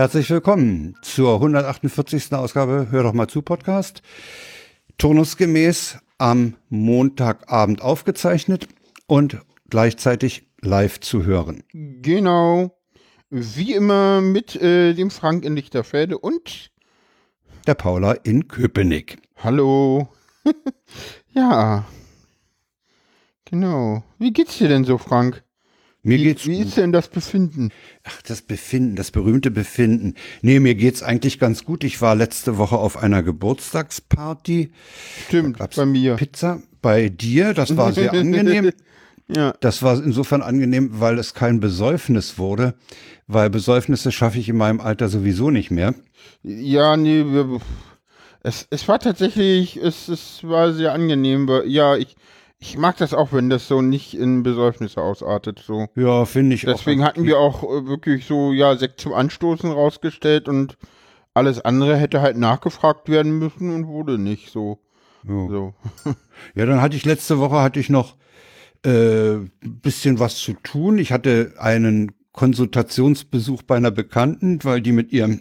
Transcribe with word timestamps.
Herzlich 0.00 0.30
willkommen 0.30 0.96
zur 1.02 1.34
148. 1.34 2.32
Ausgabe 2.32 2.86
Hör 2.90 3.02
doch 3.02 3.12
mal 3.12 3.28
zu 3.28 3.42
Podcast. 3.42 4.00
Turnusgemäß 4.96 5.98
am 6.16 6.56
Montagabend 6.70 7.82
aufgezeichnet 7.82 8.66
und 9.06 9.42
gleichzeitig 9.68 10.48
live 10.62 11.00
zu 11.00 11.26
hören. 11.26 11.64
Genau. 11.74 12.78
Wie 13.28 13.74
immer 13.74 14.22
mit 14.22 14.56
äh, 14.56 14.94
dem 14.94 15.10
Frank 15.10 15.44
in 15.44 15.54
Lichterfelde 15.54 16.16
und 16.16 16.70
der 17.66 17.74
Paula 17.74 18.12
in 18.12 18.48
Köpenick. 18.48 19.18
Hallo. 19.36 20.08
ja. 21.34 21.84
Genau. 23.44 24.02
Wie 24.18 24.32
geht's 24.32 24.56
dir 24.56 24.68
denn 24.68 24.84
so, 24.84 24.96
Frank? 24.96 25.44
Mir 26.10 26.18
wie, 26.18 26.24
geht's 26.24 26.46
Wie 26.46 26.58
ist 26.58 26.76
denn 26.76 26.90
das 26.90 27.06
Befinden? 27.06 27.70
Ach, 28.02 28.20
das 28.22 28.42
Befinden, 28.42 28.96
das 28.96 29.12
berühmte 29.12 29.52
Befinden. 29.52 30.14
Nee, 30.42 30.58
mir 30.58 30.74
geht's 30.74 31.04
eigentlich 31.04 31.38
ganz 31.38 31.64
gut. 31.64 31.84
Ich 31.84 32.02
war 32.02 32.16
letzte 32.16 32.58
Woche 32.58 32.76
auf 32.76 32.96
einer 32.96 33.22
Geburtstagsparty. 33.22 34.72
Stimmt, 35.28 35.58
bei 35.76 35.86
mir. 35.86 36.16
Pizza 36.16 36.60
bei 36.82 37.10
dir, 37.10 37.54
das 37.54 37.76
war 37.76 37.92
sehr 37.92 38.12
angenehm. 38.12 38.72
Ja. 39.32 39.54
Das 39.60 39.84
war 39.84 40.02
insofern 40.02 40.42
angenehm, 40.42 40.90
weil 40.94 41.16
es 41.16 41.34
kein 41.34 41.60
Besäufnis 41.60 42.36
wurde, 42.36 42.74
weil 43.28 43.48
Besäufnisse 43.48 44.10
schaffe 44.10 44.40
ich 44.40 44.48
in 44.48 44.56
meinem 44.56 44.80
Alter 44.80 45.08
sowieso 45.08 45.50
nicht 45.50 45.70
mehr. 45.70 45.94
Ja, 46.42 46.96
nee, 46.96 47.24
wir, 47.24 47.60
es, 48.42 48.66
es 48.70 48.88
war 48.88 48.98
tatsächlich, 48.98 49.76
es, 49.76 50.08
es 50.08 50.40
war 50.42 50.72
sehr 50.72 50.92
angenehm. 50.92 51.48
Ja, 51.66 51.96
ich, 51.96 52.16
ich 52.60 52.76
mag 52.76 52.98
das 52.98 53.14
auch, 53.14 53.32
wenn 53.32 53.48
das 53.48 53.66
so 53.66 53.80
nicht 53.80 54.14
in 54.14 54.42
Besäufnisse 54.42 55.00
ausartet. 55.00 55.62
So. 55.66 55.88
Ja, 55.96 56.26
finde 56.26 56.54
ich 56.54 56.62
Deswegen 56.62 57.02
auch 57.02 57.06
hatten 57.06 57.24
wir 57.24 57.38
auch 57.38 57.64
äh, 57.64 57.86
wirklich 57.86 58.26
so, 58.26 58.52
ja, 58.52 58.76
Sekt 58.76 59.00
zum 59.00 59.14
Anstoßen 59.14 59.70
rausgestellt 59.70 60.48
und 60.48 60.76
alles 61.32 61.60
andere 61.60 61.96
hätte 61.96 62.20
halt 62.20 62.36
nachgefragt 62.36 63.08
werden 63.08 63.38
müssen 63.38 63.74
und 63.74 63.86
wurde 63.86 64.18
nicht 64.18 64.50
so. 64.50 64.78
Ja. 65.26 65.48
so. 65.48 65.74
ja, 66.54 66.66
dann 66.66 66.82
hatte 66.82 66.96
ich 66.96 67.04
letzte 67.06 67.38
Woche 67.38 67.60
hatte 67.60 67.80
ich 67.80 67.88
noch 67.88 68.16
äh, 68.84 69.36
bisschen 69.60 70.18
was 70.18 70.36
zu 70.36 70.52
tun. 70.52 70.98
Ich 70.98 71.12
hatte 71.12 71.54
einen 71.58 72.12
Konsultationsbesuch 72.32 73.62
bei 73.62 73.76
einer 73.76 73.90
Bekannten, 73.90 74.62
weil 74.64 74.82
die 74.82 74.92
mit 74.92 75.12
ihrem 75.12 75.40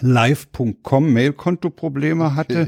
live.com 0.00 1.12
Mailkonto 1.12 1.70
Probleme 1.70 2.34
hatte. 2.34 2.66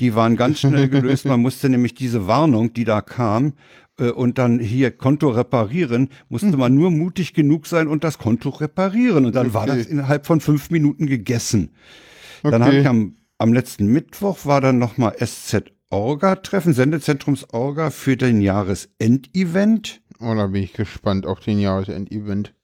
Die 0.00 0.14
waren 0.14 0.36
ganz 0.36 0.60
schnell 0.60 0.88
gelöst. 0.88 1.24
Man 1.24 1.40
musste 1.40 1.68
nämlich 1.68 1.94
diese 1.94 2.26
Warnung, 2.26 2.72
die 2.72 2.84
da 2.84 3.00
kam, 3.00 3.54
äh, 3.98 4.10
und 4.10 4.38
dann 4.38 4.58
hier 4.58 4.90
Konto 4.90 5.28
reparieren, 5.30 6.08
musste 6.28 6.56
man 6.56 6.74
nur 6.74 6.90
mutig 6.90 7.34
genug 7.34 7.66
sein 7.66 7.88
und 7.88 8.04
das 8.04 8.18
Konto 8.18 8.50
reparieren. 8.50 9.26
Und 9.26 9.34
dann 9.34 9.54
war 9.54 9.66
das 9.66 9.86
innerhalb 9.86 10.26
von 10.26 10.40
fünf 10.40 10.70
Minuten 10.70 11.06
gegessen. 11.06 11.70
Dann 12.42 12.54
Okay. 12.54 12.64
habe 12.64 12.76
ich 12.76 12.86
am, 12.86 13.16
am 13.38 13.52
letzten 13.52 13.86
Mittwoch 13.86 14.46
war 14.46 14.60
dann 14.60 14.78
nochmal 14.78 15.14
SZ 15.18 15.72
Orga-Treffen, 15.90 16.74
Sendezentrums 16.74 17.46
Orga 17.52 17.90
für 17.90 18.16
den 18.16 18.40
Jahresendevent. 18.42 20.00
Oh, 20.20 20.34
da 20.34 20.46
bin 20.48 20.62
ich 20.62 20.72
gespannt 20.74 21.26
auf 21.26 21.40
den 21.40 21.58
Jahresendevent. 21.58 22.54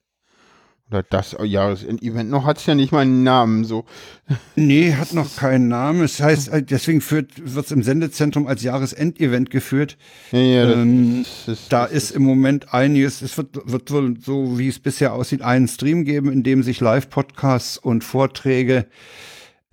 Das 1.03 1.37
Jahresendevent. 1.43 2.31
Noch 2.31 2.45
hat 2.45 2.59
es 2.59 2.67
ja 2.67 2.75
nicht 2.75 2.93
mal 2.93 3.01
einen 3.01 3.23
Namen, 3.23 3.65
so. 3.65 3.85
Nee, 4.57 4.95
hat 4.95 5.13
noch 5.13 5.37
keinen 5.37 5.69
Namen. 5.69 6.03
Es 6.03 6.21
heißt, 6.21 6.49
äh, 6.49 6.63
deswegen 6.63 7.03
wird 7.11 7.31
es 7.67 7.71
im 7.71 7.83
Sendezentrum 7.83 8.47
als 8.47 8.63
Jahresendevent 8.63 9.51
geführt. 9.51 9.97
Ja, 10.33 10.39
ja, 10.39 10.67
das, 10.67 10.77
Ähm, 10.77 11.25
das 11.25 11.49
ist, 11.49 11.73
Da 11.73 11.83
das 11.85 11.93
ist 11.93 12.11
im 12.13 12.23
Moment 12.23 12.73
einiges, 12.73 13.23
es 13.23 13.37
wird, 13.37 13.49
wird 13.71 13.91
wohl 13.91 14.17
so, 14.21 14.59
wie 14.59 14.69
es 14.69 14.79
bisher 14.79 15.13
aussieht, 15.13 15.43
einen 15.43 15.69
Stream 15.69 16.05
geben, 16.05 16.33
in 16.33 16.43
dem 16.43 16.63
sich 16.63 16.81
Live-Podcasts 16.81 17.77
und 17.79 18.05
Vorträge 18.05 18.87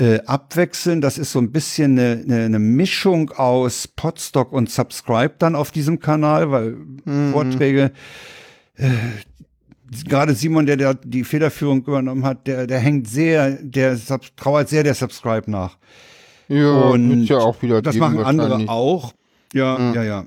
äh, 0.02 0.20
abwechseln. 0.26 1.00
Das 1.00 1.18
ist 1.18 1.32
so 1.32 1.40
ein 1.40 1.52
bisschen 1.52 2.00
eine, 2.00 2.24
eine, 2.24 2.46
eine 2.46 2.60
Mischung 2.60 3.30
aus 3.32 3.88
Podstock 3.88 4.52
und 4.52 4.70
Subscribe 4.70 5.36
dann 5.38 5.56
auf 5.56 5.72
diesem 5.72 6.00
Kanal, 6.00 6.52
weil 6.52 6.76
Vorträge, 7.32 7.92
äh, 8.76 8.90
gerade 10.08 10.34
Simon, 10.34 10.66
der, 10.66 10.78
der 10.78 10.94
die 10.94 11.24
Federführung 11.24 11.84
übernommen 11.84 12.24
hat, 12.24 12.48
der, 12.48 12.68
der 12.68 12.80
hängt 12.80 13.08
sehr, 13.08 13.52
der 13.62 13.98
trauert 14.36 14.70
sehr 14.70 14.84
der 14.84 14.94
Subscribe 14.94 15.50
nach. 15.50 15.78
ja, 16.48 16.72
und 16.72 17.26
ja 17.26 17.38
auch 17.38 17.62
wieder 17.62 17.82
Das 17.82 17.96
machen 17.98 18.20
andere 18.24 18.70
auch. 18.70 19.14
Ja, 19.54 19.94
ja, 19.94 20.04
ja. 20.04 20.26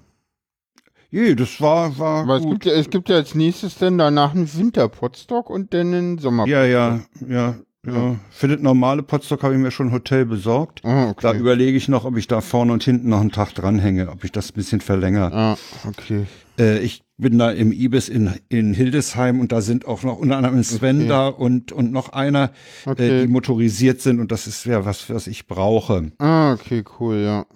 Je, 1.10 1.34
das 1.36 1.60
war, 1.60 1.96
war 1.98 2.22
Aber 2.24 2.36
es 2.36 2.42
gut. 2.42 2.52
gibt, 2.60 2.64
ja, 2.66 2.72
es 2.72 2.90
gibt 2.90 3.08
ja 3.08 3.16
als 3.16 3.34
nächstes 3.34 3.78
dann 3.78 3.98
danach 3.98 4.34
einen 4.34 4.52
Winter-Potstock 4.52 5.48
und 5.48 5.72
dann 5.72 5.94
einen 5.94 6.18
Sommer. 6.18 6.46
Ja, 6.46 6.64
ja, 6.64 7.00
ja, 7.28 7.54
ja. 7.86 8.16
Für 8.30 8.48
das 8.48 8.60
normale 8.60 9.02
Potsdok 9.02 9.42
habe 9.42 9.54
ich 9.54 9.60
mir 9.60 9.70
schon 9.70 9.88
ein 9.88 9.92
Hotel 9.92 10.24
besorgt. 10.26 10.80
Ah, 10.84 11.10
okay. 11.10 11.20
Da 11.22 11.34
überlege 11.34 11.76
ich 11.76 11.88
noch, 11.88 12.04
ob 12.04 12.16
ich 12.16 12.26
da 12.26 12.40
vorne 12.40 12.72
und 12.72 12.82
hinten 12.84 13.08
noch 13.08 13.20
einen 13.20 13.30
Tag 13.32 13.54
dranhänge, 13.54 14.10
ob 14.10 14.24
ich 14.24 14.32
das 14.32 14.50
ein 14.50 14.54
bisschen 14.54 14.80
verlängere. 14.80 15.32
Ah, 15.34 15.56
okay. 15.88 16.26
Äh, 16.58 16.78
ich 16.80 17.02
bin 17.16 17.38
da 17.38 17.50
im 17.50 17.72
Ibis 17.72 18.08
in, 18.08 18.30
in 18.48 18.74
Hildesheim 18.74 19.38
und 19.40 19.52
da 19.52 19.60
sind 19.60 19.86
auch 19.86 20.02
noch 20.02 20.18
unter 20.18 20.36
anderem 20.36 20.62
Sven 20.64 21.00
Okay. 21.00 21.08
da 21.08 21.28
und, 21.28 21.70
und 21.72 21.92
noch 21.92 22.08
einer, 22.12 22.50
Okay. 22.86 23.08
äh, 23.08 23.22
die 23.22 23.28
motorisiert 23.32 24.00
sind 24.00 24.18
und 24.20 24.32
das 24.32 24.46
ist 24.46 24.64
ja 24.66 24.84
was, 24.84 25.08
was 25.10 25.26
ich 25.28 25.46
brauche. 25.46 26.10
Ah, 26.18 26.52
okay, 26.52 26.82
cool, 26.98 27.16
ja. 27.18 27.46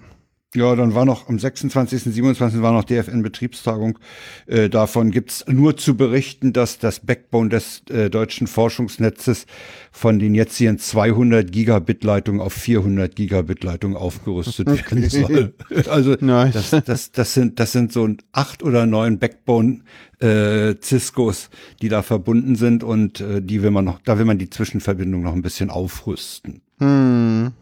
Ja, 0.54 0.75
dann 0.75 0.94
war 0.94 1.04
noch 1.04 1.28
am 1.28 1.38
26., 1.38 2.04
27. 2.04 2.62
war 2.62 2.72
noch 2.72 2.84
DFN-Betriebstagung. 2.84 3.98
Äh, 4.47 4.70
davon 4.70 5.10
gibt's 5.10 5.44
nur 5.47 5.76
zu 5.76 5.94
berichten, 5.94 6.54
dass 6.54 6.78
das 6.78 7.00
Backbone 7.00 7.50
des 7.50 7.82
äh, 7.91 8.09
deutschen 8.09 8.47
Forschungsnetzes 8.47 9.44
von 9.92 10.19
den 10.19 10.34
jetzigen 10.34 10.78
200 10.78 11.53
Gigabit 11.53 12.03
Leitungen 12.03 12.41
auf 12.41 12.54
400 12.54 13.14
Gigabit 13.14 13.62
Leitungen 13.62 13.98
aufgerüstet 13.98 14.69
werden 14.69 15.10
soll. 15.10 15.54
Also 15.88 16.16
Nice. 16.19 16.70
das, 16.70 16.84
das, 16.84 17.12
das 17.12 17.34
sind 17.34 17.60
das 17.60 17.72
sind 17.72 17.92
so 17.92 18.08
acht 18.32 18.62
oder 18.62 18.87
neun 18.87 19.19
Backbone 19.19 19.81
äh, 20.20 20.76
Ciscos, 20.81 21.50
die 21.82 21.91
da 21.91 22.03
verbunden 22.03 22.56
sind 22.56 22.84
und 22.84 23.20
äh, 23.20 23.42
die 23.42 23.62
will 23.62 23.70
man 23.70 23.84
noch, 23.84 24.00
da 24.03 24.19
will 24.19 24.25
man 24.25 24.38
die 24.38 24.48
Zwischenverbindung 24.48 25.22
noch 25.22 25.34
ein 25.34 25.42
bisschen 25.42 25.69
aufrüsten. 25.69 26.62
Hm. 26.78 27.53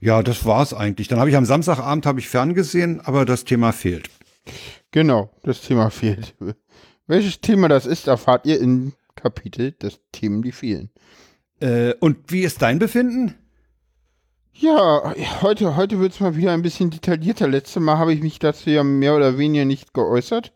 Ja, 0.00 0.22
das 0.22 0.44
war's 0.44 0.72
eigentlich. 0.74 1.08
Dann 1.08 1.18
habe 1.18 1.30
ich 1.30 1.36
am 1.36 1.44
Samstagabend 1.44 2.06
habe 2.06 2.20
ich 2.20 2.28
ferngesehen, 2.28 3.00
aber 3.00 3.24
das 3.24 3.44
Thema 3.44 3.72
fehlt. 3.72 4.08
Genau, 4.90 5.30
das 5.42 5.60
Thema 5.60 5.90
fehlt. 5.90 6.34
Welches 7.06 7.40
Thema 7.40 7.68
das 7.68 7.86
ist, 7.86 8.06
erfahrt 8.06 8.46
ihr 8.46 8.60
im 8.60 8.92
Kapitel 9.16 9.72
des 9.72 10.00
Themen, 10.12 10.42
die 10.42 10.52
fehlen. 10.52 10.90
Äh, 11.60 11.94
und 12.00 12.30
wie 12.30 12.42
ist 12.42 12.62
dein 12.62 12.78
Befinden? 12.78 13.34
Ja, 14.52 15.14
heute, 15.40 15.76
heute 15.76 16.00
wird 16.00 16.12
es 16.12 16.20
mal 16.20 16.36
wieder 16.36 16.52
ein 16.52 16.62
bisschen 16.62 16.90
detaillierter. 16.90 17.46
Letztes 17.46 17.80
Mal 17.80 17.98
habe 17.98 18.12
ich 18.12 18.22
mich 18.22 18.38
dazu 18.38 18.70
ja 18.70 18.82
mehr 18.82 19.14
oder 19.16 19.38
weniger 19.38 19.64
nicht 19.64 19.94
geäußert. 19.94 20.52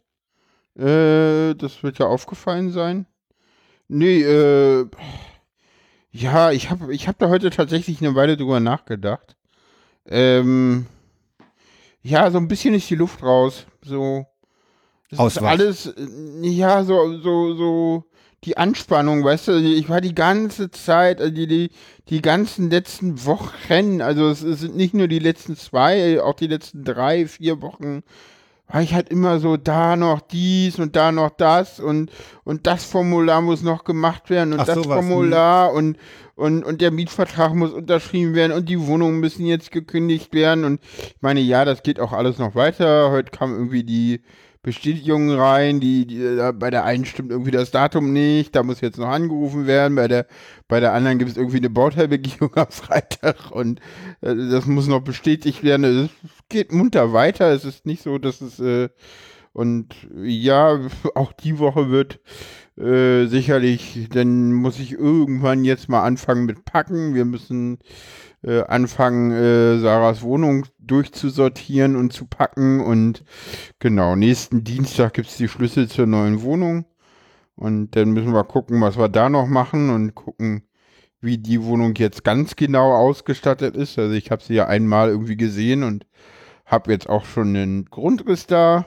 Äh, 0.76 1.54
das 1.54 1.82
wird 1.82 1.98
ja 1.98 2.06
aufgefallen 2.06 2.70
sein. 2.70 3.06
Nee, 3.88 4.22
äh, 4.22 4.86
ja, 6.12 6.52
ich 6.52 6.70
habe 6.70 6.94
ich 6.94 7.08
hab 7.08 7.18
da 7.18 7.28
heute 7.28 7.50
tatsächlich 7.50 8.00
eine 8.00 8.14
Weile 8.14 8.36
drüber 8.36 8.60
nachgedacht. 8.60 9.36
Ähm, 10.06 10.86
ja, 12.02 12.30
so 12.30 12.38
ein 12.38 12.48
bisschen 12.48 12.74
ist 12.74 12.90
die 12.90 12.96
Luft 12.96 13.22
raus. 13.22 13.66
So. 13.82 14.26
Das 15.10 15.18
Aus 15.18 15.36
ist 15.36 15.42
was? 15.42 15.50
alles, 15.50 15.86
äh, 15.86 16.48
ja, 16.48 16.84
so, 16.84 17.18
so, 17.18 17.54
so, 17.54 18.04
die 18.44 18.56
Anspannung, 18.56 19.24
weißt 19.24 19.48
du, 19.48 19.52
ich 19.58 19.88
war 19.88 20.00
die 20.00 20.14
ganze 20.14 20.70
Zeit, 20.70 21.20
also 21.20 21.32
die, 21.32 21.46
die, 21.46 21.70
die 22.08 22.22
ganzen 22.22 22.70
letzten 22.70 23.24
Wochen, 23.24 24.02
also 24.02 24.28
es, 24.28 24.42
es 24.42 24.60
sind 24.60 24.76
nicht 24.76 24.94
nur 24.94 25.08
die 25.08 25.20
letzten 25.20 25.56
zwei, 25.56 26.20
auch 26.20 26.34
die 26.34 26.48
letzten 26.48 26.84
drei, 26.84 27.26
vier 27.26 27.62
Wochen, 27.62 28.02
war 28.72 28.80
ich 28.80 28.94
halt 28.94 29.10
immer 29.10 29.38
so, 29.38 29.58
da 29.58 29.96
noch 29.96 30.20
dies 30.20 30.78
und 30.78 30.96
da 30.96 31.12
noch 31.12 31.30
das 31.30 31.78
und, 31.78 32.10
und 32.42 32.66
das 32.66 32.84
Formular 32.84 33.42
muss 33.42 33.62
noch 33.62 33.84
gemacht 33.84 34.30
werden 34.30 34.54
und 34.54 34.60
Ach, 34.60 34.66
das 34.66 34.76
sowas, 34.76 35.00
hm. 35.00 35.08
Formular 35.08 35.72
und, 35.72 35.98
und, 36.36 36.64
und 36.64 36.80
der 36.80 36.90
Mietvertrag 36.90 37.54
muss 37.54 37.72
unterschrieben 37.72 38.34
werden 38.34 38.52
und 38.52 38.68
die 38.70 38.86
Wohnungen 38.86 39.20
müssen 39.20 39.44
jetzt 39.44 39.72
gekündigt 39.72 40.32
werden 40.32 40.64
und 40.64 40.80
ich 40.82 41.20
meine, 41.20 41.40
ja, 41.40 41.66
das 41.66 41.82
geht 41.82 42.00
auch 42.00 42.12
alles 42.12 42.38
noch 42.38 42.54
weiter. 42.54 43.10
Heute 43.10 43.30
kam 43.30 43.52
irgendwie 43.52 43.84
die 43.84 44.22
Bestätigung 44.62 45.30
rein, 45.32 45.80
die, 45.80 46.06
die 46.06 46.52
bei 46.54 46.70
der 46.70 46.84
einen 46.84 47.04
stimmt 47.04 47.32
irgendwie 47.32 47.50
das 47.50 47.72
Datum 47.72 48.12
nicht, 48.12 48.54
da 48.54 48.62
muss 48.62 48.80
jetzt 48.80 48.98
noch 48.98 49.08
angerufen 49.08 49.66
werden, 49.66 49.96
bei 49.96 50.06
der, 50.06 50.26
bei 50.68 50.78
der 50.78 50.92
anderen 50.92 51.18
gibt 51.18 51.32
es 51.32 51.36
irgendwie 51.36 51.56
eine 51.56 51.70
Bauteilbegehung 51.70 52.52
am 52.56 52.70
Freitag 52.70 53.50
und 53.50 53.80
äh, 54.20 54.34
das 54.34 54.66
muss 54.66 54.86
noch 54.86 55.00
bestätigt 55.00 55.64
werden. 55.64 55.84
Es 55.84 56.10
geht 56.48 56.72
munter 56.72 57.12
weiter, 57.12 57.50
es 57.50 57.64
ist 57.64 57.86
nicht 57.86 58.02
so, 58.02 58.18
dass 58.18 58.40
es 58.40 58.60
äh, 58.60 58.88
und 59.52 59.94
ja, 60.22 60.80
auch 61.14 61.32
die 61.32 61.58
Woche 61.58 61.90
wird 61.90 62.20
äh, 62.76 63.26
sicherlich, 63.26 64.08
dann 64.10 64.52
muss 64.52 64.78
ich 64.78 64.92
irgendwann 64.92 65.64
jetzt 65.64 65.88
mal 65.88 66.02
anfangen 66.02 66.46
mit 66.46 66.64
Packen. 66.64 67.14
Wir 67.14 67.24
müssen 67.24 67.78
äh, 68.42 68.62
anfangen, 68.62 69.30
äh, 69.30 69.78
Sarahs 69.78 70.22
Wohnung 70.22 70.66
durchzusortieren 70.78 71.96
und 71.96 72.12
zu 72.12 72.26
packen. 72.26 72.80
Und 72.80 73.24
genau, 73.78 74.16
nächsten 74.16 74.64
Dienstag 74.64 75.14
gibt 75.14 75.28
es 75.28 75.36
die 75.36 75.48
Schlüssel 75.48 75.88
zur 75.88 76.06
neuen 76.06 76.42
Wohnung. 76.42 76.86
Und 77.54 77.94
dann 77.96 78.12
müssen 78.12 78.32
wir 78.32 78.44
gucken, 78.44 78.80
was 78.80 78.98
wir 78.98 79.08
da 79.08 79.28
noch 79.28 79.46
machen 79.46 79.90
und 79.90 80.14
gucken, 80.14 80.62
wie 81.20 81.38
die 81.38 81.62
Wohnung 81.62 81.94
jetzt 81.94 82.24
ganz 82.24 82.56
genau 82.56 82.94
ausgestattet 82.94 83.76
ist. 83.76 83.98
Also 83.98 84.14
ich 84.14 84.30
habe 84.30 84.42
sie 84.42 84.54
ja 84.54 84.66
einmal 84.66 85.10
irgendwie 85.10 85.36
gesehen 85.36 85.82
und 85.82 86.06
habe 86.66 86.90
jetzt 86.90 87.08
auch 87.08 87.24
schon 87.24 87.54
einen 87.54 87.84
Grundriss 87.86 88.46
da. 88.46 88.86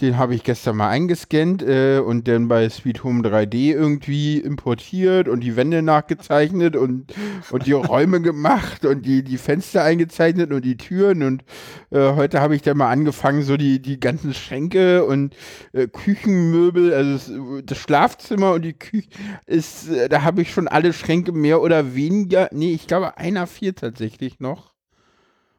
Den 0.00 0.16
habe 0.16 0.34
ich 0.34 0.44
gestern 0.44 0.78
mal 0.78 0.88
eingescannt 0.88 1.62
äh, 1.62 1.98
und 1.98 2.26
dann 2.26 2.48
bei 2.48 2.66
Sweet 2.70 3.04
Home 3.04 3.22
3D 3.22 3.74
irgendwie 3.74 4.38
importiert 4.38 5.28
und 5.28 5.40
die 5.40 5.56
Wände 5.56 5.82
nachgezeichnet 5.82 6.74
und, 6.74 7.12
und 7.50 7.66
die 7.66 7.72
Räume 7.72 8.22
gemacht 8.22 8.86
und 8.86 9.04
die, 9.04 9.22
die 9.22 9.36
Fenster 9.36 9.82
eingezeichnet 9.84 10.52
und 10.52 10.64
die 10.64 10.78
Türen. 10.78 11.22
Und 11.22 11.44
äh, 11.90 12.14
heute 12.14 12.40
habe 12.40 12.56
ich 12.56 12.62
dann 12.62 12.78
mal 12.78 12.90
angefangen, 12.90 13.42
so 13.42 13.58
die, 13.58 13.82
die 13.82 14.00
ganzen 14.00 14.32
Schränke 14.32 15.04
und 15.04 15.36
äh, 15.72 15.86
Küchenmöbel, 15.86 16.94
also 16.94 17.60
das, 17.60 17.76
Schlafzimmer 17.76 18.52
und 18.52 18.62
die 18.62 18.72
Küche 18.72 19.08
ist, 19.44 19.90
äh, 19.90 20.08
da 20.08 20.22
habe 20.22 20.40
ich 20.40 20.50
schon 20.50 20.66
alle 20.66 20.94
Schränke 20.94 21.32
mehr 21.32 21.60
oder 21.60 21.94
weniger, 21.94 22.48
nee, 22.52 22.72
ich 22.72 22.86
glaube 22.86 23.18
einer 23.18 23.46
vier 23.46 23.74
tatsächlich 23.74 24.40
noch. 24.40 24.72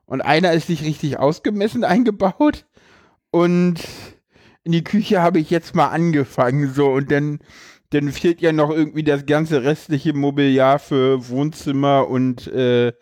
Und 0.07 0.21
einer 0.21 0.51
ist 0.53 0.67
nicht 0.67 0.83
richtig 0.83 1.19
ausgemessen 1.19 1.83
eingebaut. 1.83 2.65
Und 3.29 3.79
in 4.63 4.71
die 4.71 4.83
Küche 4.83 5.21
habe 5.21 5.39
ich 5.39 5.49
jetzt 5.49 5.75
mal 5.75 5.87
angefangen, 5.87 6.73
so, 6.73 6.89
und 6.91 7.11
dann, 7.11 7.39
dann 7.89 8.11
fehlt 8.11 8.41
ja 8.41 8.51
noch 8.51 8.69
irgendwie 8.69 9.03
das 9.03 9.25
ganze 9.25 9.63
restliche 9.63 10.13
Mobiliar 10.13 10.79
für 10.79 11.29
Wohnzimmer 11.29 12.07
und 12.07 12.47
äh, 12.47 12.93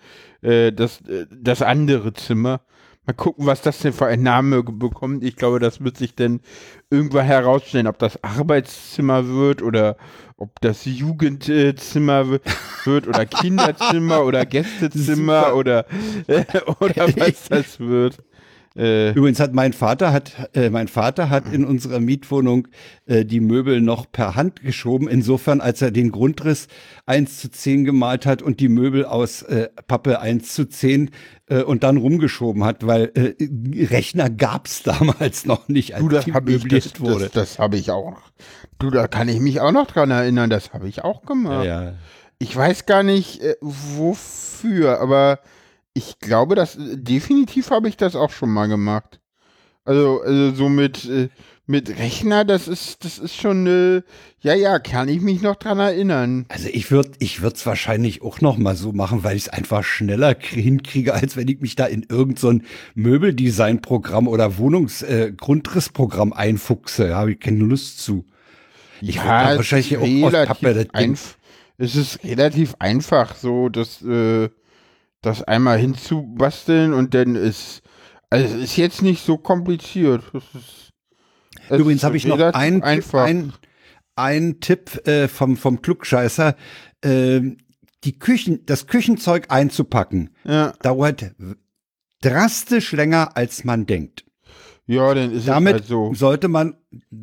äh, 0.42 0.72
das, 0.72 1.02
äh, 1.02 1.26
das 1.32 1.62
andere 1.62 2.14
Zimmer. 2.14 2.62
Mal 3.06 3.14
gucken, 3.14 3.46
was 3.48 3.62
das 3.62 3.80
denn 3.80 3.94
für 3.94 4.06
ein 4.06 4.22
Name 4.22 4.62
bekommt. 4.64 5.24
Ich 5.24 5.36
glaube, 5.36 5.60
das 5.60 5.84
wird 5.84 5.98
sich 5.98 6.16
dann 6.16 6.42
irgendwann 6.92 7.26
herausstellen, 7.26 7.88
ob 7.88 7.98
das 7.98 8.24
Arbeitszimmer 8.24 9.28
wird 9.28 9.62
oder 9.64 9.98
ob 10.38 10.62
das 10.62 10.86
Jugendzimmer 10.86 12.30
wird 12.30 13.08
oder 13.08 13.26
Kinderzimmer 13.26 14.24
oder 14.24 14.46
Gästezimmer 14.46 15.56
oder, 15.56 15.86
äh, 16.28 16.46
oder 16.80 17.08
was 17.18 17.50
das 17.50 17.80
wird. 17.80 18.20
Äh, 18.75 19.12
Übrigens 19.13 19.39
hat 19.39 19.54
mein 19.54 19.74
Vater 19.74 20.13
hat 20.13 20.50
äh, 20.54 20.69
mein 20.69 20.88
Vater 20.88 21.30
hat 21.30 21.51
in 21.51 21.66
unserer 21.66 22.00
Mietwohnung 22.00 22.68
äh, 23.07 23.25
die 23.25 23.39
Möbel 23.39 23.81
noch 23.81 24.12
per 24.12 24.36
Hand 24.36 24.62
geschoben. 24.62 25.07
Insofern, 25.07 25.60
als 25.60 25.81
er 25.81 25.89
den 25.92 26.12
Grundriss 26.12 26.68
1 27.07 27.39
zu 27.39 27.50
10 27.50 27.83
gemalt 27.83 28.25
hat 28.27 28.42
und 28.44 28.60
die 28.60 28.69
Möbel 28.69 29.06
aus 29.06 29.42
äh, 29.42 29.69
Pappe 29.88 30.19
1 30.19 30.54
zu 30.54 30.66
10 30.66 31.10
äh, 31.48 31.63
und 31.63 31.83
dann 31.83 31.98
rumgeschoben 31.98 32.63
hat, 32.63 32.86
weil 32.86 33.12
äh, 33.16 33.86
Rechner 33.86 34.30
gab's 34.30 34.83
damals 34.83 35.45
noch 35.45 35.68
nicht, 35.68 35.95
als 35.95 36.04
du, 36.04 36.10
das 36.10 36.27
hab 36.27 36.48
ich, 36.48 36.63
das, 36.68 37.00
wurde. 37.00 37.25
Das, 37.25 37.31
das 37.31 37.60
habe 37.60 37.75
ich 37.75 37.89
auch. 37.89 38.18
Du, 38.77 38.92
da 38.92 39.07
kann 39.07 39.30
ich 39.30 39.39
mich 39.39 39.62
auch 39.62 39.72
noch 39.72 39.88
dran 39.88 40.12
erinnern. 40.12 40.50
Das 40.50 40.74
habe 40.74 40.88
ich 40.88 41.04
auch 41.04 41.24
gemacht. 41.24 41.65
Ja, 41.65 41.83
ja. 41.83 41.94
Ich 42.38 42.56
weiß 42.56 42.86
gar 42.86 43.04
nicht 43.04 43.42
wofür, 43.60 45.01
aber 45.01 45.39
ich 45.94 46.19
glaube, 46.19 46.56
dass 46.56 46.77
definitiv 46.80 47.71
habe 47.71 47.89
ich 47.89 47.97
das 47.97 48.15
auch 48.15 48.30
schon 48.31 48.50
mal 48.50 48.68
gemacht. 48.68 49.19
Also, 49.86 50.21
also 50.21 50.53
so 50.53 50.69
mit, 50.69 51.06
äh, 51.06 51.30
mit 51.65 51.89
Rechner, 51.97 52.45
das 52.45 52.68
ist, 52.68 53.06
das 53.06 53.18
ist 53.18 53.36
schon, 53.36 53.65
äh, 53.65 54.01
ja, 54.41 54.53
ja, 54.53 54.80
kann 54.80 55.07
ich 55.07 55.21
mich 55.21 55.41
noch 55.41 55.56
dran 55.56 55.80
erinnern. 55.80 56.45
Also 56.50 56.68
ich 56.71 56.91
würde, 56.91 57.12
ich 57.19 57.41
würde 57.41 57.56
es 57.56 57.65
wahrscheinlich 57.65 58.21
auch 58.21 58.41
noch 58.41 58.57
mal 58.57 58.75
so 58.75 58.91
machen, 58.91 59.24
weil 59.24 59.38
ich 59.38 59.44
es 59.44 59.50
einfach 59.50 59.83
schneller 59.83 60.36
hinkriege, 60.39 61.13
als 61.13 61.38
wenn 61.38 61.47
ich 61.47 61.62
mich 61.62 61.75
da 61.75 61.86
in 61.86 62.06
irgendein 62.09 62.38
so 62.38 62.59
Möbeldesign-Programm 62.95 64.27
oder 64.27 64.57
Wohnungsgrundrissprogramm 64.57 66.33
äh, 66.33 66.36
einfuchse. 66.36 67.07
Da 67.07 67.18
habe 67.18 67.31
ich 67.33 67.39
keine 67.39 67.63
Lust 67.63 68.00
zu. 68.00 68.25
Ich 69.01 69.15
ja, 69.15 69.56
wahrscheinlich 69.56 69.97
auch 69.97 70.27
aus 70.27 70.47
Pappe 70.47 70.88
das 70.91 71.36
Es 71.77 71.95
ist 71.95 72.24
relativ 72.24 72.75
einfach, 72.80 73.36
so 73.36 73.69
dass 73.69 74.01
äh, 74.01 74.50
das 75.21 75.44
einmal 75.44 75.77
hinzubasteln 75.77 76.94
und 76.94 77.13
dann 77.13 77.36
ist, 77.36 77.81
also 78.30 78.45
es 78.45 78.63
ist 78.63 78.77
jetzt 78.77 79.01
nicht 79.01 79.25
so 79.25 79.38
kompliziert. 79.38 80.24
Ist, 80.33 80.94
Übrigens 81.69 82.04
habe 82.04 82.18
ich 82.18 82.25
noch 82.25 82.39
einen 82.39 82.83
ein, 82.83 83.54
ein 84.16 84.60
Tipp 84.60 85.07
äh, 85.07 85.27
vom, 85.27 85.57
vom 85.57 85.81
Klugscheißer. 85.81 86.56
Äh, 87.01 87.42
die 88.04 88.18
Küchen, 88.18 88.66
das 88.66 88.88
Küchenzeug 88.88 89.48
einzupacken, 89.50 90.30
ja. 90.45 90.74
dauert 90.81 91.33
drastisch 92.22 92.94
länger, 92.94 93.36
als 93.36 93.63
man 93.63 93.86
denkt. 93.86 94.25
Ja, 94.89 95.13
dann 95.13 95.31
ist 95.31 95.47
Damit 95.47 95.75
es 95.75 95.81
halt 95.81 95.86
so. 95.86 96.13
sollte 96.15 96.47
man, 96.47 96.74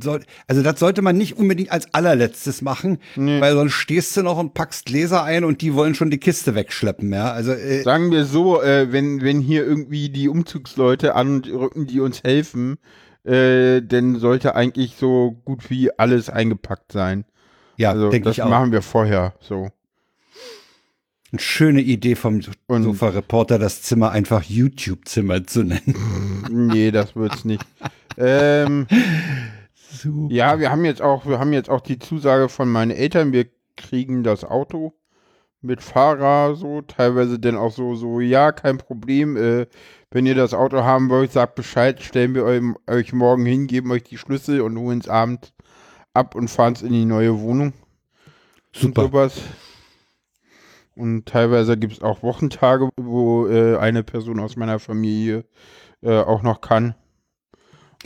soll, 0.01 0.21
also 0.47 0.63
das 0.63 0.79
sollte 0.79 1.03
man 1.03 1.19
nicht 1.19 1.37
unbedingt 1.37 1.73
als 1.73 1.93
allerletztes 1.93 2.63
machen, 2.63 2.99
nee. 3.17 3.41
weil 3.41 3.55
sonst 3.55 3.73
stehst 3.73 4.17
du 4.17 4.23
noch 4.23 4.39
und 4.39 4.55
packst 4.55 4.87
Gläser 4.87 5.25
ein 5.25 5.43
und 5.43 5.63
die 5.63 5.75
wollen 5.75 5.97
schon 5.97 6.09
die 6.09 6.19
Kiste 6.19 6.55
wegschleppen, 6.55 7.13
ja. 7.13 7.33
Also 7.33 7.51
äh, 7.51 7.83
sagen 7.83 8.13
wir 8.13 8.25
so, 8.25 8.63
äh, 8.63 8.93
wenn 8.93 9.21
wenn 9.21 9.41
hier 9.41 9.67
irgendwie 9.67 10.11
die 10.11 10.29
Umzugsleute 10.29 11.17
anrücken, 11.17 11.89
die 11.89 11.99
uns 11.99 12.23
helfen, 12.23 12.79
äh, 13.25 13.83
dann 13.83 14.21
sollte 14.21 14.55
eigentlich 14.55 14.95
so 14.97 15.37
gut 15.45 15.69
wie 15.69 15.91
alles 15.99 16.31
eingepackt 16.31 16.93
sein. 16.93 17.25
Ja, 17.79 17.91
also, 17.91 18.11
denke 18.11 18.31
ich 18.31 18.43
auch. 18.43 18.47
Das 18.49 18.59
machen 18.61 18.71
wir 18.71 18.81
vorher 18.81 19.35
so. 19.41 19.71
Eine 21.37 21.43
schöne 21.43 21.83
Idee 21.83 22.15
vom 22.15 22.41
Sofa-Reporter, 22.41 23.59
das 23.59 23.83
Zimmer 23.83 24.11
einfach 24.11 24.43
YouTube-Zimmer 24.43 25.47
zu 25.47 25.65
nennen. 25.65 26.47
nee, 26.51 26.91
das 26.91 27.15
wird's 27.15 27.45
nicht. 27.45 27.63
ähm, 28.17 28.87
ja, 30.31 30.59
wir 30.59 30.71
haben 30.71 30.87
jetzt 30.87 31.03
auch, 31.03 31.27
wir 31.27 31.39
haben 31.39 31.53
jetzt 31.53 31.69
auch 31.69 31.83
die 31.83 31.99
Zusage 31.99 32.49
von 32.49 32.71
meinen 32.71 32.91
Eltern, 32.91 33.35
wir 33.35 33.49
kriegen 33.77 34.25
das 34.25 34.45
Auto 34.45 34.95
mit 35.61 35.83
Fahrer, 35.83 36.55
so, 36.55 36.81
teilweise 36.81 37.39
dann 37.39 37.59
auch 37.59 37.73
so, 37.73 37.97
so, 37.97 38.21
ja, 38.21 38.53
kein 38.53 38.79
Problem, 38.79 39.37
äh, 39.37 39.67
wenn 40.11 40.25
ihr 40.25 40.37
das 40.37 40.55
Auto 40.55 40.85
haben 40.85 41.11
wollt, 41.11 41.33
sagt 41.33 41.55
Bescheid, 41.55 42.03
stellen 42.03 42.35
wir 42.35 42.45
euch, 42.45 42.63
euch 42.87 43.13
morgen 43.13 43.45
hin, 43.45 43.67
geben 43.67 43.91
euch 43.91 44.05
die 44.05 44.17
Schlüssel 44.17 44.63
und 44.63 44.79
holen 44.79 45.01
es 45.01 45.09
abends 45.11 45.53
ab 46.15 46.35
und 46.35 46.49
fahren 46.49 46.73
es 46.73 46.81
in 46.81 46.93
die 46.93 47.05
neue 47.05 47.39
Wohnung. 47.39 47.75
Super. 48.73 49.05
Und 49.05 49.13
sowas. 49.13 49.43
Und 50.97 51.27
teilweise 51.27 51.77
gibt 51.77 51.93
es 51.93 52.03
auch 52.03 52.23
Wochentage, 52.23 52.89
wo 52.99 53.47
äh, 53.47 53.77
eine 53.77 54.03
Person 54.03 54.41
aus 54.41 54.57
meiner 54.57 54.79
Familie 54.79 55.45
äh, 56.03 56.19
auch 56.19 56.43
noch 56.43 56.63
kann. 56.63 56.95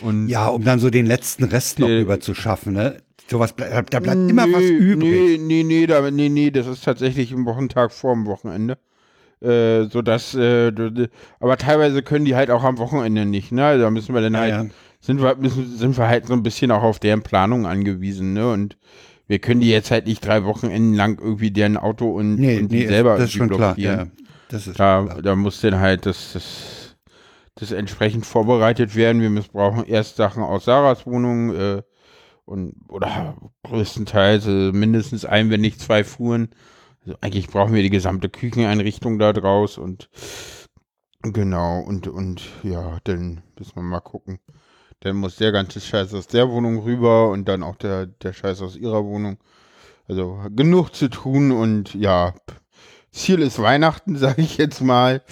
Und 0.03 0.29
ja, 0.29 0.49
um 0.49 0.65
dann 0.65 0.81
so 0.81 0.91
den 0.91 1.07
letzten 1.07 1.45
Rest 1.45 1.79
noch 1.79 1.89
äh, 1.89 2.01
überzuschaffen, 2.01 2.73
ne? 2.73 2.99
Sowas 3.29 3.53
bleibt, 3.53 3.95
da 3.95 4.01
bleibt 4.01 4.19
nee, 4.19 4.31
immer 4.31 4.47
was 4.53 4.63
übrig. 4.63 4.99
Nee, 4.99 5.39
nee, 5.39 5.63
nee, 5.63 5.87
da, 5.87 6.11
nee, 6.11 6.29
nee, 6.29 6.51
das 6.51 6.67
ist 6.67 6.85
tatsächlich 6.85 7.31
ein 7.31 7.47
Wochentag 7.47 7.93
vor 7.93 8.13
dem 8.15 8.27
Wochenende. 8.27 8.77
Äh, 9.41 9.85
so 9.85 10.03
dass, 10.03 10.35
äh, 10.35 10.73
aber 11.39 11.57
teilweise 11.57 12.03
können 12.03 12.25
die 12.25 12.35
halt 12.35 12.51
auch 12.51 12.65
am 12.65 12.79
Wochenende 12.79 13.25
nicht, 13.25 13.53
ne? 13.53 13.79
Da 13.79 13.91
müssen 13.91 14.15
wir 14.15 14.21
dann 14.21 14.35
ja, 14.35 14.41
halt, 14.41 14.53
ja. 14.53 14.67
sind 15.01 15.23
wir, 15.23 15.37
müssen, 15.37 15.77
sind 15.77 15.97
wir 15.97 16.09
halt 16.09 16.27
so 16.27 16.35
ein 16.35 16.43
bisschen 16.43 16.71
auch 16.73 16.83
auf 16.83 16.99
deren 16.99 17.23
Planung 17.23 17.67
angewiesen, 17.67 18.33
ne? 18.33 18.51
Und 18.51 18.77
wir 19.31 19.39
können 19.39 19.61
die 19.61 19.71
jetzt 19.71 19.93
halt 19.93 20.09
nicht 20.09 20.27
drei 20.27 20.43
Wochenenden 20.43 20.93
lang 20.93 21.21
irgendwie 21.21 21.53
deren 21.53 21.77
Auto 21.77 22.11
und, 22.11 22.35
nee, 22.35 22.59
und 22.59 22.73
nee, 22.73 22.89
selber 22.89 23.17
das 23.17 23.27
ist 23.27 23.35
schon 23.35 23.47
blockieren. 23.47 23.77
Klar, 23.77 24.07
ja, 24.07 24.11
das 24.49 24.67
ist 24.67 24.81
da, 24.81 25.05
klar. 25.05 25.23
da 25.23 25.37
muss 25.37 25.61
dann 25.61 25.79
halt 25.79 26.05
das, 26.05 26.33
das, 26.33 26.97
das 27.55 27.71
entsprechend 27.71 28.27
vorbereitet 28.27 28.97
werden. 28.97 29.23
Wir 29.23 29.31
missbrauchen 29.31 29.85
erst 29.87 30.17
Sachen 30.17 30.43
aus 30.43 30.65
Sarahs 30.65 31.07
Wohnung 31.07 31.55
äh, 31.55 31.83
und 32.45 32.75
oder 32.89 33.37
größtenteils 33.63 34.49
äh, 34.49 34.73
mindestens 34.73 35.25
ein, 35.25 35.49
wenn 35.49 35.61
nicht 35.61 35.81
zwei 35.81 36.03
Fuhren. 36.03 36.51
Also 37.07 37.17
eigentlich 37.21 37.47
brauchen 37.47 37.73
wir 37.73 37.85
die 37.85 37.91
gesamte 37.91 38.31
Kücheneinrichtung 38.31 39.21
da 39.21 39.33
draus 39.33 39.79
und 39.79 40.11
genau 41.23 41.79
und 41.79 42.09
und 42.09 42.43
ja, 42.65 42.99
dann 43.05 43.43
müssen 43.57 43.77
wir 43.77 43.83
mal 43.83 44.01
gucken. 44.01 44.41
Dann 45.01 45.17
muss 45.17 45.37
der 45.37 45.53
ganze 45.53 45.81
Scheiß 45.81 46.13
aus 46.15 46.27
der 46.27 46.51
Wohnung 46.51 46.81
rüber 46.81 47.31
und 47.31 47.49
dann 47.49 47.63
auch 47.63 47.77
der, 47.77 48.07
der 48.07 48.33
Scheiß 48.33 48.61
aus 48.61 48.77
ihrer 48.77 49.05
Wohnung. 49.05 49.39
Also 50.07 50.41
genug 50.55 50.95
zu 50.95 51.09
tun 51.09 51.53
und 51.53 51.95
ja, 51.95 52.35
Ziel 53.13 53.41
ist 53.41 53.61
Weihnachten, 53.61 54.17
sage 54.19 54.43
ich 54.43 54.59
jetzt 54.59 54.81
mal. 54.81 55.23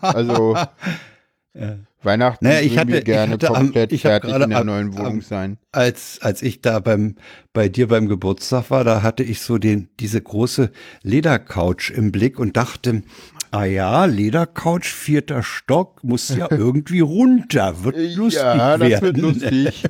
Also 0.00 0.54
ja. 1.54 1.78
Weihnachten 2.02 2.44
naja, 2.44 2.60
ich 2.60 2.78
hatte, 2.78 3.02
gerne 3.02 3.36
ich 3.36 3.42
hatte 3.42 3.46
komplett 3.52 3.90
am, 3.90 3.94
ich 3.94 4.02
fertig 4.02 4.34
in 4.34 4.50
der 4.50 4.60
am, 4.60 4.66
neuen 4.66 4.92
Wohnung 4.94 5.14
am, 5.14 5.20
sein. 5.20 5.58
Als, 5.72 6.18
als 6.22 6.42
ich 6.42 6.60
da 6.60 6.78
beim, 6.78 7.16
bei 7.52 7.68
dir 7.68 7.88
beim 7.88 8.08
Geburtstag 8.08 8.70
war, 8.70 8.84
da 8.84 9.02
hatte 9.02 9.22
ich 9.22 9.40
so 9.40 9.58
den, 9.58 9.88
diese 9.98 10.20
große 10.20 10.70
Ledercouch 11.02 11.90
im 11.94 12.12
Blick 12.12 12.38
und 12.38 12.56
dachte, 12.56 13.02
Ah 13.50 13.64
ja, 13.64 14.04
Ledercouch, 14.04 14.84
vierter 14.84 15.42
Stock, 15.42 16.02
muss 16.02 16.28
ja 16.34 16.48
irgendwie 16.50 17.00
runter, 17.00 17.84
wird 17.84 17.96
lustig 18.16 18.42
Ja, 18.42 18.76
das 18.76 18.88
werden. 18.88 19.02
wird 19.02 19.16
lustig. 19.18 19.84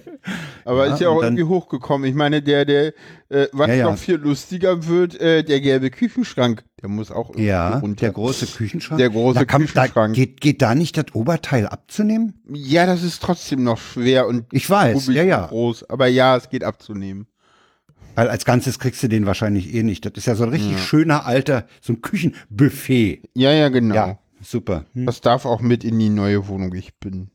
Aber 0.64 0.86
ja, 0.86 0.94
ist 0.94 1.00
ja 1.00 1.08
auch 1.08 1.22
irgendwie 1.22 1.44
hochgekommen. 1.44 2.08
Ich 2.08 2.14
meine, 2.14 2.42
der, 2.42 2.64
der, 2.64 2.92
äh, 3.28 3.46
was 3.52 3.68
ja, 3.68 3.90
noch 3.90 3.98
viel 3.98 4.16
lustiger 4.16 4.86
wird, 4.86 5.20
äh, 5.20 5.44
der 5.44 5.60
gelbe 5.60 5.90
Küchenschrank, 5.90 6.64
der 6.82 6.88
muss 6.88 7.10
auch 7.10 7.30
irgendwie 7.30 7.46
ja, 7.46 7.78
runter. 7.78 8.00
der 8.00 8.12
große 8.12 8.46
Küchenschrank. 8.46 8.98
Der 8.98 9.10
große 9.10 9.38
da 9.38 9.44
kann, 9.44 9.62
Küchenschrank. 9.62 9.94
Da 9.94 10.06
geht, 10.08 10.40
geht 10.40 10.62
da 10.62 10.74
nicht 10.74 10.96
das 10.96 11.14
Oberteil 11.14 11.66
abzunehmen? 11.66 12.42
Ja, 12.52 12.86
das 12.86 13.02
ist 13.02 13.22
trotzdem 13.22 13.62
noch 13.62 13.78
schwer 13.78 14.26
und 14.26 14.46
ich 14.52 14.68
weiß, 14.68 15.06
ja, 15.08 15.22
ja. 15.22 15.46
groß. 15.46 15.88
Aber 15.88 16.08
ja, 16.08 16.36
es 16.36 16.50
geht 16.50 16.64
abzunehmen. 16.64 17.26
Weil 18.16 18.28
als 18.28 18.44
Ganzes 18.44 18.78
kriegst 18.80 19.02
du 19.02 19.08
den 19.08 19.26
wahrscheinlich 19.26 19.72
eh 19.74 19.82
nicht. 19.84 20.04
Das 20.04 20.12
ist 20.16 20.26
ja 20.26 20.34
so 20.34 20.42
ein 20.44 20.50
richtig 20.50 20.72
Ja. 20.72 20.78
schöner 20.78 21.26
alter, 21.26 21.66
so 21.80 21.92
ein 21.92 22.00
Küchenbuffet. 22.02 23.22
Ja, 23.34 23.52
ja, 23.52 23.68
genau. 23.68 23.94
Ja, 23.94 24.18
super. 24.42 24.86
Hm. 24.94 25.06
Das 25.06 25.20
darf 25.20 25.44
auch 25.44 25.60
mit 25.60 25.84
in 25.84 25.98
die 25.98 26.08
neue 26.08 26.48
Wohnung. 26.48 26.74
Ich 26.74 26.94
bin 26.98 27.28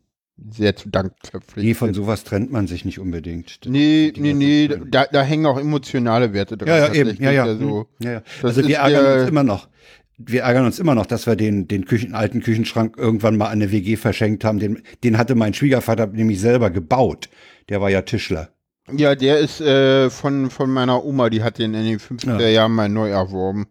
sehr 0.49 0.75
zu 0.75 0.89
Dank 0.89 1.13
verpflichtet. 1.23 1.63
Nee, 1.63 1.73
von 1.75 1.93
sowas 1.93 2.23
trennt 2.23 2.51
man 2.51 2.65
sich 2.67 2.83
nicht 2.83 2.99
unbedingt. 2.99 3.59
Nee, 3.65 4.11
nee, 4.17 4.33
nee, 4.33 4.67
da, 4.89 5.05
da 5.11 5.21
hängen 5.21 5.45
auch 5.45 5.59
emotionale 5.59 6.33
Werte 6.33 6.57
dran. 6.57 6.67
Ja, 6.69 6.77
ja, 6.77 6.85
eben. 6.87 6.95
tatsächlich. 7.09 7.19
Ja, 7.19 7.31
ja. 7.31 7.43
Also, 7.43 7.87
hm, 7.99 8.05
ja, 8.05 8.11
ja. 8.13 8.21
Also 8.41 8.67
wir 8.67 8.77
ärgern 8.77 9.05
ja- 9.05 9.21
uns 9.21 9.29
immer 9.29 9.43
noch. 9.43 9.69
Wir 10.17 10.41
ärgern 10.43 10.65
uns 10.65 10.77
immer 10.79 10.93
noch, 10.95 11.05
dass 11.07 11.25
wir 11.25 11.35
den, 11.35 11.67
den 11.67 11.85
Küchen, 11.85 12.13
alten 12.13 12.41
Küchenschrank 12.41 12.95
irgendwann 12.97 13.37
mal 13.37 13.45
an 13.47 13.53
eine 13.53 13.71
WG 13.71 13.95
verschenkt 13.97 14.43
haben. 14.43 14.59
Den, 14.59 14.81
den 15.03 15.17
hatte 15.17 15.33
mein 15.35 15.53
Schwiegervater 15.55 16.07
nämlich 16.07 16.39
selber 16.39 16.69
gebaut. 16.69 17.29
Der 17.69 17.81
war 17.81 17.89
ja 17.89 18.01
Tischler. 18.03 18.49
Ja, 18.89 19.15
der 19.15 19.39
ist 19.39 19.61
äh, 19.61 20.09
von, 20.09 20.49
von 20.49 20.69
meiner 20.71 21.03
Oma, 21.03 21.29
die 21.29 21.43
hat 21.43 21.57
den 21.59 21.73
in 21.73 21.85
den 21.85 21.99
50er 21.99 22.39
Ja. 22.39 22.47
Jahren 22.49 22.73
mal 22.73 22.89
neu 22.89 23.09
erworben. 23.09 23.67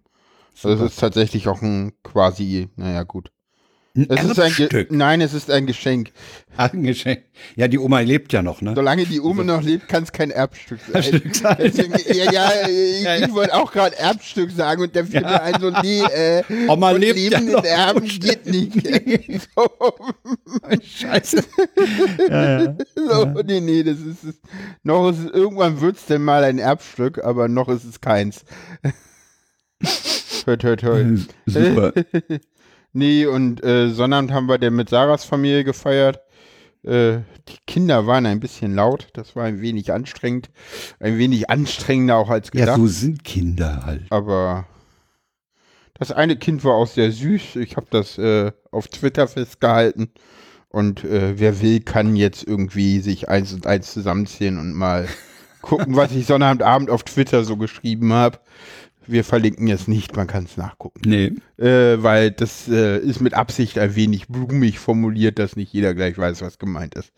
Also 0.55 0.71
Super. 0.71 0.85
das 0.85 0.93
ist 0.93 1.01
tatsächlich 1.01 1.49
auch 1.49 1.63
ein 1.63 1.93
quasi, 2.03 2.69
naja 2.77 3.03
gut. 3.05 3.31
Es 3.95 4.23
ist 4.23 4.39
ein 4.39 4.53
Erbstück. 4.53 4.93
Nein, 4.93 5.21
es 5.21 5.35
ist 5.35 5.51
ein 5.51 5.67
Geschenk. 5.67 6.13
Ein 6.57 6.85
Geschenk. 6.85 7.25
Ja, 7.57 7.67
die 7.67 7.79
Oma 7.79 8.01
lebt 8.01 8.33
ja 8.33 8.41
noch, 8.41 8.61
ne? 8.63 8.75
Solange 8.77 9.05
die 9.05 9.21
Oma 9.21 9.43
noch 9.43 9.63
lebt, 9.63 9.89
kann 9.89 10.05
es 10.05 10.13
kein 10.13 10.31
Erbstück 10.31 10.79
sein. 10.81 10.95
Erbstück 11.03 11.35
sein. 11.35 11.57
Deswegen, 11.59 11.93
ja, 12.15 12.31
ja, 12.33 12.69
ich, 12.69 13.03
Ja, 13.03 13.17
ja. 13.17 13.33
wollte 13.33 13.55
auch 13.55 13.73
gerade 13.73 13.99
Erbstück 13.99 14.53
sagen 14.53 14.83
und 14.83 14.95
der 14.95 15.07
fiel 15.07 15.23
mir 15.23 15.43
ein 15.43 15.61
so, 15.61 15.71
nee, 15.83 16.03
äh, 16.03 16.43
Oma 16.69 16.93
lebt 16.93 17.19
ja 17.19 17.39
lebenden 17.39 17.53
noch. 17.55 17.65
Erben 17.65 18.07
geht 18.21 18.47
nicht. 18.47 18.75
so, 19.57 19.69
Scheiße. 20.83 21.43
ja, 22.29 22.63
ja. 22.63 22.77
so, 22.95 23.25
nee, 23.45 23.61
nee, 23.61 23.83
das 23.83 23.99
ist 23.99 24.23
es. 24.25 24.35
Noch 24.85 25.11
ist 25.11 25.19
es, 25.19 25.31
irgendwann 25.33 25.81
wird 25.81 25.97
es 25.97 26.07
denn 26.07 26.23
mal 26.23 26.45
ein 26.45 26.59
Erbstück, 26.59 27.25
aber 27.25 27.49
noch 27.49 27.69
ist 27.69 27.85
es 27.85 28.01
keins. 28.01 28.45
toi, 30.45 30.57
toi, 30.57 30.77
toi. 30.77 31.05
Super. 31.47 31.93
Nee, 32.93 33.27
und 33.27 33.63
äh, 33.63 33.91
Sonnabend 33.91 34.33
haben 34.33 34.47
wir 34.49 34.59
dann 34.59 34.75
mit 34.75 34.89
Sarahs 34.89 35.25
Familie 35.25 35.65
gefeiert. 35.65 36.21
Äh, 36.83 37.19
die 37.49 37.59
Kinder 37.67 38.07
waren 38.07 38.27
ein 38.27 38.41
bisschen 38.41 38.75
laut, 38.75 39.09
das 39.13 39.37
war 39.37 39.45
ein 39.45 39.61
wenig 39.61 39.93
anstrengend. 39.93 40.51
Ein 40.99 41.19
wenig 41.19 41.51
anstrengender 41.51 42.17
auch 42.17 42.31
als 42.31 42.49
Ja, 42.55 42.61
gedacht. 42.61 42.77
so 42.79 42.87
sind 42.87 43.23
Kinder 43.25 43.85
halt. 43.85 44.07
Aber 44.11 44.67
das 45.95 46.11
eine 46.13 46.37
Kind 46.37 46.65
war 46.65 46.75
auch 46.75 46.87
sehr 46.87 47.13
süß. 47.13 47.57
Ich 47.57 47.77
habe 47.77 47.87
das 47.91 48.17
äh, 48.19 48.53
auf 48.71 48.89
Twitter 48.89 49.29
festgehalten. 49.29 50.11
Und 50.69 51.05
äh, 51.05 51.39
wer 51.39 51.61
will, 51.61 51.81
kann 51.81 52.17
jetzt 52.17 52.47
irgendwie 52.47 53.01
sich 53.01 53.29
eins 53.29 53.53
und 53.53 53.67
eins 53.67 53.93
zusammenzählen 53.93 54.59
und 54.59 54.73
mal 54.73 55.07
gucken, 55.63 55.97
was 55.97 56.13
ich 56.13 56.27
Sonnabendabend 56.27 56.91
auf 56.91 57.03
Twitter 57.03 57.45
so 57.45 57.57
geschrieben 57.57 58.13
habe. 58.13 58.39
Wir 59.07 59.25
verlinken 59.25 59.69
es 59.69 59.89
nicht, 59.89 60.15
man 60.17 60.27
kann 60.27 60.45
es 60.45 60.57
nachgucken. 60.57 61.01
Nee. 61.05 61.33
Äh, 61.59 62.03
weil 62.03 62.31
das 62.31 62.69
äh, 62.69 62.99
ist 62.99 63.21
mit 63.21 63.35
Absicht 63.35 63.79
ein 63.79 63.97
wenig 63.97 64.29
blumig 64.29 64.79
formuliert, 64.79 65.39
dass 65.39 65.57
nicht 65.57 65.73
jeder 65.73 65.95
gleich 65.95 66.17
weiß, 66.17 66.43
was 66.43 66.59
gemeint 66.59 66.95
ist. 66.95 67.13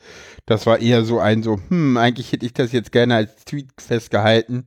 Das 0.47 0.67
war 0.67 0.79
eher 0.81 1.05
so 1.05 1.19
ein 1.19 1.43
so, 1.43 1.61
hm, 1.69 1.97
eigentlich 1.97 2.33
hätte 2.33 2.47
ich 2.47 2.55
das 2.55 2.73
jetzt 2.73 2.93
gerne 2.93 3.17
als 3.17 3.45
Tweet 3.45 3.69
festgehalten. 3.79 4.65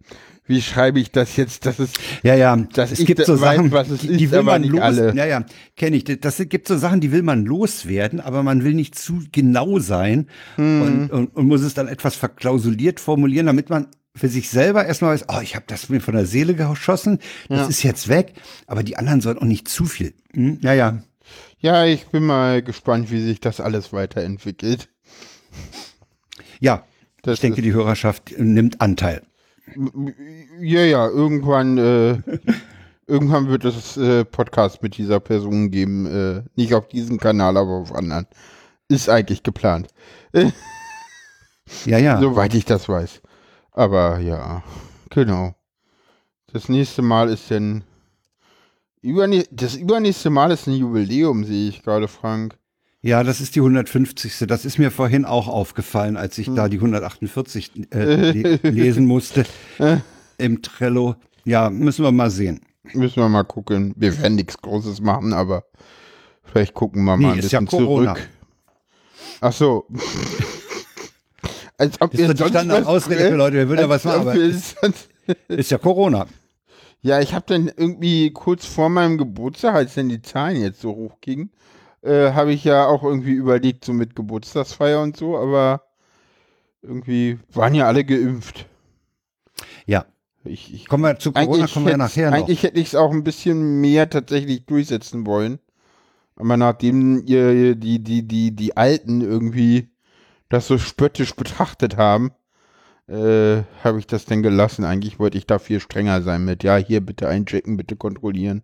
Wie 0.48 0.62
schreibe 0.62 1.00
ich 1.00 1.12
das 1.12 1.38
jetzt, 1.38 1.66
dass 1.66 1.80
es 1.80 1.94
Ja, 2.22 2.36
ja. 2.36 2.56
Dass 2.56 2.92
es 2.92 3.04
gibt 3.04 3.26
so 3.26 3.42
weiß, 3.42 3.56
Sachen, 3.58 3.72
was 3.72 3.90
es 3.90 4.02
die, 4.02 4.10
ist, 4.10 4.20
die 4.20 4.30
will 4.32 4.44
man 4.44 4.64
los. 4.64 4.80
alle. 4.82 5.16
Ja, 5.16 5.26
ja, 5.26 5.44
kenne 5.76 5.96
ich. 5.98 6.04
Das 6.04 6.38
gibt 6.38 6.68
so 6.68 6.78
Sachen, 6.78 7.02
die 7.02 7.12
will 7.12 7.24
man 7.24 7.46
loswerden, 7.46 8.20
aber 8.20 8.44
man 8.44 8.64
will 8.64 8.76
nicht 8.76 8.94
zu 8.96 9.24
genau 9.32 9.80
sein 9.80 10.28
Hm. 10.56 10.82
und, 10.82 11.12
und, 11.12 11.36
und 11.36 11.48
muss 11.48 11.62
es 11.62 11.74
dann 11.74 11.88
etwas 11.88 12.16
verklausuliert 12.16 13.00
formulieren, 13.00 13.48
damit 13.48 13.72
man 13.72 13.88
für 14.16 14.30
sich 14.30 14.50
selber 14.50 14.86
erstmal 14.86 15.14
weiß, 15.14 15.26
oh, 15.28 15.42
ich 15.42 15.56
habe 15.56 15.66
das 15.68 15.90
mir 15.90 16.00
von 16.02 16.16
der 16.16 16.26
Seele 16.26 16.56
geschossen, 16.56 17.20
das 17.50 17.60
Ja. 17.60 17.68
ist 17.68 17.84
jetzt 17.84 18.08
weg, 18.08 18.34
aber 18.68 18.82
die 18.84 18.98
anderen 18.98 19.22
sollen 19.22 19.38
auch 19.38 19.44
nicht 19.44 19.68
zu 19.68 19.86
viel. 19.86 20.14
Hm? 20.34 20.60
Ja, 20.62 20.74
ja. 20.74 21.04
Ja, 21.60 21.86
ich 21.86 22.06
bin 22.08 22.26
mal 22.26 22.62
gespannt, 22.62 23.12
wie 23.12 23.22
sich 23.22 23.40
das 23.40 23.60
alles 23.60 23.92
weiterentwickelt. 23.92 24.88
Ja, 26.60 26.84
Das 27.24 27.36
ich 27.36 27.40
denke, 27.42 27.62
die 27.62 27.74
Hörerschaft 27.74 28.34
nimmt 28.38 28.82
Anteil. 28.82 29.24
Ja, 30.62 30.82
ja, 30.82 31.08
irgendwann, 31.08 31.78
äh, 31.80 32.18
irgendwann 33.08 33.48
wird 33.50 33.66
es 33.66 33.98
äh, 33.98 34.24
Podcast 34.26 34.84
mit 34.84 34.98
dieser 34.98 35.20
Person 35.20 35.72
geben. 35.72 36.06
Äh, 36.06 36.44
nicht 36.56 36.74
auf 36.76 36.88
diesem 36.88 37.20
Kanal, 37.20 37.58
aber 37.58 37.72
auf 37.72 37.96
anderen. 37.96 38.28
Ist 38.88 39.10
eigentlich 39.10 39.44
geplant. 39.44 39.88
Ja, 41.86 41.98
ja. 41.98 42.20
Soweit 42.20 42.54
ich 42.54 42.66
das 42.66 42.88
weiß. 42.88 43.22
Aber 43.76 44.20
ja, 44.20 44.64
genau. 45.10 45.54
Das 46.54 46.70
nächste 46.70 47.02
Mal 47.02 47.30
ist 47.30 47.50
denn. 47.50 47.84
Das 49.52 49.76
übernächste 49.76 50.30
Mal 50.30 50.50
ist 50.52 50.66
ein 50.68 50.74
Jubiläum, 50.74 51.44
sehe 51.44 51.70
ich 51.70 51.84
gerade, 51.84 52.08
Frank. 52.08 52.58
Ja, 53.02 53.22
das 53.24 53.40
ist 53.42 53.54
die 53.56 53.60
150. 53.60 54.48
Das 54.48 54.66
ist 54.66 54.80
mir 54.80 54.90
vorhin 54.90 55.26
auch 55.26 55.48
aufgefallen, 55.48 56.18
als 56.18 56.38
ich 56.40 56.50
da 56.56 56.70
die 56.70 56.78
148 56.78 57.94
äh, 57.94 58.32
le 58.32 58.56
lesen 58.64 59.06
musste 59.06 59.46
im 60.40 60.62
Trello. 60.64 61.16
Ja, 61.44 61.70
müssen 61.70 62.04
wir 62.04 62.12
mal 62.12 62.32
sehen. 62.32 62.62
Müssen 62.94 63.18
wir 63.18 63.30
mal 63.30 63.44
gucken. 63.44 63.94
Wir 63.98 64.18
werden 64.20 64.36
nichts 64.36 64.58
Großes 64.60 65.02
machen, 65.02 65.34
aber 65.34 65.66
vielleicht 66.44 66.74
gucken 66.74 67.04
wir 67.04 67.18
mal 67.18 67.28
Nee, 67.28 67.34
ein 67.34 67.40
ist 67.40 67.52
ja 67.52 67.60
bisschen 67.60 67.86
Corona. 67.86 68.16
zurück. 68.16 68.30
Ach 69.42 69.54
so. 69.54 69.86
Als 71.78 72.00
ob 72.02 72.14
Ist 72.14 72.20
ihr 72.20 72.28
sonst 72.28 72.50
Standard-Ausrede 72.50 73.30
für 73.30 73.36
Leute, 73.36 73.58
wir 73.58 73.70
würden 73.70 73.82
ja 73.82 73.90
was 73.90 74.04
machen, 74.06 74.40
ist, 75.48 75.72
ja 75.72 75.78
Corona. 75.78 76.28
Ja, 77.02 77.20
ich 77.22 77.36
habe 77.36 77.46
dann 77.48 77.68
irgendwie 77.68 78.32
kurz 78.32 78.66
vor 78.66 78.90
meinem 78.90 79.20
Geburtstag, 79.20 79.76
als 79.76 79.94
dann 79.94 80.10
die 80.10 80.24
Zahlen 80.24 80.60
jetzt 80.60 80.82
so 80.82 80.90
hochgingen, 80.96 81.52
äh, 82.02 82.32
habe 82.32 82.52
ich 82.52 82.64
ja 82.64 82.88
auch 82.88 83.04
irgendwie 83.04 83.34
überlegt, 83.34 83.86
so 83.86 83.94
mit 83.94 84.16
Geburtstagsfeier 84.16 85.00
und 85.04 85.16
so, 85.16 85.38
aber 85.38 85.84
irgendwie 86.82 87.38
waren 87.54 87.76
ja 87.76 87.86
alle 87.86 88.04
geimpft. 88.06 88.66
Ja, 89.86 90.06
Ich, 90.46 90.74
ich, 90.74 90.88
kommen 90.88 91.04
wir 91.04 91.20
zu 91.20 91.32
Corona, 91.32 91.54
eigentlich 91.58 91.74
kommen 91.76 91.86
wir 91.86 91.94
hätt- 91.94 91.98
nachher 91.98 92.32
noch. 92.32 92.38
Eigentlich 92.40 92.64
hätte 92.64 92.80
ich 92.80 92.88
es 92.88 92.96
auch 92.96 93.12
ein 93.12 93.24
bisschen 93.24 93.82
mehr 93.82 94.10
tatsächlich 94.10 94.66
durchsetzen 94.66 95.28
wollen. 95.28 95.60
Aber 96.38 96.58
nachdem 96.58 97.24
ihr 97.28 97.76
die, 97.76 98.00
die, 98.04 98.24
die, 98.28 98.56
die 98.56 98.78
Alten 98.78 99.22
irgendwie 99.22 99.90
das 100.50 100.68
so 100.68 100.78
spöttisch 100.78 101.36
betrachtet 101.36 101.98
haben, 101.98 102.32
äh, 103.08 103.64
habe 103.84 104.00
ich 104.00 104.08
das 104.08 104.26
denn 104.26 104.42
gelassen. 104.42 104.84
Eigentlich 104.86 105.20
wollte 105.20 105.38
ich 105.38 105.46
da 105.46 105.60
viel 105.60 105.80
strenger 105.80 106.22
sein 106.22 106.44
mit, 106.46 106.64
ja, 106.64 106.78
hier 106.78 107.02
bitte 107.02 107.28
einchecken, 107.28 107.78
bitte 107.78 107.96
kontrollieren. 107.96 108.64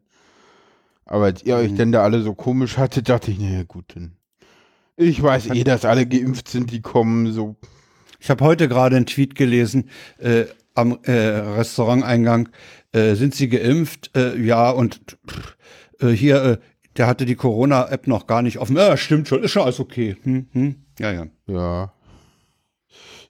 Aber 1.05 1.25
als 1.25 1.43
ihr 1.43 1.57
Mhm. 1.57 1.61
euch 1.63 1.75
denn 1.75 1.91
da 1.91 2.03
alle 2.03 2.21
so 2.21 2.33
komisch 2.33 2.77
hattet, 2.77 3.09
dachte 3.09 3.31
ich, 3.31 3.39
naja, 3.39 3.63
gut, 3.63 3.85
dann. 3.95 4.13
Ich 4.97 5.21
weiß 5.21 5.47
eh, 5.47 5.63
dass 5.63 5.85
alle 5.85 6.05
geimpft 6.05 6.47
sind, 6.47 6.71
die 6.71 6.81
kommen, 6.81 7.31
so. 7.33 7.55
Ich 8.19 8.29
habe 8.29 8.45
heute 8.45 8.67
gerade 8.67 8.95
einen 8.95 9.07
Tweet 9.07 9.33
gelesen 9.35 9.89
äh, 10.19 10.45
am 10.75 10.99
äh, 11.03 11.11
Restauranteingang. 11.11 12.49
Äh, 12.91 13.15
sind 13.15 13.33
Sie 13.33 13.49
geimpft? 13.49 14.11
Äh, 14.15 14.37
ja, 14.39 14.69
und 14.69 15.01
pff, 15.27 15.57
äh, 16.01 16.09
hier, 16.09 16.43
äh, 16.43 16.57
der 16.97 17.07
hatte 17.07 17.25
die 17.25 17.35
Corona-App 17.35 18.05
noch 18.07 18.27
gar 18.27 18.41
nicht 18.41 18.57
offen. 18.59 18.75
Ja, 18.75 18.95
stimmt 18.95 19.27
schon, 19.27 19.43
ist 19.43 19.51
schon 19.51 19.63
alles 19.63 19.79
okay. 19.79 20.17
Hm, 20.23 20.47
hm. 20.51 20.75
Ja, 20.99 21.11
ja. 21.11 21.25
Ja. 21.47 21.93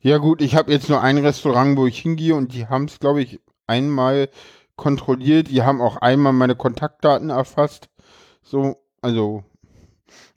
Ja 0.02 0.18
gut, 0.18 0.42
ich 0.42 0.56
habe 0.56 0.72
jetzt 0.72 0.90
nur 0.90 1.02
ein 1.02 1.20
Restaurant, 1.20 1.78
wo 1.78 1.86
ich 1.86 2.00
hingehe 2.00 2.36
und 2.36 2.54
die 2.54 2.68
haben 2.68 2.86
es, 2.86 3.00
glaube 3.00 3.22
ich, 3.22 3.40
einmal 3.68 4.30
kontrolliert. 4.76 5.50
Die 5.50 5.62
haben 5.62 5.80
auch 5.80 5.98
einmal 5.98 6.34
meine 6.34 6.56
Kontaktdaten 6.56 7.30
erfasst. 7.30 7.90
So, 8.42 8.78
also. 9.02 9.44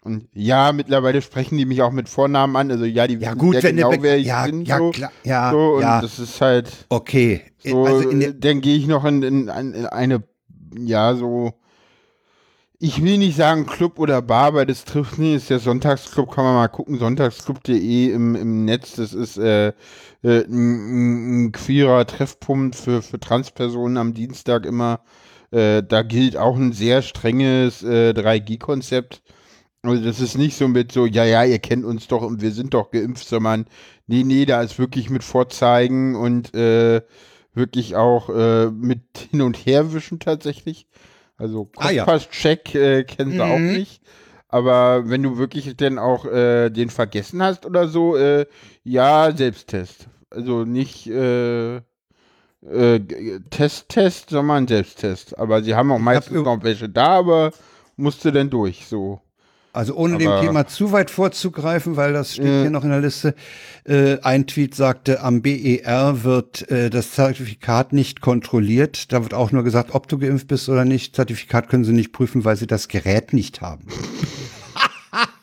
Und 0.03 0.29
ja, 0.35 0.73
mittlerweile 0.73 1.23
sprechen 1.23 1.57
die 1.57 1.65
mich 1.65 1.81
auch 1.81 1.93
mit 1.93 2.11
Vornamen 2.11 2.55
an. 2.57 2.71
Also 2.71 2.85
ja, 2.85 3.07
die 3.07 3.15
Ja 3.15 3.31
wissen 3.31 3.39
gut, 3.39 3.55
sehr 3.55 3.63
wenn 3.63 3.77
genau, 3.77 3.95
wer 4.01 4.19
ich 4.19 4.27
ja, 4.27 4.45
bin. 4.45 4.67
ja, 4.67 4.77
so. 4.77 4.91
klar, 4.91 5.13
ja, 5.23 5.51
so, 5.51 5.77
und 5.77 5.81
ja, 5.81 6.03
das 6.03 6.19
ist 6.19 6.41
halt 6.43 6.87
okay. 6.91 7.41
so, 7.59 7.85
also 7.87 8.11
dann 8.11 8.61
gehe 8.61 8.77
ich 8.77 8.87
noch 8.87 9.07
in, 9.07 9.23
in, 9.23 9.49
in 9.49 9.87
eine, 9.87 10.23
ja, 10.77 11.15
so, 11.15 11.55
ich 12.85 13.03
will 13.03 13.17
nicht 13.17 13.37
sagen 13.37 13.65
Club 13.65 13.99
oder 13.99 14.21
Bar, 14.21 14.53
weil 14.53 14.67
das 14.67 14.85
trifft 14.85 15.19
nicht, 15.19 15.37
ist 15.37 15.49
der 15.49 15.59
Sonntagsclub, 15.59 16.31
kann 16.31 16.45
man 16.45 16.55
mal 16.55 16.69
gucken, 16.69 16.99
sonntagsclub.de 16.99 18.11
im, 18.13 18.35
im 18.35 18.67
Netz, 18.67 18.97
das 18.97 19.15
ist 19.15 19.39
äh, 19.39 19.69
äh, 19.69 20.45
ein, 20.45 21.47
ein 21.47 21.53
queerer 21.53 22.07
Treffpunkt 22.07 22.77
für, 22.77 23.01
für 23.01 23.19
Transpersonen 23.19 23.97
am 23.97 24.13
Dienstag 24.13 24.67
immer. 24.67 25.01
Äh, 25.51 25.83
da 25.83 26.03
gilt 26.03 26.37
auch 26.37 26.57
ein 26.57 26.73
sehr 26.75 27.01
strenges 27.01 27.83
äh, 27.83 28.11
3G-Konzept. 28.11 29.23
Also 29.81 30.05
das 30.05 30.21
ist 30.21 30.37
nicht 30.37 30.55
so 30.59 30.69
mit 30.69 30.93
so, 30.93 31.07
ja, 31.07 31.25
ja, 31.25 31.43
ihr 31.43 31.61
kennt 31.61 31.87
uns 31.87 32.07
doch 32.07 32.21
und 32.21 32.43
wir 32.43 32.53
sind 32.53 32.75
doch 32.75 32.91
geimpft, 32.91 33.27
sondern 33.27 33.65
nee, 34.07 34.25
nee, 34.25 34.45
da 34.45 34.61
ist 34.61 34.79
wirklich 34.79 35.09
mit 35.09 35.25
Vorzeigen 35.25 36.17
und 36.17 36.55
äh, 36.55 37.01
wirklich 37.55 37.97
auch 37.97 38.29
äh, 38.29 38.67
mit 38.71 39.01
hin 39.31 39.41
und 39.41 39.57
her 39.57 39.95
wischen 39.95 40.21
tatsächlich. 40.21 40.87
Also 41.37 41.71
Ah, 41.77 41.91
ja. 41.91 42.07
Äh, 42.07 43.05
kennen 43.05 43.33
sie 43.33 43.45
auch 43.45 43.59
Mhm. 43.59 43.73
nicht. 43.73 44.03
Aber 44.49 45.09
wenn 45.09 45.23
du 45.23 45.37
wirklich 45.37 45.77
denn 45.77 45.99
auch 45.99 46.27
äh, 46.27 46.71
den 46.71 46.89
vergessen 46.91 47.43
hast 47.43 47.67
oder 47.67 47.89
so, 47.89 48.17
äh, 48.17 48.47
ja, 48.85 49.33
Selbsttest. 49.35 50.07
Also 50.31 50.65
nicht, 50.65 51.09
äh, 51.09 51.77
äh, 51.77 53.01
Test, 53.51 53.89
Test, 53.89 54.31
sondern 54.31 54.69
Selbsttest. 54.69 55.37
Aber 55.39 55.63
sie 55.63 55.75
haben 55.75 55.91
auch 55.91 55.99
meistens 55.99 56.43
noch 56.45 56.63
welche 56.63 56.89
da, 56.89 57.19
aber 57.19 57.51
musste 57.97 58.31
denn 58.33 58.51
durch, 58.51 58.87
so. 58.87 59.21
Also 59.75 59.95
ohne 59.97 60.19
dem 60.19 60.41
Thema 60.41 60.67
zu 60.67 60.93
weit 60.93 61.11
vorzugreifen, 61.11 61.97
weil 61.97 62.13
das 62.13 62.35
steht 62.35 62.47
hier 62.47 62.71
noch 62.71 62.85
in 62.85 62.91
der 62.91 63.01
Liste. 63.01 63.35
Äh, 63.85 64.19
ein 64.23 64.47
Tweet 64.47 64.75
sagte, 64.75 65.21
am 65.21 65.43
BER 65.43 66.23
wird 66.25 66.71
äh, 66.71 66.91
das 66.91 67.13
Zertifikat 67.13 67.93
nicht 67.93 68.21
kontrolliert. 68.21 69.13
Da 69.13 69.23
wird 69.23 69.35
auch 69.35 69.51
nur 69.51 69.65
gesagt, 69.65 69.95
ob 69.95 70.09
du 70.09 70.19
geimpft 70.19 70.49
bist 70.49 70.69
oder 70.69 70.85
nicht. 70.85 71.17
Zertifikat 71.17 71.69
können 71.69 71.85
sie 71.85 71.93
nicht 71.93 72.13
prüfen, 72.13 72.45
weil 72.45 72.57
sie 72.57 72.67
das 72.67 72.89
Gerät 72.89 73.33
nicht 73.33 73.61
haben. 73.61 73.87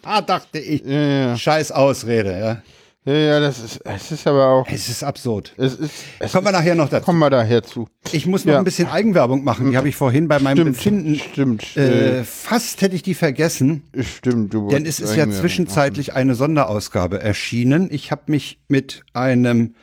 Dachte 0.26 0.60
ich. 0.60 0.84
Ja, 0.86 1.02
ja. 1.02 1.38
Scheiß 1.38 1.72
Ausrede, 1.72 2.40
ja. 2.40 2.62
Ja, 3.04 3.14
ja, 3.14 3.40
das 3.40 3.60
ist, 3.60 3.80
es 3.84 4.12
ist 4.12 4.28
aber 4.28 4.48
auch. 4.48 4.68
Es 4.70 4.88
ist 4.88 5.04
absurd. 5.04 5.56
Es 5.58 5.74
ist, 5.74 5.92
es 6.20 6.32
kommen 6.32 6.46
wir 6.46 6.52
nachher 6.52 6.76
noch 6.76 6.88
dazu. 6.88 7.06
Kommen 7.06 7.18
wir 7.18 7.32
daher 7.32 7.64
zu. 7.64 7.88
Ich 8.12 8.28
muss 8.28 8.46
noch 8.46 8.54
ja. 8.54 8.60
ein 8.60 8.64
bisschen 8.64 8.90
Eigenwerbung 8.90 9.44
machen. 9.44 9.72
Die 9.72 9.78
habe 9.78 9.90
ich 9.90 9.96
vorhin 9.96 10.28
bei 10.28 10.38
meinem 10.38 10.76
stimmt, 10.76 10.78
Befinden. 10.78 11.20
Stimmt. 11.20 11.78
Äh, 11.78 12.24
fast 12.24 12.82
hätte 12.84 12.96
ich 12.96 13.02
die 13.02 13.16
vergessen. 13.16 13.82
Stimmt, 14.00 14.54
du 14.54 14.68
Denn 14.68 14.86
es 14.86 15.00
ist 15.00 15.16
ja 15.16 15.28
zwischenzeitlich 15.28 16.10
machen. 16.10 16.18
eine 16.18 16.36
Sonderausgabe 16.36 17.20
erschienen. 17.20 17.88
Ich 17.92 18.12
habe 18.12 18.24
mich 18.28 18.60
mit 18.68 19.04
einem 19.14 19.74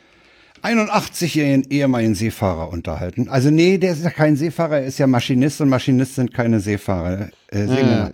81-jährigen 0.63 1.65
ehemaligen 1.69 2.15
Seefahrer 2.15 2.69
unterhalten. 2.69 3.27
Also 3.27 3.49
nee, 3.49 3.77
der 3.77 3.93
ist 3.93 4.03
ja 4.03 4.11
kein 4.11 4.37
Seefahrer, 4.37 4.79
er 4.79 4.85
ist 4.85 4.97
ja 4.97 5.07
Maschinist 5.07 5.59
und 5.59 5.67
Maschinist 5.67 6.15
sind 6.15 6.33
keine 6.33 6.61
Seefahrer. 6.61 7.29
Äh, 7.47 7.65
Sänger. 7.65 8.11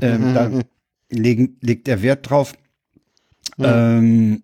ähm, 0.00 0.34
da 0.34 0.50
legen, 1.10 1.56
legt 1.60 1.86
er 1.86 2.02
Wert 2.02 2.28
drauf. 2.28 2.52
Ähm, 3.66 4.42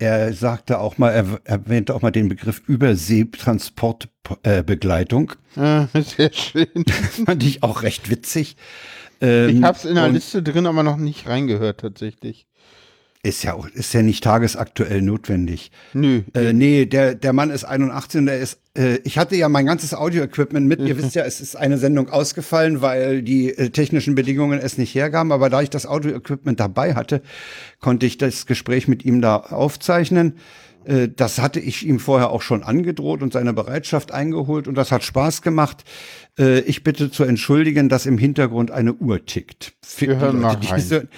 er 0.00 0.32
sagte 0.32 0.78
auch 0.78 0.96
mal, 0.96 1.10
er 1.10 1.40
erwähnte 1.44 1.94
auch 1.94 2.00
mal 2.00 2.10
den 2.10 2.28
Begriff 2.28 2.62
Überseetransportbegleitung. 2.66 5.32
Äh, 5.56 5.84
sehr 6.02 6.32
schön. 6.32 6.84
Das 6.86 6.96
fand 7.26 7.42
ich 7.42 7.62
auch 7.62 7.82
recht 7.82 8.08
witzig. 8.10 8.56
Ähm, 9.20 9.58
ich 9.58 9.62
habe 9.62 9.76
es 9.76 9.84
in 9.84 9.96
der 9.96 10.08
Liste 10.08 10.42
drin, 10.42 10.66
aber 10.66 10.82
noch 10.82 10.96
nicht 10.96 11.28
reingehört 11.28 11.80
tatsächlich. 11.80 12.46
Ist 13.22 13.44
ja, 13.44 13.54
ist 13.74 13.92
ja 13.92 14.00
nicht 14.00 14.24
tagesaktuell 14.24 15.02
notwendig. 15.02 15.70
Nö. 15.92 16.22
Äh, 16.32 16.54
nee, 16.54 16.86
der, 16.86 17.14
der 17.14 17.34
Mann 17.34 17.50
ist 17.50 17.64
81 17.64 18.20
und 18.20 18.26
der 18.26 18.38
ist, 18.38 18.60
äh, 18.74 18.96
ich 19.04 19.18
hatte 19.18 19.36
ja 19.36 19.50
mein 19.50 19.66
ganzes 19.66 19.92
Audio-Equipment 19.92 20.66
mit. 20.66 20.80
Ihr 20.80 20.96
wisst 21.02 21.14
ja, 21.14 21.24
es 21.24 21.42
ist 21.42 21.54
eine 21.54 21.76
Sendung 21.76 22.08
ausgefallen, 22.08 22.80
weil 22.80 23.22
die 23.22 23.50
äh, 23.50 23.68
technischen 23.68 24.14
Bedingungen 24.14 24.58
es 24.58 24.78
nicht 24.78 24.94
hergaben. 24.94 25.32
Aber 25.32 25.50
da 25.50 25.60
ich 25.60 25.68
das 25.68 25.84
Audio-Equipment 25.84 26.58
dabei 26.58 26.94
hatte, 26.94 27.20
konnte 27.78 28.06
ich 28.06 28.16
das 28.16 28.46
Gespräch 28.46 28.88
mit 28.88 29.04
ihm 29.04 29.20
da 29.20 29.36
aufzeichnen. 29.36 30.36
Äh, 30.84 31.08
das 31.14 31.40
hatte 31.40 31.60
ich 31.60 31.86
ihm 31.86 31.98
vorher 31.98 32.30
auch 32.30 32.40
schon 32.40 32.62
angedroht 32.62 33.22
und 33.22 33.34
seine 33.34 33.52
Bereitschaft 33.52 34.12
eingeholt 34.12 34.66
und 34.66 34.76
das 34.76 34.92
hat 34.92 35.04
Spaß 35.04 35.42
gemacht. 35.42 35.84
Äh, 36.38 36.60
ich 36.60 36.84
bitte 36.84 37.10
zu 37.10 37.24
entschuldigen, 37.24 37.90
dass 37.90 38.06
im 38.06 38.16
Hintergrund 38.16 38.70
eine 38.70 38.94
Uhr 38.94 39.26
tickt. 39.26 39.74
Wir 39.98 40.16
hören 40.16 40.40
Leute, 40.40 40.66
mal 40.66 40.80
rein 40.80 41.08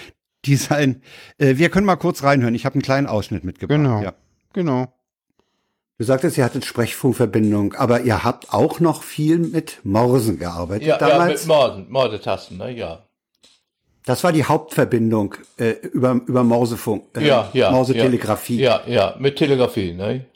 die 0.44 0.56
sein. 0.56 1.02
Äh, 1.38 1.56
wir 1.56 1.68
können 1.70 1.86
mal 1.86 1.96
kurz 1.96 2.22
reinhören. 2.22 2.54
Ich 2.54 2.64
habe 2.64 2.74
einen 2.74 2.82
kleinen 2.82 3.06
Ausschnitt 3.06 3.44
mitgebracht. 3.44 3.78
Genau. 3.78 4.02
Ja. 4.02 4.14
Genau. 4.52 4.92
Du 5.98 6.04
sagtest, 6.04 6.36
ihr 6.36 6.44
hattet 6.44 6.64
Sprechfunkverbindung, 6.64 7.74
aber 7.74 8.00
ihr 8.00 8.24
habt 8.24 8.52
auch 8.52 8.80
noch 8.80 9.02
viel 9.02 9.38
mit 9.38 9.78
Morsen 9.84 10.38
gearbeitet 10.38 10.88
ja, 10.88 10.98
damals? 10.98 11.46
Ja, 11.46 11.46
mit 11.46 11.46
Morsen, 11.46 11.90
Mordetasten, 11.90 12.58
ne, 12.58 12.70
ja. 12.72 13.06
Das 14.04 14.24
war 14.24 14.32
die 14.32 14.44
Hauptverbindung 14.44 15.36
äh, 15.58 15.70
über, 15.92 16.20
über 16.26 16.42
Morsefunk, 16.42 17.04
äh, 17.16 17.24
ja, 17.24 17.48
ja, 17.52 17.70
Morsetelegrafie. 17.70 18.58
Ja, 18.58 18.82
ja, 18.88 19.14
mit 19.18 19.36
Telegrafie, 19.36 19.92
ne? 19.94 20.26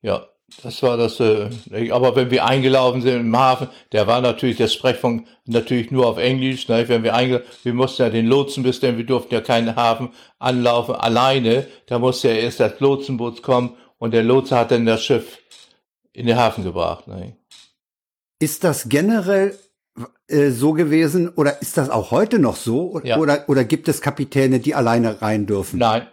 Ja. 0.00 0.28
Das 0.62 0.82
war 0.82 0.96
das, 0.96 1.20
äh, 1.20 1.90
aber 1.90 2.16
wenn 2.16 2.30
wir 2.30 2.44
eingelaufen 2.44 3.02
sind 3.02 3.20
im 3.20 3.36
Hafen, 3.36 3.68
der 3.92 4.06
war 4.06 4.20
natürlich 4.20 4.56
der 4.56 4.68
Sprechfunk 4.68 5.26
natürlich 5.46 5.90
nur 5.90 6.06
auf 6.06 6.18
Englisch, 6.18 6.68
ne? 6.68 6.88
wenn 6.88 7.02
wir 7.02 7.14
eingelaufen, 7.14 7.48
wir 7.62 7.74
mussten 7.74 8.02
ja 8.02 8.10
den 8.10 8.26
Lotsen 8.26 8.62
bis 8.62 8.80
denn 8.80 8.96
wir 8.96 9.06
durften 9.06 9.34
ja 9.34 9.40
keinen 9.40 9.76
Hafen 9.76 10.10
anlaufen 10.38 10.94
alleine, 10.94 11.66
da 11.86 11.98
musste 11.98 12.28
ja 12.28 12.34
erst 12.34 12.60
das 12.60 12.80
Lotsenboot 12.80 13.42
kommen 13.42 13.76
und 13.98 14.12
der 14.12 14.22
Lotse 14.22 14.56
hat 14.56 14.70
dann 14.70 14.86
das 14.86 15.04
Schiff 15.04 15.38
in 16.12 16.26
den 16.26 16.36
Hafen 16.36 16.64
gebracht. 16.64 17.06
Ne? 17.06 17.36
Ist 18.38 18.64
das 18.64 18.88
generell 18.88 19.56
äh, 20.28 20.50
so 20.50 20.72
gewesen 20.72 21.28
oder 21.28 21.60
ist 21.62 21.76
das 21.76 21.90
auch 21.90 22.10
heute 22.10 22.38
noch 22.38 22.56
so? 22.56 23.00
Ja. 23.04 23.18
Oder, 23.18 23.44
oder 23.48 23.64
gibt 23.64 23.88
es 23.88 24.00
Kapitäne, 24.00 24.60
die 24.60 24.74
alleine 24.74 25.20
rein 25.22 25.46
dürfen? 25.46 25.78
Nein, 25.78 26.06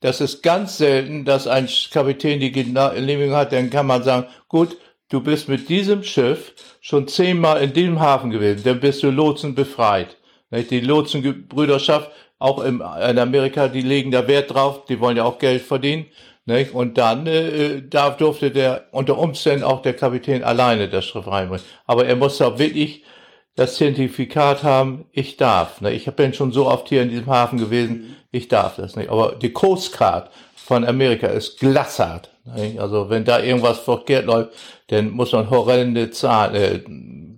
das 0.00 0.20
ist 0.20 0.42
ganz 0.42 0.78
selten, 0.78 1.24
dass 1.24 1.46
ein 1.46 1.68
Kapitän 1.90 2.40
die 2.40 2.52
Genehmigung 2.52 3.34
hat, 3.34 3.52
dann 3.52 3.70
kann 3.70 3.86
man 3.86 4.02
sagen, 4.02 4.26
gut, 4.48 4.76
du 5.08 5.20
bist 5.20 5.48
mit 5.48 5.68
diesem 5.68 6.02
Schiff 6.02 6.54
schon 6.80 7.08
zehnmal 7.08 7.62
in 7.62 7.72
diesem 7.72 8.00
Hafen 8.00 8.30
gewesen, 8.30 8.62
dann 8.64 8.80
bist 8.80 9.02
du 9.02 9.10
Lotsen 9.10 9.54
befreit. 9.54 10.16
Die 10.50 10.80
Lotsenbrüderschaft, 10.80 12.10
auch 12.38 12.62
in 12.62 12.82
Amerika, 12.82 13.68
die 13.68 13.80
legen 13.80 14.10
da 14.10 14.28
Wert 14.28 14.54
drauf, 14.54 14.84
die 14.84 15.00
wollen 15.00 15.16
ja 15.16 15.24
auch 15.24 15.38
Geld 15.38 15.62
verdienen. 15.62 16.06
Und 16.72 16.96
dann 16.96 17.26
äh, 17.26 17.82
da 17.82 18.10
durfte 18.10 18.52
der 18.52 18.86
unter 18.92 19.18
Umständen 19.18 19.64
auch 19.64 19.82
der 19.82 19.94
Kapitän 19.94 20.44
alleine 20.44 20.88
das 20.88 21.04
Schiff 21.06 21.26
reinbringen. 21.26 21.64
Aber 21.86 22.06
er 22.06 22.14
musste 22.14 22.46
auch 22.46 22.58
wirklich 22.58 23.02
das 23.56 23.74
Zertifikat 23.76 24.62
haben, 24.62 25.06
ich 25.10 25.36
darf. 25.38 25.80
Ich 25.82 26.04
bin 26.12 26.34
schon 26.34 26.52
so 26.52 26.68
oft 26.68 26.88
hier 26.88 27.02
in 27.02 27.08
diesem 27.08 27.26
Hafen 27.26 27.58
gewesen, 27.58 28.16
ich 28.36 28.48
darf 28.48 28.76
das 28.76 28.96
nicht. 28.96 29.10
Aber 29.10 29.36
die 29.36 29.52
Coast 29.52 29.96
Guard 29.96 30.30
von 30.54 30.84
Amerika 30.84 31.28
ist 31.28 31.58
glassart. 31.58 32.30
Nicht? 32.44 32.78
Also 32.78 33.10
wenn 33.10 33.24
da 33.24 33.40
irgendwas 33.40 33.78
verkehrt 33.78 34.26
läuft, 34.26 34.52
dann 34.88 35.10
muss 35.10 35.32
man 35.32 35.50
horrende 35.50 36.10
Zahl, 36.10 36.54
äh, 36.54 36.80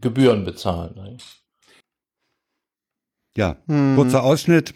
Gebühren 0.01 0.45
bezahlen. 0.45 0.95
Nicht? 1.13 1.27
Ja, 3.37 3.57
hm. 3.67 3.95
kurzer 3.97 4.23
Ausschnitt. 4.23 4.75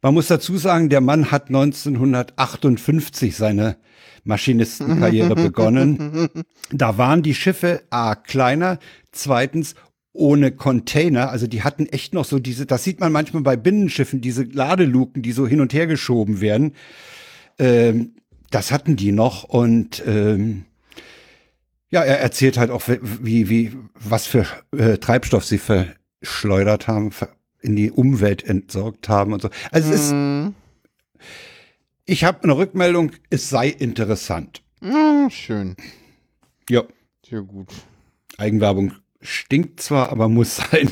Man 0.00 0.14
muss 0.14 0.28
dazu 0.28 0.56
sagen, 0.56 0.88
der 0.88 1.00
Mann 1.00 1.30
hat 1.30 1.48
1958 1.48 3.36
seine 3.36 3.76
Maschinistenkarriere 4.24 5.34
begonnen. 5.34 6.30
Da 6.70 6.98
waren 6.98 7.22
die 7.22 7.34
Schiffe 7.34 7.82
A 7.90 8.14
kleiner, 8.14 8.78
zweitens 9.12 9.74
ohne 10.16 10.52
Container. 10.52 11.30
Also 11.30 11.46
die 11.46 11.62
hatten 11.62 11.86
echt 11.86 12.14
noch 12.14 12.24
so 12.24 12.38
diese, 12.38 12.66
das 12.66 12.84
sieht 12.84 13.00
man 13.00 13.12
manchmal 13.12 13.42
bei 13.42 13.56
Binnenschiffen, 13.56 14.20
diese 14.20 14.42
Ladeluken, 14.44 15.22
die 15.22 15.32
so 15.32 15.46
hin 15.46 15.60
und 15.60 15.72
her 15.72 15.86
geschoben 15.86 16.40
werden. 16.40 16.74
Ähm, 17.58 18.14
das 18.50 18.72
hatten 18.72 18.96
die 18.96 19.12
noch 19.12 19.44
und 19.44 20.02
ähm, 20.06 20.64
ja, 21.90 22.02
er 22.02 22.20
erzählt 22.20 22.58
halt 22.58 22.70
auch, 22.70 22.82
wie, 22.88 23.48
wie, 23.48 23.72
was 23.94 24.26
für 24.26 24.46
äh, 24.76 24.98
Treibstoff 24.98 25.44
sie 25.44 25.58
verschleudert 25.58 26.88
haben, 26.88 27.10
in 27.60 27.76
die 27.76 27.90
Umwelt 27.90 28.44
entsorgt 28.44 29.08
haben 29.08 29.32
und 29.32 29.42
so. 29.42 29.50
Also 29.70 29.92
es 29.92 30.12
mhm. 30.12 30.54
ist, 31.18 31.26
ich 32.04 32.24
habe 32.24 32.44
eine 32.44 32.56
Rückmeldung, 32.56 33.12
es 33.30 33.48
sei 33.48 33.68
interessant. 33.68 34.62
Ja, 34.80 35.28
schön. 35.30 35.76
Ja. 36.68 36.84
Sehr 37.28 37.42
gut. 37.42 37.72
Eigenwerbung 38.38 38.92
Stinkt 39.26 39.80
zwar, 39.80 40.10
aber 40.10 40.28
muss 40.28 40.56
sein. 40.56 40.88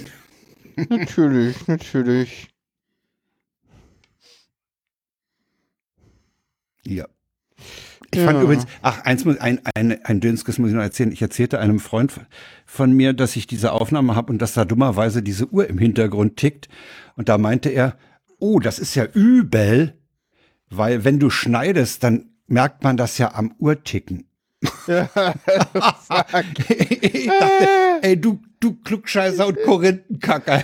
natürlich, 0.88 1.68
natürlich. 1.68 2.48
Ja. 6.84 7.06
Ich 8.10 8.18
ja. 8.18 8.26
fand 8.26 8.42
übrigens, 8.42 8.66
ach, 8.82 9.04
eins 9.04 9.24
muss, 9.24 9.38
ein, 9.38 9.60
ein, 9.76 10.04
ein 10.04 10.20
Dönskes 10.20 10.58
muss 10.58 10.70
ich 10.70 10.74
noch 10.74 10.82
erzählen. 10.82 11.12
Ich 11.12 11.22
erzählte 11.22 11.60
einem 11.60 11.78
Freund 11.78 12.12
von 12.66 12.92
mir, 12.92 13.12
dass 13.12 13.36
ich 13.36 13.46
diese 13.46 13.70
Aufnahme 13.70 14.16
habe 14.16 14.32
und 14.32 14.42
dass 14.42 14.54
da 14.54 14.64
dummerweise 14.64 15.22
diese 15.22 15.48
Uhr 15.50 15.68
im 15.68 15.78
Hintergrund 15.78 16.36
tickt. 16.36 16.68
Und 17.14 17.28
da 17.28 17.38
meinte 17.38 17.68
er, 17.68 17.96
oh, 18.40 18.58
das 18.58 18.80
ist 18.80 18.96
ja 18.96 19.04
übel, 19.04 19.96
weil 20.70 21.04
wenn 21.04 21.20
du 21.20 21.30
schneidest, 21.30 22.02
dann 22.02 22.32
merkt 22.48 22.82
man 22.82 22.96
das 22.96 23.16
ja 23.18 23.32
am 23.32 23.54
Uhrticken. 23.58 24.26
Ja, 24.86 25.08
ich 27.12 27.26
dachte, 27.26 27.68
ey, 28.02 28.20
du, 28.20 28.40
du 28.60 28.76
Klugscheißer 28.84 29.46
und 29.46 29.62
Korinthenkacker. 29.62 30.62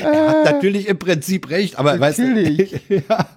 er 0.00 0.28
hat 0.28 0.44
natürlich 0.44 0.88
im 0.88 0.98
Prinzip 0.98 1.50
recht, 1.50 1.78
aber 1.78 1.96
natürlich. 1.96 2.72
weißt 2.72 2.82
du. 2.88 2.94
ja. 3.08 3.28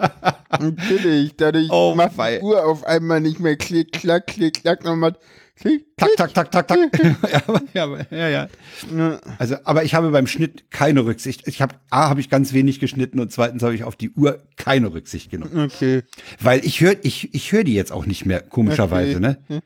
Natürlich, 0.60 1.36
dadurch 1.36 1.70
oh, 1.72 1.94
macht 1.96 2.14
die 2.18 2.40
Uhr 2.42 2.66
auf 2.66 2.86
einmal 2.86 3.22
nicht 3.22 3.40
mehr 3.40 3.56
klick, 3.56 3.92
klack, 3.92 4.28
klick, 4.28 4.62
klack, 4.62 4.84
nochmal 4.84 5.16
klick, 5.56 5.86
tak, 5.98 6.10
tak, 6.18 6.34
tak, 6.34 6.52
tak, 6.52 6.68
tak. 6.68 6.80
ja, 7.74 7.86
ja, 7.86 8.06
ja, 8.12 8.30
ja. 8.30 9.20
Also, 9.38 9.56
aber 9.64 9.84
ich 9.84 9.96
habe 9.96 10.12
beim 10.12 10.28
Schnitt 10.28 10.72
keine 10.72 11.06
Rücksicht. 11.06 11.48
Ich 11.48 11.62
habe, 11.62 11.76
A, 11.90 12.10
habe 12.10 12.20
ich 12.20 12.30
ganz 12.30 12.54
wenig 12.54 12.80
geschnitten 12.80 13.20
und 13.20 13.32
zweitens 13.32 13.64
habe 13.64 13.76
ich 13.76 13.84
auf 13.84 13.96
die 13.96 14.12
Uhr 14.12 14.44
keine 14.58 14.94
Rücksicht 14.94 15.32
genommen. 15.32 15.66
Okay. 15.66 16.04
Weil 16.40 16.66
ich 16.66 16.82
höre, 16.82 16.96
ich, 17.04 17.34
ich 17.34 17.52
höre 17.52 17.64
die 17.64 17.74
jetzt 17.74 17.92
auch 17.92 18.06
nicht 18.06 18.26
mehr, 18.26 18.42
komischerweise, 18.42 19.18
okay. 19.18 19.38
ne? 19.50 19.64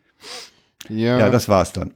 Ja. 0.89 1.19
Ja, 1.19 1.30
das 1.30 1.50
war's 1.50 1.73
dann. 1.73 1.93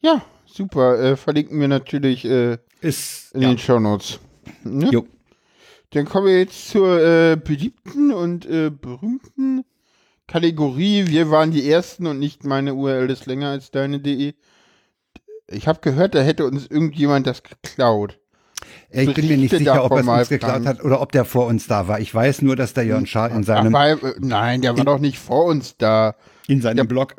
Ja, 0.00 0.22
super. 0.46 0.98
Äh, 1.00 1.16
verlinken 1.16 1.60
wir 1.60 1.68
natürlich 1.68 2.24
äh, 2.24 2.58
Ist, 2.80 3.34
in 3.34 3.42
ja. 3.42 3.48
den 3.50 3.58
Shownotes. 3.58 4.20
Ne? 4.64 4.88
Jo. 4.90 5.06
Dann 5.90 6.06
kommen 6.06 6.28
wir 6.28 6.38
jetzt 6.38 6.68
zur 6.68 7.00
äh, 7.00 7.36
beliebten 7.36 8.12
und 8.12 8.46
äh, 8.46 8.70
berühmten 8.70 9.64
Kategorie, 10.30 11.08
wir 11.08 11.30
waren 11.32 11.50
die 11.50 11.68
Ersten 11.68 12.06
und 12.06 12.20
nicht 12.20 12.44
meine 12.44 12.74
URL 12.74 13.10
ist 13.10 13.26
länger 13.26 13.48
als 13.48 13.72
deine.de. 13.72 14.34
Ich 15.48 15.66
habe 15.66 15.80
gehört, 15.80 16.14
da 16.14 16.20
hätte 16.20 16.46
uns 16.46 16.68
irgendjemand 16.68 17.26
das 17.26 17.42
geklaut. 17.42 18.20
Ich 18.90 19.12
bin 19.12 19.26
mir 19.26 19.36
nicht 19.36 19.50
Berichte 19.50 19.58
sicher, 19.58 19.84
ob 19.84 19.90
er 19.90 19.98
es 19.98 20.06
uns 20.06 20.28
geklaut 20.28 20.66
hat 20.66 20.84
oder 20.84 21.00
ob 21.00 21.10
der 21.10 21.24
vor 21.24 21.46
uns 21.46 21.66
da 21.66 21.88
war. 21.88 21.98
Ich 21.98 22.14
weiß 22.14 22.42
nur, 22.42 22.54
dass 22.54 22.74
der 22.74 22.84
Jörn 22.84 23.06
Schaar 23.06 23.32
in 23.32 23.42
seinem, 23.42 23.74
Ach, 23.74 23.80
weil, 23.80 23.92
äh, 23.94 24.14
nein, 24.20 24.62
der 24.62 24.76
war 24.76 24.84
doch 24.84 25.00
nicht 25.00 25.18
vor 25.18 25.46
uns 25.46 25.76
da. 25.76 26.14
in 26.46 26.62
seinem 26.62 26.86
Blog 26.86 27.16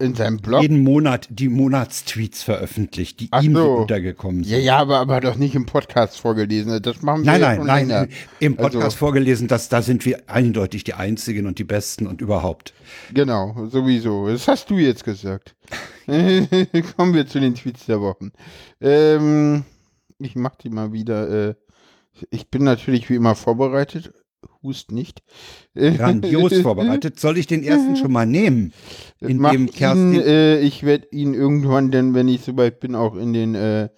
In 0.00 0.14
seinem 0.14 0.36
Blog. 0.38 0.62
jeden 0.62 0.84
Monat 0.84 1.26
die 1.28 1.48
Monatstweets 1.48 2.44
veröffentlicht, 2.44 3.18
die 3.18 3.28
Ach 3.32 3.42
ihm 3.42 3.54
so 3.56 3.74
untergekommen 3.78 4.44
sind. 4.44 4.52
Ja, 4.52 4.58
ja, 4.58 4.78
aber, 4.78 4.98
aber 4.98 5.20
doch 5.20 5.34
nicht 5.34 5.56
im 5.56 5.66
Podcast 5.66 6.20
vorgelesen. 6.20 6.80
Das 6.82 7.02
machen 7.02 7.24
wir 7.24 7.32
Nein, 7.32 7.40
nein, 7.40 7.66
nein, 7.66 7.88
länger. 7.88 8.08
im 8.38 8.54
Podcast 8.56 8.84
Also- 8.84 8.96
vorgelesen, 8.98 9.48
dass 9.48 9.68
da 9.68 9.82
sind 9.82 10.04
wir 10.04 10.22
eindeutig 10.28 10.84
die 10.84 10.94
Einzigen 10.94 11.46
und 11.46 11.58
die 11.58 11.64
Besten 11.64 12.06
und 12.06 12.20
überhaupt. 12.20 12.74
Genau, 13.12 13.66
sowieso. 13.72 14.28
Das 14.28 14.46
hast 14.46 14.70
du 14.70 14.76
jetzt 14.78 15.02
gesagt. 15.02 15.56
Kommen 16.06 17.14
wir 17.14 17.26
zu 17.26 17.40
den 17.40 17.54
Tweets 17.56 17.86
der 17.86 18.00
Wochen. 18.00 18.30
Ähm, 18.80 19.64
ich 20.20 20.36
mach 20.36 20.54
die 20.56 20.70
mal 20.70 20.92
wieder. 20.92 21.48
Äh, 21.50 21.54
ich 22.30 22.48
bin 22.50 22.64
natürlich 22.64 23.10
wie 23.10 23.14
immer 23.16 23.34
vorbereitet. 23.34 24.12
Hust 24.62 24.92
nicht. 24.92 25.22
Grandios 25.74 26.56
vorbereitet. 26.58 27.18
Soll 27.20 27.38
ich 27.38 27.46
den 27.46 27.62
ersten 27.62 27.96
schon 27.96 28.12
mal 28.12 28.26
nehmen? 28.26 28.72
In 29.20 29.38
Mach 29.38 29.52
dem 29.52 29.66
ihn, 29.66 29.72
Kerstin. 29.72 30.20
äh, 30.20 30.60
ich 30.60 30.82
werde 30.82 31.08
ihn 31.12 31.34
irgendwann, 31.34 31.90
denn 31.90 32.14
wenn 32.14 32.28
ich 32.28 32.42
soweit 32.42 32.80
bin, 32.80 32.94
auch 32.94 33.16
in 33.16 33.32
den 33.32 33.54
äh, 33.54 33.88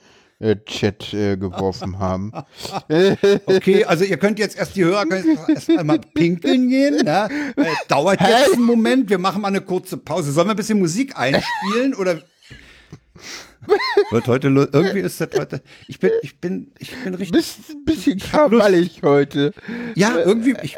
äh, 0.40 0.56
Chat 0.64 1.12
äh, 1.12 1.36
geworfen 1.36 1.98
haben. 1.98 2.32
Okay, 3.46 3.84
also 3.84 4.04
ihr 4.04 4.16
könnt 4.16 4.38
jetzt 4.38 4.56
erst 4.56 4.74
die 4.76 4.84
Hörer 4.84 5.04
können 5.06 5.38
erst 5.48 5.70
einmal 5.70 6.00
pinkeln 6.14 6.68
gehen. 6.68 7.04
Ne? 7.04 7.28
Dauert 7.88 8.20
jetzt 8.20 8.54
einen 8.54 8.64
Moment. 8.64 9.10
Wir 9.10 9.18
machen 9.18 9.42
mal 9.42 9.48
eine 9.48 9.60
kurze 9.60 9.96
Pause. 9.96 10.32
Sollen 10.32 10.48
wir 10.48 10.54
ein 10.54 10.56
bisschen 10.56 10.78
Musik 10.78 11.16
einspielen 11.16 11.94
oder? 11.94 12.22
Wird 14.10 14.26
heute 14.26 14.48
irgendwie 14.48 15.00
ist 15.00 15.20
das 15.20 15.28
heute. 15.38 15.62
Ich 15.86 15.98
bin, 15.98 16.10
ich 16.22 16.40
bin, 16.40 16.72
ich 16.78 16.94
bin 17.04 17.14
richtig. 17.14 17.36
Bist 17.36 17.70
ein 17.70 17.84
bisschen 17.84 18.18
krawallig 18.18 19.02
heute. 19.02 19.52
Ja, 19.94 20.18
irgendwie. 20.18 20.56
Ich, 20.62 20.76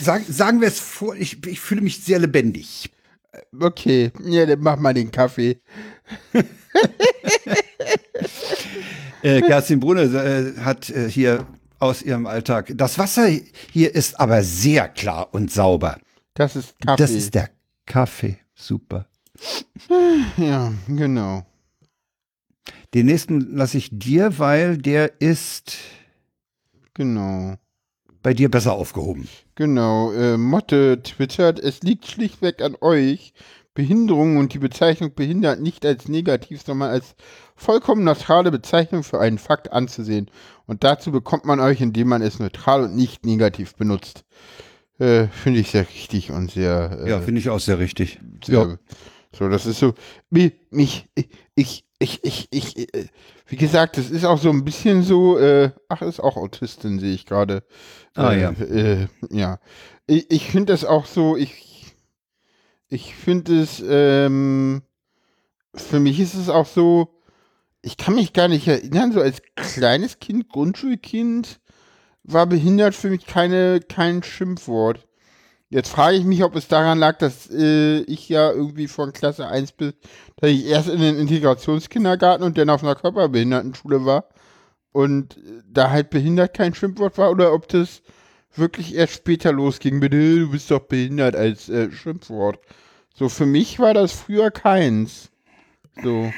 sag, 0.00 0.22
sagen 0.28 0.60
wir 0.60 0.68
es 0.68 0.80
vor. 0.80 1.16
Ich, 1.16 1.44
ich 1.46 1.60
fühle 1.60 1.80
mich 1.80 2.02
sehr 2.04 2.18
lebendig. 2.18 2.90
Okay, 3.58 4.12
ja, 4.24 4.44
dann 4.46 4.60
mach 4.60 4.78
mal 4.78 4.94
den 4.94 5.10
Kaffee. 5.10 5.60
Äh, 9.22 9.42
Kerstin 9.42 9.80
Brunne 9.80 10.02
äh, 10.02 10.60
hat 10.60 10.88
äh, 10.88 11.10
hier 11.10 11.46
aus 11.78 12.02
ihrem 12.02 12.26
Alltag. 12.26 12.72
Das 12.74 12.98
Wasser 12.98 13.28
hier 13.70 13.94
ist 13.94 14.18
aber 14.18 14.42
sehr 14.42 14.88
klar 14.88 15.28
und 15.32 15.52
sauber. 15.52 15.98
Das 16.34 16.56
ist 16.56 16.74
Kaffee. 16.80 17.02
Das 17.02 17.10
ist 17.10 17.34
der 17.34 17.50
Kaffee. 17.84 18.38
Super. 18.54 19.06
ja, 20.38 20.72
genau. 20.88 21.44
Den 22.94 23.06
nächsten 23.06 23.54
lasse 23.56 23.78
ich 23.78 23.90
dir, 23.92 24.38
weil 24.38 24.76
der 24.78 25.20
ist 25.20 25.78
Genau. 26.94 27.54
bei 28.22 28.34
dir 28.34 28.50
besser 28.50 28.72
aufgehoben. 28.72 29.28
Genau. 29.54 30.12
Äh, 30.12 30.36
Motte 30.36 31.02
twittert, 31.02 31.58
es 31.60 31.82
liegt 31.82 32.06
schlichtweg 32.06 32.60
an 32.62 32.76
euch, 32.80 33.32
Behinderung 33.74 34.36
und 34.36 34.52
die 34.52 34.58
Bezeichnung 34.58 35.14
behindert 35.14 35.60
nicht 35.60 35.86
als 35.86 36.08
negativ, 36.08 36.62
sondern 36.62 36.90
als 36.90 37.14
vollkommen 37.54 38.02
neutrale 38.04 38.50
Bezeichnung 38.50 39.04
für 39.04 39.20
einen 39.20 39.38
Fakt 39.38 39.72
anzusehen. 39.72 40.28
Und 40.66 40.82
dazu 40.82 41.12
bekommt 41.12 41.44
man 41.44 41.60
euch, 41.60 41.80
indem 41.80 42.08
man 42.08 42.20
es 42.22 42.40
neutral 42.40 42.82
und 42.82 42.96
nicht 42.96 43.24
negativ 43.24 43.76
benutzt. 43.76 44.24
Äh, 44.98 45.28
Finde 45.28 45.60
ich 45.60 45.70
sehr 45.70 45.86
richtig 45.88 46.30
und 46.32 46.50
sehr. 46.50 46.98
Äh, 47.04 47.10
Ja, 47.10 47.20
finde 47.20 47.40
ich 47.40 47.48
auch 47.48 47.60
sehr 47.60 47.78
richtig. 47.78 48.18
sehr 48.44 48.58
Ja. 48.58 48.78
So, 49.32 49.48
das 49.48 49.64
ist 49.64 49.78
so. 49.78 49.94
mi- 50.30 50.52
Mich, 50.70 51.06
ich, 51.54 51.84
ich, 52.00 52.24
ich, 52.24 52.48
ich, 52.50 52.94
äh, 52.94 53.06
wie 53.46 53.56
gesagt, 53.56 53.98
das 53.98 54.10
ist 54.10 54.24
auch 54.24 54.38
so 54.38 54.50
ein 54.50 54.64
bisschen 54.64 55.02
so, 55.02 55.38
äh, 55.38 55.70
ach, 55.88 56.02
ist 56.02 56.18
auch 56.18 56.36
Autistin, 56.36 56.98
sehe 56.98 57.12
ich 57.14 57.26
gerade. 57.26 57.62
Ah, 58.14 58.32
äh, 58.32 58.40
ja. 58.40 58.50
Äh, 58.52 59.06
ja. 59.30 59.60
Ich, 60.06 60.30
ich 60.30 60.50
finde 60.50 60.72
das 60.72 60.84
auch 60.84 61.04
so, 61.04 61.36
ich, 61.36 61.94
ich 62.88 63.14
finde 63.14 63.60
es, 63.60 63.84
ähm, 63.86 64.82
für 65.74 66.00
mich 66.00 66.18
ist 66.18 66.34
es 66.34 66.48
auch 66.48 66.66
so, 66.66 67.20
ich 67.82 67.98
kann 67.98 68.14
mich 68.14 68.32
gar 68.32 68.48
nicht 68.48 68.66
erinnern, 68.66 69.12
so 69.12 69.20
als 69.20 69.42
kleines 69.54 70.18
Kind, 70.18 70.48
Grundschulkind, 70.48 71.60
war 72.22 72.46
behindert 72.46 72.94
für 72.94 73.10
mich 73.10 73.26
keine, 73.26 73.80
kein 73.80 74.22
Schimpfwort. 74.22 75.06
Jetzt 75.70 75.88
frage 75.88 76.16
ich 76.16 76.24
mich, 76.24 76.42
ob 76.42 76.56
es 76.56 76.66
daran 76.66 76.98
lag, 76.98 77.18
dass 77.18 77.48
äh, 77.48 78.00
ich 78.00 78.28
ja 78.28 78.50
irgendwie 78.50 78.88
von 78.88 79.12
Klasse 79.12 79.46
1 79.46 79.72
bis, 79.72 79.94
dass 80.36 80.50
ich 80.50 80.66
erst 80.66 80.88
in 80.88 81.00
den 81.00 81.16
Integrationskindergarten 81.16 82.44
und 82.44 82.58
dann 82.58 82.70
auf 82.70 82.82
einer 82.82 82.96
Körperbehindertenschule 82.96 84.04
war 84.04 84.24
und 84.90 85.36
äh, 85.36 85.62
da 85.72 85.90
halt 85.90 86.10
behindert 86.10 86.54
kein 86.54 86.74
Schimpfwort 86.74 87.18
war 87.18 87.30
oder 87.30 87.52
ob 87.54 87.68
das 87.68 88.02
wirklich 88.56 88.96
erst 88.96 89.14
später 89.14 89.52
losging 89.52 90.00
mit, 90.00 90.12
"Äh, 90.12 90.40
du 90.40 90.50
bist 90.50 90.72
doch 90.72 90.80
behindert 90.80 91.36
als 91.36 91.68
äh, 91.68 91.92
Schimpfwort. 91.92 92.58
So, 93.14 93.28
für 93.28 93.46
mich 93.46 93.78
war 93.78 93.94
das 93.94 94.10
früher 94.10 94.50
keins. 94.50 95.30
So. 96.02 96.32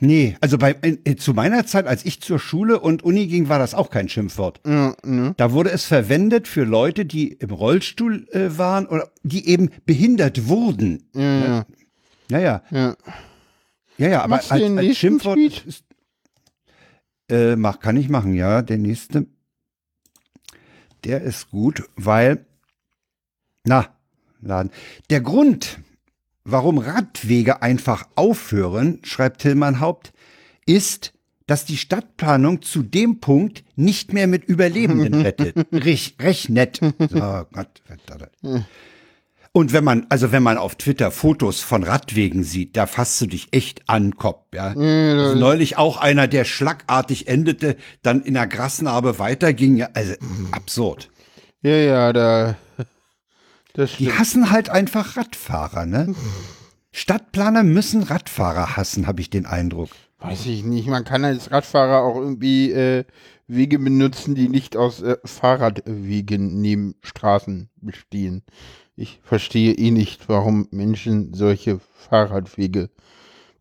Nee, 0.00 0.36
also 0.40 0.58
bei, 0.58 0.76
äh, 0.82 1.16
zu 1.16 1.34
meiner 1.34 1.66
Zeit, 1.66 1.86
als 1.86 2.04
ich 2.04 2.20
zur 2.20 2.38
Schule 2.38 2.78
und 2.80 3.02
Uni 3.02 3.26
ging, 3.26 3.48
war 3.48 3.58
das 3.58 3.74
auch 3.74 3.90
kein 3.90 4.08
Schimpfwort. 4.08 4.60
Ja, 4.66 4.94
ne? 5.04 5.34
Da 5.36 5.52
wurde 5.52 5.70
es 5.70 5.84
verwendet 5.84 6.46
für 6.46 6.64
Leute, 6.64 7.04
die 7.04 7.32
im 7.32 7.50
Rollstuhl 7.50 8.28
äh, 8.30 8.56
waren 8.58 8.86
oder 8.86 9.10
die 9.22 9.48
eben 9.48 9.70
behindert 9.86 10.46
wurden. 10.46 11.08
Ja, 11.14 11.22
ja, 11.22 11.66
Ja, 12.30 12.38
ja. 12.38 12.62
ja. 12.70 12.96
Ja, 13.98 14.08
ja, 14.08 14.22
aber 14.22 14.36
als, 14.36 14.50
als 14.52 14.96
Schimpfwort 14.96 15.38
ist, 15.38 15.84
äh, 17.28 17.56
mach, 17.56 17.80
kann 17.80 17.96
ich 17.96 18.08
machen, 18.08 18.34
ja. 18.34 18.62
Der 18.62 18.78
nächste, 18.78 19.26
der 21.04 21.22
ist 21.22 21.50
gut, 21.50 21.82
weil, 21.96 22.46
na, 23.64 23.88
laden. 24.40 24.70
Der 25.10 25.20
Grund, 25.20 25.80
warum 26.50 26.78
Radwege 26.78 27.62
einfach 27.62 28.08
aufhören, 28.14 29.00
schreibt 29.04 29.42
Tillmann 29.42 29.80
Haupt, 29.80 30.12
ist, 30.66 31.12
dass 31.46 31.64
die 31.64 31.76
Stadtplanung 31.76 32.62
zu 32.62 32.82
dem 32.82 33.20
Punkt 33.20 33.64
nicht 33.74 34.12
mehr 34.12 34.26
mit 34.26 34.44
Überlebenden 34.44 35.14
rettet, 35.22 35.56
rech, 35.72 36.16
rechnet. 36.20 36.80
So, 36.80 37.44
Gott, 37.52 37.82
verdammt. 37.84 38.66
Und 39.52 39.72
wenn 39.72 39.82
man, 39.82 40.06
also 40.10 40.30
wenn 40.30 40.42
man 40.42 40.58
auf 40.58 40.76
Twitter 40.76 41.10
Fotos 41.10 41.60
von 41.60 41.82
Radwegen 41.82 42.44
sieht, 42.44 42.76
da 42.76 42.86
fasst 42.86 43.20
du 43.20 43.26
dich 43.26 43.48
echt 43.52 43.88
an 43.88 44.14
Kopf, 44.16 44.44
ja. 44.54 44.68
Also 44.68 45.34
neulich 45.36 45.78
auch 45.78 45.96
einer, 45.96 46.28
der 46.28 46.44
schlagartig 46.44 47.28
endete, 47.28 47.76
dann 48.02 48.22
in 48.22 48.34
der 48.34 48.46
Grasnarbe 48.46 49.18
weiterging, 49.18 49.76
ja, 49.76 49.88
also 49.94 50.14
absurd. 50.52 51.10
Ja, 51.62 51.76
ja, 51.76 52.12
da. 52.12 52.56
Die 53.98 54.12
hassen 54.12 54.50
halt 54.50 54.70
einfach 54.70 55.16
Radfahrer, 55.16 55.86
ne? 55.86 56.14
Stadtplaner 56.90 57.62
müssen 57.62 58.02
Radfahrer 58.02 58.76
hassen, 58.76 59.06
habe 59.06 59.20
ich 59.20 59.30
den 59.30 59.46
Eindruck. 59.46 59.90
Weiß 60.18 60.46
ich 60.46 60.64
nicht. 60.64 60.88
Man 60.88 61.04
kann 61.04 61.24
als 61.24 61.52
Radfahrer 61.52 62.02
auch 62.02 62.16
irgendwie 62.16 62.72
äh, 62.72 63.04
Wege 63.46 63.78
benutzen, 63.78 64.34
die 64.34 64.48
nicht 64.48 64.76
aus 64.76 65.00
äh, 65.00 65.16
Fahrradwegen 65.24 66.60
neben 66.60 66.96
Straßen 67.02 67.70
bestehen. 67.76 68.42
Ich 68.96 69.20
verstehe 69.22 69.74
eh 69.74 69.92
nicht, 69.92 70.28
warum 70.28 70.66
Menschen 70.72 71.32
solche 71.34 71.78
Fahrradwege 72.08 72.90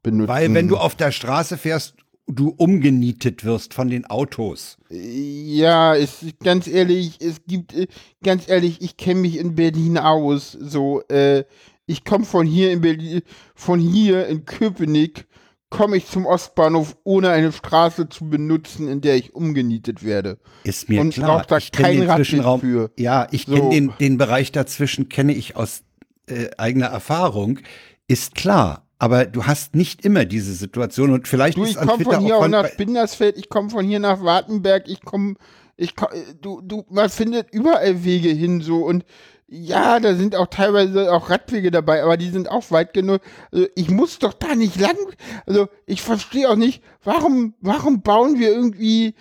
benutzen. 0.01 0.29
Weil 0.29 0.53
wenn 0.55 0.67
du 0.67 0.77
auf 0.77 0.95
der 0.95 1.11
Straße 1.11 1.57
fährst, 1.57 1.95
du 2.27 2.49
umgenietet 2.49 3.43
wirst 3.45 3.73
von 3.73 3.89
den 3.89 4.05
Autos. 4.05 4.77
Ja, 4.89 5.95
es 5.95 6.25
ganz 6.43 6.67
ehrlich, 6.67 7.17
es 7.21 7.37
gibt 7.47 7.73
äh, 7.73 7.87
ganz 8.23 8.47
ehrlich, 8.49 8.81
ich 8.81 8.97
kenne 8.97 9.21
mich 9.21 9.37
in 9.37 9.55
Berlin 9.55 9.97
aus. 9.97 10.51
So, 10.51 11.01
äh, 11.07 11.45
ich 11.85 12.03
komme 12.03 12.25
von 12.25 12.45
hier 12.45 12.71
in 12.71 12.81
Berlin, 12.81 13.21
von 13.55 13.79
hier 13.79 14.27
in 14.27 14.45
Köpenick 14.45 15.25
komme 15.69 15.97
ich 15.97 16.07
zum 16.07 16.25
Ostbahnhof, 16.25 16.95
ohne 17.03 17.29
eine 17.29 17.51
Straße 17.51 18.07
zu 18.07 18.29
benutzen, 18.29 18.87
in 18.87 19.01
der 19.01 19.17
ich 19.17 19.35
umgenietet 19.35 20.03
werde. 20.03 20.37
Ist 20.63 20.87
mir 20.87 21.01
Und 21.01 21.13
klar. 21.13 21.45
da 21.47 21.57
Ich 21.57 21.71
kenn 21.73 21.83
kein 21.85 21.99
den 21.99 22.09
Zwischenraum. 22.15 22.61
für. 22.61 22.91
Ja, 22.97 23.27
ich 23.31 23.45
So. 23.47 23.55
kenne 23.55 23.69
den, 23.71 23.93
den 23.99 24.17
Bereich 24.17 24.53
dazwischen, 24.53 25.09
kenne 25.09 25.33
ich 25.33 25.57
aus 25.57 25.81
äh, 26.27 26.49
eigener 26.57 26.87
Erfahrung. 26.87 27.59
Ist 28.07 28.35
klar. 28.35 28.86
Aber 28.99 29.25
du 29.25 29.45
hast 29.45 29.75
nicht 29.75 30.03
immer 30.03 30.25
diese 30.25 30.53
Situation 30.53 31.11
und 31.13 31.27
vielleicht 31.27 31.57
Du, 31.57 31.63
ist 31.63 31.71
ich 31.71 31.77
komme 31.77 32.03
von 32.03 32.19
hier 32.19 32.37
auch 32.37 32.47
nach 32.47 32.75
Bindersfeld, 32.75 33.37
ich 33.37 33.49
komme 33.49 33.69
von 33.69 33.85
hier 33.85 33.99
nach 33.99 34.23
Wartenberg, 34.23 34.87
ich 34.87 35.01
komme, 35.01 35.35
ich 35.75 35.95
komm, 35.95 36.09
du, 36.41 36.61
du, 36.61 36.83
man 36.89 37.09
findet 37.09 37.53
überall 37.53 38.03
Wege 38.03 38.29
hin 38.29 38.61
so 38.61 38.77
und 38.77 39.05
ja, 39.49 39.99
da 39.99 40.13
sind 40.13 40.35
auch 40.35 40.47
teilweise 40.47 41.13
auch 41.13 41.29
Radwege 41.29 41.71
dabei, 41.71 42.03
aber 42.03 42.17
die 42.17 42.29
sind 42.29 42.49
auch 42.49 42.69
weit 42.71 42.93
genug. 42.93 43.21
Also 43.51 43.67
ich 43.75 43.89
muss 43.89 44.19
doch 44.19 44.33
da 44.33 44.55
nicht 44.55 44.77
lang. 44.77 44.97
Also 45.45 45.69
ich 45.85 46.01
verstehe 46.01 46.49
auch 46.49 46.57
nicht, 46.57 46.83
warum, 47.03 47.53
warum 47.61 48.01
bauen 48.01 48.39
wir 48.39 48.49
irgendwie 48.49 49.15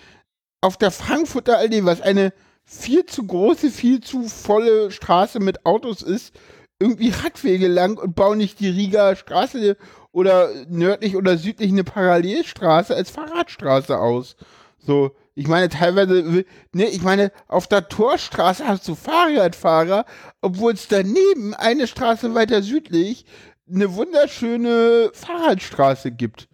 auf 0.59 0.75
der 0.75 0.91
Frankfurter 0.91 1.57
Allee, 1.57 1.85
was 1.85 2.01
eine 2.01 2.33
viel 2.65 3.05
zu 3.05 3.25
große, 3.25 3.69
viel 3.71 4.01
zu 4.01 4.23
volle 4.23 4.91
Straße 4.91 5.39
mit 5.39 5.65
Autos 5.65 6.01
ist, 6.01 6.35
irgendwie 6.79 7.09
Radwege 7.09 7.67
lang 7.67 7.97
und 7.97 8.15
bauen 8.15 8.37
nicht 8.37 8.59
die 8.59 8.69
Rieger 8.69 9.15
Straße 9.15 9.77
oder 10.11 10.49
nördlich 10.69 11.15
oder 11.15 11.37
südlich 11.37 11.71
eine 11.71 11.83
Parallelstraße 11.83 12.95
als 12.95 13.09
Fahrradstraße 13.09 13.97
aus. 13.97 14.35
So, 14.79 15.11
ich 15.35 15.47
meine, 15.47 15.69
teilweise, 15.69 16.45
ne, 16.73 16.85
ich 16.85 17.01
meine, 17.03 17.31
auf 17.47 17.67
der 17.67 17.89
Torstraße 17.89 18.67
hast 18.67 18.87
du 18.87 18.95
Fahrradfahrer, 18.95 20.05
obwohl 20.41 20.73
es 20.73 20.87
daneben 20.87 21.53
eine 21.53 21.87
Straße 21.87 22.33
weiter 22.33 22.61
südlich 22.61 23.25
eine 23.69 23.93
wunderschöne 23.93 25.11
Fahrradstraße 25.13 26.11
gibt. 26.11 26.46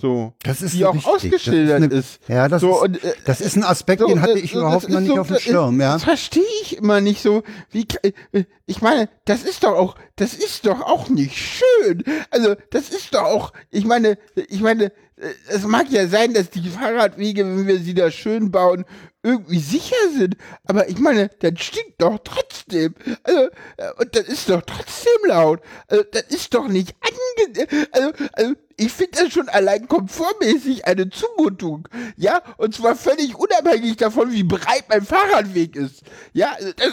So, 0.00 0.32
Das 0.44 0.62
ist 0.62 0.74
die 0.74 0.84
auch 0.84 0.94
richtig. 0.94 1.10
ausgeschildert 1.12 1.90
das 1.92 1.98
ist. 1.98 2.20
Eine, 2.28 2.36
ja, 2.38 2.48
das, 2.48 2.60
So, 2.60 2.76
ist, 2.76 2.82
und, 2.82 3.04
äh, 3.04 3.14
das 3.24 3.40
ist 3.40 3.56
ein 3.56 3.64
Aspekt, 3.64 4.00
so, 4.00 4.06
den 4.06 4.22
hatte 4.22 4.34
äh, 4.34 4.38
ich 4.38 4.52
so, 4.52 4.60
überhaupt 4.60 4.88
noch 4.88 5.00
nicht 5.00 5.08
so, 5.12 5.20
auf 5.20 5.26
dem 5.26 5.34
das- 5.34 5.42
Schirm, 5.42 5.80
ja. 5.80 5.94
Das 5.94 6.04
verstehe 6.04 6.42
ich 6.62 6.76
immer 6.76 7.00
nicht 7.00 7.20
so. 7.20 7.42
Wie, 7.72 7.86
äh, 8.02 8.44
ich 8.66 8.80
meine, 8.80 9.08
das 9.24 9.42
ist 9.42 9.64
doch 9.64 9.72
auch, 9.74 9.96
das 10.16 10.34
ist 10.34 10.66
doch 10.66 10.80
auch 10.82 11.08
nicht 11.08 11.36
schön. 11.36 12.04
Also, 12.30 12.54
das 12.70 12.90
ist 12.90 13.12
doch 13.14 13.22
auch, 13.24 13.52
ich 13.70 13.84
meine, 13.84 14.18
ich 14.48 14.60
meine, 14.60 14.84
äh, 15.16 15.32
es 15.48 15.64
mag 15.64 15.90
ja 15.90 16.06
sein, 16.06 16.32
dass 16.32 16.50
die 16.50 16.68
Fahrradwege, 16.68 17.44
wenn 17.44 17.66
wir 17.66 17.78
sie 17.80 17.94
da 17.94 18.10
schön 18.12 18.52
bauen, 18.52 18.84
irgendwie 19.24 19.58
sicher 19.58 19.96
sind. 20.16 20.36
Aber 20.64 20.88
ich 20.88 20.98
meine, 21.00 21.28
das 21.40 21.54
stinkt 21.58 22.00
doch 22.00 22.18
trotzdem. 22.22 22.94
Also, 23.24 23.48
äh, 23.78 23.90
und 23.98 24.14
das 24.14 24.28
ist 24.28 24.48
doch 24.48 24.62
trotzdem 24.64 25.12
laut. 25.26 25.60
Also, 25.88 26.04
das 26.12 26.22
ist 26.28 26.54
doch 26.54 26.68
nicht 26.68 26.94
angenehm. 27.00 27.86
Also, 27.90 28.12
also 28.34 28.54
ich 28.78 28.92
finde 28.92 29.18
das 29.22 29.32
schon 29.32 29.48
allein 29.48 29.86
komfortmäßig 29.88 30.86
eine 30.86 31.10
Zumutung. 31.10 31.88
Ja, 32.16 32.42
und 32.56 32.74
zwar 32.74 32.94
völlig 32.96 33.36
unabhängig 33.36 33.96
davon, 33.96 34.30
wie 34.32 34.44
breit 34.44 34.84
mein 34.88 35.02
Fahrradweg 35.04 35.76
ist. 35.76 36.02
Ja, 36.32 36.52
also 36.52 36.72
das, 36.72 36.86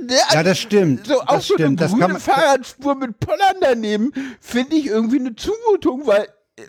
ne, 0.00 0.16
Ja, 0.32 0.42
das 0.42 0.58
stimmt. 0.58 1.06
so 1.06 1.20
auch 1.20 1.26
das 1.36 1.46
so 1.48 1.54
stimmt. 1.54 1.82
eine 1.82 1.90
grüne 1.90 2.08
man, 2.08 2.20
Fahrradspur 2.20 2.94
mit 2.94 3.18
Pollern 3.20 3.56
daneben 3.60 4.12
finde 4.40 4.76
ich 4.76 4.86
irgendwie 4.86 5.18
eine 5.18 5.34
Zumutung, 5.34 6.06
weil 6.06 6.28
äh, 6.56 6.62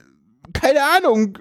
keine 0.54 0.80
Ahnung, 0.98 1.38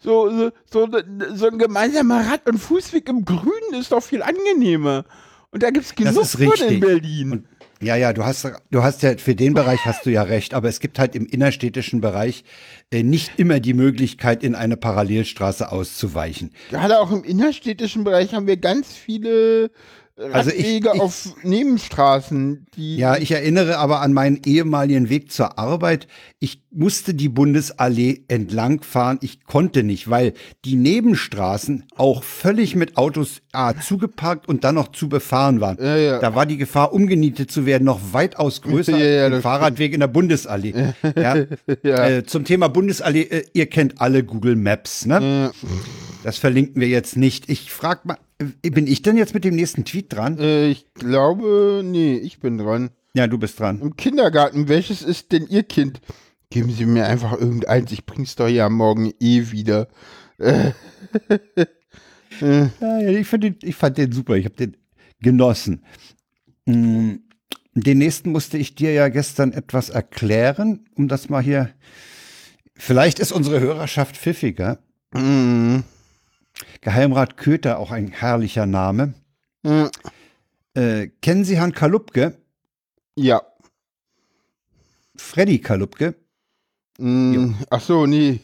so, 0.00 0.30
so, 0.30 0.50
so, 0.70 0.88
so 1.34 1.46
ein 1.46 1.58
gemeinsamer 1.58 2.26
Rad- 2.28 2.48
und 2.48 2.58
Fußweg 2.58 3.08
im 3.08 3.24
Grünen 3.24 3.74
ist 3.80 3.92
doch 3.92 4.02
viel 4.02 4.22
angenehmer. 4.22 5.04
Und 5.52 5.62
da 5.62 5.70
gibt 5.70 5.84
es 5.84 5.94
genug 5.94 6.26
von 6.26 6.68
in. 6.68 6.80
Berlin. 6.80 7.32
Und 7.32 7.46
Ja, 7.82 7.96
ja, 7.96 8.12
du 8.12 8.24
hast, 8.24 8.48
du 8.70 8.82
hast 8.84 9.02
ja, 9.02 9.16
für 9.16 9.34
den 9.34 9.54
Bereich 9.54 9.84
hast 9.84 10.06
du 10.06 10.10
ja 10.10 10.22
recht, 10.22 10.54
aber 10.54 10.68
es 10.68 10.78
gibt 10.78 11.00
halt 11.00 11.16
im 11.16 11.26
innerstädtischen 11.26 12.00
Bereich 12.00 12.44
äh, 12.92 13.02
nicht 13.02 13.32
immer 13.38 13.58
die 13.58 13.74
Möglichkeit, 13.74 14.44
in 14.44 14.54
eine 14.54 14.76
Parallelstraße 14.76 15.72
auszuweichen. 15.72 16.52
Gerade 16.70 17.00
auch 17.00 17.10
im 17.10 17.24
innerstädtischen 17.24 18.04
Bereich 18.04 18.34
haben 18.34 18.46
wir 18.46 18.56
ganz 18.56 18.92
viele 18.92 19.72
Also 20.16 20.50
ich- 20.50 20.58
Radwege 20.58 20.90
ich- 20.94 21.00
auf 21.00 21.34
Nebenstraßen, 21.42 22.66
die 22.76 22.96
Ja, 22.96 23.16
ich 23.16 23.30
erinnere 23.32 23.78
aber 23.78 24.02
an 24.02 24.12
meinen 24.12 24.40
ehemaligen 24.44 25.08
Weg 25.08 25.32
zur 25.32 25.58
Arbeit. 25.58 26.06
Ich 26.38 26.62
musste 26.70 27.14
die 27.14 27.28
Bundesallee 27.30 28.24
entlang 28.28 28.82
fahren. 28.82 29.18
Ich 29.22 29.44
konnte 29.44 29.82
nicht, 29.82 30.10
weil 30.10 30.34
die 30.66 30.76
Nebenstraßen 30.76 31.86
auch 31.96 32.22
völlig 32.24 32.76
mit 32.76 32.96
Autos 32.98 33.40
ah, 33.52 33.74
zugeparkt 33.74 34.48
und 34.48 34.64
dann 34.64 34.74
noch 34.74 34.92
zu 34.92 35.08
befahren 35.08 35.60
waren. 35.60 35.78
Ja, 35.82 35.96
ja. 35.96 36.18
Da 36.18 36.34
war 36.34 36.44
die 36.46 36.56
Gefahr, 36.58 36.92
umgenietet 36.92 37.50
zu 37.50 37.64
werden, 37.66 37.84
noch 37.84 38.00
weitaus 38.12 38.60
größer 38.62 38.92
Ja, 38.98 39.24
als 39.24 39.32
der 39.32 39.42
Fahrradweg 39.42 39.92
in 39.94 40.00
der 40.00 40.08
Bundesallee. 40.08 40.74
Ja. 41.16 41.36
Ja. 41.82 42.06
Äh, 42.08 42.24
zum 42.24 42.44
Thema 42.44 42.68
Bundesallee, 42.68 43.22
äh, 43.22 43.44
ihr 43.54 43.66
kennt 43.66 44.00
alle 44.00 44.24
Google 44.24 44.56
Maps, 44.56 45.06
ne? 45.06 45.50
Das 46.22 46.38
verlinken 46.38 46.80
wir 46.80 46.88
jetzt 46.88 47.16
nicht. 47.16 47.48
Ich 47.50 47.72
frag 47.72 48.04
mal, 48.04 48.18
bin 48.42 48.86
ich 48.86 49.02
denn 49.02 49.16
jetzt 49.16 49.34
mit 49.34 49.44
dem 49.44 49.54
nächsten 49.56 49.84
Tweet 49.84 50.12
dran? 50.12 50.38
äh, 50.38 50.68
ich 50.68 50.92
glaube, 50.94 51.82
nee, 51.84 52.16
ich 52.16 52.40
bin 52.40 52.58
dran. 52.58 52.90
Ja, 53.14 53.26
du 53.26 53.38
bist 53.38 53.58
dran. 53.60 53.80
Im 53.80 53.96
Kindergarten, 53.96 54.68
welches 54.68 55.02
ist 55.02 55.32
denn 55.32 55.46
Ihr 55.48 55.62
Kind? 55.62 56.00
Geben 56.50 56.70
Sie 56.70 56.86
mir 56.86 57.06
einfach 57.06 57.32
irgendeins, 57.32 57.92
ich 57.92 58.04
bring's 58.06 58.36
doch 58.36 58.48
ja 58.48 58.68
morgen 58.68 59.12
eh 59.20 59.50
wieder. 59.50 59.88
Ja, 62.40 62.70
ja, 62.80 63.10
ich, 63.10 63.26
fand 63.26 63.44
den, 63.44 63.56
ich 63.62 63.76
fand 63.76 63.98
den 63.98 64.10
super, 64.10 64.34
ich 64.36 64.46
habe 64.46 64.56
den 64.56 64.76
genossen. 65.20 65.84
Mm, 66.66 67.16
Den 67.74 67.98
nächsten 67.98 68.32
musste 68.32 68.58
ich 68.58 68.74
dir 68.74 68.92
ja 68.92 69.08
gestern 69.08 69.52
etwas 69.52 69.90
erklären, 69.90 70.86
um 70.94 71.08
das 71.08 71.28
mal 71.28 71.42
hier. 71.42 71.70
Vielleicht 72.74 73.18
ist 73.18 73.32
unsere 73.32 73.60
Hörerschaft 73.60 74.16
pfiffiger. 74.16 74.78
Mhm. 75.14 75.84
Geheimrat 76.80 77.36
Köter, 77.36 77.78
auch 77.78 77.90
ein 77.90 78.08
herrlicher 78.08 78.66
Name. 78.66 79.14
Mhm. 79.62 79.90
Äh, 80.74 81.08
kennen 81.20 81.44
Sie 81.44 81.56
Herrn 81.56 81.72
Kalupke? 81.72 82.38
Ja. 83.16 83.42
Freddy 85.16 85.60
Kalupke? 85.60 86.14
Mhm. 86.98 87.56
Ach 87.70 87.80
so, 87.80 88.06
nee. 88.06 88.40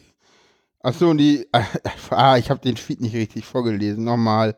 Ach 0.81 0.93
so, 0.93 1.13
nee. 1.13 1.45
Ah, 2.11 2.37
ich 2.37 2.49
habe 2.49 2.61
den 2.61 2.75
Tweet 2.75 3.01
nicht 3.01 3.15
richtig 3.15 3.45
vorgelesen. 3.45 4.03
Nochmal. 4.03 4.57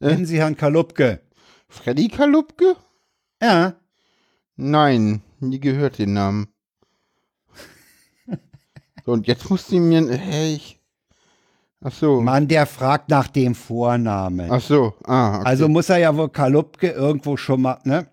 Kennen 0.00 0.26
Sie 0.26 0.38
Herrn 0.38 0.56
Kalupke? 0.56 1.20
Freddy 1.68 2.08
Kalupke? 2.08 2.76
Ja. 3.42 3.74
Nein, 4.56 5.22
nie 5.40 5.60
gehört 5.60 5.98
den 5.98 6.12
Namen. 6.14 6.48
So, 9.04 9.12
und 9.12 9.26
jetzt 9.26 9.48
musst 9.48 9.72
du 9.72 9.80
mir. 9.80 10.06
Hey, 10.10 10.56
ich. 10.56 10.77
Ach 11.80 11.92
so. 11.92 12.20
Mann, 12.20 12.48
der 12.48 12.66
fragt 12.66 13.08
nach 13.08 13.28
dem 13.28 13.54
Vornamen. 13.54 14.50
Ach 14.50 14.60
so. 14.60 14.94
Ah, 15.04 15.36
okay. 15.38 15.46
Also 15.46 15.68
muss 15.68 15.88
er 15.88 15.98
ja 15.98 16.16
wohl 16.16 16.28
Kalupke 16.28 16.88
irgendwo 16.88 17.36
schon 17.36 17.62
mal, 17.62 17.78
ne? 17.84 18.06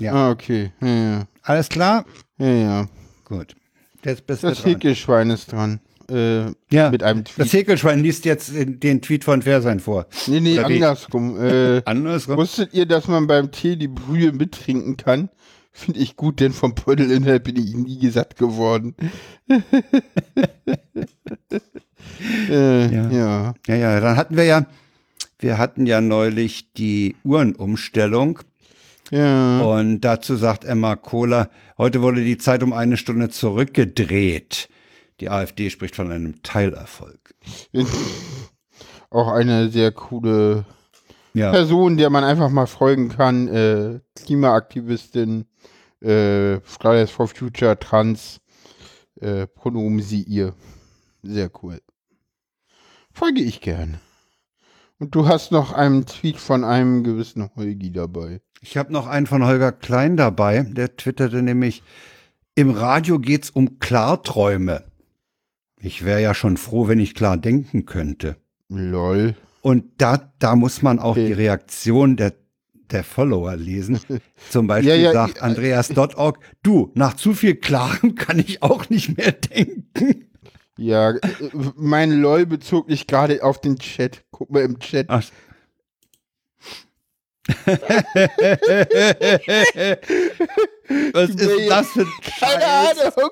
Ja. 0.00 0.12
Ah, 0.14 0.30
okay. 0.30 0.72
Ja, 0.80 0.88
ja. 0.88 1.22
Alles 1.42 1.68
klar? 1.68 2.04
ja, 2.38 2.46
ja. 2.48 2.86
Gut. 3.24 3.54
Jetzt 4.04 4.26
bist 4.26 4.42
Das 4.42 4.62
du. 4.62 4.70
Häkelschwein 4.70 5.28
ist 5.30 5.52
dran. 5.52 5.80
Äh, 6.10 6.46
Ja, 6.70 6.90
mit 6.90 7.02
einem 7.02 7.24
Das 7.24 7.34
Tweet. 7.34 7.52
Häkelschwein 7.52 8.00
liest 8.00 8.24
jetzt 8.24 8.54
den, 8.54 8.80
den 8.80 9.02
Tweet 9.02 9.24
von 9.24 9.42
Versein 9.42 9.78
vor. 9.80 10.06
Nee, 10.26 10.40
nee, 10.40 10.58
Oder 10.58 10.66
andersrum. 10.66 11.36
Äh, 11.40 11.82
Andersrum? 11.84 12.38
wusstet 12.38 12.72
ihr, 12.72 12.86
dass 12.86 13.06
man 13.06 13.26
beim 13.26 13.50
Tee 13.52 13.76
die 13.76 13.88
Brühe 13.88 14.32
mittrinken 14.32 14.96
kann? 14.96 15.28
Finde 15.72 16.00
ich 16.00 16.16
gut, 16.16 16.40
denn 16.40 16.52
vom 16.52 16.74
Pödelinhalt 16.74 17.44
bin 17.44 17.56
ich 17.56 17.74
nie 17.74 18.08
satt 18.08 18.36
geworden. 18.36 18.96
äh, 22.48 22.94
Ja. 22.94 23.10
ja. 23.10 23.54
Ja, 23.66 23.74
ja, 23.74 24.00
dann 24.00 24.16
hatten 24.16 24.36
wir 24.36 24.44
ja, 24.44 24.66
wir 25.38 25.58
hatten 25.58 25.86
ja 25.86 26.00
neulich 26.00 26.72
die 26.74 27.16
Uhrenumstellung 27.24 28.40
Ja. 29.10 29.60
und 29.60 30.00
dazu 30.02 30.36
sagt 30.36 30.64
Emma 30.64 30.96
Kohler, 30.96 31.50
heute 31.78 32.02
wurde 32.02 32.22
die 32.24 32.38
Zeit 32.38 32.62
um 32.62 32.72
eine 32.72 32.96
Stunde 32.96 33.28
zurückgedreht. 33.30 34.68
Die 35.20 35.28
AfD 35.30 35.68
spricht 35.70 35.96
von 35.96 36.10
einem 36.10 36.42
Teilerfolg. 36.42 37.34
Auch 39.10 39.28
eine 39.28 39.68
sehr 39.70 39.92
coole 39.92 40.64
Ja, 41.34 41.50
Person, 41.50 41.96
der 41.96 42.10
man 42.10 42.24
einfach 42.24 42.48
mal 42.48 42.66
folgen 42.66 43.08
kann. 43.08 43.48
Äh, 43.48 44.00
Klimaaktivistin, 44.16 45.46
äh, 46.00 46.60
Fridays 46.60 47.10
for 47.10 47.26
Future, 47.28 47.78
Trans, 47.78 48.40
äh, 49.20 49.46
Pronomen 49.46 50.00
sie 50.00 50.22
ihr. 50.22 50.54
Sehr 51.22 51.50
cool. 51.62 51.80
Folge 53.20 53.42
ich 53.42 53.60
gern. 53.60 53.98
Und 54.98 55.14
du 55.14 55.28
hast 55.28 55.52
noch 55.52 55.72
einen 55.74 56.06
Tweet 56.06 56.38
von 56.38 56.64
einem 56.64 57.04
gewissen 57.04 57.50
Holgi 57.54 57.92
dabei. 57.92 58.40
ich 58.62 58.78
habe 58.78 58.92
noch 58.94 59.06
einen 59.06 59.26
von 59.26 59.44
Holger 59.44 59.72
Klein 59.72 60.16
dabei, 60.16 60.62
der 60.62 60.96
twitterte 60.96 61.42
nämlich, 61.42 61.82
im 62.54 62.70
Radio 62.70 63.18
geht's 63.18 63.50
um 63.50 63.78
Klarträume. 63.78 64.84
Ich 65.82 66.02
wäre 66.02 66.22
ja 66.22 66.32
schon 66.32 66.56
froh, 66.56 66.88
wenn 66.88 66.98
ich 66.98 67.14
klar 67.14 67.36
denken 67.36 67.84
könnte. 67.84 68.36
Lol. 68.70 69.34
Und 69.60 69.84
da, 69.98 70.32
da 70.38 70.56
muss 70.56 70.80
man 70.80 70.98
auch 70.98 71.10
Okay. 71.10 71.26
die 71.26 71.32
Reaktion 71.34 72.16
der, 72.16 72.32
der 72.90 73.04
Follower 73.04 73.54
lesen. 73.54 74.00
Zum 74.50 74.66
Beispiel 74.66 74.94
Ja, 74.94 74.96
ja, 74.96 75.12
sagt 75.12 75.36
äh, 75.36 75.40
Andreas.org, 75.40 76.38
du, 76.62 76.90
nach 76.94 77.14
zu 77.16 77.34
viel 77.34 77.54
Klaren 77.56 78.14
kann 78.14 78.38
ich 78.38 78.62
auch 78.62 78.88
nicht 78.88 79.14
mehr 79.18 79.32
denken. 79.32 80.29
Ja, 80.80 81.10
äh, 81.10 81.18
mein 81.76 82.10
LOL 82.10 82.46
bezog 82.46 82.88
sich 82.88 83.06
gerade 83.06 83.42
auf 83.44 83.60
den 83.60 83.78
Chat. 83.78 84.24
Guck 84.30 84.50
mal 84.50 84.62
im 84.62 84.78
Chat. 84.78 85.06
Ach. 85.10 85.22
Was 91.12 91.30
ist 91.30 91.68
das 91.70 91.88
für 91.88 92.00
ein 92.00 92.12
Keine? 92.38 92.64
Ahnung. 92.66 93.30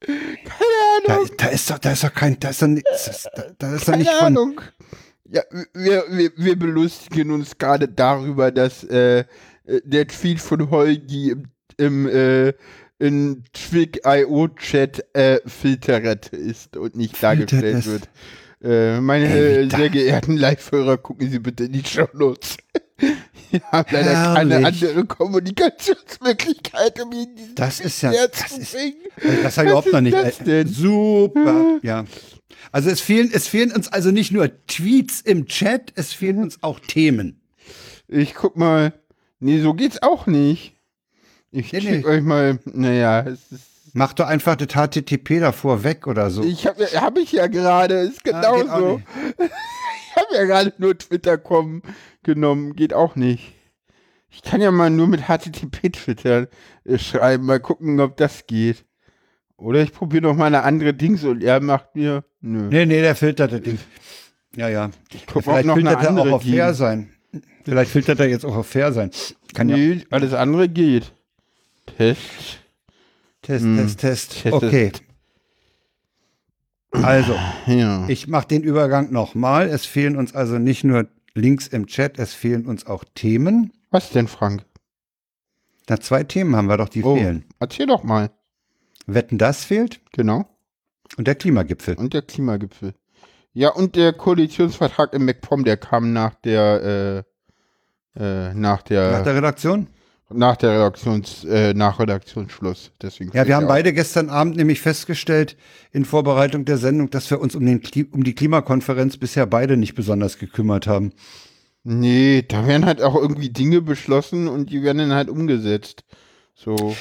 Keine 0.00 1.04
Da, 1.06 1.14
Ahnung. 1.14 1.30
da 1.38 1.46
ist 1.48 1.70
doch, 1.70 1.78
da 1.78 1.92
ist 1.92 2.04
doch 2.04 2.12
kein, 2.14 2.38
da 2.38 2.50
ist 2.50 2.60
doch 2.60 2.66
nichts, 2.66 3.28
da, 3.34 3.44
da 3.58 3.74
ist 3.74 3.88
doch 3.88 3.92
Keine 3.92 4.04
nicht 4.04 4.12
von, 4.12 4.26
Ahnung. 4.26 4.60
Ja, 5.30 5.42
wir, 5.72 6.04
wir, 6.10 6.32
wir 6.36 6.58
belustigen 6.58 7.30
uns 7.30 7.56
gerade 7.56 7.88
darüber, 7.88 8.50
dass 8.52 8.84
äh, 8.84 9.20
äh, 9.20 9.24
der 9.84 10.06
Tweet 10.06 10.40
von 10.40 10.70
Holgi 10.70 11.30
im, 11.30 11.44
im 11.78 12.08
äh, 12.08 12.52
in 12.98 13.44
Twig.io-Chat 13.52 15.14
äh, 15.14 15.40
filtert 15.46 16.28
ist 16.28 16.76
und 16.76 16.96
nicht 16.96 17.16
Filtert 17.16 17.52
dargestellt 17.52 17.86
wird. 17.86 18.08
Äh, 18.60 19.00
meine 19.00 19.28
Ey, 19.28 19.70
sehr 19.70 19.88
geehrten 19.88 20.36
Live-Hörer, 20.36 20.98
gucken 20.98 21.30
Sie 21.30 21.38
bitte 21.38 21.64
in 21.64 21.72
die 21.72 21.84
Shownotes. 21.84 22.56
Wir 23.50 23.62
haben 23.70 23.88
leider 23.92 24.34
keine 24.34 24.58
Herrlich. 24.60 24.84
andere 24.84 25.04
Kommunikationsmöglichkeit, 25.06 27.00
um 27.00 27.12
ihn 27.12 27.36
diesen 27.36 27.54
Das 27.54 27.80
ist 27.80 28.02
ja, 28.02 28.10
näher 28.10 28.28
das 28.28 28.48
zu 28.48 28.60
ist, 28.60 28.72
bringen. 28.72 28.96
das 29.42 29.56
habe 29.56 29.66
ich 29.66 29.70
überhaupt 29.70 29.92
noch 29.92 30.00
nicht. 30.00 30.14
das 30.14 30.40
äh, 30.40 30.44
denn? 30.44 30.68
Super, 30.68 31.78
ja. 31.82 32.04
Also 32.72 32.90
es 32.90 33.00
fehlen, 33.00 33.30
es 33.32 33.46
fehlen 33.46 33.72
uns 33.72 33.88
also 33.88 34.10
nicht 34.10 34.32
nur 34.32 34.50
Tweets 34.66 35.20
im 35.20 35.46
Chat, 35.46 35.92
es 35.94 36.12
fehlen 36.12 36.38
uns 36.38 36.62
auch 36.62 36.80
Themen. 36.80 37.40
Ich 38.08 38.34
guck 38.34 38.56
mal. 38.56 38.92
Nee, 39.40 39.60
so 39.60 39.72
geht's 39.72 40.02
auch 40.02 40.26
nicht. 40.26 40.74
Ich 41.50 41.72
Nee, 41.72 41.80
nee. 41.80 42.04
euch 42.04 42.22
mal. 42.22 42.58
Naja, 42.64 43.20
es 43.20 43.50
ist. 43.52 43.64
Mach 43.94 44.12
doch 44.12 44.26
einfach 44.26 44.54
das 44.56 44.68
HTTP 44.74 45.40
davor 45.40 45.82
weg 45.82 46.06
oder 46.06 46.30
so. 46.30 46.42
Ich 46.42 46.66
habe 46.66 46.84
hab 46.84 47.16
ich 47.18 47.32
ja 47.32 47.46
gerade, 47.46 47.94
ist 48.00 48.20
Ah, 48.32 48.52
genauso. 48.52 48.96
nicht. 48.98 49.06
ich 49.38 50.16
habe 50.16 50.34
ja 50.34 50.44
gerade 50.44 50.72
nur 50.78 50.96
Twitter 50.96 51.38
kommen, 51.38 51.82
genommen, 52.22 52.76
geht 52.76 52.92
auch 52.92 53.16
nicht. 53.16 53.54
Ich 54.30 54.42
kann 54.42 54.60
ja 54.60 54.70
mal 54.70 54.90
nur 54.90 55.08
mit 55.08 55.22
HTTP 55.22 55.90
Twitter 55.90 56.48
äh, 56.84 56.98
schreiben, 56.98 57.46
mal 57.46 57.60
gucken, 57.60 57.98
ob 58.00 58.16
das 58.18 58.46
geht. 58.46 58.84
Oder 59.56 59.80
ich 59.80 59.92
probiere 59.92 60.22
noch 60.24 60.36
mal 60.36 60.46
eine 60.46 60.62
andere 60.62 60.92
Dings 60.92 61.24
und 61.24 61.42
er 61.42 61.60
macht 61.60 61.96
mir. 61.96 62.24
Nö. 62.42 62.68
Nee, 62.68 62.84
nee, 62.86 63.00
der 63.00 63.16
filtert 63.16 63.52
das 63.52 63.62
Ding. 63.62 63.78
Ja, 64.54 64.68
ja. 64.68 64.90
guck, 65.26 65.36
ob 65.38 65.44
Vielleicht 65.44 65.66
noch 65.66 65.74
filtert 65.74 66.04
er 66.04 66.16
auch 66.18 66.30
auf 66.30 66.42
geht. 66.42 66.54
fair 66.54 66.74
sein. 66.74 67.10
Vielleicht 67.64 67.90
filtert 67.90 68.20
er 68.20 68.28
jetzt 68.28 68.44
auch 68.44 68.54
auf 68.56 68.66
fair 68.66 68.92
sein. 68.92 69.10
Kann 69.54 69.68
ja. 69.70 69.76
Nee, 69.76 70.04
alles 70.10 70.34
andere 70.34 70.68
geht. 70.68 71.12
Test. 71.96 72.20
Test, 73.42 73.64
Hm. 73.64 73.76
Test, 73.78 74.00
Test. 74.00 74.42
Test, 74.42 74.52
Okay. 74.54 74.92
Also, 76.92 77.34
Ja. 77.66 78.08
ich 78.08 78.28
mache 78.28 78.48
den 78.48 78.62
Übergang 78.62 79.12
nochmal. 79.12 79.68
Es 79.68 79.84
fehlen 79.84 80.16
uns 80.16 80.34
also 80.34 80.58
nicht 80.58 80.84
nur 80.84 81.06
Links 81.34 81.66
im 81.68 81.86
Chat, 81.86 82.18
es 82.18 82.34
fehlen 82.34 82.66
uns 82.66 82.86
auch 82.86 83.04
Themen. 83.14 83.72
Was 83.90 84.10
denn, 84.10 84.26
Frank? 84.28 84.64
Na, 85.88 86.00
zwei 86.00 86.24
Themen 86.24 86.56
haben 86.56 86.68
wir 86.68 86.76
doch, 86.76 86.88
die 86.88 87.02
Oh, 87.04 87.16
fehlen. 87.16 87.44
erzähl 87.60 87.86
doch 87.86 88.02
mal. 88.02 88.30
Wetten, 89.06 89.38
das 89.38 89.64
fehlt 89.64 90.00
Genau. 90.12 90.46
und 91.16 91.26
der 91.26 91.34
Klimagipfel. 91.34 91.94
Und 91.96 92.12
der 92.14 92.22
Klimagipfel. 92.22 92.94
Ja, 93.52 93.70
und 93.70 93.96
der 93.96 94.12
Koalitionsvertrag 94.12 95.12
im 95.14 95.24
MacPom, 95.24 95.64
der 95.64 95.76
kam 95.76 96.12
nach 96.12 96.34
der, 96.36 97.24
äh, 98.16 98.20
äh, 98.50 98.54
nach 98.54 98.82
der, 98.82 99.12
Nach 99.12 99.24
der 99.24 99.34
Redaktion? 99.36 99.86
Nach 100.30 100.56
der 100.56 100.72
Redaktions, 100.72 101.44
äh, 101.44 101.74
nach 101.74 101.98
Redaktionsschluss. 102.00 102.92
Deswegen 103.00 103.30
Ja, 103.32 103.46
wir 103.46 103.56
haben 103.56 103.64
auch. 103.64 103.68
beide 103.68 103.92
gestern 103.92 104.28
Abend 104.28 104.56
nämlich 104.56 104.80
festgestellt 104.80 105.56
in 105.92 106.04
Vorbereitung 106.04 106.64
der 106.64 106.78
Sendung, 106.78 107.10
dass 107.10 107.30
wir 107.30 107.40
uns 107.40 107.54
um, 107.54 107.64
den, 107.64 107.80
um 108.12 108.24
die 108.24 108.34
Klimakonferenz 108.34 109.16
bisher 109.16 109.46
beide 109.46 109.76
nicht 109.76 109.94
besonders 109.94 110.38
gekümmert 110.38 110.86
haben. 110.86 111.12
Nee, 111.84 112.44
da 112.46 112.66
werden 112.66 112.84
halt 112.84 113.00
auch 113.02 113.14
irgendwie 113.14 113.50
Dinge 113.50 113.80
beschlossen 113.80 114.48
und 114.48 114.70
die 114.70 114.82
werden 114.82 114.98
dann 114.98 115.12
halt 115.14 115.30
umgesetzt. 115.30 116.04
So, 116.54 116.96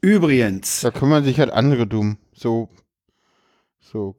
Übrigens, 0.00 0.80
da 0.80 0.90
kümmern 0.90 1.24
sich 1.24 1.38
halt 1.38 1.50
andere 1.50 1.86
dumm. 1.86 2.18
So, 2.34 2.68
so. 3.80 4.16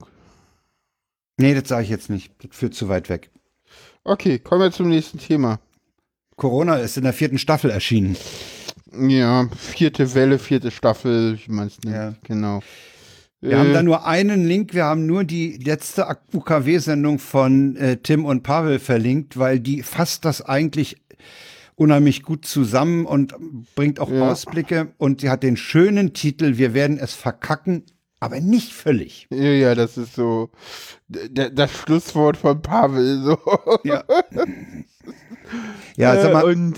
nee, 1.38 1.54
das 1.54 1.68
sage 1.68 1.84
ich 1.84 1.90
jetzt 1.90 2.10
nicht. 2.10 2.32
Das 2.44 2.56
führt 2.56 2.74
zu 2.74 2.88
weit 2.90 3.10
weg. 3.10 3.32
Okay, 4.06 4.40
kommen 4.40 4.62
wir 4.62 4.72
zum 4.72 4.90
nächsten 4.90 5.18
Thema. 5.18 5.60
Corona 6.36 6.78
ist 6.78 6.98
in 6.98 7.04
der 7.04 7.14
vierten 7.14 7.38
Staffel 7.38 7.70
erschienen. 7.72 8.16
Ja, 8.96 9.48
vierte 9.58 10.14
Welle, 10.14 10.38
vierte 10.40 10.72
Staffel, 10.72 11.40
wie 11.46 11.52
man 11.52 11.68
es 11.68 11.80
nennt. 11.84 11.96
Ja. 11.96 12.14
Genau. 12.24 12.62
Wir 13.42 13.60
haben 13.60 13.74
da 13.74 13.84
nur 13.84 14.06
einen 14.08 14.48
Link, 14.48 14.74
wir 14.74 14.86
haben 14.86 15.06
nur 15.06 15.26
die 15.26 15.58
letzte 15.58 16.08
UKW-Sendung 16.34 17.20
von 17.20 17.76
äh, 17.76 17.98
Tim 17.98 18.24
und 18.24 18.44
Pavel 18.44 18.80
verlinkt, 18.80 19.38
weil 19.38 19.60
die 19.60 19.84
fasst 19.84 20.24
das 20.24 20.42
eigentlich 20.42 20.96
unheimlich 21.76 22.24
gut 22.24 22.46
zusammen 22.46 23.06
und 23.06 23.34
bringt 23.76 24.00
auch 24.00 24.10
Ja. 24.10 24.32
Ausblicke. 24.32 24.94
Und 24.98 25.22
sie 25.22 25.30
hat 25.30 25.44
den 25.44 25.58
schönen 25.58 26.14
Titel, 26.14 26.58
wir 26.58 26.74
werden 26.74 26.98
es 26.98 27.14
verkacken, 27.16 27.84
aber 28.22 28.40
nicht 28.40 28.72
völlig. 28.72 29.28
Ja, 29.30 29.76
das 29.76 29.98
ist 29.98 30.16
so 30.16 30.50
das 31.10 31.72
Schlusswort 31.72 32.38
von 32.38 32.62
Pavel. 32.62 33.24
So. 33.24 33.38
Ja, 33.84 34.06
ja 35.98 36.16
sag 36.16 36.30
Äh, 36.30 36.34
mal, 36.34 36.44
und 36.44 36.76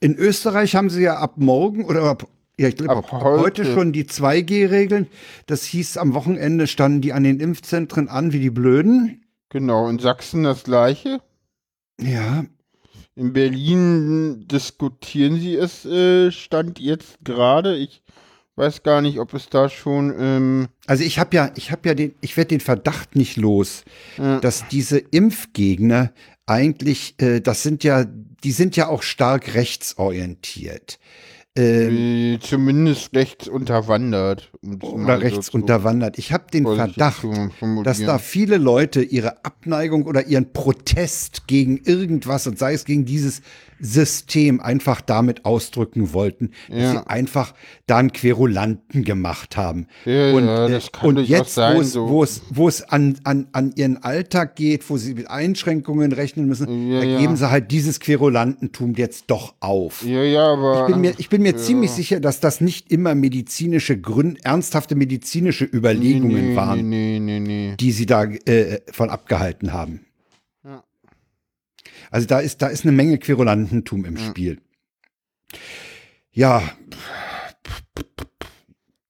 in 0.00 0.14
Österreich 0.16 0.74
haben 0.76 0.90
sie 0.90 1.02
ja 1.02 1.16
ab 1.18 1.34
morgen 1.36 1.84
oder 1.84 2.02
ab, 2.04 2.26
ja, 2.58 2.68
ich 2.68 2.76
glaube, 2.76 3.02
heute 3.10 3.40
heute. 3.42 3.64
schon 3.64 3.92
die 3.92 4.04
2G-Regeln. 4.04 5.06
Das 5.46 5.64
hieß, 5.64 5.96
am 5.96 6.14
Wochenende 6.14 6.66
standen 6.66 7.00
die 7.00 7.12
an 7.12 7.24
den 7.24 7.40
Impfzentren 7.40 8.08
an 8.08 8.32
wie 8.32 8.40
die 8.40 8.50
Blöden. 8.50 9.24
genau, 9.50 9.88
in 9.88 9.98
Sachsen 9.98 10.42
das 10.44 10.64
gleiche. 10.64 11.20
Ja, 12.00 12.44
In 13.16 13.32
Berlin 13.34 14.46
diskutieren 14.48 15.38
sie 15.38 15.54
es, 15.56 15.84
äh, 15.84 16.30
stand 16.32 16.78
jetzt 16.78 17.18
gerade. 17.24 17.76
Ich 17.76 18.02
weiß 18.56 18.82
gar 18.82 19.00
nicht, 19.02 19.18
ob 19.18 19.34
es 19.34 19.48
da 19.50 19.68
schon. 19.68 20.14
Ähm, 20.18 20.68
Also 20.86 21.02
ich 21.04 21.18
habe 21.18 21.34
ja, 21.36 21.50
ich 21.56 21.70
habe 21.72 21.88
ja 21.88 21.94
den, 21.94 22.14
ich 22.20 22.36
werde 22.36 22.48
den 22.48 22.60
Verdacht 22.60 23.16
nicht 23.16 23.36
los, 23.36 23.84
Ja. 24.16 24.38
dass 24.40 24.66
diese 24.68 24.98
Impfgegner 24.98 26.12
eigentlich, 26.50 27.14
äh, 27.18 27.40
das 27.40 27.62
sind 27.62 27.84
ja, 27.84 28.04
die 28.04 28.52
sind 28.52 28.76
ja 28.76 28.88
auch 28.88 29.02
stark 29.02 29.54
rechtsorientiert. 29.54 30.98
Äh, 31.58 32.34
äh, 32.34 32.38
zumindest 32.40 33.14
rechts 33.14 33.48
unterwandert. 33.48 34.52
oder 34.62 35.16
so 35.16 35.20
rechts 35.20 35.46
zu- 35.46 35.56
unterwandert. 35.56 36.16
Ich 36.18 36.32
habe 36.32 36.44
den 36.52 36.64
Verdacht, 36.64 37.24
dass 37.84 37.98
da 38.06 38.18
viele 38.18 38.56
Leute 38.56 39.02
ihre 39.02 39.44
Abneigung 39.44 40.04
oder 40.06 40.26
ihren 40.26 40.52
Protest 40.52 41.46
gegen 41.48 41.78
irgendwas 41.78 42.46
und 42.46 42.58
sei 42.58 42.72
es 42.74 42.84
gegen 42.84 43.04
dieses 43.04 43.42
System 43.80 44.60
einfach 44.60 45.00
damit 45.00 45.44
ausdrücken 45.44 46.12
wollten, 46.12 46.50
dass 46.68 46.78
Ja. 46.78 46.92
sie 46.92 47.06
einfach 47.08 47.54
da 47.86 47.98
einen 47.98 48.12
Querulanten 48.12 49.04
gemacht 49.04 49.56
haben. 49.56 49.86
Ja, 50.04 50.32
und 50.32 50.46
ja, 50.46 50.66
äh, 50.66 50.70
das 50.70 50.92
kann 50.92 51.08
und 51.08 51.28
jetzt, 51.28 51.54
sein, 51.54 51.76
wo 51.76 51.80
es, 51.80 51.92
so. 51.92 52.08
wo 52.08 52.22
es, 52.22 52.42
wo 52.50 52.68
es 52.68 52.82
an, 52.82 53.18
an, 53.24 53.48
an 53.52 53.72
ihren 53.76 54.02
Alltag 54.02 54.56
geht, 54.56 54.88
wo 54.88 54.96
sie 54.96 55.14
mit 55.14 55.30
Einschränkungen 55.30 56.12
rechnen 56.12 56.46
müssen, 56.46 56.90
Ja, 56.92 57.00
da 57.00 57.18
geben 57.18 57.36
sie 57.36 57.50
halt 57.50 57.70
dieses 57.70 58.00
Querulantentum 58.00 58.94
jetzt 58.94 59.24
doch 59.28 59.54
auf. 59.60 60.04
Ja, 60.04 60.22
ja, 60.22 60.52
aber. 60.52 60.86
Ich 60.86 60.92
bin 60.92 61.00
mir, 61.00 61.14
ich 61.18 61.28
bin 61.28 61.42
mir 61.42 61.56
ziemlich 61.56 61.90
sicher, 61.90 62.20
dass 62.20 62.40
das 62.40 62.60
nicht 62.60 62.90
immer 62.90 63.14
medizinische 63.14 63.98
Gründe, 64.00 64.40
ernsthafte 64.44 64.94
medizinische 64.94 65.64
Überlegungen 65.64 66.50
nee, 66.50 66.56
waren 66.56 66.88
Nee, 66.88 67.18
nee, 67.20 67.40
nee. 67.40 67.74
die 67.78 67.92
sie 67.92 68.06
da 68.06 68.24
äh, 68.24 68.80
von 68.92 69.10
abgehalten 69.10 69.72
haben. 69.72 70.00
Also 72.10 72.26
da 72.26 72.40
ist, 72.40 72.60
da 72.62 72.66
ist 72.68 72.84
eine 72.84 72.92
Menge 72.92 73.18
Querulantentum 73.18 74.04
im. 74.04 74.16
Spiel. 74.16 74.60
Ja, 76.32 76.62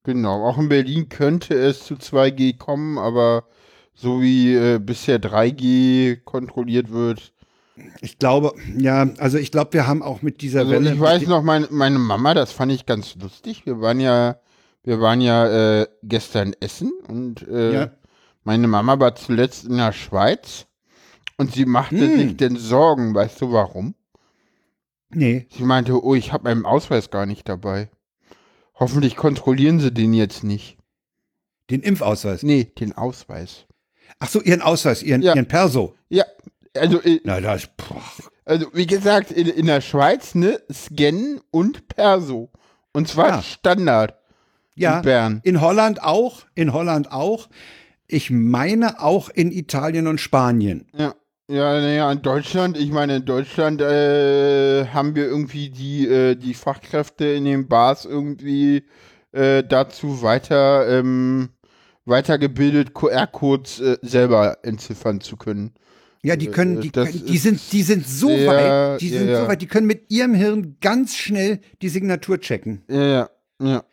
Genau, 0.04 0.46
auch 0.48 0.58
in 0.58 0.68
Berlin 0.70 1.08
könnte 1.10 1.54
es 1.54 1.84
zu 1.84 1.94
2G 1.94 2.56
kommen, 2.56 2.96
aber 2.98 3.44
so 3.94 4.22
wie 4.22 4.54
äh, 4.54 4.78
bisher 4.78 5.20
3G 5.20 6.16
kontrolliert 6.24 6.90
wird. 6.90 7.34
ich 8.00 8.18
glaube, 8.18 8.52
ja, 8.78 9.10
also 9.18 9.36
ich 9.36 9.50
glaube, 9.52 9.74
wir 9.74 9.86
haben 9.86 10.02
auch 10.02 10.22
mit 10.22 10.40
dieser 10.40 10.60
Also 10.60 10.72
Welle. 10.72 10.94
ich 10.94 11.00
weiß 11.00 11.26
noch, 11.26 11.42
mein, 11.42 11.66
meine 11.70 11.98
Mama, 11.98 12.32
das 12.32 12.50
fand 12.50 12.72
ich 12.72 12.86
ganz 12.86 13.14
lustig. 13.16 13.66
Wir 13.66 13.80
waren 13.82 14.00
ja, 14.00 14.40
wir 14.84 15.00
waren 15.00 15.20
ja 15.20 15.80
äh, 15.82 15.86
gestern 16.02 16.54
essen 16.60 16.92
und 17.06 17.46
äh, 17.46 17.72
Ja. 17.74 17.90
meine 18.42 18.68
Mama 18.68 18.98
war 19.00 19.14
zuletzt 19.16 19.66
in 19.66 19.77
der 19.77 19.92
Schweiz 19.92 20.66
und 21.40 21.52
sie 21.52 21.64
machte 21.64 21.96
Hm. 21.98 22.18
sich 22.18 22.36
denn 22.36 22.56
Sorgen, 22.56 23.14
weißt 23.14 23.40
du 23.40 23.52
warum? 23.52 23.94
Nee, 25.12 25.46
Sie 25.50 25.64
meinte, 25.64 26.02
oh, 26.04 26.14
ich 26.14 26.32
habe 26.32 26.44
meinen 26.44 26.64
Ausweis 26.64 27.10
gar 27.10 27.26
nicht 27.26 27.48
dabei. 27.48 27.88
Hoffentlich 28.78 29.16
kontrollieren 29.16 29.80
sie 29.80 29.90
den 29.92 30.14
jetzt 30.14 30.44
nicht. 30.44 30.76
den 31.70 31.82
Impfausweis. 31.82 32.42
Nee, 32.42 32.64
den 32.64 32.92
Ausweis. 32.96 33.66
Ach 34.18 34.28
so, 34.28 34.40
ihren 34.42 34.60
Ausweis, 34.60 35.04
ihren, 35.04 35.22
Ja. 35.22 35.34
ihren 35.36 35.46
Perso. 35.46 35.94
Ja, 36.08 36.24
also, 36.76 37.00
äh, 37.00 37.20
Na, 37.22 37.40
das, 37.40 37.68
boah. 37.76 38.02
also 38.44 38.66
wie 38.72 38.86
gesagt, 38.88 39.30
in, 39.30 39.46
in 39.46 39.66
der 39.66 39.80
Schweiz, 39.80 40.34
ne, 40.34 40.60
scannen 40.72 41.40
und 41.52 41.86
Perso. 41.86 42.50
Und 42.92 43.06
zwar 43.06 43.28
Ja. 43.28 43.42
Standard 43.42 44.18
ja, 44.74 44.96
in 44.98 45.02
Bern. 45.04 45.40
in 45.44 45.60
Holland 45.60 46.02
auch, 46.02 46.42
in 46.56 46.72
Holland 46.72 47.12
auch. 47.12 47.48
Ich 48.08 48.30
meine 48.30 49.00
auch 49.00 49.28
in 49.28 49.52
Italien 49.52 50.08
und 50.08 50.20
Spanien. 50.20 50.88
Ja. 50.96 51.14
Ja, 51.51 51.81
naja, 51.81 52.13
in 52.13 52.23
Deutschland, 52.23 52.77
ich 52.79 52.92
meine, 52.92 53.17
in 53.17 53.25
Deutschland 53.25 53.81
äh, 53.81 54.87
haben 54.87 55.17
wir 55.17 55.25
irgendwie 55.27 55.69
die, 55.71 56.07
äh, 56.07 56.37
die 56.37 56.55
Fachkräfte 56.55 57.25
in 57.25 57.44
den 57.44 57.67
Bars 57.67 58.05
irgendwie 58.05 58.85
äh, 59.33 59.65
dazu 59.65 60.23
weiter, 60.23 60.87
ähm, 60.88 61.48
weitergebildet, 62.05 62.94
QR-Codes 62.94 63.81
äh, 63.81 63.96
selber 64.01 64.59
entziffern 64.63 65.21
zu 65.21 65.37
können. 65.37 65.73
Ja, 66.23 66.37
die 66.37 66.46
können, 66.46 66.79
Äh, 66.79 66.83
die, 66.83 66.90
das 66.92 67.11
können, 67.11 67.27
die 67.27 67.38
sind, 67.38 67.61
die 67.73 67.83
sind 67.83 68.07
so 68.07 68.29
sehr- 68.29 68.46
weit, 68.92 69.01
die 69.01 69.09
ja, 69.11 69.19
sind 69.19 69.29
ja. 69.31 69.42
so 69.42 69.48
weit, 69.48 69.61
die 69.63 69.67
können 69.67 69.88
mit 69.88 70.05
ihrem 70.09 70.35
Hirn 70.35 70.77
ganz 70.81 71.17
schnell 71.17 71.59
die 71.83 71.88
Signatur 71.88 72.38
checken. 72.38 72.83
Ja, 72.88 73.03
ja, 73.05 73.29
ja. 73.61 73.85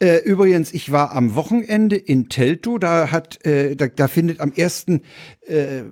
Äh, 0.00 0.18
übrigens, 0.24 0.74
ich 0.74 0.92
war 0.92 1.12
am 1.12 1.34
Wochenende 1.34 1.96
in 1.96 2.28
Teltow, 2.28 2.78
da 2.78 3.10
hat, 3.10 3.42
äh, 3.46 3.74
da, 3.74 3.86
da 3.86 4.06
findet 4.06 4.40
am 4.40 4.52
ersten 4.52 5.00
äh, 5.46 5.84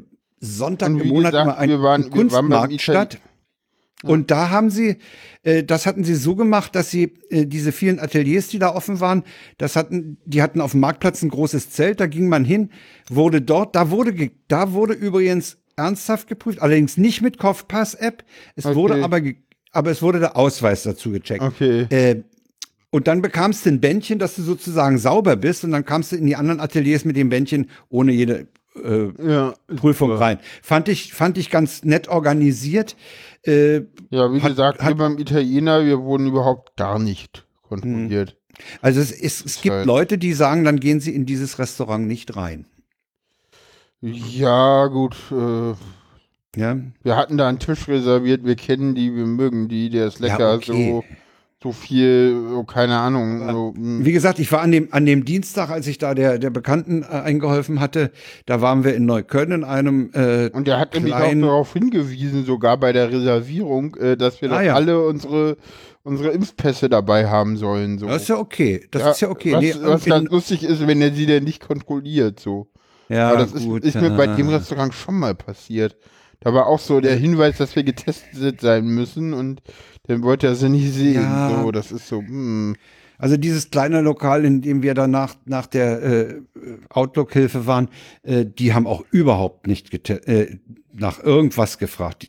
Sonntag 0.44 0.88
im 0.90 1.08
Monat 1.08 1.32
gesagt, 1.32 1.46
immer 1.46 1.58
ein, 1.58 1.68
wir 1.68 1.82
waren- 1.82 2.10
Kunstmarkt 2.10 2.80
statt. 2.80 3.18
Und 4.02 4.30
da 4.30 4.50
haben 4.50 4.68
sie, 4.68 4.98
äh, 5.44 5.64
das 5.64 5.86
hatten 5.86 6.04
sie 6.04 6.14
so 6.14 6.36
gemacht, 6.36 6.74
dass 6.74 6.90
sie 6.90 7.14
äh, 7.30 7.46
diese 7.46 7.72
vielen 7.72 7.98
Ateliers, 7.98 8.48
die 8.48 8.58
da 8.58 8.74
offen 8.74 9.00
waren, 9.00 9.22
das 9.56 9.76
hatten, 9.76 10.18
die 10.26 10.42
hatten 10.42 10.60
auf 10.60 10.72
dem 10.72 10.80
Marktplatz 10.80 11.22
ein 11.22 11.30
großes 11.30 11.70
Zelt, 11.70 12.00
da 12.00 12.06
ging 12.06 12.28
man 12.28 12.44
hin, 12.44 12.70
wurde 13.08 13.40
dort, 13.40 13.74
da 13.74 13.90
wurde, 13.90 14.30
da 14.48 14.72
wurde 14.72 14.92
übrigens 14.92 15.56
ernsthaft 15.76 16.28
geprüft, 16.28 16.60
allerdings 16.60 16.98
nicht 16.98 17.22
mit 17.22 17.38
Kopfpass-App. 17.38 18.24
Es 18.56 18.66
Okay. 18.66 18.74
wurde 18.74 19.02
aber, 19.02 19.20
aber 19.72 19.90
es 19.90 20.02
wurde 20.02 20.20
der 20.20 20.36
Ausweis 20.36 20.82
dazu 20.82 21.10
gecheckt. 21.10 21.42
Okay. 21.42 21.86
Äh, 21.88 22.24
und 22.90 23.08
dann 23.08 23.22
bekamst 23.22 23.64
du 23.64 23.70
ein 23.70 23.80
Bändchen, 23.80 24.18
dass 24.18 24.36
du 24.36 24.42
sozusagen 24.42 24.98
sauber 24.98 25.34
bist 25.36 25.64
und 25.64 25.72
dann 25.72 25.84
kamst 25.86 26.12
du 26.12 26.16
in 26.16 26.26
die 26.26 26.36
anderen 26.36 26.60
Ateliers 26.60 27.06
mit 27.06 27.16
dem 27.16 27.30
Bändchen 27.30 27.70
ohne 27.88 28.12
jede 28.12 28.48
äh, 28.82 29.10
Ja, 29.22 29.54
Prüfung 29.76 30.12
rein. 30.12 30.38
Fand 30.62 30.88
ich, 30.88 31.12
fand 31.12 31.38
ich 31.38 31.50
ganz 31.50 31.84
nett 31.84 32.08
organisiert. 32.08 32.96
Äh, 33.46 33.82
ja 34.10 34.32
wie 34.32 34.40
Hat- 34.40 34.50
gesagt, 34.50 34.80
hat- 34.82 34.88
wir 34.90 34.94
beim 34.96 35.18
Italiener, 35.18 35.84
wir 35.84 36.00
wurden 36.02 36.26
überhaupt 36.26 36.76
gar 36.76 36.98
nicht 36.98 37.46
kontrolliert. 37.62 38.36
also 38.82 39.00
es, 39.00 39.10
ist, 39.10 39.44
es 39.46 39.60
gibt 39.60 39.74
halt- 39.74 39.86
Leute, 39.86 40.16
die 40.18 40.32
sagen, 40.32 40.64
dann 40.64 40.80
gehen 40.80 41.00
sie 41.00 41.14
in 41.14 41.26
dieses 41.26 41.58
Restaurant 41.58 42.06
nicht 42.06 42.36
rein. 42.36 42.66
Ja, 44.00 44.86
gut. 44.86 45.16
Äh, 45.30 45.74
Ja, 46.56 46.76
wir 47.02 47.16
hatten 47.16 47.36
da 47.36 47.48
einen 47.48 47.58
Tisch 47.58 47.88
reserviert, 47.88 48.44
wir 48.44 48.54
kennen 48.54 48.94
die, 48.94 49.14
wir 49.14 49.26
mögen 49.26 49.68
die, 49.68 49.90
der 49.90 50.06
ist 50.06 50.20
lecker, 50.20 50.50
Ja, 50.50 50.54
okay. 50.54 50.90
so, 50.90 51.04
so 51.64 51.72
viel, 51.72 52.62
keine 52.66 52.98
Ahnung. 52.98 53.74
Hm. 53.74 54.04
Wie 54.04 54.12
gesagt, 54.12 54.38
ich 54.38 54.52
war 54.52 54.60
an 54.60 54.70
dem, 54.70 54.88
an 54.92 55.06
dem 55.06 55.24
Dienstag, 55.24 55.70
als 55.70 55.86
ich 55.86 55.96
da 55.96 56.14
der, 56.14 56.38
der 56.38 56.50
Bekannten 56.50 57.02
äh, 57.02 57.06
eingeholfen 57.06 57.80
hatte, 57.80 58.10
da 58.44 58.60
waren 58.60 58.84
wir 58.84 58.94
in 58.94 59.06
Neukölln 59.06 59.50
in 59.50 59.64
einem 59.64 60.10
äh, 60.12 60.50
Und 60.52 60.68
der 60.68 60.78
hat 60.78 60.92
nämlich 60.92 61.14
auch 61.14 61.20
kleinen- 61.20 61.40
darauf 61.40 61.72
hingewiesen, 61.72 62.44
sogar 62.44 62.76
bei 62.76 62.92
der 62.92 63.10
Reservierung, 63.10 63.96
äh, 63.96 64.16
dass 64.18 64.42
wir 64.42 64.52
Ah, 64.52 64.60
ja. 64.60 64.74
alle 64.74 65.06
unsere, 65.06 65.56
unsere 66.02 66.32
Impfpässe 66.32 66.90
dabei 66.90 67.28
haben 67.28 67.56
sollen. 67.56 67.98
So. 67.98 68.08
Das 68.08 68.20
ist 68.22 68.28
ja 68.28 68.36
okay. 68.36 68.86
Das 68.90 69.12
ist 69.14 69.22
ja 69.22 69.30
okay. 69.30 69.52
Was, 69.54 69.60
Nee, 69.62 69.74
was 69.80 70.04
ganz 70.04 70.30
lustig 70.30 70.64
ist, 70.64 70.86
wenn 70.86 71.00
er 71.00 71.14
sie 71.14 71.24
denn 71.24 71.44
nicht 71.44 71.66
kontrolliert, 71.66 72.40
so. 72.40 72.66
ja, 73.08 73.28
Aber 73.30 73.38
das 73.38 73.54
ist, 73.54 73.64
ist 73.66 73.94
mir 73.98 74.10
bei 74.10 74.26
dem. 74.26 74.50
Restaurant 74.50 74.92
schon 74.92 75.18
mal 75.18 75.34
passiert. 75.34 75.96
Da 76.44 76.52
war 76.54 76.66
auch 76.66 76.78
so 76.78 77.00
der 77.00 77.16
Hinweis, 77.16 77.56
dass 77.58 77.74
wir 77.74 77.82
getestet 77.84 78.60
sein 78.60 78.84
müssen 78.86 79.32
und 79.34 79.62
dann 80.06 80.22
wollte 80.22 80.46
er 80.46 80.54
sie 80.54 80.68
nicht 80.68 80.92
sehen. 80.92 81.22
Ja. 81.22 81.62
So, 81.62 81.70
das 81.72 81.90
ist 81.90 82.06
so, 82.06 82.18
hm. 82.20 82.76
Also 83.16 83.36
dieses 83.36 83.70
kleine 83.70 84.00
Lokal, 84.00 84.44
in 84.44 84.60
dem 84.60 84.82
wir 84.82 84.92
danach 84.94 85.36
nach 85.46 85.66
der 85.66 86.02
äh, 86.02 86.40
Outlook-Hilfe 86.90 87.66
waren, 87.66 87.88
äh, 88.24 88.44
die 88.44 88.74
haben 88.74 88.86
auch 88.86 89.04
überhaupt 89.12 89.66
nicht 89.68 90.08
äh, 90.10 90.58
nach 90.92 91.22
irgendwas 91.22 91.78
gefragt. 91.78 92.28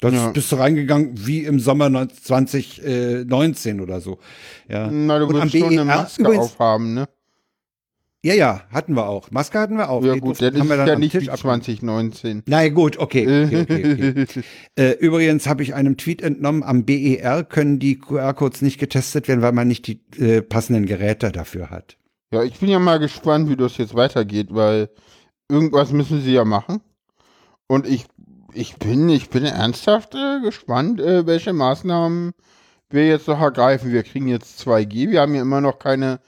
Da 0.00 0.10
Ja. 0.10 0.28
bist 0.30 0.52
du 0.52 0.56
reingegangen 0.56 1.12
wie 1.26 1.44
im 1.44 1.58
Sommer 1.58 1.88
2019 2.08 3.80
oder 3.80 4.00
so. 4.00 4.18
Ja, 4.68 4.90
Na, 4.90 5.18
du 5.18 5.26
Und 5.26 5.34
wirst 5.34 5.52
schon 5.52 5.62
eine 5.64 5.76
BER 5.76 5.84
Maske 5.84 6.22
übrigens- 6.22 6.44
aufhaben, 6.44 6.94
ne? 6.94 7.08
Ja, 8.24 8.34
ja, 8.34 8.62
hatten 8.70 8.94
wir 8.94 9.06
auch. 9.08 9.30
Maske 9.30 9.58
hatten 9.58 9.76
wir 9.76 9.90
auch. 9.90 10.04
Ja 10.04 10.14
gut, 10.16 10.40
ist 10.40 10.58
haben 10.58 10.68
wir 10.68 10.76
dann 10.76 10.86
ja 10.86 10.96
nicht 10.96 11.12
Tisch 11.12 11.24
wie 11.24 11.30
ab- 11.30 11.38
2019. 11.38 12.42
Na 12.46 12.68
gut, 12.68 12.98
okay. 12.98 13.44
okay, 13.46 13.62
okay, 13.62 14.22
okay. 14.22 14.42
äh, 14.76 14.92
übrigens 14.98 15.46
habe 15.48 15.62
ich 15.62 15.74
einem 15.74 15.96
Tweet 15.96 16.22
entnommen, 16.22 16.62
am 16.62 16.84
BER 16.84 17.44
können 17.44 17.78
die 17.78 17.98
QR-Codes 17.98 18.62
nicht 18.62 18.78
getestet 18.78 19.28
werden, 19.28 19.42
weil 19.42 19.52
man 19.52 19.68
nicht 19.68 19.86
die 19.86 20.00
äh, 20.18 20.40
passenden 20.42 20.86
Geräte 20.86 21.32
dafür 21.32 21.70
hat. 21.70 21.96
Ja, 22.32 22.42
ich 22.42 22.58
bin 22.58 22.68
ja 22.68 22.78
mal 22.78 22.98
gespannt, 22.98 23.48
wie 23.50 23.56
das 23.56 23.76
jetzt 23.76 23.94
weitergeht, 23.94 24.48
weil 24.50 24.88
irgendwas 25.50 25.92
müssen 25.92 26.22
sie 26.22 26.32
ja 26.32 26.44
machen. 26.44 26.80
Und 27.66 27.86
ich, 27.86 28.06
ich 28.54 28.76
bin, 28.76 29.08
ich 29.08 29.30
bin 29.30 29.44
ernsthaft 29.44 30.14
äh, 30.14 30.40
gespannt, 30.40 31.00
äh, 31.00 31.26
welche 31.26 31.52
Maßnahmen 31.52 32.32
wir 32.88 33.06
jetzt 33.06 33.28
noch 33.28 33.40
ergreifen. 33.40 33.92
Wir 33.92 34.02
kriegen 34.02 34.28
jetzt 34.28 34.60
2G, 34.66 35.10
wir 35.10 35.20
haben 35.20 35.34
ja 35.34 35.42
immer 35.42 35.60
noch 35.60 35.78
keine, 35.78 36.20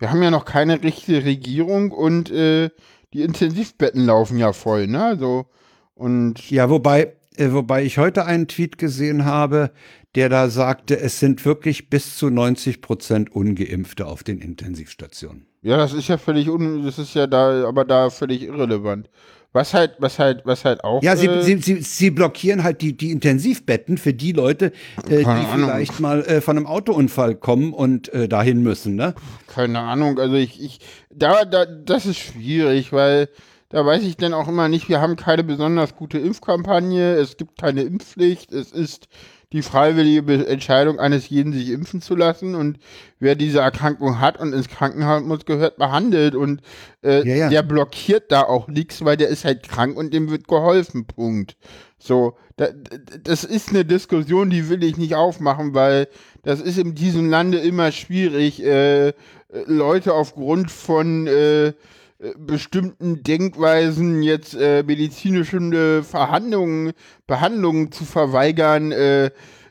wir 0.00 0.10
haben 0.10 0.22
ja 0.22 0.30
noch 0.30 0.46
keine 0.46 0.82
richtige 0.82 1.24
Regierung 1.24 1.92
und 1.92 2.30
äh, 2.30 2.70
die 3.12 3.22
Intensivbetten 3.22 4.06
laufen 4.06 4.38
ja 4.38 4.52
voll, 4.52 4.86
ne? 4.86 5.04
Also, 5.04 5.46
und 5.94 6.50
Ja, 6.50 6.70
wobei, 6.70 7.12
äh, 7.36 7.52
wobei 7.52 7.84
ich 7.84 7.98
heute 7.98 8.24
einen 8.24 8.48
Tweet 8.48 8.78
gesehen 8.78 9.26
habe, 9.26 9.70
der 10.14 10.30
da 10.30 10.48
sagte, 10.48 10.98
es 10.98 11.20
sind 11.20 11.44
wirklich 11.44 11.90
bis 11.90 12.16
zu 12.16 12.30
90 12.30 12.80
Prozent 12.80 13.34
Ungeimpfte 13.34 14.06
auf 14.06 14.24
den 14.24 14.40
Intensivstationen. 14.40 15.46
Ja, 15.62 15.76
das 15.76 15.92
ist 15.92 16.08
ja 16.08 16.16
völlig 16.16 16.48
un, 16.48 16.84
das 16.84 16.98
ist 16.98 17.14
ja 17.14 17.26
da, 17.26 17.68
aber 17.68 17.84
da 17.84 18.08
völlig 18.08 18.42
irrelevant. 18.42 19.10
Was 19.52 19.74
halt, 19.74 19.96
was 19.98 20.20
halt, 20.20 20.42
was 20.44 20.64
halt 20.64 20.84
auch. 20.84 21.02
Ja, 21.02 21.16
sie, 21.16 21.26
äh, 21.26 21.42
sie, 21.42 21.56
sie, 21.56 21.82
sie 21.82 22.10
blockieren 22.10 22.62
halt 22.62 22.80
die, 22.82 22.96
die 22.96 23.10
Intensivbetten 23.10 23.98
für 23.98 24.14
die 24.14 24.30
Leute, 24.30 24.66
äh, 25.08 25.18
die 25.18 25.24
Ahnung. 25.24 25.68
vielleicht 25.68 25.98
mal 25.98 26.22
äh, 26.22 26.40
von 26.40 26.56
einem 26.56 26.66
Autounfall 26.66 27.34
kommen 27.34 27.72
und 27.72 28.12
äh, 28.12 28.28
dahin 28.28 28.62
müssen, 28.62 28.94
ne? 28.94 29.14
keine 29.48 29.80
Ahnung, 29.80 30.18
also 30.18 30.36
ich, 30.36 30.62
ich, 30.62 30.78
da, 31.10 31.44
da, 31.44 31.66
das 31.66 32.06
ist 32.06 32.18
schwierig, 32.18 32.92
weil 32.92 33.28
da 33.70 33.84
weiß 33.84 34.02
ich 34.02 34.16
dann 34.16 34.34
auch 34.34 34.48
immer 34.48 34.68
nicht, 34.68 34.88
wir 34.88 35.00
haben 35.00 35.16
keine 35.16 35.44
besonders 35.44 35.96
gute 35.96 36.18
Impfkampagne, 36.18 37.14
es 37.14 37.36
gibt 37.36 37.60
keine 37.60 37.82
Impfpflicht, 37.82 38.52
es 38.52 38.72
ist 38.72 39.08
die 39.52 39.62
freiwillige 39.62 40.46
Entscheidung 40.46 41.00
eines 41.00 41.28
jeden, 41.28 41.52
sich 41.52 41.70
impfen 41.70 42.00
zu 42.00 42.14
lassen 42.14 42.54
und 42.54 42.78
wer 43.18 43.34
diese 43.34 43.60
Erkrankung 43.60 44.20
hat 44.20 44.38
und 44.38 44.52
ins 44.52 44.68
Krankenhaus 44.68 45.22
muss, 45.22 45.44
gehört 45.44 45.76
behandelt 45.76 46.34
und 46.34 46.62
äh, 47.02 47.26
Ja, 47.28 47.36
ja. 47.36 47.48
der 47.48 47.62
blockiert 47.62 48.30
da 48.30 48.42
auch 48.42 48.68
nichts, 48.68 49.04
weil 49.04 49.16
der 49.16 49.28
ist 49.28 49.44
halt 49.44 49.68
krank 49.68 49.96
und 49.96 50.14
dem 50.14 50.30
wird 50.30 50.46
geholfen, 50.46 51.06
Punkt. 51.06 51.56
So, 51.98 52.36
da, 52.56 52.68
das 53.24 53.44
ist 53.44 53.70
eine 53.70 53.84
Diskussion, 53.84 54.50
die 54.50 54.68
will 54.68 54.84
ich 54.84 54.96
nicht 54.96 55.14
aufmachen, 55.16 55.74
weil 55.74 56.08
das 56.42 56.60
ist 56.60 56.78
in 56.78 56.94
diesem 56.94 57.28
Lande 57.28 57.58
immer 57.58 57.92
schwierig, 57.92 58.62
äh, 58.62 59.08
äh, 59.08 59.12
Leute 59.66 60.14
aufgrund 60.14 60.70
von 60.70 61.26
äh, 61.26 61.72
bestimmten 62.38 63.22
Denkweisen 63.22 64.22
jetzt 64.22 64.54
äh, 64.54 64.82
medizinische 64.82 65.56
äh, 65.56 66.02
Verhandlungen, 66.02 66.92
Behandlungen 67.26 67.92
zu 67.92 68.04
verweigern. 68.04 68.92
Äh, 68.92 69.30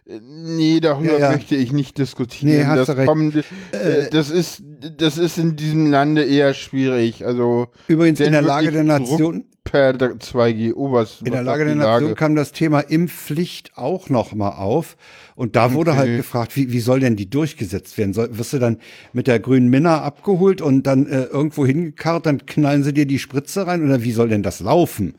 äh, 0.10 0.20
nee, 0.22 0.80
darüber 0.80 1.14
Ja, 1.14 1.20
ja. 1.20 1.32
möchte 1.32 1.56
ich 1.56 1.72
nicht 1.72 1.98
diskutieren. 1.98 2.58
Nee, 2.58 2.66
hast 2.66 2.90
das, 2.90 2.98
recht. 2.98 3.08
kommt, 3.08 3.36
äh, 3.36 4.10
das 4.12 4.32
ist 4.32 4.64
das 4.98 5.18
ist 5.18 5.38
in 5.38 5.56
diesem 5.56 5.92
Lande 5.92 6.24
eher 6.24 6.54
schwierig. 6.54 7.26
Also 7.26 7.68
Übrigens 7.88 8.20
in 8.20 8.32
der 8.32 8.42
Lage 8.42 8.72
der 8.72 8.84
Nation, 8.84 9.46
per 9.72 9.92
2G 9.94 10.74
Oberst. 10.74 11.22
in 11.22 11.32
der 11.32 11.44
Lage 11.44 11.66
der 11.66 11.76
Nation 11.76 12.16
kam 12.16 12.36
das 12.36 12.52
Thema 12.52 12.80
Impfpflicht 12.80 13.78
auch 13.78 14.10
noch 14.10 14.34
mal 14.34 14.52
auf. 14.52 14.98
Und 15.36 15.56
da 15.56 15.74
wurde 15.74 15.96
halt 15.96 16.08
Okay. 16.08 16.18
gefragt, 16.18 16.56
wie, 16.56 16.72
wie 16.72 16.80
soll 16.80 17.00
denn 17.00 17.16
die 17.16 17.30
durchgesetzt 17.30 17.98
werden? 17.98 18.14
Soll, 18.14 18.38
wirst 18.38 18.54
du 18.54 18.60
dann 18.60 18.78
mit 19.14 19.28
der 19.28 19.40
grünen 19.40 19.70
Minna 19.70 20.02
abgeholt 20.02 20.62
und 20.62 20.84
dann 20.84 21.06
äh, 21.08 21.24
irgendwo 21.26 21.66
hingekarrt, 21.66 22.26
dann 22.26 22.46
knallen 22.46 22.84
sie 22.84 22.94
dir 22.94 23.06
die 23.06 23.20
Spritze 23.20 23.68
rein? 23.68 23.84
Oder 23.86 24.04
wie 24.04 24.12
soll 24.12 24.30
denn 24.30 24.44
das 24.44 24.60
laufen? 24.60 25.16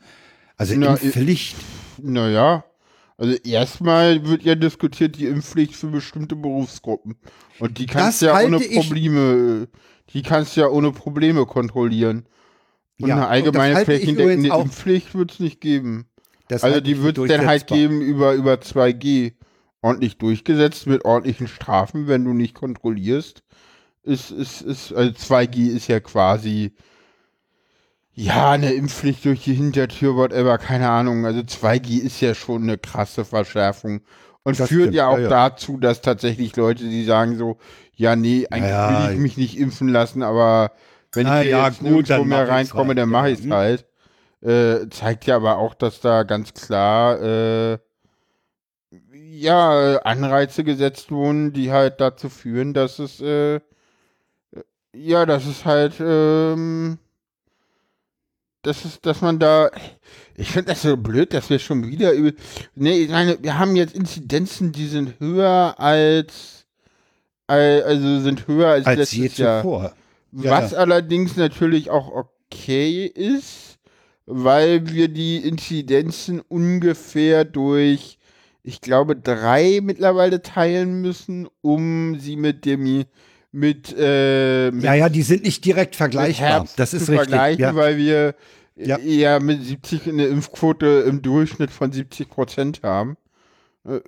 Also 0.57 0.75
Na, 0.77 0.91
Impfpflicht. 0.91 1.55
Naja, 2.01 2.63
also 3.17 3.35
erstmal 3.43 4.27
wird 4.27 4.43
ja 4.43 4.55
diskutiert 4.55 5.17
die 5.17 5.25
Impfpflicht 5.27 5.75
für 5.75 5.87
bestimmte 5.87 6.35
Berufsgruppen. 6.35 7.15
Und 7.59 7.77
die 7.77 7.85
kannst 7.85 8.07
Das 8.07 8.19
du 8.19 8.25
ja 8.27 8.45
ohne 8.45 8.59
Probleme, 8.59 9.67
die 10.13 10.21
kannst 10.23 10.55
du 10.57 10.61
ja 10.61 10.67
ohne 10.67 10.91
Probleme 10.91 11.45
kontrollieren. 11.45 12.25
Und 13.01 13.09
Ja, 13.09 13.15
eine 13.15 13.25
und 13.25 13.31
allgemeine 13.31 13.75
auch- 14.53 14.63
Impfpflicht 14.63 15.13
wird 15.15 15.31
es 15.31 15.39
nicht 15.39 15.61
geben. 15.61 16.05
Das 16.47 16.63
Also 16.63 16.81
die 16.81 17.01
wird 17.01 17.17
es 17.17 17.27
dann 17.29 17.45
halt 17.47 17.67
geben 17.67 18.01
über, 18.01 18.33
über 18.33 18.55
2G. 18.61 19.33
Ordentlich 19.83 20.17
durchgesetzt 20.19 20.85
mit 20.85 21.05
ordentlichen 21.05 21.47
Strafen, 21.47 22.07
wenn 22.07 22.23
du 22.23 22.33
nicht 22.33 22.53
kontrollierst. 22.53 23.41
Ist, 24.03 24.29
ist, 24.29 24.61
ist, 24.61 24.93
also 24.93 25.11
2G 25.11 25.69
ist 25.75 25.87
ja 25.87 25.99
quasi, 25.99 26.73
ja, 28.13 28.51
eine 28.51 28.73
Impfpflicht 28.73 29.25
durch 29.25 29.43
die 29.43 29.53
Hintertür, 29.53 30.15
whatever, 30.15 30.57
keine 30.57 30.89
Ahnung. 30.89 31.25
Also 31.25 31.39
2G 31.41 31.99
ist 31.99 32.21
ja 32.21 32.35
schon 32.35 32.63
eine 32.63 32.77
krasse 32.77 33.25
Verschärfung. 33.25 34.01
Und 34.43 34.59
Das 34.59 34.69
führt 34.69 34.81
stimmt, 34.83 34.95
ja 34.95 35.07
auch 35.07 35.17
ja, 35.17 35.23
ja. 35.23 35.29
dazu, 35.29 35.77
dass 35.77 36.01
tatsächlich 36.01 36.55
Leute, 36.55 36.83
die 36.83 37.03
sagen 37.05 37.37
so, 37.37 37.57
ja, 37.95 38.15
nee, 38.15 38.47
eigentlich 38.49 38.69
Ja, 38.71 39.07
will 39.07 39.13
ich 39.15 39.19
mich 39.19 39.37
nicht 39.37 39.57
impfen 39.57 39.87
lassen, 39.87 40.23
aber 40.23 40.71
wenn 41.13 41.25
Na 41.27 41.37
ich 41.41 41.47
hier 41.47 41.57
ja, 41.57 41.67
jetzt 41.67 41.79
gut, 41.79 42.09
dann 42.09 42.27
mehr 42.27 42.47
reinkomme, 42.47 42.89
halt, 42.89 42.97
dann 42.99 43.09
mache 43.09 43.29
ich 43.31 43.39
es 43.39 43.45
Hm. 43.45 43.53
halt. 43.53 43.85
Äh, 44.41 44.89
zeigt 44.89 45.25
ja 45.27 45.35
aber 45.35 45.57
auch, 45.57 45.73
dass 45.75 46.01
da 46.01 46.23
ganz 46.23 46.53
klar 46.53 47.21
äh, 47.21 47.77
ja, 49.23 49.97
Anreize 49.99 50.63
gesetzt 50.63 51.11
wurden, 51.11 51.53
die 51.53 51.71
halt 51.71 52.01
dazu 52.01 52.27
führen, 52.29 52.73
dass 52.73 52.99
es 52.99 53.21
äh, 53.21 53.55
äh, 53.55 53.59
ja, 54.93 55.25
dass 55.25 55.45
es 55.45 55.63
halt 55.65 55.93
ähm, 55.99 56.97
das 58.63 58.85
ist, 58.85 59.05
dass 59.05 59.21
man 59.21 59.39
da 59.39 59.69
ich 60.35 60.51
finde 60.51 60.71
das 60.71 60.81
so 60.83 60.97
blöd, 60.97 61.33
dass 61.33 61.49
wir 61.49 61.59
schon 61.59 61.87
wieder 61.87 62.11
über 62.13 62.31
nee, 62.75 63.03
ich 63.03 63.09
meine, 63.09 63.37
wir 63.41 63.57
haben 63.57 63.75
jetzt 63.75 63.95
Inzidenzen, 63.95 64.71
die 64.71 64.87
sind 64.87 65.19
höher 65.19 65.75
als 65.79 66.65
al- 67.47 67.83
also 67.83 68.19
sind 68.21 68.47
höher 68.47 68.69
als, 68.69 68.85
als 68.87 69.11
je 69.11 69.23
letztes 69.23 69.37
Jahr. 69.39 69.61
zuvor. 69.61 69.93
Ja, 70.33 70.51
Was 70.51 70.71
ja. 70.71 70.77
allerdings 70.77 71.35
natürlich 71.35 71.89
auch 71.89 72.11
okay 72.11 73.05
ist, 73.05 73.79
weil 74.25 74.87
wir 74.89 75.07
die 75.07 75.37
Inzidenzen 75.37 76.39
ungefähr 76.39 77.43
durch 77.45 78.17
ich 78.63 78.81
glaube, 78.81 79.15
drei 79.15 79.79
mittlerweile 79.81 80.41
teilen 80.41 81.01
müssen, 81.01 81.47
um 81.61 82.19
sie 82.19 82.35
mit 82.35 82.65
dem 82.65 83.05
mit, 83.51 83.93
äh, 83.97 84.71
mit 84.71 84.83
Ja, 84.83 84.93
ja, 84.93 85.09
die 85.09 85.23
sind 85.23 85.43
nicht 85.43 85.65
direkt 85.65 85.95
vergleichbar. 85.95 86.67
Das 86.77 86.93
ist 86.93 87.09
richtig. 87.09 87.15
vergleichen, 87.15 87.61
Ja. 87.61 87.75
weil 87.75 87.97
wir 87.97 88.35
Ja. 88.75 88.97
eher 88.97 89.39
mit 89.41 89.63
70 89.65 90.07
eine 90.07 90.25
Impfquote 90.25 91.05
im 91.07 91.21
Durchschnitt 91.21 91.71
von 91.71 91.91
70 91.91 92.29
Prozent 92.29 92.81
haben. 92.83 93.17
Äh, 93.85 93.99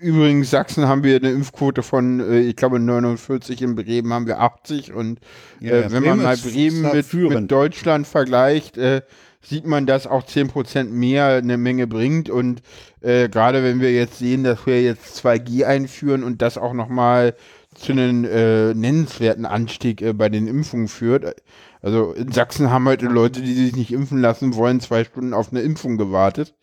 Übrigens, 0.00 0.50
Sachsen 0.50 0.86
haben 0.86 1.02
wir 1.02 1.16
eine 1.16 1.30
Impfquote 1.30 1.82
von, 1.82 2.20
äh, 2.20 2.40
ich 2.40 2.56
glaube, 2.56 2.78
49, 2.78 3.62
in 3.62 3.74
Bremen 3.74 4.12
haben 4.12 4.26
wir 4.26 4.40
80 4.40 4.92
und 4.92 5.20
Ja, 5.60 5.72
äh, 5.72 5.82
wenn 5.84 6.02
Bremen 6.02 6.16
man 6.18 6.22
mal 6.22 6.36
Bremen 6.36 6.82
mit, 6.82 7.12
mit 7.12 7.50
Deutschland 7.50 8.06
vergleicht, 8.06 8.76
äh, 8.76 9.02
sieht 9.42 9.66
man, 9.66 9.86
dass 9.86 10.06
auch 10.06 10.24
10% 10.24 10.84
mehr 10.90 11.26
eine 11.28 11.56
Menge 11.56 11.86
bringt 11.86 12.30
und 12.30 12.62
äh, 13.00 13.28
gerade 13.28 13.64
wenn 13.64 13.80
wir 13.80 13.92
jetzt 13.92 14.18
sehen, 14.18 14.44
dass 14.44 14.66
wir 14.66 14.82
jetzt 14.82 15.24
2G 15.24 15.64
einführen 15.64 16.22
und 16.22 16.42
das 16.42 16.58
auch 16.58 16.74
nochmal 16.74 17.34
zu 17.74 17.92
einem 17.92 18.24
äh, 18.24 18.74
nennenswerten 18.74 19.46
Anstieg 19.46 20.04
bei 20.16 20.28
den 20.28 20.46
Impfungen 20.46 20.88
führt. 20.88 21.36
Also 21.80 22.12
in 22.12 22.30
Sachsen 22.30 22.70
haben 22.70 22.86
heute 22.86 23.06
Leute, 23.06 23.40
die 23.40 23.54
sich 23.54 23.74
nicht 23.74 23.92
impfen 23.92 24.20
lassen 24.20 24.54
wollen, 24.54 24.80
zwei 24.80 25.04
Stunden 25.04 25.32
auf 25.32 25.50
eine 25.50 25.62
Impfung 25.62 25.96
gewartet. 25.96 26.54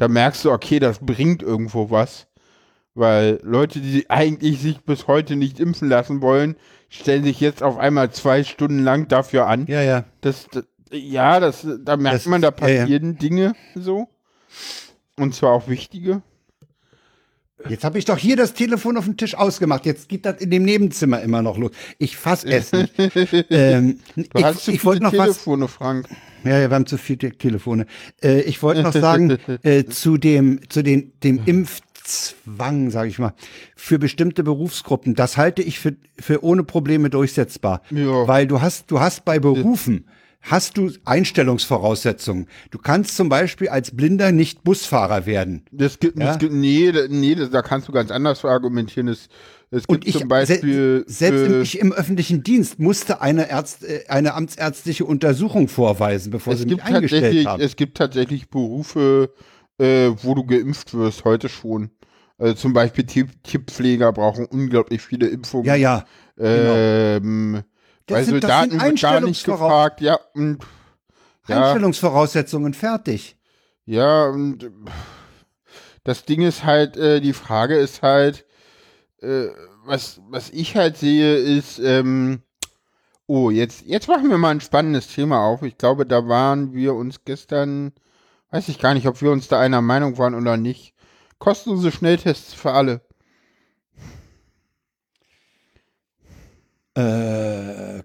Da 0.00 0.08
merkst 0.08 0.46
du, 0.46 0.50
okay, 0.50 0.78
das 0.78 0.98
bringt 1.00 1.42
irgendwo 1.42 1.90
was. 1.90 2.26
Weil 2.94 3.38
Leute, 3.42 3.80
die 3.80 4.08
eigentlich 4.08 4.60
sich 4.60 4.80
bis 4.80 5.06
heute 5.06 5.36
nicht 5.36 5.60
impfen 5.60 5.88
lassen 5.90 6.22
wollen, 6.22 6.56
stellen 6.88 7.22
sich 7.22 7.38
jetzt 7.38 7.62
auf 7.62 7.76
einmal 7.78 8.10
zwei 8.10 8.42
Stunden 8.42 8.82
lang 8.82 9.08
dafür 9.08 9.46
an. 9.46 9.66
ja, 9.68 9.82
ja. 9.82 10.04
Das, 10.22 10.48
das 10.50 10.64
ja, 10.90 11.38
das, 11.38 11.66
da 11.84 11.96
merkt 11.96 12.16
Das- 12.16 12.26
man, 12.26 12.40
da 12.42 12.48
ja, 12.62 12.68
ja. 12.68 12.80
passieren 12.80 13.16
Dinge 13.18 13.52
so. 13.76 14.08
Und 15.16 15.34
zwar 15.34 15.52
auch 15.52 15.68
wichtige. 15.68 16.22
Jetzt 17.68 17.84
habe 17.84 17.98
ich 17.98 18.04
doch 18.04 18.18
hier 18.18 18.36
das 18.36 18.54
Telefon 18.54 18.96
auf 18.96 19.04
dem 19.04 19.16
Tisch 19.16 19.34
ausgemacht. 19.34 19.84
Jetzt 19.86 20.08
geht 20.08 20.24
das 20.24 20.40
in 20.40 20.50
dem 20.50 20.64
Nebenzimmer 20.64 21.20
immer 21.20 21.42
noch 21.42 21.58
los. 21.58 21.70
Ich 21.98 22.16
fass 22.16 22.44
es 22.44 22.72
nicht. 22.72 22.92
ähm, 23.50 23.98
Du 24.16 24.22
ich 24.38 24.44
hast 24.44 24.64
zu 24.64 24.70
ich 24.72 24.80
viele 24.80 24.84
wollte 24.84 25.02
noch 25.04 25.12
was. 25.12 25.26
Telefone, 25.26 25.68
Frank. 25.68 26.08
Ja, 26.44 26.58
ja, 26.58 26.70
wir 26.70 26.74
haben 26.74 26.86
zu 26.86 26.96
viele 26.96 27.32
Telefone. 27.36 27.86
Äh, 28.22 28.40
ich 28.42 28.62
wollte 28.62 28.82
noch 28.82 28.94
sagen, 28.94 29.36
äh, 29.62 29.84
zu 29.84 30.16
dem, 30.16 30.60
zu 30.70 30.82
den, 30.82 31.12
dem 31.22 31.40
Impfzwang, 31.44 32.90
sage 32.90 33.10
ich 33.10 33.18
mal, 33.18 33.34
für 33.76 33.98
bestimmte 33.98 34.42
Berufsgruppen, 34.42 35.14
das 35.14 35.36
halte 35.36 35.62
ich 35.62 35.78
für, 35.78 35.96
für 36.18 36.42
ohne 36.42 36.64
Probleme 36.64 37.10
durchsetzbar. 37.10 37.82
Ja. 37.90 38.26
Weil 38.26 38.46
du 38.46 38.60
hast, 38.62 38.90
du 38.90 39.00
hast 39.00 39.24
bei 39.26 39.38
Berufen, 39.38 40.06
hast 40.40 40.76
du 40.76 40.90
Einstellungsvoraussetzungen. 41.04 42.46
Du 42.70 42.78
kannst 42.78 43.16
zum 43.16 43.28
Beispiel 43.28 43.68
als 43.68 43.94
Blinder 43.94 44.32
nicht 44.32 44.64
Busfahrer 44.64 45.26
werden. 45.26 45.64
Das 45.70 45.98
gibt, 45.98 46.18
Ja? 46.18 46.26
das 46.26 46.38
gibt 46.38 46.52
nee, 46.52 46.90
da- 46.92 47.06
nee, 47.08 47.34
das, 47.34 47.50
da 47.50 47.62
kannst 47.62 47.88
du 47.88 47.92
ganz 47.92 48.10
anders 48.10 48.44
argumentieren. 48.44 49.08
Es, 49.08 49.28
es 49.70 49.86
gibt 49.86 49.90
Und 49.90 50.06
ich, 50.08 50.18
zum 50.18 50.28
Beispiel 50.28 51.04
se 51.06 51.14
selbst 51.14 51.42
im, 51.46 51.52
für- 51.52 51.62
ich 51.62 51.78
im 51.78 51.92
öffentlichen 51.92 52.42
Dienst 52.42 52.78
musste 52.78 53.20
eine, 53.20 53.48
Ärzt, 53.48 53.84
äh, 53.84 54.04
eine 54.08 54.34
amtsärztliche 54.34 55.04
Untersuchung 55.04 55.68
vorweisen, 55.68 56.30
bevor 56.30 56.56
sie 56.56 56.66
mich 56.66 56.82
eingestellt 56.82 57.46
haben. 57.46 57.62
es 57.62 57.76
gibt 57.76 57.96
tatsächlich 57.98 58.48
Berufe, 58.50 59.32
äh, 59.78 60.10
wo 60.22 60.34
du 60.34 60.44
geimpft 60.44 60.94
wirst, 60.94 61.24
heute 61.24 61.48
schon. 61.48 61.90
Also 62.38 62.54
zum 62.54 62.72
Beispiel 62.72 63.04
Tipp- 63.04 63.42
Tierpfleger 63.42 64.12
brauchen 64.12 64.46
unglaublich 64.46 65.02
viele 65.02 65.28
Impfungen. 65.28 65.66
Ja, 65.66 65.74
ja. 65.74 66.04
Ähm, 66.38 67.62
Das 68.06 68.16
bei 68.18 68.24
sind- 68.24 68.42
das 68.44 68.50
Soldaten 68.50 68.70
sind 68.72 68.82
wird 68.82 69.00
gar 69.00 69.20
nicht 69.20 69.44
gefragt, 69.44 70.00
ja, 70.00 70.18
und 70.34 70.58
ja, 71.48 71.62
Einstellungsvoraussetzungen 71.64 72.74
fertig. 72.74 73.36
ja, 73.86 74.26
und 74.26 74.70
das 76.04 76.24
Ding 76.24 76.42
ist 76.42 76.64
halt, 76.64 76.96
äh, 76.96 77.20
die 77.20 77.32
Frage 77.32 77.76
ist 77.76 78.02
halt, 78.02 78.44
äh, 79.20 79.48
was, 79.84 80.20
was 80.28 80.50
ich 80.50 80.76
halt 80.76 80.96
sehe, 80.96 81.36
ist, 81.36 81.78
ähm, 81.78 82.42
oh, 83.26 83.50
jetzt, 83.50 83.82
jetzt 83.86 84.08
machen 84.08 84.28
wir 84.30 84.38
mal 84.38 84.50
ein 84.50 84.60
spannendes 84.60 85.08
Thema 85.08 85.40
auf. 85.44 85.62
Ich 85.62 85.78
glaube, 85.78 86.06
da 86.06 86.26
waren 86.28 86.72
wir 86.72 86.94
uns 86.94 87.24
gestern, 87.24 87.92
weiß 88.50 88.68
ich 88.68 88.78
gar 88.78 88.94
nicht, 88.94 89.06
ob 89.06 89.20
wir 89.22 89.30
uns 89.30 89.48
da 89.48 89.60
einer 89.60 89.82
Meinung 89.82 90.18
waren 90.18 90.34
oder 90.34 90.56
nicht. 90.56 90.94
Kostenlose 91.38 91.92
Schnelltests 91.92 92.52
für 92.54 92.72
alle. 92.72 93.00
Äh, 96.94 98.02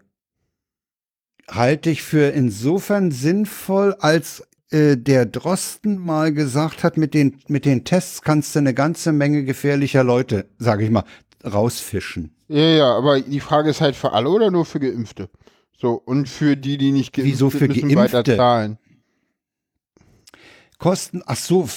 halte 1.49 1.89
ich 1.89 2.03
für 2.03 2.29
insofern 2.29 3.11
sinnvoll, 3.11 3.95
als 3.99 4.47
äh, 4.71 4.97
der 4.97 5.25
Drosten 5.25 5.97
mal 5.97 6.33
gesagt 6.33 6.83
hat, 6.83 6.97
mit 6.97 7.13
den, 7.13 7.39
mit 7.47 7.65
den 7.65 7.83
Tests 7.83 8.21
kannst 8.21 8.55
du 8.55 8.59
eine 8.59 8.73
ganze 8.73 9.11
Menge 9.11 9.43
gefährlicher 9.43 10.03
Leute, 10.03 10.47
sage 10.57 10.83
ich 10.83 10.91
mal, 10.91 11.03
rausfischen. 11.43 12.35
Ja, 12.47 12.61
ja, 12.61 12.97
aber 12.97 13.21
die 13.21 13.39
Frage 13.39 13.69
ist 13.69 13.81
halt 13.81 13.95
für 13.95 14.13
alle 14.13 14.29
oder 14.29 14.51
nur 14.51 14.65
für 14.65 14.79
Geimpfte? 14.79 15.29
So, 15.77 15.93
und 15.93 16.29
für 16.29 16.55
die, 16.55 16.77
die 16.77 16.91
nicht 16.91 17.13
geimpft 17.13 17.31
Wieso 17.31 17.49
sind, 17.49 17.59
für 17.59 17.67
müssen 17.67 17.89
Geimpfte? 17.89 18.17
weiter 18.17 18.35
zahlen. 18.35 18.77
Kosten, 20.77 21.21
ach 21.25 21.37
so, 21.37 21.67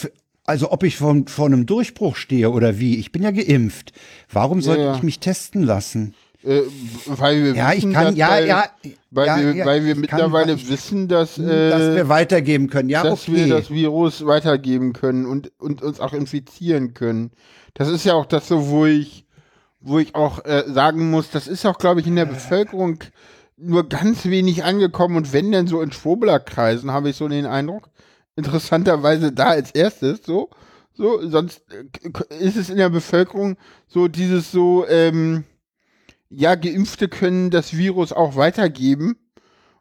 also 0.45 0.73
ob 0.73 0.83
ich 0.83 0.97
vor, 0.97 1.15
vor 1.27 1.47
einem 1.47 1.67
Durchbruch 1.67 2.17
stehe 2.17 2.51
oder 2.51 2.79
wie, 2.79 2.97
ich 2.97 3.13
bin 3.13 3.23
ja 3.23 3.31
geimpft. 3.31 3.93
Warum 4.33 4.61
sollte 4.61 4.83
ja. 4.83 4.97
ich 4.97 5.03
mich 5.03 5.21
testen 5.21 5.63
lassen? 5.63 6.15
Äh, 6.49 6.63
weil 7.05 7.45
wir 7.45 7.55
Ja, 7.55 7.73
ich 7.73 7.83
wissen, 7.83 7.93
kann, 7.93 8.05
dass 8.07 8.17
ja, 8.17 8.29
bei, 8.29 8.47
ja. 8.47 8.65
Weil, 9.11 9.27
ja, 9.27 9.39
wir, 9.39 9.53
ja, 9.53 9.67
weil 9.67 9.85
wir 9.85 9.93
ich 9.93 9.99
mittlerweile 9.99 10.57
kann, 10.57 10.69
wissen, 10.69 11.07
dass, 11.07 11.35
dass 11.35 11.45
wir 11.45 11.97
äh, 11.97 12.09
weitergeben 12.09 12.71
können. 12.71 12.89
Ja, 12.89 13.03
dass 13.03 13.29
okay. 13.29 13.37
wir 13.37 13.49
das 13.49 13.71
Virus 13.71 14.25
weitergeben 14.25 14.95
können 14.95 15.27
und, 15.27 15.53
und 15.59 15.83
uns 15.83 16.01
auch 16.01 16.15
infizieren 16.15 16.95
können. 16.95 17.33
Das 17.75 17.89
ist 17.89 18.07
ja 18.07 18.15
auch 18.15 18.25
das 18.25 18.49
so, 18.49 18.69
wo 18.69 18.87
ich, 18.87 19.27
wo 19.81 19.99
ich 19.99 20.15
auch 20.15 20.43
äh, 20.47 20.65
sagen 20.69 21.11
muss, 21.11 21.31
das 21.31 21.49
ist 21.49 21.67
auch, 21.67 21.77
glaube 21.77 22.01
ich, 22.01 22.07
in 22.07 22.17
der 22.17 22.25
Bevölkerung 22.25 23.01
nur 23.59 23.87
ganz 23.87 24.25
wenig 24.25 24.65
angekommen 24.65 25.17
und 25.17 25.35
wenn 25.35 25.53
denn 25.53 25.67
so 25.67 25.83
in 25.83 25.93
Schwurbler-Kreisen, 25.93 26.93
habe 26.93 27.11
ich 27.11 27.17
so 27.17 27.29
den 27.29 27.45
Eindruck, 27.45 27.91
interessanterweise 28.37 29.33
da 29.33 29.49
als 29.49 29.73
erstes 29.73 30.21
so, 30.25 30.49
so, 30.95 31.29
sonst 31.29 31.63
äh, 31.71 32.39
ist 32.39 32.57
es 32.57 32.71
in 32.71 32.79
der 32.79 32.89
Bevölkerung 32.89 33.59
so 33.87 34.09
dieses 34.09 34.51
so, 34.51 34.87
ähm, 34.89 35.45
ja, 36.31 36.55
Geimpfte 36.55 37.09
können 37.09 37.51
das 37.51 37.77
Virus 37.77 38.13
auch 38.13 38.37
weitergeben 38.37 39.17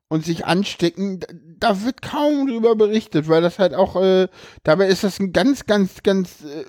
und 0.07 0.25
sich 0.25 0.45
anstecken, 0.45 1.19
da, 1.59 1.83
wird 1.83 2.01
kaum 2.01 2.47
drüber 2.47 2.75
berichtet, 2.75 3.27
weil 3.27 3.41
das 3.41 3.59
halt 3.59 3.73
auch, 3.73 4.01
äh, 4.01 4.27
dabei 4.63 4.87
ist 4.87 5.03
das 5.03 5.19
ein 5.19 5.33
ganz, 5.33 5.65
ganz, 5.65 6.03
ganz 6.03 6.43
äh, 6.43 6.63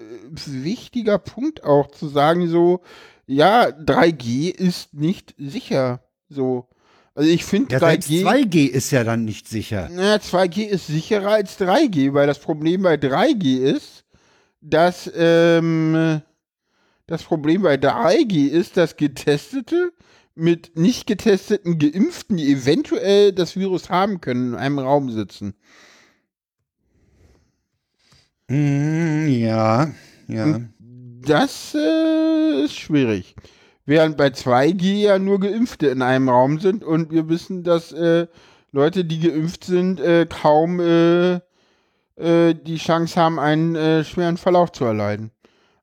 wichtiger 0.65 1.19
Punkt 1.19 1.63
auch 1.63 1.91
zu 1.91 2.09
sagen, 2.09 2.49
so, 2.49 2.81
ja, 3.27 3.67
3G 3.67 4.51
ist 4.51 4.95
nicht 4.95 5.35
sicher. 5.39 6.01
So. 6.29 6.69
Also 7.15 7.31
ich 7.31 7.45
finde 7.45 7.75
ja, 7.75 7.79
selbst 7.79 8.09
3G. 8.09 8.25
2G 8.25 8.67
ist 8.69 8.91
ja 8.91 9.05
dann 9.05 9.25
nicht 9.25 9.49
sicher. 9.49 9.89
Naja, 9.93 10.17
2G 10.17 10.65
ist 10.65 10.87
sicherer 10.87 11.33
als 11.33 11.59
3G, 11.61 12.15
weil 12.15 12.27
das 12.27 12.39
Problem 12.39 12.83
bei 12.83 12.95
3G 12.95 13.59
ist, 13.59 14.05
dass 14.61 15.11
ähm, 15.15 16.23
das 17.09 17.25
Problem 17.25 17.63
bei 17.63 17.75
3G 17.75 18.49
ist, 18.49 18.77
dass 18.77 18.97
Getestete 18.97 19.93
mit 20.37 20.79
nicht 20.79 21.07
getesteten 21.09 21.79
Geimpften, 21.79 22.37
die 22.37 22.53
eventuell 22.53 23.33
das 23.33 23.57
Virus 23.57 23.91
haben 23.91 24.21
können, 24.21 24.53
in 24.53 24.59
einem 24.59 24.79
Raum 24.79 25.11
sitzen. 25.11 25.55
Mm, 28.47 29.27
ja, 29.27 29.91
ja. 30.29 30.61
Das 30.79 31.75
äh, 31.75 32.65
ist 32.65 32.77
schwierig. 32.77 33.35
Während 33.85 34.17
bei 34.17 34.29
2G 34.29 35.01
ja 35.01 35.19
nur 35.19 35.41
Geimpfte 35.41 35.89
in 35.89 36.03
einem 36.03 36.29
Raum 36.29 36.61
sind 36.61 36.85
und 36.85 37.11
wir 37.11 37.29
wissen, 37.29 37.65
dass 37.65 37.91
äh, 37.91 38.29
Leute, 38.71 39.05
die 39.07 39.21
geimpft 39.21 39.65
sind, 39.65 39.99
äh, 39.99 40.27
kaum 40.27 40.79
äh, 40.79 41.41
äh, 42.17 42.55
die 42.55 42.77
Chance 42.77 43.19
haben, 43.19 43.41
einen 43.41 43.75
äh, 43.75 44.05
schweren 44.05 44.37
Verlauf 44.37 44.73
zu 44.73 44.85
erleiden. 44.85 45.33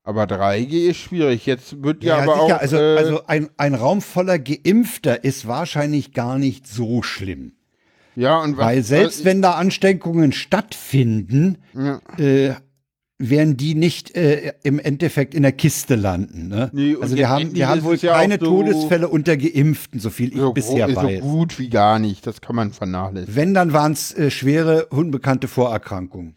Aber 0.08 0.24
3G 0.26 0.90
ist 0.90 0.98
schwierig. 0.98 1.46
Jetzt 1.48 1.84
wird 1.84 2.04
ja, 2.04 2.18
aber 2.20 2.34
sicher. 2.44 2.56
auch. 2.58 2.62
also, 2.62 2.78
äh, 2.78 2.98
also 2.98 3.26
ein, 3.28 3.50
ein 3.58 3.74
Raum 3.74 4.02
voller 4.02 4.38
Geimpfter 4.40 5.24
ist 5.24 5.48
wahrscheinlich 5.48 6.14
gar 6.14 6.38
nicht 6.38 6.68
so 6.68 7.02
schlimm. 7.02 7.54
ja, 8.16 8.40
und 8.40 8.56
was, 8.58 8.66
Weil 8.66 8.84
selbst 8.84 9.26
wenn 9.26 9.42
da 9.42 9.54
Ansteckungen 9.56 10.32
stattfinden, 10.32 11.58
Ja. 11.74 12.00
äh, 12.18 12.54
werden 13.18 13.56
die 13.56 13.76
nicht 13.76 14.16
äh, 14.18 14.52
im 14.64 14.78
Endeffekt 14.78 15.34
in 15.34 15.42
der 15.44 15.54
Kiste 15.54 15.96
landen. 15.96 16.50
Ne? 16.50 16.70
Nee, 16.74 16.98
also 17.02 17.16
wir 17.16 17.30
haben, 17.30 17.56
wir 17.56 17.70
haben 17.70 17.82
wohl 17.84 17.96
ja 17.96 18.14
keine 18.14 18.38
so- 18.38 18.46
Todesfälle 18.46 19.08
unter 19.08 19.38
Geimpften, 19.38 20.02
so 20.02 20.10
viel 20.10 20.34
ich 20.34 20.38
so, 20.40 20.52
bisher 20.52 20.88
ist 20.90 20.96
so 20.96 21.02
weiß. 21.04 21.22
gut 21.22 21.58
wie 21.58 21.70
gar 21.70 21.98
nicht. 21.98 22.28
Das 22.28 22.42
kann 22.42 22.58
man 22.58 22.74
vernachlässigen. 22.74 23.36
Wenn, 23.36 23.54
dann 23.54 23.72
waren 23.72 23.94
es 23.94 24.14
äh, 24.14 24.30
schwere, 24.30 24.88
unbekannte 24.88 25.48
Vorerkrankungen. 25.48 26.36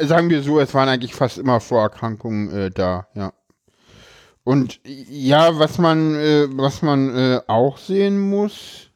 Sagen 0.00 0.28
wir 0.28 0.42
so, 0.42 0.60
es 0.60 0.74
waren 0.74 0.88
eigentlich 0.88 1.14
fast 1.14 1.38
immer 1.38 1.60
Vorerkrankungen 1.60 2.50
äh, 2.50 2.70
da, 2.70 3.08
ja. 3.14 3.32
Und 4.44 4.80
ja, 4.84 5.58
was 5.58 5.78
man, 5.78 6.14
äh, 6.14 6.46
was 6.50 6.82
man 6.82 7.16
äh, 7.16 7.40
auch 7.48 7.78
sehen 7.78 8.20
muss, 8.20 8.90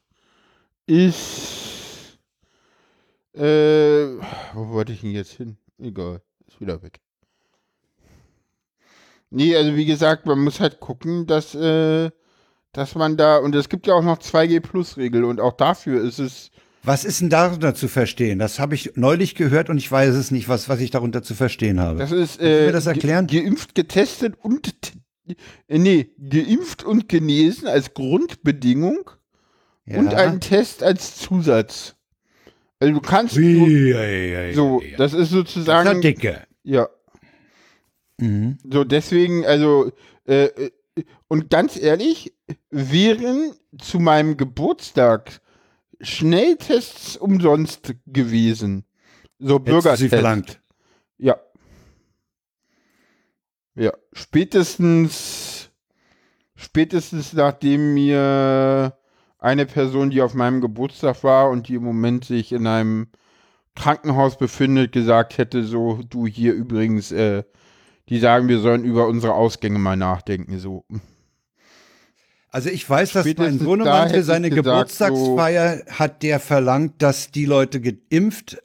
ist, 0.85 2.17
äh, 3.33 4.15
wo 4.53 4.69
wollte 4.69 4.93
ich 4.93 5.01
denn 5.01 5.11
jetzt 5.11 5.33
hin? 5.33 5.57
Egal, 5.77 6.21
ist 6.47 6.61
wieder 6.61 6.81
weg. 6.83 7.01
Nee, 9.29 9.55
also 9.55 9.75
wie 9.75 9.85
gesagt, 9.85 10.25
man 10.25 10.39
muss 10.39 10.59
halt 10.59 10.79
gucken, 10.79 11.25
dass, 11.25 11.55
äh, 11.55 12.11
dass 12.73 12.95
man 12.95 13.17
da, 13.17 13.37
und 13.37 13.55
es 13.55 13.69
gibt 13.69 13.87
ja 13.87 13.95
auch 13.95 14.03
noch 14.03 14.19
2G-Plus-Regel 14.19 15.23
und 15.23 15.41
auch 15.41 15.53
dafür 15.53 16.01
ist 16.01 16.19
es, 16.19 16.51
Was 16.83 17.05
ist 17.05 17.21
denn 17.21 17.29
darunter 17.29 17.75
zu 17.75 17.87
verstehen? 17.87 18.39
Das 18.39 18.59
habe 18.59 18.73
ich 18.75 18.93
neulich 18.95 19.35
gehört 19.35 19.69
und 19.69 19.77
ich 19.77 19.91
weiß 19.91 20.15
es 20.15 20.31
nicht, 20.31 20.49
was, 20.49 20.67
was 20.67 20.79
ich 20.79 20.89
darunter 20.91 21.21
zu 21.21 21.35
verstehen 21.35 21.79
habe. 21.79 21.99
das 21.99 22.11
ist, 22.11 22.41
äh, 22.41 22.65
mir 22.65 22.71
das 22.71 22.87
erklären? 22.87 23.27
ge- 23.27 23.43
geimpft, 23.43 23.75
getestet 23.75 24.33
und, 24.41 24.73
äh, 25.67 25.77
nee, 25.77 26.09
geimpft 26.17 26.83
und 26.83 27.07
genesen 27.07 27.67
als 27.67 27.93
Grundbedingung 27.93 29.11
ja. 29.85 29.99
und 29.99 30.13
ein 30.15 30.39
Test 30.41 30.81
als 30.81 31.17
Zusatz. 31.17 31.95
Also 32.79 32.95
du 32.95 32.99
kannst, 33.01 33.37
nur, 33.37 33.67
ui, 33.67 33.93
ui, 33.93 34.53
so, 34.55 34.81
das 34.97 35.13
ist 35.13 35.13
Das 35.13 35.13
ist 35.13 35.15
eine 35.19 35.25
sozusagen, 35.25 36.01
dicke. 36.01 36.41
ja, 36.63 36.87
Mhm. 38.17 38.57
So, 38.71 38.83
deswegen, 38.83 39.45
also, 39.45 39.91
äh, 40.27 40.45
äh, 40.45 40.71
und 41.27 41.49
ganz 41.49 41.75
ehrlich, 41.75 42.33
wären 42.69 43.53
zu 43.79 43.99
meinem 43.99 44.37
Geburtstag 44.37 45.41
Schnelltests 46.01 47.17
umsonst 47.17 47.93
gewesen. 48.05 48.85
So 49.39 49.59
du 49.59 49.65
sie 49.65 49.71
Bürgertests. 49.71 50.09
verlangt. 50.09 50.61
Ja. 51.17 51.37
Ja, 53.75 53.93
spätestens, 54.11 55.69
spätestens 56.55 57.33
nachdem 57.33 57.93
mir 57.93 58.97
eine 59.39 59.65
Person, 59.65 60.09
die 60.09 60.21
auf 60.21 60.33
meinem 60.33 60.61
Geburtstag 60.61 61.23
war 61.23 61.49
und 61.49 61.67
die 61.67 61.75
im 61.75 61.83
Moment 61.83 62.25
sich 62.25 62.51
in 62.51 62.67
einem 62.67 63.07
Krankenhaus 63.75 64.37
befindet, 64.37 64.91
gesagt 64.91 65.37
hätte, 65.37 65.63
so, 65.63 66.01
du 66.07 66.27
hier 66.27 66.53
übrigens, 66.53 67.11
äh, 67.11 67.43
die 68.09 68.19
sagen, 68.19 68.49
wir 68.49 68.59
sollen 68.59 68.83
über 68.83 69.07
unsere 69.07 69.33
Ausgänge 69.33 69.79
mal 69.79 69.95
nachdenken, 69.95 70.59
so. 70.59 70.85
Also 72.51 72.69
ich 72.69 72.87
weiß, 72.87 73.13
dass 73.13 73.25
mein 73.25 73.33
Spätestens 73.33 73.59
da 73.59 73.65
Sohnemann 73.65 74.01
hätte 74.07 74.15
für 74.19 74.23
seine 74.23 74.49
gesagt, 74.49 74.65
Geburtstagsfeier 74.65 75.83
hat 75.89 76.21
der 76.21 76.39
verlangt, 76.39 77.01
dass 77.01 77.31
die 77.31 77.45
Leute 77.45 77.79
geimpft 77.81 78.57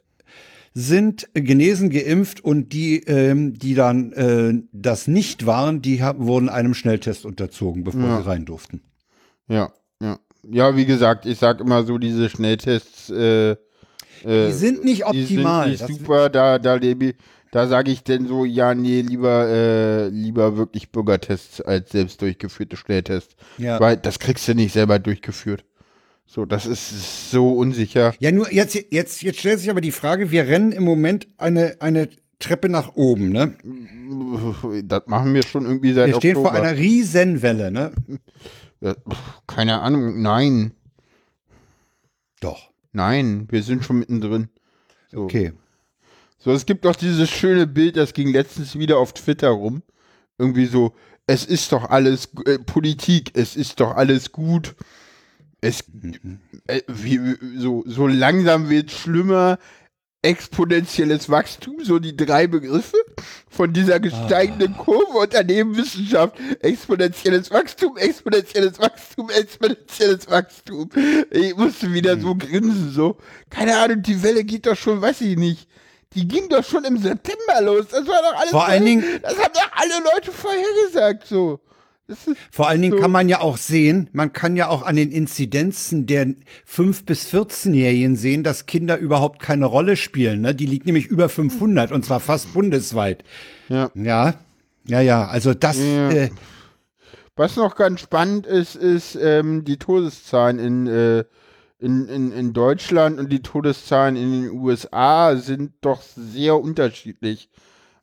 sind, 0.73 1.27
genesen, 1.33 1.89
geimpft 1.89 2.43
und 2.43 2.71
die, 2.73 2.99
ähm, 3.05 3.57
die 3.57 3.73
dann 3.73 4.11
äh, 4.13 4.53
das 4.73 5.07
nicht 5.07 5.45
waren, 5.45 5.81
die 5.81 6.03
hab, 6.03 6.19
wurden 6.19 6.49
einem 6.49 6.73
Schnelltest 6.73 7.25
unterzogen, 7.25 7.83
bevor 7.83 8.01
Ja. 8.01 8.17
sie 8.21 8.27
rein 8.27 8.45
durften. 8.45 8.81
Ja, 9.47 9.71
ja. 10.01 10.19
Ja, 10.49 10.75
wie 10.77 10.85
gesagt, 10.85 11.25
ich 11.25 11.39
sag 11.39 11.59
immer 11.61 11.83
so, 11.83 11.97
diese 11.97 12.29
Schnelltests, 12.29 13.09
äh, 13.09 13.51
äh, 13.51 13.55
Die 14.23 14.53
sind 14.53 14.83
nicht 14.85 14.99
die 15.11 15.23
optimal. 15.23 15.75
sind 15.75 15.89
nicht 15.89 15.99
super, 15.99 16.29
da, 16.29 16.59
da 16.59 16.75
lebe 16.75 17.05
ich, 17.05 17.15
da 17.51 17.67
sage 17.67 17.91
ich 17.91 18.03
denn 18.03 18.27
so, 18.27 18.45
ja, 18.45 18.75
nee, 18.75 19.01
lieber, 19.01 19.47
äh, 19.47 20.07
lieber 20.09 20.57
wirklich 20.57 20.91
Bürgertests 20.91 21.61
als 21.61 21.91
selbst 21.91 22.21
durchgeführte 22.21 22.77
Schnelltests. 22.77 23.35
Ja. 23.57 23.79
Weil 23.79 23.97
das 23.97 24.19
kriegst 24.19 24.47
du 24.47 24.55
nicht 24.55 24.73
selber 24.73 24.99
durchgeführt. 24.99 25.63
So, 26.25 26.45
das 26.45 26.65
ist 26.65 27.31
so 27.31 27.53
unsicher. 27.53 28.13
Ja, 28.19 28.31
nur 28.31 28.51
jetzt, 28.51 28.75
jetzt, 28.91 29.21
jetzt 29.21 29.39
stellt 29.39 29.59
sich 29.59 29.69
aber 29.69 29.79
die 29.79 29.93
Frage, 29.93 30.29
wir 30.29 30.45
rennen 30.45 30.73
im 30.73 30.83
Moment 30.83 31.27
eine, 31.37 31.77
eine 31.79 32.09
Treppe 32.39 32.67
nach 32.69 32.95
oben, 32.95 33.29
ne? 33.29 33.55
Das 34.83 35.03
machen 35.07 35.33
wir 35.33 35.43
schon 35.43 35.65
irgendwie 35.65 35.93
seit 35.93 36.07
Wir 36.07 36.15
stehen 36.15 36.35
vor 36.35 36.47
Oktober. 36.47 36.63
einer 36.63 36.77
Riesenwelle, 36.77 37.71
ne? 37.71 37.91
Ja, 38.81 38.95
keine 39.47 39.81
Ahnung, 39.81 40.21
nein, 40.21 40.73
Doch. 42.41 42.69
nein, 42.91 43.47
wir 43.49 43.63
sind 43.63 43.83
schon 43.83 43.99
mittendrin. 43.99 44.49
So. 45.11 45.23
Okay. 45.23 45.53
So, 46.39 46.51
es 46.51 46.65
gibt 46.65 46.85
doch 46.85 46.95
dieses 46.95 47.29
schöne 47.29 47.65
Bild, 47.67 47.97
das 47.97 48.13
ging 48.13 48.31
letztens 48.31 48.77
wieder 48.77 48.99
auf 48.99 49.13
Twitter 49.13 49.49
rum. 49.49 49.81
Irgendwie 50.37 50.67
so, 50.67 50.93
es 51.25 51.45
ist 51.45 51.71
doch 51.71 51.89
alles 51.89 52.29
äh, 52.45 52.59
Politik, 52.59 53.31
es 53.33 53.55
ist 53.55 53.79
doch 53.79 53.95
alles 53.95 54.31
gut. 54.31 54.75
Es 55.61 55.83
äh, 56.67 56.81
wie, 56.87 57.19
so, 57.57 57.83
so 57.87 58.07
langsam 58.07 58.69
wird 58.69 58.91
schlimmer. 58.91 59.59
Exponentielles 60.23 61.29
Wachstum, 61.29 61.83
so 61.83 61.99
die 61.99 62.17
drei 62.17 62.47
Begriffe 62.47 62.97
von 63.49 63.71
dieser 63.71 63.99
gesteigenden 63.99 64.75
Kurve 64.75 65.19
und 65.19 65.33
daneben 65.33 65.77
Wissenschaft. 65.77 66.37
Exponentielles 66.59 67.51
Wachstum, 67.51 67.97
exponentielles 67.97 68.79
Wachstum, 68.79 69.29
exponentielles 69.29 70.27
Wachstum. 70.27 70.89
Ich 71.29 71.55
musste 71.55 71.93
wieder 71.93 72.19
so 72.19 72.35
grinsen, 72.35 72.91
so. 72.91 73.17
Keine 73.49 73.77
Ahnung, 73.77 74.01
die 74.01 74.21
Welle 74.23 74.43
geht 74.43 74.65
doch 74.65 74.75
schon, 74.75 75.01
weiß 75.01 75.21
ich 75.21 75.37
nicht. 75.37 75.67
Die 76.13 76.27
ging 76.27 76.49
doch 76.49 76.63
schon 76.63 76.83
im 76.85 76.97
September 76.97 77.61
los. 77.61 77.87
Das 77.89 78.07
war 78.07 78.21
doch 78.21 78.39
alles. 78.39 78.51
Vor 78.51 78.65
allen 78.65 78.85
Dingen- 78.85 79.03
Das 79.21 79.37
haben 79.37 79.53
doch 79.53 79.71
alle 79.73 80.03
Leute 80.13 80.31
vorhergesagt, 80.31 81.27
so. 81.27 81.59
Vor 82.51 82.69
allen 82.69 82.81
Dingen 82.81 82.93
So. 82.95 83.01
kann 83.01 83.11
man 83.11 83.27
ja 83.27 83.41
auch 83.41 83.57
sehen, 83.57 84.09
man 84.13 84.31
kann 84.31 84.55
ja 84.55 84.69
auch 84.69 84.83
an 84.83 84.95
den 84.95 85.11
Inzidenzen 85.11 86.05
der 86.05 86.27
5- 86.65 87.03
bis 87.05 87.25
14-Jährigen 87.27 88.15
sehen, 88.15 88.43
dass 88.43 88.65
Kinder 88.65 88.97
überhaupt 88.97 89.41
keine 89.41 89.65
Rolle 89.65 89.97
spielen. 89.97 90.39
Ne? 90.39 90.55
Die 90.55 90.65
liegt 90.65 90.85
nämlich 90.85 91.07
über 91.07 91.27
500 91.27 91.91
und 91.91 92.05
zwar 92.05 92.21
fast 92.21 92.53
bundesweit. 92.53 93.25
ja. 93.67 93.91
Ja, 93.93 94.35
ja, 94.85 95.01
ja. 95.01 95.27
Also 95.27 95.53
das, 95.53 95.77
Ja. 95.77 96.09
äh, 96.11 96.29
Was 97.35 97.57
noch 97.57 97.75
ganz 97.75 97.99
spannend 97.99 98.47
ist, 98.47 98.75
ist 98.77 99.15
ähm, 99.21 99.65
die 99.65 99.77
Todeszahlen 99.77 100.59
in, 100.59 100.87
äh, 100.87 101.23
in, 101.79 102.07
in, 102.07 102.31
in 102.31 102.53
Deutschland 102.53 103.19
und 103.19 103.31
die 103.31 103.41
Todeszahlen 103.41 104.15
in 104.15 104.43
den 104.43 104.51
USA 104.51 105.35
sind 105.35 105.73
doch 105.81 106.01
sehr 106.01 106.59
unterschiedlich. 106.59 107.49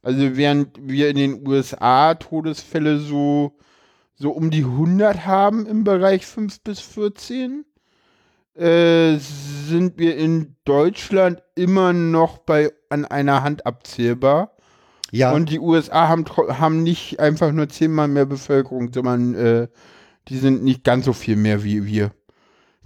Also 0.02 0.36
während 0.36 0.78
wir 0.80 1.08
in 1.08 1.16
den 1.16 1.48
USA 1.48 2.14
Todesfälle 2.14 2.98
so, 2.98 3.56
so 4.14 4.30
um 4.30 4.50
die 4.50 4.64
100 4.64 5.26
haben 5.26 5.66
im 5.66 5.82
Bereich 5.82 6.26
5 6.26 6.60
bis 6.60 6.80
14, 6.80 7.64
äh, 8.54 9.16
sind 9.18 9.98
wir 9.98 10.16
in 10.16 10.54
Deutschland 10.64 11.42
immer 11.56 11.92
noch 11.92 12.38
bei 12.38 12.70
an 12.90 13.04
einer 13.04 13.42
Hand 13.42 13.66
abzählbar. 13.66 14.56
ja. 15.10 15.32
Und 15.32 15.50
die 15.50 15.58
USA 15.58 16.08
haben, 16.08 16.24
haben 16.26 16.82
nicht 16.84 17.18
einfach 17.18 17.50
nur 17.50 17.68
zehnmal 17.68 18.06
mehr 18.06 18.26
Bevölkerung, 18.26 18.92
sondern 18.92 19.34
äh, 19.34 19.68
die 20.28 20.38
sind 20.38 20.62
nicht 20.62 20.84
ganz 20.84 21.06
so 21.06 21.12
viel 21.12 21.36
mehr 21.36 21.64
wie 21.64 21.84
wir. 21.84 22.12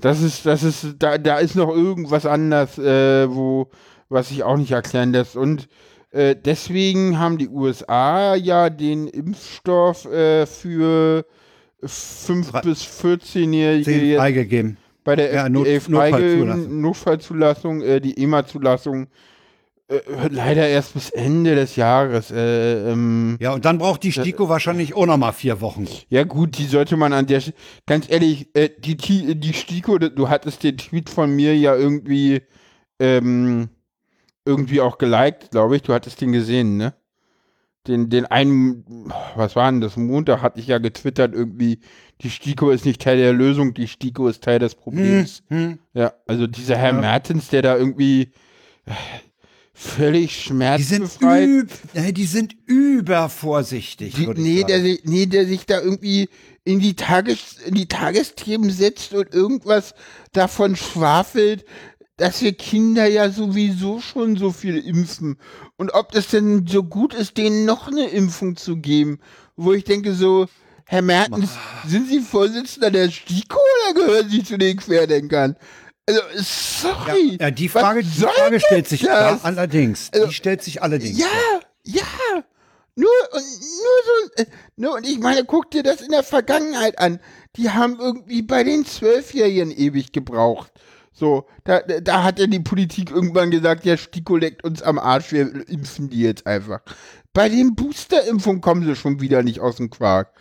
Das 0.01 0.22
ist, 0.22 0.46
das 0.46 0.62
ist, 0.62 0.94
da, 0.99 1.18
da 1.18 1.38
ist 1.38 1.55
noch 1.57 1.70
irgendwas 1.74 2.24
anders, 2.26 2.78
äh, 2.78 3.28
wo, 3.28 3.68
was 4.09 4.28
sich 4.28 4.42
auch 4.44 4.57
nicht 4.57 4.70
erklären 4.70 5.12
lässt. 5.12 5.36
Und 5.36 5.68
äh, 6.11 6.36
deswegen 6.36 7.18
haben 7.18 7.36
die 7.38 7.49
USA 7.49 8.34
ja 8.36 8.70
den 8.70 9.09
Impfstoff 9.09 10.05
äh, 10.07 10.46
für 10.46 11.24
5 11.82 12.51
Drei- 12.51 12.61
bis 12.62 12.82
14-Jährige 12.84 13.84
zehn 13.84 14.07
jetzt 14.09 14.18
freigegeben. 14.18 14.76
bei 15.05 15.16
der 15.16 15.32
Ja, 15.32 15.46
FDA 15.46 15.49
Not- 15.49 15.88
Notfallzulassung. 15.88 16.80
Notfallzulassung, 16.80 17.82
äh, 17.82 18.01
die 18.01 18.22
EMA-Zulassung, 18.22 19.07
leider 20.30 20.68
erst 20.68 20.95
bis 20.95 21.11
Ende 21.11 21.55
des 21.55 21.76
Jahres. 21.76 22.30
Äh, 22.30 22.91
ähm, 22.93 23.39
Ja, 23.41 23.53
und 23.53 23.64
dann 23.64 23.78
braucht 23.78 24.03
die 24.03 24.12
STIKO 24.12 24.49
wahrscheinlich 24.49 24.95
auch 24.95 25.07
noch 25.07 25.16
mal 25.16 25.32
vier 25.32 25.61
Wochen. 25.61 25.86
ja 26.09 26.24
gut, 26.24 26.59
die 26.59 26.66
sollte 26.66 26.97
man 26.97 27.12
an 27.12 27.26
der, 27.26 27.43
ganz 27.86 28.11
ehrlich, 28.11 28.55
äh, 28.55 28.68
die, 28.78 28.97
die 28.97 29.53
STIKO, 29.53 29.99
du 29.99 30.28
hattest 30.28 30.62
den 30.62 30.76
Tweet 30.76 31.09
von 31.09 31.34
mir 31.34 31.57
ja 31.57 31.74
irgendwie, 31.74 32.43
ähm, 33.01 33.70
irgendwie 34.45 34.80
auch 34.80 34.99
geliked, 34.99 35.51
glaube 35.51 35.76
ich. 35.76 35.82
Du 35.82 35.93
hattest 35.93 36.20
den 36.20 36.32
gesehen, 36.32 36.76
ne? 36.76 36.95
Den, 37.86 38.11
den 38.11 38.26
einen, 38.26 39.11
was 39.34 39.57
war 39.57 39.70
denn 39.70 39.80
das? 39.80 39.97
Montag 39.97 40.43
hatte 40.43 40.61
ich 40.61 40.66
ja 40.66 40.76
getwittert 40.76 41.32
irgendwie, 41.32 41.80
die 42.20 42.28
STIKO 42.28 42.70
ist 42.70 42.84
nicht 42.84 43.01
Teil 43.01 43.16
der 43.16 43.32
Lösung, 43.32 43.72
die 43.72 43.89
STIKO 43.89 44.28
ist 44.28 44.45
Teil 44.45 44.59
des 44.59 44.74
Problems. 44.74 45.43
Hm. 45.49 45.78
Ja, 45.95 46.12
also 46.26 46.47
dieser 46.47 46.76
Herr 46.76 46.93
Mertens, 46.93 47.49
der 47.49 47.62
da 47.62 47.76
irgendwie 47.78 48.32
völlig 49.79 50.45
Die 50.45 50.83
sind, 50.83 51.09
schmerzbefreit. 51.11 51.49
üb, 51.49 51.70
die 52.14 52.26
sind 52.26 52.57
übervorsichtig. 52.66 54.14
Die, 54.14 54.26
nee, 54.26 54.64
der, 54.64 54.81
sich- 54.83 55.01
nee, 55.05 55.26
der 55.26 55.47
sich 55.47 55.66
da 55.66 55.81
irgendwie 55.81 56.29
in 56.64 56.81
die, 56.81 56.95
Tages, 56.95 57.57
in 57.64 57.74
die 57.74 57.87
Tagesthemen 57.87 58.70
setzt 58.70 59.14
und 59.14 59.33
irgendwas 59.33 59.95
davon 60.33 60.76
schwafelt, 60.76 61.64
dass 62.16 62.43
wir 62.43 62.53
Kinder 62.53 63.07
ja 63.07 63.31
sowieso 63.31 64.01
schon 64.01 64.37
so 64.37 64.51
viel 64.51 64.76
impfen. 64.79 65.37
Und 65.76 65.95
ob 65.95 66.11
das 66.12 66.29
denn 66.29 66.66
so 66.66 66.83
gut 66.83 67.14
ist, 67.14 67.37
denen 67.37 67.64
noch 67.64 67.87
eine 67.89 68.09
Impfung 68.09 68.57
zu 68.57 68.76
geben. 68.76 69.20
Wo 69.57 69.72
ich 69.72 69.85
denke 69.85 70.14
so, 70.14 70.47
Herr 70.87 71.03
Mertens, 71.03 71.51
sind 71.87 72.09
Sie 72.09 72.20
Vorsitzender 72.20 72.91
der 72.91 73.11
STIKO 73.11 73.59
oder 73.59 74.01
gehören 74.07 74.31
Sie 74.31 74.43
zu 74.43 74.57
den 74.59 74.76
Querdenkern? 74.79 75.57
Also, 76.09 76.21
sorry. 76.37 77.37
Ja, 77.41 77.51
die 77.51 77.73
was 77.75 77.83
Frage, 77.83 78.03
die 78.03 78.09
Frage 78.21 78.61
stellt 78.61 78.89
sich 78.89 79.03
ja, 79.03 79.39
allerdings. 79.43 80.11
Also, 80.13 80.27
die 80.29 80.33
stellt 80.35 80.63
sich 80.63 80.83
allerdings. 80.83 81.19
Ja, 81.19 81.27
ja. 81.85 82.03
Nur 82.95 83.11
und 83.33 83.43
nur 83.43 83.43
so, 84.37 84.43
äh, 84.43 84.47
nur 84.77 84.95
und 84.97 85.07
ich 85.07 85.19
meine, 85.21 85.45
guck 85.45 85.71
dir 85.71 85.83
das 85.83 86.01
in 86.01 86.11
der 86.11 86.23
Vergangenheit 86.25 86.99
an. 86.99 87.21
Die 87.57 87.71
haben 87.71 87.99
irgendwie 88.01 88.43
bei 88.43 88.65
den 88.65 88.85
Zwölfjährigen 88.87 89.71
ewig 89.71 90.13
gebraucht. 90.13 90.73
So, 91.13 91.47
da, 91.65 91.81
da- 91.81 92.01
da 92.01 92.23
hat 92.25 92.39
ja 92.39 92.47
die 92.47 92.59
Politik 92.61 93.11
irgendwann 93.11 93.51
gesagt, 93.51 93.85
ja, 93.85 93.97
Stiko 93.97 94.37
leckt 94.37 94.65
uns 94.65 94.83
am 94.83 94.99
Arsch, 94.99 95.31
wir 95.33 95.69
impfen 95.69 96.09
die 96.11 96.23
jetzt 96.23 96.47
einfach. 96.47 96.81
bei 97.35 97.49
den 97.49 97.75
Boosterimpfungen 97.77 98.61
kommen 98.61 98.85
sie 98.85 98.97
schon 98.97 99.21
wieder 99.21 99.43
nicht 99.45 99.61
aus 99.61 99.77
dem 99.77 99.91
Quark. 99.91 100.33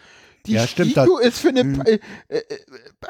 Die 0.47 0.53
Ja, 0.53 0.65
stimmt, 0.65 0.91
STIKO 0.91 1.17
ist 1.19 1.39
für 1.39 1.49
eine. 1.49 1.63
Mhm. 1.63 1.81
Äh, 1.81 1.99
äh, 2.29 2.41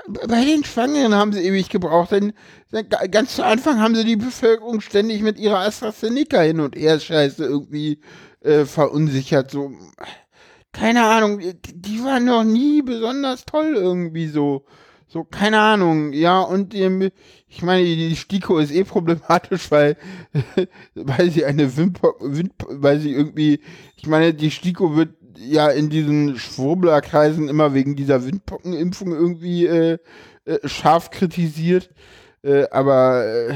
bei- 0.07 0.27
bei 0.27 0.45
den 0.45 0.63
Schwangeren 0.63 1.13
haben 1.13 1.31
sie 1.33 1.41
ewig 1.41 1.69
gebraucht, 1.69 2.11
denn, 2.11 2.33
denn 2.71 2.89
ga- 2.89 3.05
ganz 3.07 3.35
zu 3.35 3.45
Anfang 3.45 3.79
haben 3.79 3.95
sie 3.95 4.03
die 4.03 4.15
Bevölkerung 4.15 4.81
ständig 4.81 5.21
mit 5.21 5.37
ihrer 5.39 5.59
AstraZeneca 5.59 6.41
hin 6.41 6.59
und 6.59 6.75
her 6.75 6.99
Scheiße 6.99 7.43
irgendwie 7.45 7.99
äh, 8.41 8.65
verunsichert. 8.65 9.51
So, 9.51 9.71
keine 10.71 11.05
Ahnung, 11.05 11.39
die, 11.39 12.03
waren 12.03 12.25
noch 12.25 12.43
nie 12.43 12.81
besonders 12.81 13.45
toll 13.45 13.73
irgendwie 13.75 14.27
so. 14.27 14.65
So, 15.09 15.23
keine 15.23 15.59
Ahnung, 15.61 16.11
ja, 16.11 16.41
und 16.41 16.75
ähm, 16.75 17.09
ich 17.47 17.61
meine, 17.61 17.83
die 17.85 18.13
STIKO 18.13 18.57
ist 18.59 18.71
eh 18.71 18.83
problematisch, 18.83 19.71
weil, 19.71 19.95
weil 20.95 21.31
sie 21.31 21.45
eine 21.45 21.77
Wimper, 21.77 22.13
Wimper, 22.19 22.67
weil 22.71 22.99
sie 22.99 23.11
irgendwie, 23.13 23.61
ich 23.95 24.05
meine, 24.07 24.33
die 24.33 24.51
STIKO 24.51 24.97
wird 24.97 25.15
ja 25.37 25.69
in 25.69 25.89
diesen 25.89 26.37
Schwurblerkreisen 26.37 27.47
immer 27.49 27.73
wegen 27.73 27.95
dieser 27.95 28.25
Windpockenimpfung 28.25 29.11
irgendwie 29.11 29.65
äh, 29.65 29.97
äh, 30.45 30.67
scharf 30.67 31.11
kritisiert, 31.11 31.89
äh, 32.43 32.65
aber 32.71 33.25
äh, 33.25 33.55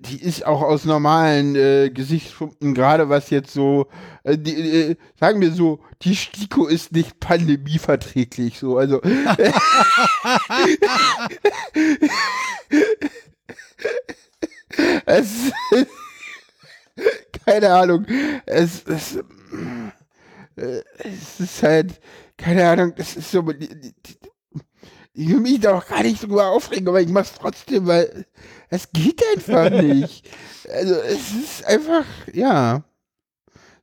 die 0.00 0.22
ist 0.22 0.44
auch 0.44 0.60
aus 0.60 0.84
normalen 0.84 1.56
äh, 1.56 1.90
Gesichtspunkten, 1.90 2.74
gerade 2.74 3.08
was 3.08 3.30
jetzt 3.30 3.54
so, 3.54 3.86
äh, 4.22 4.36
die, 4.36 4.52
äh, 4.52 4.96
sagen 5.18 5.40
wir 5.40 5.52
so, 5.52 5.80
die 6.02 6.14
STIKO 6.14 6.66
ist 6.66 6.92
nicht 6.92 7.20
pandemieverträglich, 7.20 8.58
so, 8.58 8.76
also. 8.76 9.00
Es, 15.06 15.52
keine 17.46 17.72
Ahnung, 17.72 18.06
es, 18.46 18.84
es, 18.86 19.18
äh, 20.56 20.82
es 20.98 21.40
ist 21.40 21.62
halt, 21.62 22.00
keine 22.36 22.68
Ahnung, 22.68 22.92
es 22.96 23.16
ist 23.16 23.30
so, 23.30 23.42
die- 23.42 23.68
die- 23.68 23.94
die- 24.06 24.16
ich 25.14 25.28
will 25.28 25.40
mich 25.40 25.60
da 25.60 25.74
auch 25.76 25.86
gar 25.86 26.02
nicht 26.02 26.22
drüber 26.22 26.48
aufregen, 26.48 26.88
aber 26.88 27.00
ich 27.00 27.08
mach's 27.08 27.34
trotzdem, 27.38 27.86
weil 27.86 28.24
es 28.70 28.90
geht 28.92 29.22
einfach 29.36 29.70
nicht. 29.82 30.28
Also 30.72 30.94
es 30.94 31.32
ist 31.32 31.66
einfach, 31.66 32.04
ja. 32.32 32.82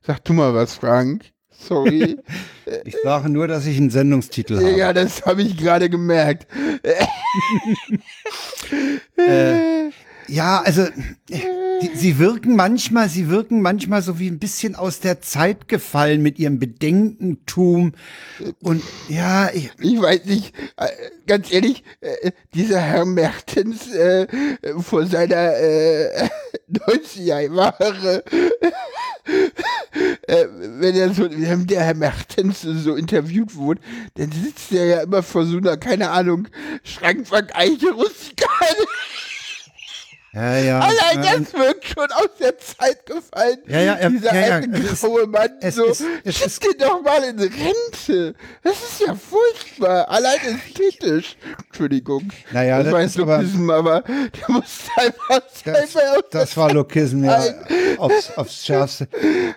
Sag 0.02 0.24
du 0.24 0.32
mal 0.32 0.54
was, 0.54 0.74
Frank. 0.74 1.24
Sorry. 1.50 2.18
Ich 2.84 2.94
sage 3.02 3.28
nur, 3.28 3.48
dass 3.48 3.66
ich 3.66 3.76
einen 3.78 3.90
Sendungstitel 3.90 4.56
habe. 4.58 4.70
ja, 4.76 4.92
das 4.92 5.26
habe 5.26 5.42
ich 5.42 5.56
gerade 5.56 5.90
gemerkt. 5.90 6.46
Äh, 9.16 9.90
Ja, 10.30 10.60
also 10.60 10.86
die, 11.28 11.90
sie 11.94 12.20
wirken 12.20 12.54
manchmal, 12.54 13.08
sie 13.08 13.28
wirken 13.28 13.62
manchmal 13.62 14.00
so 14.00 14.20
wie 14.20 14.28
ein 14.28 14.38
bisschen 14.38 14.76
aus 14.76 15.00
der 15.00 15.20
Zeit 15.20 15.66
gefallen 15.66 16.22
mit 16.22 16.38
ihrem 16.38 16.60
Bedenkentum 16.60 17.94
und 18.60 18.84
ja, 19.08 19.50
ich, 19.52 19.72
Ich 19.80 20.00
weiß 20.00 20.26
nicht, 20.26 20.54
äh, 20.76 20.86
ganz 21.26 21.52
ehrlich, 21.52 21.82
äh, 22.00 22.30
dieser 22.54 22.80
Herr 22.80 23.06
Mertens 23.06 23.92
äh, 23.92 24.28
vor 24.78 25.04
seiner 25.06 25.56
äh, 25.56 26.28
90er 26.70 27.52
Jahre, 27.52 28.24
äh, 30.28 30.46
wenn 30.78 30.94
er 30.94 31.12
so, 31.12 31.28
wenn 31.28 31.66
der 31.66 31.82
Herr 31.82 31.94
Mertens 31.94 32.62
so 32.62 32.94
interviewt 32.94 33.56
wurde, 33.56 33.80
dann 34.14 34.30
sitzt 34.30 34.70
er 34.70 34.86
ja 34.86 35.02
immer 35.02 35.24
vor 35.24 35.44
so 35.44 35.56
einer, 35.56 35.76
keine 35.76 36.10
Ahnung, 36.10 36.46
Schrankbank 36.84 37.50
Eiche 37.56 37.90
Rustikale. 37.90 38.76
ja, 40.32 40.58
ja. 40.58 40.78
Allein 40.80 41.24
ähm, 41.38 41.44
das 41.44 41.54
wirkt 41.60 41.84
schon 41.86 42.10
aus 42.12 42.28
der 42.40 42.56
Zeit 42.58 43.04
gefallen. 43.06 43.58
Ja, 43.66 43.80
ja, 43.80 43.94
er- 43.94 44.10
Dieser 44.10 44.34
ja, 44.34 44.46
ja, 44.48 44.54
alte 44.56 44.70
es 44.92 45.00
graue 45.00 45.26
Mann, 45.26 45.48
es 45.60 45.74
so, 45.74 45.86
ist- 45.86 46.04
es 46.24 46.38
schick 46.38 46.60
den 46.60 46.78
doch 46.78 47.02
mal 47.02 47.22
in 47.24 47.38
Rente. 47.38 48.34
Das 48.62 48.74
ist 48.74 49.00
ja 49.06 49.14
furchtbar. 49.14 50.08
Allein 50.08 50.38
ästhetisch. 50.42 51.36
Entschuldigung. 51.66 52.30
Naja, 52.52 52.76
das 52.78 52.84
das 52.86 52.92
war 52.92 53.00
ist 53.02 53.16
jetzt 53.16 53.58
aber- 53.68 53.74
aber 53.74 54.02
der 54.02 54.50
muss 54.54 54.78
einfach 54.96 55.40
Das, 55.64 55.94
das 56.30 56.56
war 56.56 56.72
Lokism, 56.72 57.24
ja, 57.24 57.42
aufs, 57.98 58.30
aufs 58.36 58.64
Schärfste. 58.64 59.08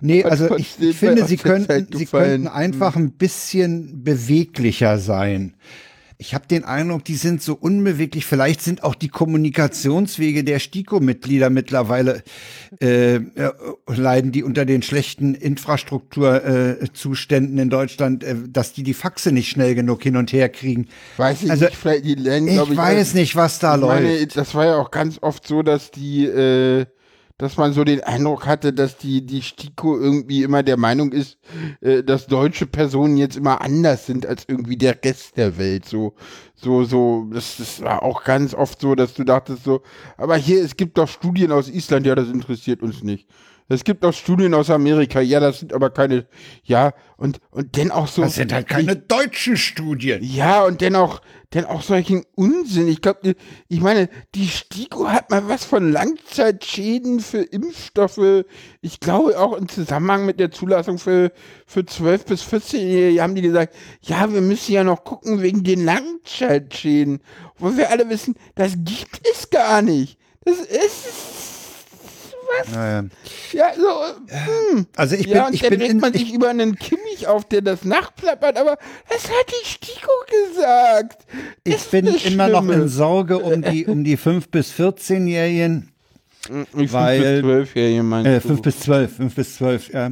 Nee, 0.01 0.23
also 0.23 0.55
ich, 0.57 0.75
ich 0.79 0.97
finde, 0.97 1.25
sie 1.25 1.37
könnten, 1.37 1.87
sie 1.95 2.05
könnten 2.05 2.47
einfach 2.47 2.95
ein 2.95 3.11
bisschen 3.11 4.03
beweglicher 4.03 4.97
sein. 4.97 5.53
Ich 6.17 6.33
habe 6.33 6.47
den 6.47 6.63
Eindruck, 6.63 7.03
die 7.05 7.15
sind 7.15 7.41
so 7.41 7.53
unbeweglich. 7.55 8.25
Vielleicht 8.25 8.61
sind 8.61 8.83
auch 8.83 8.95
die 8.95 9.09
Kommunikationswege 9.09 10.43
der 10.43 10.59
STIKO-Mitglieder 10.59 11.49
mittlerweile 11.49 12.23
äh, 12.81 13.15
äh, 13.15 13.21
leiden 13.87 14.31
die 14.31 14.43
unter 14.43 14.65
den 14.65 14.81
schlechten 14.81 15.35
Infrastrukturzuständen 15.35 17.57
äh, 17.57 17.61
in 17.61 17.69
Deutschland, 17.69 18.23
äh, 18.23 18.35
dass 18.47 18.73
die 18.73 18.83
die 18.83 18.93
Faxe 18.93 19.31
nicht 19.31 19.49
schnell 19.49 19.75
genug 19.75 20.03
hin 20.03 20.15
und 20.15 20.31
her 20.33 20.49
kriegen. 20.49 20.87
Weiß 21.17 21.43
ich 21.43 21.51
Also, 21.51 21.65
nicht, 21.65 21.75
vielleicht 21.77 22.05
die 22.05 22.15
lernen, 22.15 22.47
Ich, 22.47 22.69
ich, 22.69 22.77
weiß 22.77 23.13
nicht, 23.15 23.35
was 23.35 23.59
da 23.59 23.75
ich 23.75 23.81
läuft. 23.81 24.03
meine, 24.03 24.27
das 24.27 24.55
war 24.55 24.65
ja 24.65 24.77
auch 24.77 24.91
ganz 24.91 25.17
oft 25.21 25.45
so, 25.47 25.61
dass 25.63 25.91
die, 25.91 26.25
äh, 26.25 26.85
dass 27.43 27.57
man 27.57 27.73
so 27.73 27.83
den 27.83 28.01
Eindruck 28.01 28.45
hatte, 28.45 28.71
dass 28.71 28.95
die, 28.95 29.25
die 29.25 29.41
STIKO 29.41 29.99
irgendwie 29.99 30.43
immer 30.43 30.63
der 30.63 30.77
Meinung 30.77 31.11
ist, 31.11 31.37
äh, 31.81 32.01
dass 32.01 32.25
deutsche 32.25 32.65
Personen 32.65 33.17
jetzt 33.17 33.35
immer 33.35 33.59
anders 33.59 34.05
sind 34.05 34.25
als 34.25 34.45
irgendwie 34.47 34.77
der 34.77 34.97
Rest 35.03 35.35
der 35.35 35.57
Welt. 35.57 35.83
So, 35.83 36.13
so, 36.55 36.85
so, 36.85 37.27
das, 37.33 37.57
das 37.57 37.81
war 37.81 38.01
auch 38.01 38.23
ganz 38.23 38.53
oft 38.53 38.79
so, 38.79 38.95
dass 38.95 39.13
du 39.13 39.25
dachtest 39.25 39.65
so, 39.65 39.81
aber 40.15 40.37
hier, 40.37 40.63
es 40.63 40.77
gibt 40.77 40.97
doch 40.97 41.09
Studien 41.09 41.51
aus 41.51 41.67
Island, 41.67 42.05
ja, 42.05 42.15
das 42.15 42.29
interessiert 42.29 42.81
uns 42.81 43.03
nicht. 43.03 43.27
Es 43.73 43.83
gibt 43.83 44.05
auch 44.05 44.13
Studien 44.13 44.53
aus 44.53 44.69
Amerika, 44.69 45.19
ja, 45.19 45.39
das 45.39 45.59
sind 45.59 45.73
aber 45.73 45.89
keine, 45.89 46.25
ja, 46.63 46.93
und, 47.17 47.39
und 47.51 47.77
dann 47.77 47.91
auch 47.91 48.07
so. 48.07 48.21
das 48.21 48.35
sind 48.35 48.53
halt 48.53 48.67
keine 48.67 48.95
deutschen 48.95 49.57
Studien. 49.57 50.23
Ja, 50.23 50.63
und 50.63 50.81
dennoch, 50.81 51.21
denn 51.53 51.65
auch 51.65 51.81
solchen 51.81 52.25
Unsinn. 52.35 52.87
Ich 52.87 53.01
glaube, 53.01 53.35
ich 53.67 53.81
meine, 53.81 54.09
die 54.35 54.47
STIKO 54.47 55.07
hat 55.07 55.29
mal 55.29 55.47
was 55.47 55.65
von 55.65 55.91
Langzeitschäden 55.91 57.19
für 57.19 57.41
Impfstoffe. 57.41 58.45
Ich 58.81 58.99
glaube 58.99 59.39
auch 59.39 59.53
im 59.53 59.69
Zusammenhang 59.69 60.25
mit 60.25 60.39
der 60.39 60.51
Zulassung 60.51 60.97
für, 60.97 61.31
für 61.65 61.85
12 61.85 62.25
bis 62.25 62.41
14 62.41 63.19
haben 63.21 63.35
die 63.35 63.41
gesagt, 63.41 63.75
ja, 64.01 64.33
wir 64.33 64.41
müssen 64.41 64.73
ja 64.73 64.83
noch 64.83 65.03
gucken 65.03 65.41
wegen 65.41 65.63
den 65.63 65.85
Langzeitschäden. 65.85 67.19
Wo 67.57 67.77
wir 67.77 67.89
alle 67.89 68.09
wissen, 68.09 68.35
das 68.55 68.73
gibt 68.77 69.21
es 69.31 69.49
gar 69.49 69.81
nicht. 69.81 70.17
Das 70.45 70.59
ist, 70.59 71.52
Naja. 72.73 73.05
ja, 73.51 73.65
so, 73.75 74.33
hm. 74.73 74.85
Also 74.95 75.15
ich 75.15 75.25
ja, 75.27 75.33
bin, 75.39 75.47
und 75.47 75.53
ich 75.55 75.61
dann 75.61 75.69
bin 75.71 75.79
regt 75.81 75.91
in, 75.91 75.99
man 75.99 76.13
ich, 76.13 76.21
sich 76.21 76.33
über 76.33 76.49
einen 76.49 76.75
Kimmich 76.77 77.27
auf, 77.27 77.45
der 77.45 77.61
das 77.61 77.83
nachplappert, 77.83 78.57
aber 78.57 78.77
das 79.09 79.23
hat 79.25 79.47
die 79.49 79.67
STIKO 79.67 80.11
gesagt. 80.53 81.25
ich 81.63 81.73
Das 81.75 81.85
bin 81.85 82.07
ist 82.07 82.25
das 82.25 82.31
immer 82.33 82.49
noch 82.49 82.63
Schlimme. 82.63 82.83
in 82.83 82.89
Sorge 82.89 83.39
um 83.39 83.61
die, 83.61 83.85
um 83.85 84.03
die 84.03 84.17
5- 84.17 84.49
bis 84.51 84.71
14-Jährigen. 84.73 85.89
Ich 86.77 86.91
weil- 86.91 87.41
zwölf 87.41 87.75
ja 87.75 87.83
jemand. 87.87 88.27
Äh, 88.27 88.39
5 88.41 88.61
bis 88.61 88.79
12, 88.81 89.15
5 89.15 89.35
bis 89.35 89.55
12, 89.55 89.93
ja. 89.93 90.07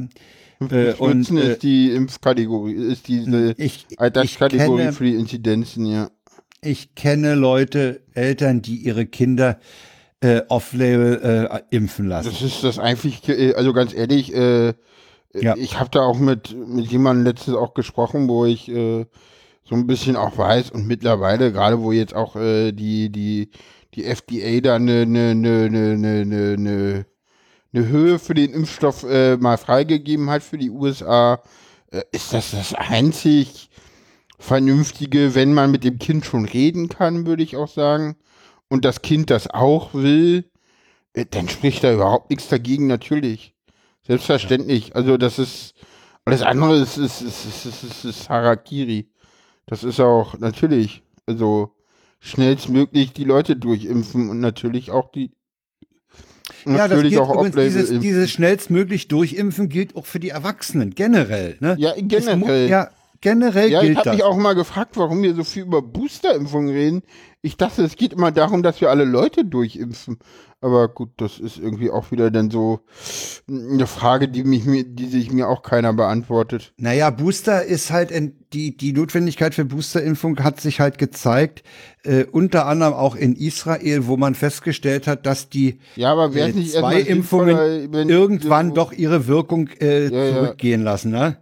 Äh, 0.70 0.92
und, 0.98 1.28
und 1.30 1.38
äh, 1.38 1.52
ist 1.52 1.62
die 1.62 1.90
Impfkategorie, 1.90 2.74
ist 2.74 3.08
diese 3.08 3.54
Ich, 3.58 3.86
ich, 3.90 4.00
Alterskategorie 4.00 4.78
kenne, 4.82 4.92
für 4.92 5.04
die 5.04 5.14
Inzidenzen, 5.16 5.86
ja. 5.86 6.08
ich 6.60 6.94
kenne 6.94 7.34
Leute, 7.34 8.00
Eltern, 8.14 8.62
die 8.62 8.76
ihre 8.76 9.04
Kinder 9.06 9.58
äh, 10.22 10.42
off-label 10.48 11.50
äh, 11.50 11.76
impfen 11.76 12.06
lassen. 12.06 12.30
Das 12.30 12.42
ist 12.42 12.62
das 12.62 12.78
eigentlich, 12.78 13.28
äh, 13.28 13.54
also 13.54 13.72
ganz 13.72 13.92
ehrlich, 13.92 14.32
äh, 14.34 14.72
Ja. 15.34 15.56
ich 15.56 15.78
habe 15.80 15.90
da 15.90 16.00
auch 16.02 16.18
mit, 16.18 16.54
mit 16.56 16.86
jemandem 16.86 17.24
letztens 17.24 17.56
auch 17.56 17.74
gesprochen, 17.74 18.28
wo 18.28 18.44
ich 18.44 18.68
äh, 18.68 19.04
so 19.64 19.74
ein 19.74 19.86
bisschen 19.86 20.16
auch 20.16 20.38
weiß 20.38 20.70
und 20.70 20.86
mittlerweile, 20.86 21.52
gerade 21.52 21.80
wo 21.82 21.90
jetzt 21.92 22.14
auch 22.14 22.36
äh, 22.36 22.72
die, 22.72 23.10
die, 23.10 23.50
die 23.94 24.04
FDA 24.04 24.60
da 24.60 24.76
eine, 24.76 25.02
eine, 25.02 25.30
eine, 25.30 25.64
eine, 25.66 25.92
eine, 25.92 26.54
eine, 26.56 27.06
eine 27.74 27.88
Höhe 27.88 28.18
für 28.18 28.34
den 28.34 28.52
Impfstoff 28.52 29.04
äh, 29.04 29.36
mal 29.38 29.56
freigegeben 29.58 30.30
hat 30.30 30.42
für 30.42 30.58
die 30.58 30.70
USA, 30.70 31.42
äh, 31.90 32.02
ist 32.12 32.32
das 32.32 32.52
das 32.52 32.74
einzig 32.74 33.70
Vernünftige, 34.38 35.34
wenn 35.34 35.54
man 35.54 35.70
mit 35.70 35.84
dem 35.84 35.98
Kind 35.98 36.24
schon 36.26 36.44
reden 36.44 36.88
kann, 36.88 37.26
würde 37.26 37.42
ich 37.42 37.56
auch 37.56 37.68
sagen, 37.68 38.16
und 38.72 38.86
das 38.86 39.02
Kind 39.02 39.28
das 39.28 39.48
auch 39.50 39.92
will, 39.92 40.50
äh, 41.12 41.26
dann 41.30 41.46
spricht 41.50 41.84
da 41.84 41.92
überhaupt 41.92 42.30
nichts 42.30 42.48
dagegen, 42.48 42.86
natürlich. 42.86 43.54
Selbstverständlich. 44.06 44.96
Also 44.96 45.18
das 45.18 45.38
ist, 45.38 45.74
alles 46.24 46.40
andere 46.40 46.78
ist, 46.78 46.96
ist, 46.96 47.20
ist, 47.20 47.44
ist, 47.44 47.66
ist, 47.66 47.84
ist, 47.84 48.04
ist 48.06 48.30
Harakiri. 48.30 49.10
Das 49.66 49.84
ist 49.84 50.00
auch, 50.00 50.38
natürlich, 50.38 51.02
also 51.26 51.76
schnellstmöglich 52.20 53.12
die 53.12 53.24
Leute 53.24 53.56
durchimpfen 53.56 54.30
und 54.30 54.40
natürlich 54.40 54.90
auch 54.90 55.12
die 55.12 55.32
Ja, 56.64 56.88
das 56.88 56.90
natürlich 56.92 57.10
gilt 57.10 57.20
auch 57.20 57.44
übrigens, 57.44 57.74
dieses, 57.74 58.00
dieses 58.00 58.30
schnellstmöglich 58.30 59.06
durchimpfen 59.08 59.68
gilt 59.68 59.96
auch 59.96 60.06
für 60.06 60.18
die 60.18 60.30
Erwachsenen, 60.30 60.94
generell. 60.94 61.58
Ne? 61.60 61.76
Ja, 61.78 61.92
generell. 61.98 62.70
Ja, 62.70 62.90
generell 63.20 63.70
Ja, 63.70 63.80
ich 63.80 63.86
gilt 63.88 63.98
habe 63.98 64.04
das. 64.06 64.16
mich 64.16 64.24
auch 64.24 64.36
mal 64.38 64.54
gefragt, 64.54 64.96
warum 64.96 65.22
wir 65.22 65.34
so 65.34 65.44
viel 65.44 65.64
über 65.64 65.82
Boosterimpfungen 65.82 66.70
reden. 66.70 67.02
Ich 67.44 67.56
dachte, 67.56 67.82
es 67.82 67.96
geht 67.96 68.12
immer 68.12 68.30
darum, 68.30 68.62
dass 68.62 68.80
wir 68.80 68.88
alle 68.90 69.04
Leute 69.04 69.44
durchimpfen. 69.44 70.18
Aber 70.60 70.86
gut, 70.86 71.10
das 71.16 71.40
ist 71.40 71.58
irgendwie 71.58 71.90
auch 71.90 72.12
wieder 72.12 72.30
dann 72.30 72.52
so 72.52 72.78
eine 73.48 73.88
Frage, 73.88 74.28
die 74.28 74.44
mich 74.44 74.62
die 74.94 75.08
sich 75.08 75.32
mir 75.32 75.48
auch 75.48 75.62
keiner 75.64 75.92
beantwortet. 75.92 76.72
Naja, 76.76 77.10
Booster 77.10 77.64
ist 77.64 77.90
halt, 77.90 78.12
in, 78.12 78.36
die, 78.52 78.76
die 78.76 78.92
Notwendigkeit 78.92 79.56
für 79.56 79.64
Boosterimpfung 79.64 80.38
hat 80.38 80.60
sich 80.60 80.78
halt 80.78 80.98
gezeigt, 80.98 81.64
äh, 82.04 82.26
unter 82.30 82.66
anderem 82.66 82.94
auch 82.94 83.16
in 83.16 83.34
Israel, 83.34 84.06
wo 84.06 84.16
man 84.16 84.36
festgestellt 84.36 85.08
hat, 85.08 85.26
dass 85.26 85.48
die 85.48 85.80
Ja, 85.96 86.12
aber 86.12 86.32
äh, 86.36 86.52
zwei 86.64 87.00
Impfungen 87.00 87.92
wenn- 87.92 88.08
irgendwann 88.08 88.72
doch 88.72 88.92
ihre 88.92 89.26
Wirkung 89.26 89.68
äh, 89.80 90.06
Ja, 90.10 90.24
ja. 90.26 90.32
zurückgehen 90.32 90.84
lassen, 90.84 91.10
ne? 91.10 91.38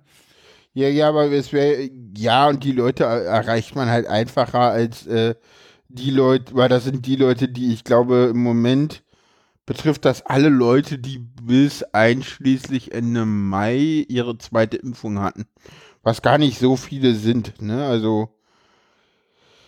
Ja, 0.72 0.88
ja, 0.88 1.10
aber 1.10 1.30
es 1.30 1.52
wäre, 1.52 1.90
ja, 2.16 2.48
und 2.48 2.64
die 2.64 2.72
Leute 2.72 3.04
er- 3.04 3.24
erreicht 3.24 3.74
man 3.76 3.90
halt 3.90 4.06
einfacher 4.06 4.60
als 4.60 5.06
äh, 5.06 5.34
die 5.90 6.10
Leute, 6.10 6.54
weil 6.54 6.68
das 6.68 6.84
sind 6.84 7.06
die 7.06 7.16
Leute, 7.16 7.48
die 7.48 7.72
ich 7.72 7.84
glaube 7.84 8.28
im 8.30 8.42
Moment 8.42 9.02
betrifft 9.66 10.04
das 10.04 10.26
alle 10.26 10.48
Leute, 10.48 10.98
die 10.98 11.18
bis 11.18 11.82
einschließlich 11.82 12.92
Ende 12.92 13.24
Mai 13.24 14.04
ihre 14.08 14.36
zweite 14.38 14.76
Impfung 14.76 15.20
hatten. 15.20 15.46
Was 16.02 16.22
gar 16.22 16.38
nicht 16.38 16.58
so 16.58 16.76
viele 16.76 17.14
sind, 17.14 17.60
ne? 17.60 17.86
Also, 17.86 18.30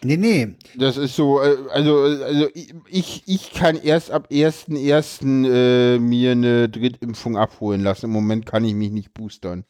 Nee, 0.05 0.17
nee. 0.17 0.57
das 0.75 0.97
ist 0.97 1.15
so, 1.15 1.41
äh, 1.41 1.57
also, 1.71 1.99
also 1.99 2.49
ich, 2.89 3.23
ich 3.27 3.53
kann 3.53 3.77
erst 3.77 4.11
ab 4.11 4.29
1.1. 4.33 5.47
Äh, 5.47 5.99
mir 6.01 6.33
eine 6.33 6.69
Drittimpfung 6.69 7.37
abholen 7.37 7.83
lassen. 7.83 8.07
Im 8.07 8.13
Moment 8.13 8.45
kann 8.45 8.65
ich 8.65 8.75
mich 8.75 8.91
nicht 8.91 9.15
boostern. 9.15 9.65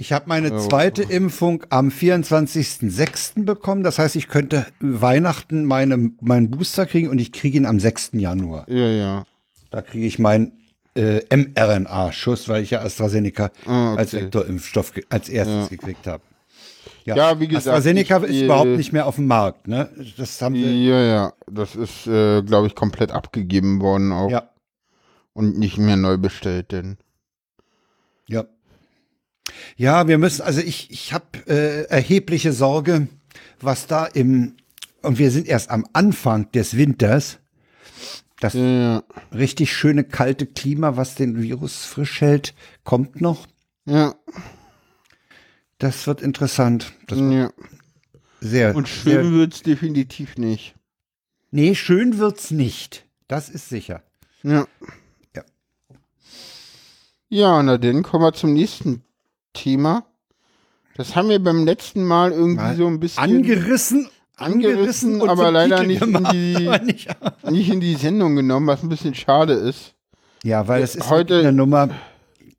Ich 0.00 0.12
habe 0.12 0.26
meine 0.28 0.48
Ja. 0.50 0.58
zweite 0.58 1.02
Impfung 1.02 1.64
am 1.70 1.90
24.06. 1.90 3.44
bekommen. 3.44 3.82
Das 3.82 3.98
heißt, 3.98 4.14
ich 4.16 4.28
könnte 4.28 4.64
Weihnachten 4.80 5.64
meine, 5.64 6.12
meinen 6.20 6.50
Booster 6.50 6.86
kriegen 6.86 7.08
und 7.08 7.18
ich 7.20 7.32
kriege 7.32 7.56
ihn 7.58 7.66
am 7.66 7.80
6. 7.80 8.10
Januar. 8.20 8.64
Ja, 8.70 8.86
ja. 8.88 9.24
Da 9.70 9.82
kriege 9.82 10.06
ich 10.06 10.18
meinen 10.18 10.52
äh, 10.94 11.20
mRNA-Schuss, 11.36 12.48
weil 12.48 12.62
ich 12.62 12.70
ja 12.70 12.80
AstraZeneca 12.82 13.50
Ah, 13.66 13.92
okay. 13.92 14.00
als 14.00 14.12
Vektorimpfstoff 14.14 14.92
als 15.10 15.28
erstes 15.28 15.68
gekriegt 15.68 16.06
habe. 16.06 16.22
Ja, 17.04 17.38
wie 17.40 17.48
gesagt, 17.48 17.66
AstraZeneca 17.68 18.18
ich- 18.18 18.30
ist 18.30 18.36
äh, 18.42 18.44
überhaupt 18.44 18.70
nicht 18.70 18.92
mehr 18.92 19.06
auf 19.06 19.16
dem 19.16 19.26
Markt. 19.26 19.66
Ne? 19.68 19.88
Das 20.16 20.40
haben 20.42 20.54
wir. 20.54 20.70
Ja, 20.72 21.00
ja, 21.02 21.32
das 21.50 21.74
ist, 21.76 22.06
äh, 22.06 22.42
glaube 22.42 22.66
ich, 22.68 22.74
komplett 22.74 23.12
abgegeben 23.12 23.80
worden 23.80 24.12
auch 24.12 24.30
Ja, 24.30 24.50
und 25.34 25.58
nicht 25.58 25.78
mehr 25.78 25.96
neu 25.96 26.16
bestellt, 26.18 26.70
denn. 26.72 26.98
ja. 28.28 28.44
Ja, 29.76 30.08
wir 30.08 30.18
müssen, 30.18 30.42
also 30.42 30.60
ich, 30.60 30.90
ich 30.90 31.12
habe 31.12 31.26
äh, 31.46 31.84
erhebliche 31.84 32.52
Sorge, 32.52 33.08
was 33.60 33.86
da 33.86 34.04
im, 34.06 34.56
und 35.02 35.18
wir 35.18 35.30
sind 35.30 35.46
erst 35.48 35.70
am 35.70 35.86
Anfang 35.92 36.50
des 36.52 36.76
Winters, 36.76 37.38
das 38.40 38.54
Ja, 38.54 39.02
richtig 39.32 39.72
schöne 39.72 40.04
kalte 40.04 40.46
Klima, 40.46 40.96
was 40.96 41.14
den 41.16 41.42
Virus 41.42 41.84
frisch 41.84 42.20
hält, 42.20 42.54
kommt 42.84 43.20
noch. 43.20 43.46
ja, 43.84 44.14
Das 45.78 46.06
wird 46.06 46.22
interessant. 46.22 46.92
Das 47.06 47.18
wird 47.18 47.32
ja. 47.32 47.50
sehr, 48.40 48.76
Und 48.76 48.88
schön 48.88 49.32
wird's 49.32 49.62
definitiv 49.62 50.36
nicht. 50.36 50.74
Nee, 51.50 51.74
schön 51.74 52.18
wird's 52.18 52.50
nicht. 52.50 53.06
Das 53.26 53.48
ist 53.48 53.68
sicher. 53.68 54.02
Ja. 54.42 54.66
Ja. 55.34 55.42
Ja, 57.28 57.62
na 57.62 57.76
dann 57.78 58.02
kommen 58.02 58.24
wir 58.24 58.32
zum 58.32 58.52
nächsten 58.54 59.02
Thema. 59.52 60.04
Das 60.96 61.14
haben 61.14 61.28
wir 61.28 61.38
beim 61.42 61.64
letzten 61.64 62.04
Mal 62.04 62.32
irgendwie 62.32 62.56
Mal 62.62 62.76
so 62.76 62.86
ein 62.86 62.98
bisschen 63.00 63.22
Angerissen, 63.22 64.08
Angerissen, 64.36 65.20
und 65.20 65.28
aber 65.28 65.50
leider 65.52 65.82
nicht 65.84 66.02
in 66.02 66.12
gemacht, 66.12 66.32
die- 66.34 66.56
aber 66.68 66.78
nicht- 66.84 67.08
nicht 67.50 67.70
in 67.70 67.80
die 67.80 67.94
Sendung 67.94 68.34
genommen, 68.36 68.66
was 68.66 68.82
ein 68.82 68.88
bisschen 68.88 69.14
schade 69.14 69.52
ist. 69.54 69.94
Ja, 70.42 70.66
weil 70.68 70.82
es 70.82 70.94
ist 70.96 71.08
Heute- 71.10 71.38
eine 71.40 71.52
Nummer. 71.52 71.88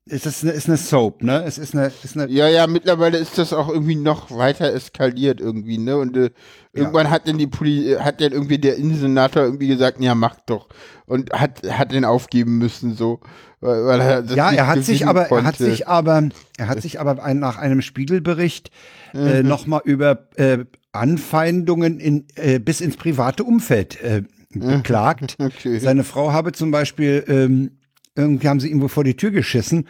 Es 0.10 0.26
ist 0.26 0.44
eine, 0.44 0.54
ist 0.54 0.68
eine 0.68 0.78
Soap, 0.78 1.24
ne? 1.24 1.44
Es 1.46 1.58
ist 1.58 1.76
eine, 1.76 1.92
ist 2.04 2.18
eine 2.18 2.32
Ja, 2.32 2.48
ja, 2.48 2.68
mittlerweile 2.68 3.18
ist 3.18 3.38
das 3.38 3.54
auch 3.54 3.70
irgendwie 3.70 3.96
noch 3.96 4.32
weiter 4.32 4.74
eskaliert 4.74 5.40
irgendwie, 5.40 5.78
ne? 5.78 5.98
Und 5.98 6.18
äh, 6.18 6.32
irgendwann 6.74 7.10
hat 7.10 7.28
dann 7.28 7.38
die 7.38 7.48
Poli 7.48 7.96
hat 8.00 8.22
dann 8.22 8.32
irgendwie 8.32 8.58
der 8.58 8.78
Innensenator 8.78 9.44
irgendwie 9.44 9.68
gesagt, 9.68 10.02
ja, 10.02 10.16
mach 10.16 10.36
doch. 10.46 10.68
Und 11.06 11.32
hat, 11.34 11.62
hat 11.70 11.92
den 11.92 12.06
aufgeben 12.06 12.58
müssen, 12.58 12.96
so. 12.96 13.20
Weil, 13.62 14.00
er 14.00 14.22
das 14.24 14.36
ja, 14.36 14.52
er 14.52 14.68
hat 14.68 14.84
sich 14.84 15.06
aber, 15.06 15.24
er 15.28 15.44
hat 15.44 15.58
konnte. 15.58 15.66
sich 15.66 15.88
aber, 15.88 16.30
er 16.58 16.68
hat 16.68 16.82
sich 16.82 17.00
aber 17.00 17.22
ein, 17.24 17.40
nach 17.40 17.58
einem 17.58 17.82
Spiegelbericht 17.82 18.72
äh, 19.14 19.44
nochmal 19.44 19.82
über 19.84 20.30
äh, 20.36 20.60
Anfeindungen 20.92 22.00
in, 22.00 22.26
äh, 22.36 22.60
bis 22.60 22.82
ins 22.82 22.96
private 22.96 23.44
Umfeld 23.44 24.02
äh, 24.02 24.24
beklagt. 24.54 25.38
Okay. 25.40 25.80
Seine 25.80 26.04
Frau 26.04 26.32
habe 26.32 26.52
zum 26.52 26.72
Beispiel, 26.72 27.24
ähm, 27.28 27.79
irgendwie 28.20 28.48
haben 28.48 28.60
sie 28.60 28.70
ihm 28.70 28.82
wohl 28.82 28.90
vor 28.90 29.04
die 29.04 29.16
Tür 29.16 29.32
geschissen. 29.32 29.88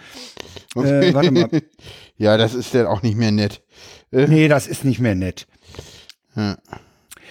Äh, 0.76 1.14
warte 1.14 1.32
mal. 1.32 1.50
ja, 2.18 2.38
das 2.38 2.54
ist 2.54 2.74
dann 2.74 2.86
auch 2.88 3.02
nicht 3.02 3.18
mehr 3.18 3.32
nett. 3.32 3.62
Nee, 4.12 4.48
das 4.48 4.68
ist 4.68 4.86
nicht 4.86 5.00
mehr 5.00 5.16
nett. 5.16 5.48
Ja. 6.36 6.58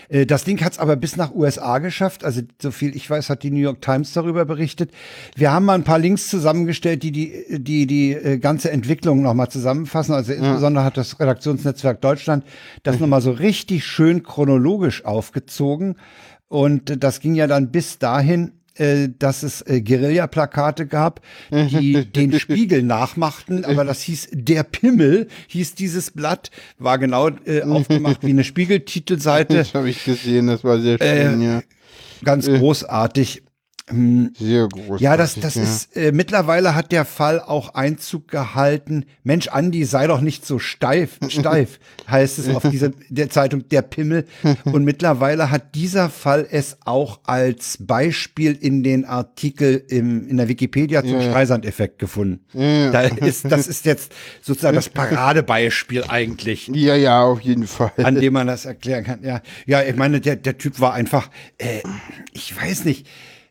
Äh, 0.08 0.26
Das 0.26 0.44
Ding 0.44 0.60
hat 0.62 0.72
es 0.72 0.78
aber 0.78 0.96
bis 0.96 1.16
nach 1.16 1.34
USA 1.34 1.78
geschafft. 1.78 2.24
Also 2.24 2.42
so 2.60 2.70
viel 2.70 2.96
ich 2.96 3.08
weiß, 3.08 3.30
hat 3.30 3.42
die 3.42 3.50
New 3.50 3.60
York 3.60 3.80
Times 3.82 4.12
darüber 4.12 4.44
berichtet. 4.44 4.90
Wir 5.36 5.52
haben 5.52 5.66
mal 5.66 5.74
ein 5.74 5.84
paar 5.84 5.98
Links 5.98 6.28
zusammengestellt, 6.28 7.02
die 7.02 7.12
die 7.12 7.44
die, 7.58 7.86
die 7.86 8.12
äh, 8.12 8.38
ganze 8.38 8.70
Entwicklung 8.70 9.22
nochmal 9.22 9.50
zusammenfassen. 9.50 10.14
Also 10.14 10.32
insbesondere 10.32 10.84
hat 10.84 10.96
das 10.96 11.20
Redaktionsnetzwerk 11.20 12.00
Deutschland 12.00 12.44
das 12.82 13.00
nochmal 13.00 13.20
so 13.20 13.32
richtig 13.32 13.84
schön 13.84 14.22
chronologisch 14.22 15.04
aufgezogen. 15.04 15.96
Und 16.48 16.90
äh, 16.90 16.96
das 16.96 17.20
ging 17.20 17.34
ja 17.34 17.46
dann 17.46 17.70
bis 17.70 17.98
dahin, 17.98 18.52
äh, 18.78 19.08
dass 19.18 19.42
es 19.42 19.62
äh, 19.62 19.80
Guerilla-Plakate 19.80 20.86
gab, 20.86 21.20
die 21.50 22.04
den 22.12 22.38
Spiegel 22.38 22.82
nachmachten, 22.82 23.64
aber 23.64 23.84
das 23.84 24.00
hieß 24.02 24.28
Der 24.32 24.62
Pimmel, 24.62 25.28
hieß 25.48 25.74
dieses 25.74 26.10
Blatt, 26.10 26.50
war 26.78 26.98
genau 26.98 27.28
äh, 27.44 27.62
aufgemacht 27.62 28.22
wie 28.22 28.30
eine 28.30 28.44
Spiegeltitelseite, 28.48 29.56
Das 29.56 29.74
habe 29.74 29.90
ich 29.90 30.04
gesehen, 30.04 30.46
das 30.46 30.64
war 30.64 30.80
sehr 30.80 31.00
Äh, 31.00 31.30
schön, 31.30 31.42
ja. 31.42 31.62
ganz 32.24 32.46
großartig. 32.46 33.42
Sehr 33.90 34.68
groß. 34.68 35.00
Ja, 35.00 35.16
das, 35.16 35.34
das 35.34 35.56
ist, 35.56 35.96
äh, 35.96 36.12
mittlerweile 36.12 36.74
hat 36.74 36.92
der 36.92 37.04
Fall 37.04 37.40
auch 37.40 37.74
Einzug 37.74 38.28
gehalten. 38.28 39.04
Mensch, 39.24 39.48
Andi, 39.48 39.84
sei 39.84 40.06
doch 40.06 40.20
nicht 40.20 40.46
so 40.46 40.58
steif, 40.58 41.18
steif, 41.28 41.78
heißt 42.10 42.38
es 42.38 42.48
auf 42.54 42.62
dieser, 42.68 42.90
der 43.08 43.30
Zeitung, 43.30 43.68
der 43.68 43.82
Pimmel. 43.82 44.26
Und 44.64 44.84
mittlerweile 44.84 45.50
hat 45.50 45.74
dieser 45.74 46.10
Fall 46.10 46.46
es 46.50 46.76
auch 46.84 47.20
als 47.24 47.78
Beispiel 47.80 48.52
in 48.52 48.82
den 48.82 49.04
Artikel 49.04 49.82
im, 49.88 50.28
in 50.28 50.36
der 50.36 50.48
Wikipedia 50.48 51.02
zum 51.02 51.12
Ja, 51.12 51.20
ja. 51.20 51.30
Streisand-Effekt 51.30 51.98
gefunden. 51.98 52.40
Ja. 52.52 52.90
Da 52.90 53.00
ist, 53.02 53.50
das 53.50 53.66
ist 53.66 53.84
jetzt 53.86 54.12
sozusagen 54.42 54.76
das 54.76 54.88
Paradebeispiel 54.90 56.04
eigentlich 56.08 56.68
Ja, 56.74 56.94
ja, 56.94 57.22
auf 57.22 57.40
jeden 57.40 57.66
Fall. 57.66 57.92
an 57.96 58.16
dem 58.16 58.32
man 58.32 58.46
das 58.46 58.64
erklären 58.64 59.04
kann. 59.04 59.22
Ja, 59.22 59.42
ja, 59.66 59.82
ich 59.82 59.96
meine, 59.96 60.20
der, 60.20 60.36
der 60.36 60.58
Typ 60.58 60.80
war 60.80 60.92
einfach, 60.94 61.30
äh, 61.58 61.80
ich 62.32 62.54
weiß 62.60 62.84
nicht, 62.84 63.06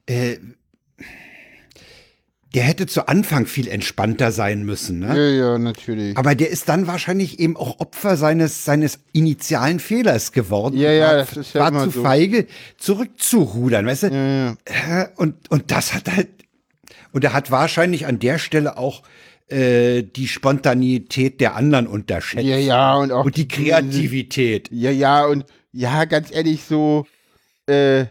äh, 0.08 0.38
der 2.54 2.64
hätte 2.64 2.88
zu 2.88 3.08
Anfang 3.08 3.46
viel 3.46 3.68
entspannter 3.68 4.32
sein 4.32 4.64
müssen, 4.64 5.00
ne? 5.00 5.10
ja, 5.10 5.48
ja, 5.48 5.58
natürlich. 5.60 6.18
Aber 6.18 6.34
der 6.34 6.50
ist 6.50 6.70
dann 6.70 6.88
wahrscheinlich 6.88 7.40
eben 7.40 7.58
auch 7.58 7.80
Opfer 7.80 8.18
seines, 8.18 8.66
seines 8.66 9.00
initialen 9.12 9.80
Fehlers 9.80 10.32
geworden. 10.32 10.78
Ja, 10.78 10.92
ja, 10.92 11.08
war, 11.08 11.16
das 11.18 11.38
ist 11.38 11.54
ja 11.54 11.72
war 11.72 11.84
zu 11.84 11.92
so. 11.92 12.02
feige, 12.02 12.48
zurückzurudern, 12.78 13.86
weißt 13.86 14.04
du? 14.04 14.08
ja, 14.08 14.58
ja. 14.90 15.10
Und, 15.18 15.52
und 15.52 15.72
das 15.72 15.94
hat 15.94 16.10
halt, 16.12 16.30
und 17.12 17.24
er 17.24 17.34
hat 17.34 17.52
wahrscheinlich 17.52 18.06
an 18.08 18.18
der 18.20 18.40
Stelle 18.40 18.78
auch 18.78 19.04
äh, 19.50 20.04
die 20.04 20.28
Spontanität 20.28 21.42
der 21.42 21.56
anderen 21.56 21.86
unterschätzt. 21.86 22.46
ja, 22.46 22.58
ja, 22.58 22.96
und 22.96 23.12
auch 23.12 23.26
Und 23.26 23.38
die 23.38 23.48
Kreativität. 23.48 24.70
Ja, 24.72 24.90
ja, 24.90 25.26
und 25.26 25.46
ja, 25.74 26.06
ganz 26.06 26.34
ehrlich, 26.34 26.64
so, 26.64 27.06
äh, 27.68 28.06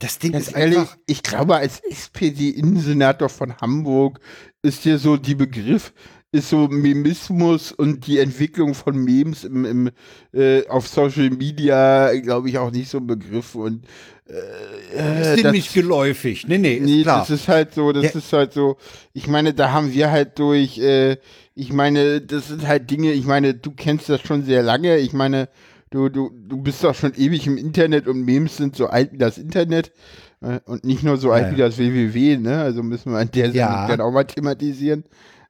Das 0.00 0.18
Ding 0.18 0.32
ganz 0.32 0.48
ist 0.48 0.54
ehrlich, 0.56 0.78
einfach. 0.78 0.96
ich 1.06 1.22
glaube, 1.22 1.56
als 1.56 1.80
SPD-Innensenator 1.80 3.28
von 3.28 3.56
Hamburg 3.60 4.20
ist 4.62 4.84
dir 4.84 4.98
so 4.98 5.16
die 5.16 5.34
Begriff, 5.34 5.92
ist 6.30 6.50
so 6.50 6.68
Memismus 6.68 7.72
und 7.72 8.06
die 8.06 8.18
Entwicklung 8.18 8.74
von 8.74 8.96
Memes 8.96 9.44
im, 9.44 9.64
im, 9.64 9.90
äh, 10.32 10.66
auf 10.68 10.86
Social 10.88 11.30
Media, 11.30 12.12
glaube 12.20 12.48
ich, 12.50 12.58
auch 12.58 12.70
nicht 12.70 12.90
so 12.90 12.98
ein 12.98 13.06
Begriff. 13.06 13.54
Und 13.54 13.86
äh, 14.28 15.20
ist 15.20 15.26
das- 15.30 15.36
dem 15.42 15.50
nicht 15.52 15.72
geläufig. 15.72 16.46
Nee, 16.46 16.58
nee, 16.58 16.74
ist 16.74 16.84
Nee, 16.84 17.02
klar. 17.02 17.20
das 17.20 17.30
ist 17.30 17.48
halt 17.48 17.72
so, 17.74 17.92
das 17.92 18.12
Der- 18.12 18.16
ist 18.16 18.32
halt 18.32 18.52
so, 18.52 18.76
ich 19.14 19.26
meine, 19.26 19.54
da 19.54 19.72
haben 19.72 19.92
wir 19.94 20.10
halt 20.10 20.38
durch, 20.38 20.78
äh, 20.78 21.16
ich 21.54 21.72
meine, 21.72 22.20
das 22.20 22.48
sind 22.48 22.66
halt 22.68 22.90
Dinge, 22.90 23.12
ich 23.12 23.24
meine, 23.24 23.54
du 23.54 23.70
kennst 23.72 24.08
das 24.10 24.20
schon 24.20 24.44
sehr 24.44 24.62
lange, 24.62 24.98
ich 24.98 25.12
meine, 25.14 25.48
du, 25.90 26.08
du, 26.08 26.30
du 26.30 26.56
bist 26.62 26.82
doch 26.84 26.94
schon 26.94 27.14
ewig 27.14 27.46
im 27.46 27.56
Internet 27.56 28.06
und 28.08 28.22
Memes 28.24 28.56
sind 28.56 28.76
so 28.76 28.86
alt 28.88 29.12
wie 29.12 29.18
das 29.18 29.38
Internet 29.38 29.92
äh, 30.40 30.60
und 30.64 30.84
nicht 30.84 31.02
nur 31.02 31.16
so 31.16 31.30
alt 31.32 31.46
Ja, 31.46 31.52
wie 31.52 31.56
das 31.56 31.78
WWW, 31.78 32.36
ne, 32.38 32.60
also 32.60 32.82
müssen 32.82 33.12
wir 33.12 33.18
an 33.18 33.30
der 33.30 33.46
Sendung 33.52 33.58
Ja. 33.60 33.86
dann 33.88 34.00
auch 34.00 34.10
mal 34.12 34.24
thematisieren. 34.24 35.04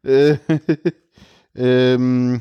Äh, 0.05 0.37
ähm, 1.55 2.41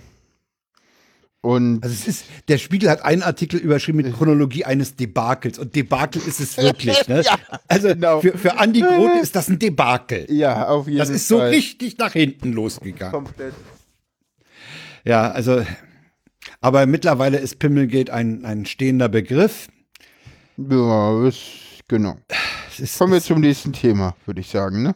Und 1.41 1.83
Also 1.83 1.93
es 1.95 2.07
ist, 2.07 2.25
der 2.49 2.57
Spiegel 2.57 2.89
hat 2.89 3.03
einen 3.05 3.23
Artikel 3.23 3.59
überschrieben 3.59 4.01
mit 4.01 4.13
Chronologie 4.15 4.65
eines 4.65 4.95
Debakels 4.95 5.57
und 5.59 5.75
Debakel 5.75 6.21
ist 6.27 6.39
es 6.39 6.57
wirklich. 6.57 6.97
Ne? 7.07 7.21
Ja, 7.23 7.37
also 7.67 7.87
genau. 7.89 8.19
für, 8.21 8.37
für 8.37 8.57
Andi 8.59 8.81
Grote 8.81 9.19
ist 9.21 9.35
das 9.35 9.47
ein 9.47 9.57
Debakel. 9.59 10.25
ja, 10.29 10.67
auf 10.67 10.87
jeden 10.87 10.97
Das 10.99 11.07
Fall. 11.09 11.15
ist 11.15 11.27
so 11.27 11.37
richtig 11.39 11.97
nach 11.97 12.13
hinten 12.13 12.51
losgegangen. 12.53 13.13
komplett. 13.13 13.53
Ja, 15.05 15.31
also, 15.31 15.61
aber 16.61 16.85
mittlerweile 16.85 17.37
ist 17.37 17.59
Pimmelgate 17.59 18.11
ein, 18.11 18.45
ein 18.45 18.65
stehender 18.65 19.09
Begriff. 19.09 19.67
Ja, 20.57 21.27
ist, 21.27 21.41
genau. 21.87 22.15
Ist, 22.77 22.97
Kommen 22.97 23.13
wir 23.13 23.21
zum 23.21 23.41
nächsten 23.41 23.73
Thema, 23.73 24.15
würde 24.25 24.41
ich 24.41 24.49
sagen, 24.49 24.83
ne? 24.83 24.95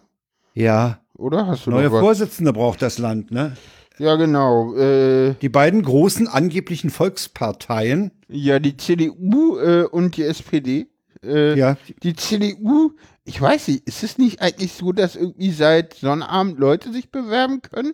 ja, 0.54 1.00
Oder 1.16 1.48
hast 1.48 1.66
du 1.66 1.72
neue? 1.72 1.90
Vorsitzende 1.90 2.52
braucht 2.54 2.82
das 2.82 2.98
Land, 2.98 3.32
ne? 3.32 3.56
Ja, 3.98 4.16
genau. 4.16 4.76
Äh, 4.76 5.36
Die 5.42 5.50
beiden 5.50 5.84
großen 5.84 6.28
angeblichen 6.28 6.90
Volksparteien, 6.90 8.12
ja, 8.28 8.58
die 8.60 8.76
CDU 8.78 9.58
äh, 9.60 9.84
und 9.84 10.18
die 10.18 10.24
SPD. 10.24 10.88
Äh, 11.24 11.58
ja, 11.58 11.78
Die 12.02 12.16
CDU, 12.16 12.94
ich 13.26 13.40
weiß 13.40 13.68
nicht, 13.68 13.88
ist 13.88 14.04
es 14.04 14.18
nicht 14.18 14.42
eigentlich 14.42 14.74
so, 14.74 14.92
dass 14.92 15.16
irgendwie 15.16 15.52
seit 15.52 15.94
Sonnabend 15.94 16.58
Leute 16.58 16.92
sich 16.92 17.12
bewerben 17.12 17.62
können? 17.62 17.94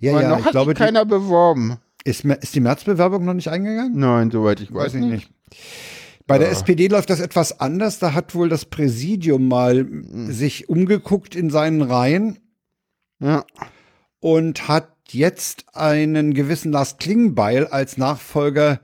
ja, 0.00 0.14
Weil 0.14 0.22
ja, 0.22 0.28
noch 0.30 0.38
ich 0.40 0.44
hat 0.46 0.52
glaube, 0.52 0.72
sich 0.72 0.78
keiner 0.78 1.04
beworben. 1.04 1.78
Ist, 2.06 2.24
ist 2.24 2.54
die 2.54 2.60
Märzbewerbung 2.60 3.24
noch 3.24 3.34
nicht 3.34 3.48
eingegangen? 3.48 3.98
Nein, 3.98 4.30
soweit 4.30 4.60
ich 4.60 4.72
weiß, 4.72 4.84
Weiß 4.86 4.94
ich 4.94 5.00
nicht. 5.00 5.10
nicht. 5.10 5.30
Bei 6.26 6.38
der 6.38 6.48
Ja. 6.48 6.52
SPD 6.54 6.88
läuft 6.88 7.10
das 7.10 7.20
etwas 7.20 7.60
anders. 7.60 7.98
Da 7.98 8.12
hat 8.14 8.34
wohl 8.34 8.48
das 8.48 8.64
Präsidium 8.64 9.46
mal 9.48 9.84
Mhm. 9.84 10.32
sich 10.32 10.68
umgeguckt 10.68 11.36
in 11.36 11.50
seinen 11.50 11.82
Reihen 11.82 12.38
Ja. 13.20 13.44
und 14.20 14.66
hat 14.68 14.88
jetzt 15.10 15.66
einen 15.72 16.34
gewissen 16.34 16.72
Lars 16.72 16.98
Klingbeil 16.98 17.66
als 17.68 17.96
Nachfolger 17.96 18.80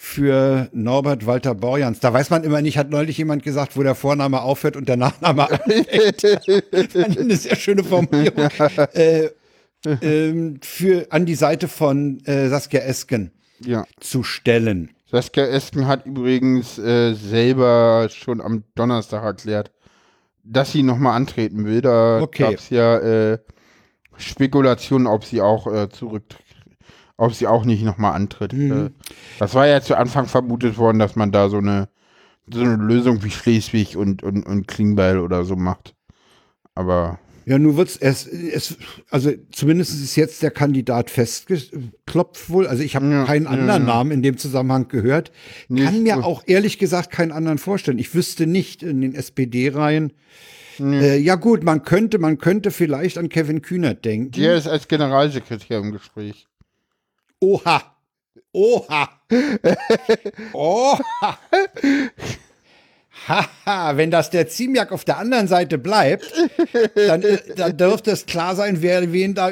für 0.00 0.70
Norbert 0.72 1.26
Walter 1.26 1.54
Borjans. 1.54 2.00
Da 2.00 2.12
weiß 2.12 2.30
man 2.30 2.44
immer 2.44 2.62
nicht, 2.62 2.78
hat 2.78 2.88
neulich 2.88 3.18
jemand 3.18 3.42
gesagt, 3.42 3.76
wo 3.76 3.82
der 3.82 3.94
Vorname 3.96 4.40
aufhört 4.40 4.76
und 4.76 4.88
der 4.88 4.96
Nachname 4.96 5.50
anfängt. 5.50 6.20
Fand 6.92 7.08
ich 7.10 7.20
eine 7.20 7.36
sehr 7.36 7.56
schöne 7.56 7.82
Formulierung. 7.84 8.48
äh, 8.94 9.28
ähm, 9.84 10.60
für, 10.62 11.06
an 11.10 11.26
die 11.26 11.34
Seite 11.34 11.68
von 11.68 12.20
äh, 12.24 12.48
Saskia 12.48 12.80
Esken 12.80 13.32
ja. 13.60 13.84
zu 14.00 14.22
stellen. 14.22 14.90
Saskia 15.10 15.46
Esken 15.46 15.86
hat 15.86 16.06
übrigens 16.06 16.78
äh, 16.78 17.14
selber 17.14 18.08
schon 18.10 18.40
am 18.40 18.64
Donnerstag 18.74 19.22
erklärt, 19.24 19.70
dass 20.44 20.72
sie 20.72 20.82
nochmal 20.82 21.16
antreten 21.16 21.64
will. 21.64 21.80
Da 21.80 22.20
Okay. 22.20 22.42
gab 22.44 22.54
es 22.54 22.70
ja 22.70 22.98
äh, 22.98 23.38
Spekulationen, 24.16 25.06
ob 25.06 25.24
sie 25.24 25.40
auch 25.40 25.66
äh, 25.72 25.88
zurück, 25.88 26.24
ob 27.16 27.32
sie 27.34 27.46
auch 27.46 27.64
nicht 27.64 27.84
nochmal 27.84 28.14
antritt. 28.14 28.52
Mhm. 28.52 28.86
Äh, 28.86 28.90
das 29.38 29.54
war 29.54 29.66
ja 29.66 29.80
zu 29.80 29.96
Anfang 29.96 30.26
vermutet 30.26 30.76
worden, 30.76 30.98
dass 30.98 31.16
man 31.16 31.32
da 31.32 31.48
so 31.48 31.58
eine 31.58 31.88
so 32.50 32.60
eine 32.60 32.76
Lösung 32.76 33.22
wie 33.24 33.30
Schleswig 33.30 33.96
und, 33.96 34.22
und, 34.22 34.46
und 34.46 34.66
Klingbeil 34.66 35.18
oder 35.18 35.44
so 35.44 35.54
macht. 35.54 35.94
Aber 36.74 37.18
Ja, 37.48 37.58
nun 37.58 37.78
wird's 37.78 37.96
es, 37.96 38.26
es, 38.26 38.76
also 39.08 39.32
zumindest 39.50 39.92
ist 39.94 40.16
jetzt 40.16 40.42
der 40.42 40.50
Kandidat 40.50 41.08
festgeklopft 41.08 42.50
wohl. 42.50 42.66
Also 42.66 42.82
ich 42.82 42.94
habe 42.94 43.10
Ja, 43.10 43.24
keinen 43.24 43.46
anderen 43.46 43.86
ja. 43.86 43.86
Namen 43.94 44.10
in 44.10 44.22
dem 44.22 44.36
Zusammenhang 44.36 44.88
gehört. 44.88 45.32
Nicht 45.68 45.86
Kann 45.86 46.02
mir 46.02 46.24
auch 46.26 46.42
ehrlich 46.46 46.78
gesagt 46.78 47.10
keinen 47.10 47.32
anderen 47.32 47.56
vorstellen. 47.56 47.98
Ich 47.98 48.14
wüsste 48.14 48.46
nicht 48.46 48.82
in 48.82 49.00
den 49.00 49.14
SPD-Reihen. 49.14 50.12
Äh, 50.78 51.16
ja 51.18 51.36
gut, 51.36 51.64
man 51.64 51.84
könnte, 51.84 52.18
man 52.18 52.36
könnte 52.36 52.70
vielleicht 52.70 53.16
an 53.16 53.30
Kevin 53.30 53.62
Kühnert 53.62 54.04
denken. 54.04 54.32
der 54.32 54.54
ist 54.56 54.66
als 54.68 54.86
Generalsekretär 54.86 55.78
im 55.78 55.92
Gespräch. 55.92 56.46
Oha. 57.40 57.96
Oha. 58.52 59.08
Oha. 60.52 61.38
Haha, 63.28 63.96
wenn 63.96 64.10
das 64.10 64.30
der 64.30 64.48
Ziemiak 64.48 64.90
auf 64.92 65.04
der 65.04 65.18
anderen 65.18 65.48
Seite 65.48 65.76
bleibt, 65.78 66.32
dann, 66.94 67.22
dann 67.56 67.76
dürfte 67.76 68.10
es 68.10 68.24
klar 68.26 68.56
sein, 68.56 68.80
wer 68.80 69.12
wen 69.12 69.34
da 69.34 69.48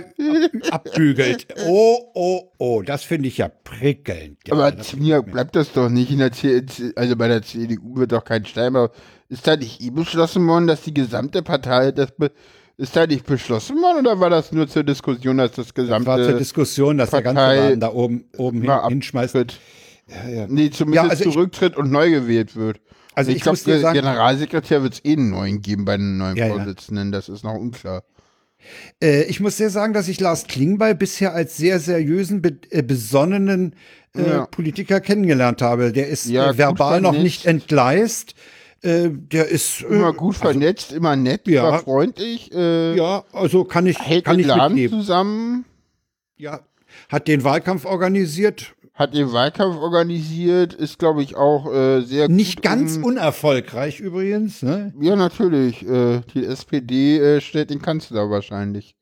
ab, 0.70 0.86
abbügelt. 0.86 1.46
Oh, 1.66 1.98
oh, 2.14 2.52
oh, 2.58 2.82
das 2.82 3.04
finde 3.04 3.28
ich 3.28 3.38
ja 3.38 3.48
prickelnd. 3.48 4.38
Ja, 4.46 4.54
Aber 4.54 4.72
das- 4.72 4.96
mir 4.96 5.22
bleibt 5.22 5.56
das 5.56 5.72
doch 5.72 5.88
nicht 5.88 6.10
in 6.10 6.18
der 6.18 6.32
CDU, 6.32 6.90
also 6.96 7.16
bei 7.16 7.28
der 7.28 7.42
CDU 7.42 7.96
wird 7.96 8.12
doch 8.12 8.24
kein 8.24 8.44
Stein, 8.46 8.74
aber 8.76 8.90
ist 9.28 9.46
da 9.46 9.56
nicht 9.56 9.80
eh 9.82 9.90
beschlossen 9.90 10.46
worden, 10.46 10.66
dass 10.66 10.82
die 10.82 10.94
gesamte 10.94 11.42
Partei, 11.42 11.92
das 11.92 12.12
ist 12.78 12.94
da 12.96 13.06
nicht 13.06 13.26
beschlossen 13.26 13.76
worden 13.76 14.06
oder 14.06 14.20
war 14.20 14.30
das 14.30 14.52
nur 14.52 14.68
zur 14.68 14.84
Diskussion, 14.84 15.38
dass 15.38 15.52
das 15.52 15.74
gesamte 15.74 16.06
war 16.06 16.22
zur 16.22 16.34
Diskussion, 16.34 16.98
dass 16.98 17.10
der 17.10 17.22
ganze 17.22 17.40
Partei 17.40 17.56
Laden 17.56 17.80
da 17.80 17.92
oben, 17.92 18.24
oben 18.36 18.62
hin, 18.62 18.72
hinschmeißt. 18.88 19.34
Ja, 19.34 20.28
ja. 20.28 20.46
Nee, 20.48 20.70
zumindest 20.70 21.04
Ja, 21.04 21.10
also 21.10 21.24
ich- 21.24 21.32
zurücktritt 21.32 21.76
und 21.76 21.90
neu 21.90 22.10
gewählt 22.10 22.54
wird. 22.54 22.80
Also 23.16 23.30
ich 23.30 23.38
ich 23.38 23.42
dir 23.42 23.52
glaube, 23.54 23.80
sagen- 23.80 23.94
Generalsekretär 23.94 24.82
wird 24.82 24.94
es 24.94 25.04
eh 25.04 25.14
einen 25.14 25.30
neuen 25.30 25.62
geben 25.62 25.84
bei 25.84 25.96
den 25.96 26.18
neuen 26.18 26.36
Ja. 26.36 26.48
Vorsitzenden, 26.48 27.10
das 27.12 27.28
ist 27.28 27.42
noch 27.44 27.54
unklar. 27.54 28.04
Äh, 29.02 29.22
ich 29.24 29.40
muss 29.40 29.56
sehr 29.56 29.70
sagen, 29.70 29.92
dass 29.94 30.06
ich 30.08 30.20
Lars 30.20 30.46
Klingbeil 30.46 30.94
bisher 30.94 31.32
als 31.34 31.56
sehr 31.56 31.80
seriösen, 31.80 32.42
be 32.42 32.58
äh, 32.70 32.82
besonnenen 32.82 33.74
äh, 34.14 34.22
Ja. 34.28 34.46
Politiker 34.46 35.00
kennengelernt 35.00 35.62
habe. 35.62 35.92
Der 35.92 36.08
ist 36.08 36.26
Ja, 36.26 36.56
verbal 36.58 37.00
noch 37.00 37.12
nicht 37.18 37.46
entgleist. 37.46 38.34
Der 38.82 39.48
ist 39.48 39.80
Immer 39.80 40.12
gut 40.12 40.36
vernetzt, 40.36 40.92
immer 40.92 41.16
nett, 41.16 41.48
Ja. 41.48 41.66
immer 41.66 41.78
freundlich, 41.80 42.50
ja, 42.52 43.24
also 43.32 43.64
kann 43.64 43.86
ich 43.86 43.98
hält 43.98 44.26
kann 44.26 44.38
ich 44.38 44.46
Laden 44.46 44.74
mitgeben. 44.74 45.00
zusammen. 45.00 45.64
Ja, 46.36 46.60
hat 47.08 47.26
den 47.26 47.42
Wahlkampf 47.42 47.84
organisiert. 47.86 48.74
Hat 48.96 49.14
den 49.14 49.30
Wahlkampf 49.32 49.76
organisiert, 49.76 50.74
ist, 50.74 50.98
glaube 50.98 51.22
ich, 51.22 51.36
auch 51.36 51.72
äh, 51.72 52.00
sehr 52.00 52.28
Nicht 52.28 52.62
ganz 52.62 52.96
im- 52.96 53.04
unerfolgreich 53.04 54.00
übrigens. 54.00 54.62
Ne? 54.62 54.92
Ja, 55.00 55.14
natürlich. 55.16 55.86
Äh, 55.86 56.22
die 56.34 56.44
SPD 56.44 57.18
äh, 57.18 57.40
stellt 57.40 57.70
den 57.70 57.80
Kanzler 57.82 58.30
wahrscheinlich, 58.30 58.96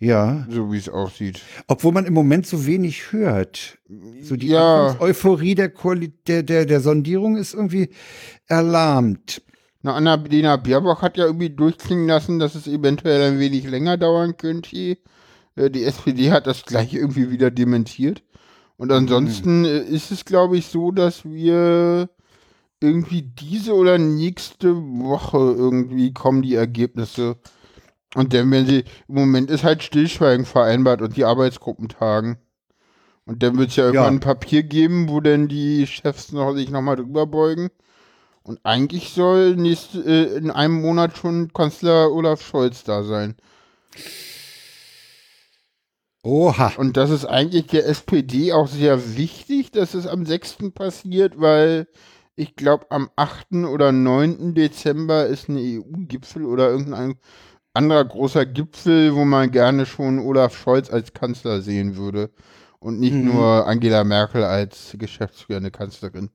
Ja, 0.00 0.44
so 0.50 0.72
wie 0.72 0.76
es 0.78 0.88
aussieht. 0.88 1.40
obwohl 1.68 1.92
man 1.92 2.04
im 2.04 2.14
Moment 2.14 2.46
so 2.48 2.66
wenig 2.66 3.12
hört. 3.12 3.78
So 4.22 4.34
die 4.36 4.48
Ja. 4.48 4.96
Euphorie 5.00 5.54
der, 5.54 5.68
Koali 5.70 6.12
der, 6.26 6.42
der, 6.42 6.66
der 6.66 6.80
Sondierung 6.80 7.36
ist 7.36 7.54
irgendwie 7.54 7.90
erlahmt. 8.48 9.42
Na, 9.82 9.94
Annalena 9.94 10.56
Baerbock 10.56 11.02
hat 11.02 11.16
ja 11.16 11.26
irgendwie 11.26 11.50
durchklingen 11.50 12.06
lassen, 12.06 12.38
dass 12.38 12.54
es 12.54 12.66
eventuell 12.68 13.22
ein 13.32 13.38
wenig 13.40 13.64
länger 13.68 13.96
dauern 13.96 14.36
könnte. 14.36 14.96
Äh, 15.56 15.70
die 15.70 15.84
SPD 15.84 16.30
hat 16.32 16.46
das 16.46 16.64
gleich 16.64 16.92
irgendwie 16.94 17.30
wieder 17.30 17.50
dementiert. 17.50 18.22
Und 18.76 18.92
ansonsten 18.92 19.64
äh, 19.64 19.80
ist 19.80 20.10
es, 20.10 20.24
glaube 20.24 20.56
ich, 20.56 20.66
so, 20.66 20.90
dass 20.90 21.24
wir 21.24 22.08
irgendwie 22.80 23.22
diese 23.22 23.74
oder 23.74 23.98
nächste 23.98 24.74
Woche 24.76 25.38
irgendwie 25.38 26.12
kommen 26.12 26.42
die 26.42 26.54
Ergebnisse. 26.54 27.36
Und 28.14 28.34
dann 28.34 28.50
werden 28.50 28.66
sie, 28.66 28.84
im 29.08 29.14
Moment 29.14 29.50
ist 29.50 29.64
halt 29.64 29.82
Stillschweigen 29.82 30.44
vereinbart 30.44 31.00
und 31.00 31.16
die 31.16 31.24
Arbeitsgruppen 31.24 31.88
tagen. 31.88 32.38
Und 33.24 33.42
dann 33.42 33.56
wird 33.56 33.70
es 33.70 33.76
ja 33.76 33.84
irgendwann 33.84 34.16
ein 34.16 34.20
Papier 34.20 34.64
geben, 34.64 35.08
wo 35.08 35.20
dann 35.20 35.48
die 35.48 35.86
Chefs 35.86 36.32
noch, 36.32 36.54
sich 36.54 36.70
nochmal 36.70 36.96
drüber 36.96 37.26
beugen. 37.26 37.70
Und 38.42 38.58
eigentlich 38.64 39.10
soll 39.10 39.54
nächste, 39.54 40.00
äh, 40.00 40.36
in 40.36 40.50
einem 40.50 40.80
Monat 40.82 41.16
schon 41.16 41.52
Kanzler 41.52 42.10
Olaf 42.12 42.42
Scholz 42.42 42.82
da 42.82 43.04
sein. 43.04 43.36
Oha. 46.24 46.72
Und 46.76 46.96
das 46.96 47.10
ist 47.10 47.24
eigentlich 47.24 47.66
der 47.66 47.86
SPD 47.86 48.52
auch 48.52 48.68
sehr 48.68 49.16
wichtig, 49.16 49.72
dass 49.72 49.94
es 49.94 50.06
am 50.06 50.24
6. 50.24 50.58
passiert, 50.74 51.34
weil 51.40 51.88
ich 52.36 52.54
glaube, 52.54 52.86
am 52.90 53.10
8. 53.16 53.64
oder 53.66 53.92
9. 53.92 54.54
Dezember 54.54 55.26
ist 55.26 55.48
ein 55.48 55.56
EU-Gipfel 55.58 56.44
oder 56.44 56.70
irgendein 56.70 57.14
anderer 57.74 58.04
großer 58.04 58.46
Gipfel, 58.46 59.14
wo 59.14 59.24
man 59.24 59.50
gerne 59.50 59.84
schon 59.86 60.18
Olaf 60.20 60.56
Scholz 60.56 60.90
als 60.90 61.12
Kanzler 61.12 61.60
sehen 61.60 61.96
würde. 61.96 62.30
Und 62.78 63.00
nicht 63.00 63.14
Mhm. 63.14 63.26
nur 63.26 63.66
Angela 63.66 64.04
Merkel 64.04 64.44
als 64.44 64.94
geschäftsführende 64.98 65.70
Kanzlerin. 65.70 66.30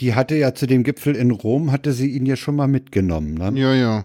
Die 0.00 0.14
hatte 0.14 0.34
ja 0.36 0.54
zu 0.54 0.66
dem 0.66 0.82
Gipfel 0.82 1.14
in 1.16 1.30
Rom, 1.30 1.70
hatte 1.70 1.92
sie 1.92 2.10
ihn 2.10 2.26
ja 2.26 2.36
schon 2.36 2.56
mal 2.56 2.66
mitgenommen, 2.66 3.34
ne? 3.34 3.52
Ja, 3.54 3.74
ja. 3.74 4.04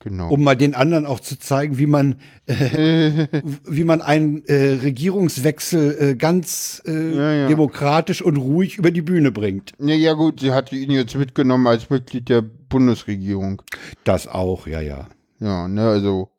Genau. 0.00 0.28
um 0.30 0.44
mal 0.44 0.54
den 0.54 0.74
anderen 0.76 1.06
auch 1.06 1.18
zu 1.18 1.38
zeigen, 1.38 1.76
wie 1.78 1.86
man, 1.86 2.20
äh, 2.46 3.26
wie 3.64 3.82
man 3.82 4.00
einen 4.00 4.44
äh, 4.46 4.78
Regierungswechsel 4.82 5.96
äh, 6.00 6.14
ganz 6.14 6.80
äh, 6.86 7.16
Ja, 7.16 7.32
ja. 7.32 7.48
demokratisch 7.48 8.22
und 8.22 8.36
ruhig 8.36 8.78
über 8.78 8.92
die 8.92 9.02
Bühne 9.02 9.32
bringt. 9.32 9.72
Ja, 9.80 9.94
ja 9.96 10.12
gut, 10.12 10.40
sie 10.40 10.52
hat 10.52 10.72
ihn 10.72 10.92
jetzt 10.92 11.16
mitgenommen 11.16 11.66
als 11.66 11.90
Mitglied 11.90 12.28
der 12.28 12.42
Bundesregierung. 12.42 13.62
Das 14.04 14.28
auch, 14.28 14.66
ja, 14.68 14.80
ja. 14.80 15.08
Ja, 15.40 15.66
ne, 15.68 15.88
also. 15.88 16.30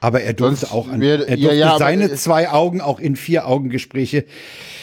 Aber 0.00 0.22
er 0.22 0.32
durfte 0.32 0.66
Sonst 0.66 0.72
auch 0.72 0.88
an, 0.88 1.00
wäre- 1.00 1.26
er 1.26 1.36
ja, 1.36 1.42
durfte 1.42 1.56
ja, 1.58 1.68
aber, 1.70 1.78
seine 1.78 2.14
zwei 2.14 2.50
Augen 2.50 2.80
auch 2.80 3.00
in 3.00 3.16
vier 3.16 3.46
Augengespräche 3.48 4.24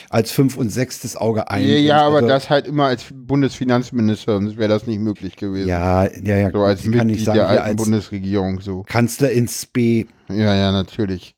als 0.09 0.31
fünf 0.31 0.57
und 0.57 0.69
sechstes 0.69 1.15
Auge 1.15 1.49
ein. 1.49 1.65
Ja, 1.67 1.75
ja, 1.75 2.01
aber 2.01 2.17
also, 2.17 2.27
das 2.27 2.49
halt 2.49 2.67
immer 2.67 2.85
als 2.85 3.05
Bundesfinanzminister, 3.13 4.33
sonst 4.33 4.57
wäre 4.57 4.69
das 4.69 4.87
nicht 4.87 4.99
möglich 4.99 5.35
gewesen. 5.35 5.69
Ja, 5.69 6.03
ja, 6.05 6.37
ja. 6.37 6.51
So 6.51 6.63
als 6.63 6.81
kann 6.83 6.91
Mitglied 6.91 7.25
sagen, 7.25 7.37
der 7.39 7.63
alten 7.63 7.77
Bundesregierung 7.77 8.59
so. 8.59 8.83
Kanzler 8.83 9.31
ins 9.31 9.65
B. 9.65 10.05
Ja, 10.29 10.55
ja, 10.55 10.71
natürlich. 10.71 11.35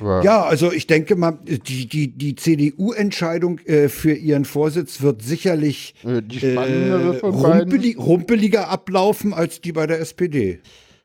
Aber 0.00 0.22
Ja, 0.22 0.44
also 0.44 0.72
ich 0.72 0.86
denke 0.86 1.16
mal, 1.16 1.38
die, 1.42 1.86
die, 1.86 2.08
die 2.16 2.34
CDU-Entscheidung 2.34 3.58
äh, 3.66 3.88
für 3.88 4.12
ihren 4.12 4.44
Vorsitz 4.44 5.02
wird 5.02 5.22
sicherlich 5.22 5.94
äh, 6.04 6.18
äh, 6.18 7.14
von 7.14 7.42
beiden. 7.42 7.70
rumpeli 7.72 7.96
rumpeliger 7.98 8.68
ablaufen 8.68 9.34
als 9.34 9.60
die 9.60 9.72
bei 9.72 9.86
der 9.86 10.00
SPD. 10.00 10.60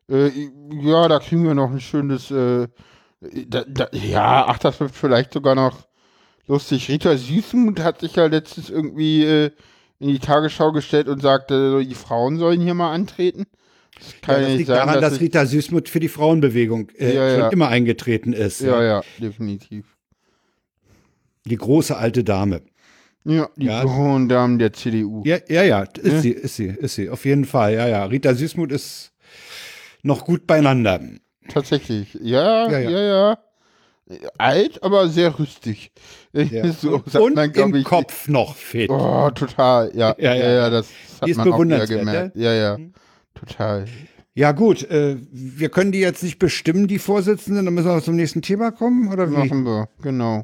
Äh, 0.10 0.30
ja, 0.82 1.08
da 1.08 1.20
kriegen 1.20 1.44
wir 1.46 1.54
noch 1.56 1.72
ein 1.72 1.80
schönes. 1.82 2.30
Äh, 2.32 2.68
da, 3.48 3.64
da, 3.68 3.88
ja, 3.92 4.46
ach, 4.48 4.60
das 4.60 4.80
wird 4.80 4.92
vielleicht 4.92 5.34
sogar 5.34 5.56
noch 5.56 5.88
lustig. 6.48 6.90
Rita 6.90 7.18
Süßmuth 7.18 7.80
hat 7.80 8.02
sich 8.02 8.16
ja 8.16 8.26
letztens 8.28 8.70
irgendwie 8.70 9.24
äh, 9.24 9.52
in 10.00 10.10
die 10.10 10.20
Tagesschau 10.20 10.72
gestellt 10.72 11.08
und 11.08 11.22
sagte, 11.22 11.72
so, 11.72 11.80
die 11.80 11.96
Frauen 11.96 12.38
sollen 12.38 12.62
hier 12.62 12.74
mal 12.76 12.92
antreten. 12.94 13.46
Das 13.98 14.14
kann 14.22 14.36
Ja, 14.36 14.42
ja, 14.42 14.42
das 14.42 14.50
nicht 14.50 14.58
liegt 14.58 14.68
sein, 14.68 14.76
daran, 14.78 15.02
dass 15.02 15.14
ich- 15.16 15.22
Rita 15.22 15.46
Süßmuth 15.46 15.90
für 15.90 16.00
die 16.02 16.10
Frauenbewegung 16.10 16.90
äh, 16.98 17.16
Ja, 17.16 17.30
schon 17.32 17.40
ja. 17.40 17.48
immer 17.50 17.70
eingetreten 17.70 18.34
ist. 18.34 18.60
Ja, 18.60 18.84
ja, 18.84 19.02
definitiv. 19.20 19.86
Die 21.46 21.56
große 21.58 21.96
alte 21.96 22.24
Dame. 22.24 22.62
Ja, 23.24 23.50
die 23.56 23.66
Ja. 23.68 23.84
hohen 23.84 24.28
Damen 24.30 24.60
der 24.60 24.74
CDU. 24.74 25.24
Ja, 25.26 25.38
ja, 25.48 25.64
ja, 25.64 25.82
ist 25.82 26.04
Ja. 26.14 26.20
sie, 26.22 26.32
ist 26.32 26.56
sie, 26.58 26.66
ist 26.68 26.96
sie. 26.96 27.10
Auf 27.10 27.26
jeden 27.26 27.46
Fall, 27.46 27.74
ja, 27.74 27.88
ja. 27.88 28.06
Rita 28.06 28.34
Süßmuth 28.36 28.72
ist 28.72 29.14
noch 30.06 30.26
gut 30.26 30.48
beieinander. 30.48 31.02
Tatsächlich. 31.50 32.18
Ja, 32.22 32.70
Ja, 32.70 32.80
ja, 32.80 32.90
ja. 32.90 33.38
ja. 34.08 34.30
Alt, 34.38 34.84
aber 34.84 35.10
sehr 35.10 35.38
rüstig. 35.40 35.92
Ja. 36.32 36.72
so 36.72 37.02
Und 37.20 37.36
man, 37.36 37.52
im 37.52 37.76
ich. 37.76 37.86
Kopf 37.86 38.28
noch 38.28 38.56
fit. 38.56 38.90
Oh, 38.90 39.32
total. 39.32 39.92
Ja, 39.96 40.16
Ja, 40.20 40.36
ja, 40.36 40.50
ja. 40.50 40.70
das 40.70 40.88
hat 41.20 41.28
Die 41.28 41.32
ist 41.32 41.38
man 41.38 41.52
auch 41.52 41.58
gemerkt. 41.58 42.36
Ja, 42.36 42.54
ja. 42.54 42.78
Total. 43.34 43.86
Ja, 44.36 44.52
gut, 44.52 44.84
äh, 44.92 45.18
wir 45.32 45.70
können 45.70 45.92
die 45.94 46.00
jetzt 46.00 46.22
nicht 46.22 46.40
bestimmen, 46.40 46.88
die 46.88 47.00
Vorsitzenden, 47.00 47.66
dann 47.66 47.74
müssen 47.74 47.88
wir 47.88 48.04
zum 48.04 48.18
nächsten 48.18 48.42
Thema 48.42 48.72
kommen, 48.72 49.12
oder 49.12 49.32
wie? 49.32 49.36
Machen 49.36 49.64
wir, 49.64 49.88
genau. 50.02 50.44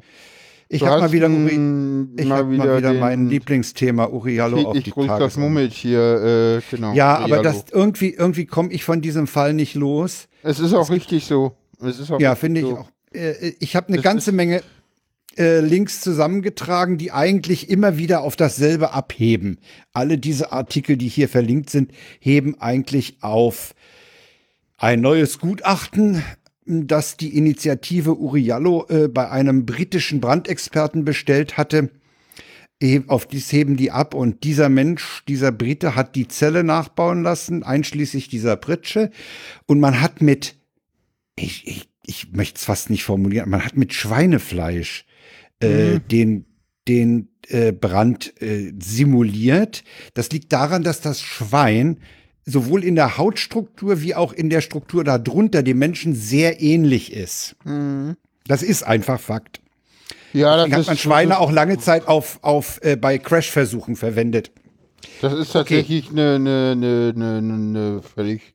Ich 0.74 0.82
habe 0.82 1.02
mal 1.02 1.12
wieder, 1.12 1.28
Uri, 1.28 2.08
ich 2.16 2.26
mal 2.26 2.38
hab 2.38 2.50
wieder, 2.50 2.64
mal 2.64 2.78
wieder 2.78 2.92
mein 2.94 3.28
Lieblingsthema 3.28 4.06
Uriallo 4.06 4.70
auf 4.70 4.78
die 4.78 4.90
grüßt 4.90 5.10
das. 5.10 5.36
Murmeltier, 5.36 6.60
äh, 6.60 6.62
genau. 6.70 6.94
Ja, 6.94 7.16
aber 7.18 7.40
Dialog. 7.40 7.42
das 7.44 7.64
irgendwie, 7.70 8.14
irgendwie 8.14 8.46
komme 8.46 8.72
ich 8.72 8.82
von 8.82 9.02
diesem 9.02 9.26
Fall 9.26 9.52
nicht 9.52 9.74
los. 9.74 10.28
Es 10.42 10.60
ist 10.60 10.72
auch 10.72 10.88
richtig 10.90 11.26
so. 11.26 11.52
Es 11.80 11.98
ist 11.98 12.10
auch 12.10 12.18
Ja, 12.20 12.34
finde 12.34 12.60
ich 12.60 12.66
so. 12.66 12.78
auch. 12.78 12.88
Äh, 13.12 13.52
ich 13.60 13.76
habe 13.76 13.88
eine 13.88 13.98
Das 13.98 14.04
ganze 14.04 14.32
Menge 14.32 14.62
äh, 15.36 15.60
Links 15.60 16.00
zusammengetragen, 16.00 16.96
die 16.96 17.12
eigentlich 17.12 17.68
immer 17.68 17.98
wieder 17.98 18.22
auf 18.22 18.36
dasselbe 18.36 18.92
abheben. 18.92 19.58
Alle 19.92 20.16
diese 20.18 20.52
Artikel, 20.52 20.96
die 20.96 21.08
hier 21.08 21.28
verlinkt 21.28 21.68
sind, 21.70 21.92
heben 22.18 22.60
eigentlich 22.60 23.18
auf 23.20 23.74
ein 24.78 25.00
neues 25.00 25.38
Gutachten, 25.38 26.22
das 26.64 27.16
die 27.16 27.36
Initiative 27.36 28.16
Uriallo 28.16 28.86
äh, 28.88 29.08
bei 29.08 29.30
einem 29.30 29.66
britischen 29.66 30.20
Brandexperten 30.20 31.04
bestellt 31.04 31.56
hatte. 31.56 31.90
Auf 33.06 33.26
dies 33.26 33.52
heben 33.52 33.76
die 33.76 33.92
ab 33.92 34.12
und 34.12 34.42
dieser 34.42 34.68
Mensch, 34.68 35.22
dieser 35.28 35.52
Brite 35.52 35.94
hat 35.94 36.16
die 36.16 36.26
Zelle 36.26 36.64
nachbauen 36.64 37.22
lassen, 37.22 37.62
einschließlich 37.62 38.28
dieser 38.28 38.56
Pritsche. 38.56 39.12
Und 39.66 39.78
man 39.78 40.00
hat 40.00 40.20
mit 40.20 40.56
ich, 41.36 41.66
ich, 41.66 41.88
ich 42.04 42.32
möchte 42.32 42.58
es 42.58 42.64
fast 42.64 42.90
nicht 42.90 43.04
formulieren, 43.04 43.48
man 43.48 43.64
hat 43.64 43.76
mit 43.76 43.94
Schweinefleisch 43.94 45.04
äh, 45.60 46.00
den, 46.00 46.46
den 46.88 47.28
äh, 47.48 47.72
Brand 47.72 48.40
äh, 48.42 48.72
simuliert. 48.80 49.84
Das 50.14 50.30
liegt 50.30 50.52
daran, 50.52 50.82
dass 50.82 51.00
das 51.00 51.22
Schwein 51.22 51.98
sowohl 52.44 52.84
in 52.84 52.94
der 52.94 53.18
Hautstruktur 53.18 54.00
wie 54.02 54.14
auch 54.14 54.32
in 54.32 54.50
der 54.50 54.60
Struktur 54.60 55.04
darunter 55.04 55.62
dem 55.62 55.78
Menschen 55.78 56.14
sehr 56.14 56.60
ähnlich 56.60 57.12
ist. 57.12 57.56
Das 58.46 58.62
ist 58.62 58.82
einfach 58.82 59.20
Fakt. 59.20 59.60
Ja, 60.32 60.56
Deswegen 60.56 60.70
das 60.70 60.80
hat 60.80 60.86
man 60.86 60.96
Schweine 60.96 61.38
auch 61.38 61.52
lange 61.52 61.78
Zeit 61.78 62.08
auf, 62.08 62.38
auf 62.42 62.80
äh, 62.82 62.96
bei 62.96 63.18
Crashversuchen 63.18 63.96
verwendet. 63.96 64.50
das 65.20 65.34
ist 65.34 65.52
tatsächlich 65.52 66.10
eine, 66.10 66.36
eine, 66.36 66.72
eine, 66.72 67.12
eine, 67.14 67.54
eine 67.54 68.02
völlig, 68.02 68.54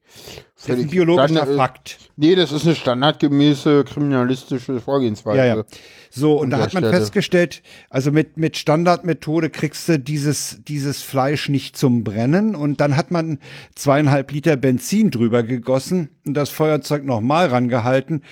Das 0.65 0.69
ist 0.75 0.83
ein 0.85 0.89
biologischer 0.89 1.27
Standard- 1.27 1.55
Fakt. 1.55 1.97
Nee, 2.15 2.35
das 2.35 2.51
ist 2.51 2.65
eine 2.65 2.75
standardgemäße 2.75 3.83
kriminalistische 3.83 4.79
Vorgehensweise. 4.79 5.37
Ja, 5.37 5.45
ja. 5.45 5.63
So, 6.09 6.39
und 6.39 6.49
da 6.49 6.57
hat 6.57 6.73
man 6.73 6.83
Stelle. 6.83 6.97
festgestellt, 6.97 7.61
also 7.89 8.11
mit, 8.11 8.37
mit 8.37 8.57
Standardmethode 8.57 9.51
kriegst 9.51 9.87
du 9.87 9.99
dieses, 9.99 10.59
dieses 10.67 11.03
Fleisch 11.03 11.47
nicht 11.49 11.77
zum 11.77 12.03
Brennen 12.03 12.55
und 12.55 12.81
dann 12.81 12.97
hat 12.97 13.11
man 13.11 13.37
zweieinhalb 13.75 14.31
Liter 14.31 14.55
Benzin 14.55 15.11
drüber 15.11 15.43
gegossen 15.43 16.09
und 16.25 16.33
das 16.33 16.49
Feuerzeug 16.49 17.05
nochmal 17.05 17.47
rangehalten. 17.47 18.23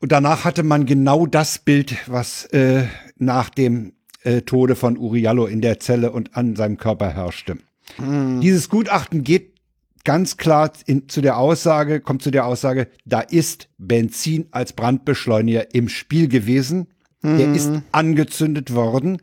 Und 0.00 0.12
danach 0.12 0.44
hatte 0.44 0.62
man 0.62 0.86
genau 0.86 1.26
das 1.26 1.58
Bild, 1.58 1.96
was 2.06 2.46
äh, 2.46 2.84
nach 3.18 3.50
dem 3.50 3.92
äh, 4.22 4.42
Tode 4.42 4.76
von 4.76 4.96
Uriallo 4.96 5.46
in 5.46 5.60
der 5.60 5.78
Zelle 5.78 6.10
und 6.10 6.36
an 6.36 6.56
seinem 6.56 6.78
Körper 6.78 7.10
herrschte. 7.10 7.58
Dieses 7.98 8.70
Gutachten 8.70 9.24
geht 9.24 9.53
ganz 10.04 10.36
klar 10.36 10.72
in, 10.86 11.08
zu 11.08 11.20
der 11.20 11.38
Aussage, 11.38 12.00
kommt 12.00 12.22
zu 12.22 12.30
der 12.30 12.46
Aussage, 12.46 12.88
da 13.04 13.20
ist 13.20 13.68
Benzin 13.78 14.46
als 14.50 14.72
Brandbeschleuniger 14.72 15.74
im 15.74 15.88
Spiel 15.88 16.28
gewesen. 16.28 16.88
Der 17.22 17.54
ist 17.54 17.70
angezündet 17.90 18.74
worden. 18.74 19.16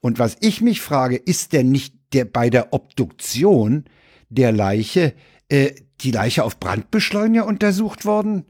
Und 0.00 0.18
was 0.18 0.38
ich 0.40 0.62
mich 0.62 0.80
frage, 0.80 1.16
ist 1.16 1.52
denn 1.52 1.70
nicht 1.70 1.94
der 2.14 2.24
bei 2.24 2.48
der 2.48 2.72
Obduktion 2.72 3.84
der 4.30 4.52
Leiche 4.52 5.12
äh, 5.50 5.72
die 6.00 6.12
Leiche 6.12 6.44
auf 6.44 6.58
Brandbeschleuniger 6.58 7.46
untersucht 7.46 8.06
worden? 8.06 8.46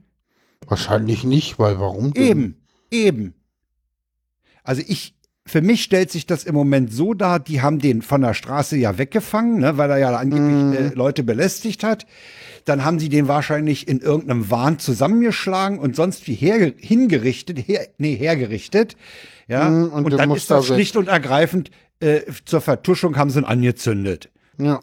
Wahrscheinlich 0.66 1.24
nicht, 1.24 1.58
weil 1.58 1.80
warum 1.80 2.14
denn? 2.14 2.22
Eben, 2.22 2.56
eben. 2.92 3.34
Also 4.62 4.82
ich, 4.86 5.16
für 5.44 5.60
mich 5.60 5.82
stellt 5.82 6.10
sich 6.10 6.26
das 6.26 6.44
im 6.44 6.54
Moment 6.54 6.92
so 6.92 7.14
dar, 7.14 7.40
die 7.40 7.62
haben 7.62 7.78
den 7.80 8.02
von 8.02 8.20
der 8.20 8.32
Straße 8.34 8.76
ja 8.76 8.96
weggefangen, 8.98 9.58
ne, 9.58 9.76
weil 9.76 9.90
er 9.90 9.98
ja 9.98 10.16
angeblich 10.16 10.80
äh, 10.80 10.94
Leute 10.94 11.24
belästigt 11.24 11.82
hat. 11.82 12.06
Dann 12.64 12.84
haben 12.84 13.00
sie 13.00 13.08
den 13.08 13.26
wahrscheinlich 13.26 13.88
in 13.88 13.98
irgendeinem 13.98 14.50
Wahn 14.50 14.78
zusammengeschlagen 14.78 15.80
und 15.80 15.96
sonst 15.96 16.28
wie 16.28 16.34
her, 16.34 16.72
hingerichtet, 16.76 17.58
her, 17.66 17.88
nee, 17.98 18.14
hergerichtet. 18.14 18.96
Ja, 19.48 19.68
Mhm, 19.68 19.88
und 19.92 20.04
und, 20.04 20.16
dann 20.16 20.30
ist 20.30 20.48
da 20.50 20.56
das 20.56 20.66
schlicht 20.66 20.96
und 20.96 21.08
ergreifend 21.08 21.70
äh, 21.98 22.20
zur 22.44 22.60
Vertuschung 22.60 23.16
haben 23.16 23.30
sie 23.30 23.40
ihn 23.40 23.44
angezündet 23.44 24.30
Ja. 24.58 24.80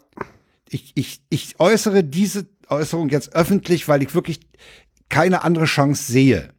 ich, 0.68 0.92
ich, 0.94 1.22
ich 1.30 1.58
äußere 1.58 2.04
diese 2.04 2.46
Äußerung 2.68 3.08
jetzt 3.08 3.34
öffentlich, 3.34 3.88
weil 3.88 4.02
ich 4.02 4.14
wirklich 4.14 4.40
keine 5.08 5.42
andere 5.42 5.64
Chance 5.64 6.12
sehe. 6.12 6.50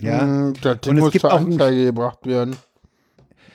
Ja, 0.00 0.24
Mm, 0.24 0.54
Das 0.62 0.78
Und 0.86 0.96
es 0.96 1.00
muss 1.02 1.12
gibt 1.12 1.22
zur 1.22 1.32
auch 1.32 1.44
gebracht 1.46 2.24
werden. 2.26 2.56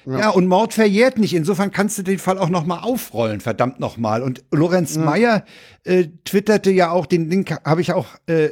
Ja. 0.05 0.29
und 0.29 0.47
Mord 0.47 0.73
verjährt 0.73 1.17
nicht. 1.17 1.33
Insofern 1.33 1.71
kannst 1.71 1.97
du 1.97 2.03
den 2.03 2.19
Fall 2.19 2.37
auch 2.37 2.49
noch 2.49 2.65
mal 2.65 2.79
aufrollen, 2.79 3.41
verdammt 3.41 3.79
noch 3.79 3.97
mal. 3.97 4.21
Und 4.21 4.43
Lorenz 4.51 4.97
Meyer 4.97 5.45
äh, 5.83 6.05
twitterte 6.23 6.71
ja 6.71 6.91
auch, 6.91 7.05
den 7.05 7.29
Link 7.29 7.55
habe 7.63 7.81
ich 7.81 7.93
auch 7.93 8.07
äh, 8.27 8.49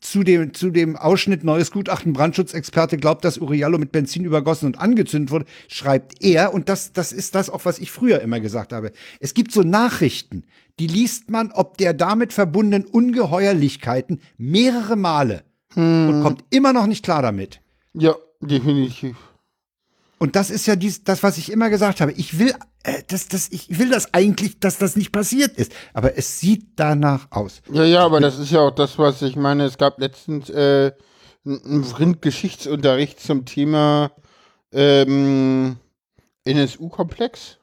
zu 0.00 0.22
dem, 0.22 0.52
zu 0.52 0.70
dem 0.70 0.96
Ausschnitt 0.96 1.44
Neues 1.44 1.70
Gutachten 1.70 2.12
Brandschutzexperte 2.12 2.98
glaubt, 2.98 3.24
dass 3.24 3.38
Uriallo 3.38 3.78
mit 3.78 3.90
Benzin 3.90 4.24
übergossen 4.24 4.66
und 4.66 4.78
angezündet 4.78 5.30
wurde, 5.30 5.46
schreibt 5.66 6.22
er, 6.22 6.52
und 6.52 6.68
das, 6.68 6.92
das 6.92 7.10
ist 7.10 7.34
das 7.34 7.48
auch, 7.48 7.64
was 7.64 7.78
ich 7.78 7.90
früher 7.90 8.20
immer 8.20 8.38
gesagt 8.40 8.72
habe. 8.72 8.92
Es 9.18 9.32
gibt 9.32 9.50
so 9.50 9.62
Nachrichten, 9.62 10.44
die 10.78 10.86
liest 10.86 11.30
man, 11.30 11.52
ob 11.52 11.78
der 11.78 11.94
damit 11.94 12.32
verbundenen 12.32 12.84
Ungeheuerlichkeiten 12.84 14.20
mehrere 14.36 14.96
Male 14.96 15.44
und 15.76 16.22
kommt 16.22 16.44
immer 16.50 16.72
noch 16.72 16.86
nicht 16.86 17.04
klar 17.04 17.22
damit. 17.22 17.60
Ja, 17.94 18.14
definitiv. 18.40 19.16
Und 20.24 20.36
das 20.36 20.48
ist 20.48 20.64
ja 20.64 20.74
dies, 20.74 21.04
das, 21.04 21.22
was 21.22 21.36
ich 21.36 21.52
immer 21.52 21.68
gesagt 21.68 22.00
habe. 22.00 22.10
Ich 22.12 22.38
will, 22.38 22.54
äh, 22.82 23.02
das, 23.08 23.28
das, 23.28 23.52
ich 23.52 23.78
will 23.78 23.90
das 23.90 24.14
eigentlich, 24.14 24.58
dass 24.58 24.78
das 24.78 24.96
nicht 24.96 25.12
passiert 25.12 25.58
ist. 25.58 25.70
Aber 25.92 26.16
es 26.16 26.40
sieht 26.40 26.64
danach 26.76 27.26
aus. 27.28 27.60
Ja, 27.70 27.84
ja, 27.84 28.06
aber 28.06 28.20
das 28.20 28.38
ist 28.38 28.50
ja 28.50 28.60
auch 28.60 28.70
das, 28.70 28.98
was 28.98 29.20
ich 29.20 29.36
meine. 29.36 29.66
Es 29.66 29.76
gab 29.76 30.00
letztens 30.00 30.48
äh, 30.48 30.92
einen 31.44 31.84
Vrind-Geschichtsunterricht 31.84 33.20
zum 33.20 33.44
Thema 33.44 34.12
ähm, 34.72 35.76
NSU-Komplex. 36.44 37.58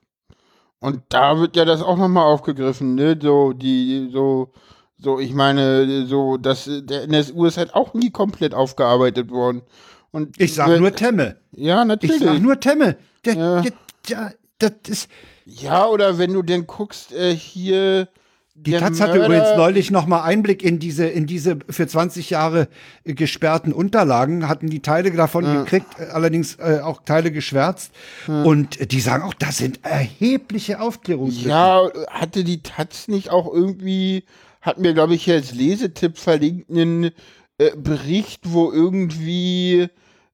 Und 0.82 1.02
da 1.10 1.40
wird 1.40 1.56
ja 1.56 1.66
das 1.66 1.82
auch 1.82 1.98
nochmal 1.98 2.32
aufgegriffen, 2.32 2.94
ne? 2.94 3.18
So, 3.20 3.54
die, 3.54 4.12
so, 4.14 4.54
so, 5.00 5.20
ich 5.20 5.34
meine, 5.34 6.06
so, 6.06 6.38
das, 6.38 6.70
der 6.70 7.06
NSU 7.06 7.46
ist 7.46 7.58
halt 7.58 7.74
auch 7.74 7.96
nie 7.96 8.12
komplett 8.12 8.54
aufgearbeitet 8.54 9.32
worden. 9.32 9.64
Und 10.12 10.40
Ich 10.40 10.54
sage 10.54 10.80
nur 10.80 10.94
Temme. 10.94 11.38
Ja, 11.54 11.82
Ich 11.82 11.88
natürlich. 11.88 12.20
sage 12.20 12.40
nur 12.40 12.60
Temme. 12.60 12.98
Der, 13.26 13.34
Ja. 13.36 13.62
der, 13.62 13.72
der, 14.10 14.34
das 14.60 14.72
ist, 14.88 15.10
Ja, 15.46 15.86
oder 15.88 16.18
wenn 16.18 16.34
du 16.34 16.42
denn 16.44 16.68
guckst, 16.68 17.12
äh, 17.14 17.34
hier. 17.36 18.08
die 18.56 18.74
Taz 18.74 19.00
hatte 19.02 19.18
übrigens 19.24 19.56
neulich 19.58 19.90
noch 19.90 20.06
mal 20.06 20.22
Einblick 20.24 20.62
in 20.64 20.78
diese, 20.80 21.08
in 21.08 21.26
diese 21.26 21.58
für 21.70 21.88
20 21.88 22.30
Jahre 22.30 22.68
äh, 23.04 23.14
gesperrten 23.14 23.74
Unterlagen, 23.74 24.48
hatten 24.48 24.70
die 24.70 24.82
Teile 24.82 25.12
davon 25.12 25.46
gekriegt, 25.46 25.88
äh, 26.00 26.06
allerdings 26.12 26.56
äh, 26.56 26.80
auch 26.84 27.02
Teile 27.04 27.32
geschwärzt. 27.32 27.92
Und 28.28 28.80
äh, 28.80 28.86
die 28.88 29.00
sagen 29.00 29.24
auch, 29.24 29.34
das 29.34 29.58
sind 29.58 29.80
erhebliche 29.84 30.80
Aufklärungslücken. 30.80 31.50
Ja, 31.50 31.90
hatte 32.10 32.44
die 32.44 32.62
Taz 32.62 33.08
nicht 33.08 33.30
auch 33.32 33.52
irgendwie, 33.52 34.26
hat 34.62 34.78
mir, 34.78 34.94
glaube 34.94 35.16
ich, 35.16 35.24
hier 35.24 35.36
als 35.36 35.54
Lesetipp 35.54 36.18
verlinkt, 36.18 36.70
einen 36.70 37.12
äh, 37.62 37.76
Bericht, 37.76 38.52
wo 38.52 38.72
irgendwie 38.72 39.88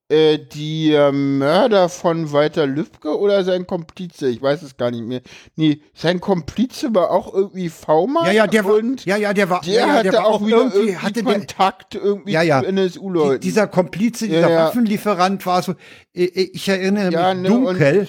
äh, 0.09 0.37
der 0.37 1.11
Mörder 1.11 1.89
von 1.89 2.31
Walter 2.31 2.65
Lübcke 2.65 3.19
oder 3.19 3.43
sein 3.43 3.67
Komplize, 3.67 4.29
ich 4.29 4.41
weiß 4.41 4.61
es 4.61 4.77
gar 4.77 4.91
nicht 4.91 5.03
mehr. 5.03 5.19
Nee, 5.57 5.81
sein 5.93 6.21
Komplize 6.21 6.95
war 6.95 7.11
auch 7.11 7.33
irgendwie 7.33 7.67
V-Mann. 7.67 8.27
Ja, 8.27 8.31
ja, 8.31 8.47
der 8.47 8.63
war, 8.63 8.75
und 8.75 9.03
ja, 9.03 9.17
ja, 9.17 9.33
der 9.33 9.49
war, 9.49 9.59
der 9.59 9.73
ja, 9.73 9.79
ja, 9.81 9.93
hatte 9.93 10.03
der 10.03 10.13
war 10.13 10.25
auch 10.27 10.45
wieder 10.45 10.57
irgendwie, 10.57 10.77
irgendwie 10.77 10.97
hatte 10.97 11.23
Kontakt 11.23 11.95
irgendwie 11.95 12.31
Ja, 12.31 12.41
ja. 12.41 12.61
zu 12.61 12.67
NSU-Leuten. 12.67 13.41
die, 13.41 13.47
dieser 13.47 13.67
Komplize, 13.67 14.27
dieser. 14.27 14.49
Waffenlieferant 14.49 15.45
war 15.45 15.61
so, 15.61 15.75
ich, 16.13 16.55
ich 16.55 16.69
erinnere 16.69 17.07
mich 17.07 17.41
ne, 17.41 17.49
dunkel, 17.49 18.07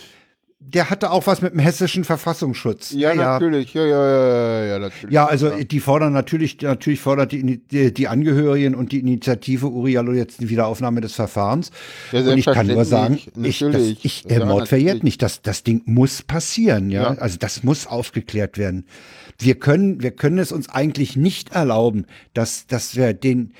der 0.60 0.90
hatte 0.90 1.12
auch 1.12 1.26
was 1.28 1.40
mit 1.40 1.52
dem 1.52 1.60
hessischen 1.60 2.02
Verfassungsschutz. 2.02 2.90
ja, 2.90 3.14
natürlich, 3.14 3.74
ja, 3.74 3.86
ja, 3.86 4.10
ja, 4.10 4.28
ja, 4.28 4.64
ja, 4.64 4.78
natürlich. 4.80 5.14
Ja, 5.14 5.26
also 5.26 5.50
die 5.50 5.80
fordern 5.80 6.12
natürlich, 6.12 6.60
natürlich 6.60 7.00
fordert 7.00 7.30
die, 7.30 7.58
die, 7.58 7.94
die 7.94 8.08
Angehörigen 8.08 8.74
und 8.74 8.90
die 8.90 8.98
Initiative 8.98 9.68
Uriallo 9.68 10.12
jetzt 10.12 10.40
die 10.40 10.48
Wiederaufnahme 10.50 11.00
des 11.00 11.14
Verfahrens. 11.14 11.70
Ja, 12.10 12.20
und 12.20 12.38
ich 12.38 12.46
kann 12.46 12.66
nur 12.66 12.84
sagen, 12.84 13.20
ich, 13.40 13.60
das, 13.60 13.82
ich 14.02 14.28
äh, 14.28 14.40
Ja, 14.40 14.46
Mord 14.46 14.68
verjährt 14.68 15.04
nicht. 15.04 15.22
Das, 15.22 15.42
das 15.42 15.62
Ding 15.62 15.82
muss 15.86 16.22
passieren, 16.22 16.90
ja? 16.90 17.14
Ja. 17.14 17.18
Also 17.18 17.38
das 17.38 17.62
muss 17.62 17.86
aufgeklärt 17.86 18.58
werden. 18.58 18.84
Wir 19.38 19.54
können, 19.54 20.02
wir 20.02 20.10
können 20.10 20.38
es 20.38 20.50
uns 20.50 20.68
eigentlich 20.68 21.16
nicht 21.16 21.52
erlauben, 21.52 22.06
dass, 22.34 22.66
dass 22.66 22.96
wir 22.96 23.14
den, 23.14 23.54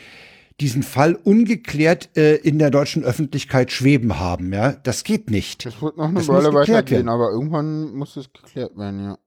diesen 0.60 0.82
Fall 0.82 1.14
ungeklärt 1.14 2.10
äh, 2.16 2.34
in 2.36 2.58
der 2.58 2.70
deutschen 2.70 3.04
Öffentlichkeit 3.04 3.70
schweben 3.70 4.18
haben, 4.18 4.52
ja? 4.52 4.72
Das 4.72 5.04
geht 5.04 5.30
nicht. 5.30 5.64
Das 5.66 5.80
wird 5.80 5.96
noch 5.96 6.06
eine 6.08 6.14
Das 6.18 6.28
Weile 6.28 6.52
weitergehen, 6.52 7.06
werden. 7.06 7.08
aber 7.08 7.30
irgendwann 7.30 7.92
muss 7.94 8.16
es 8.16 8.32
geklärt 8.32 8.76
werden, 8.76 9.04
ja. 9.04 9.18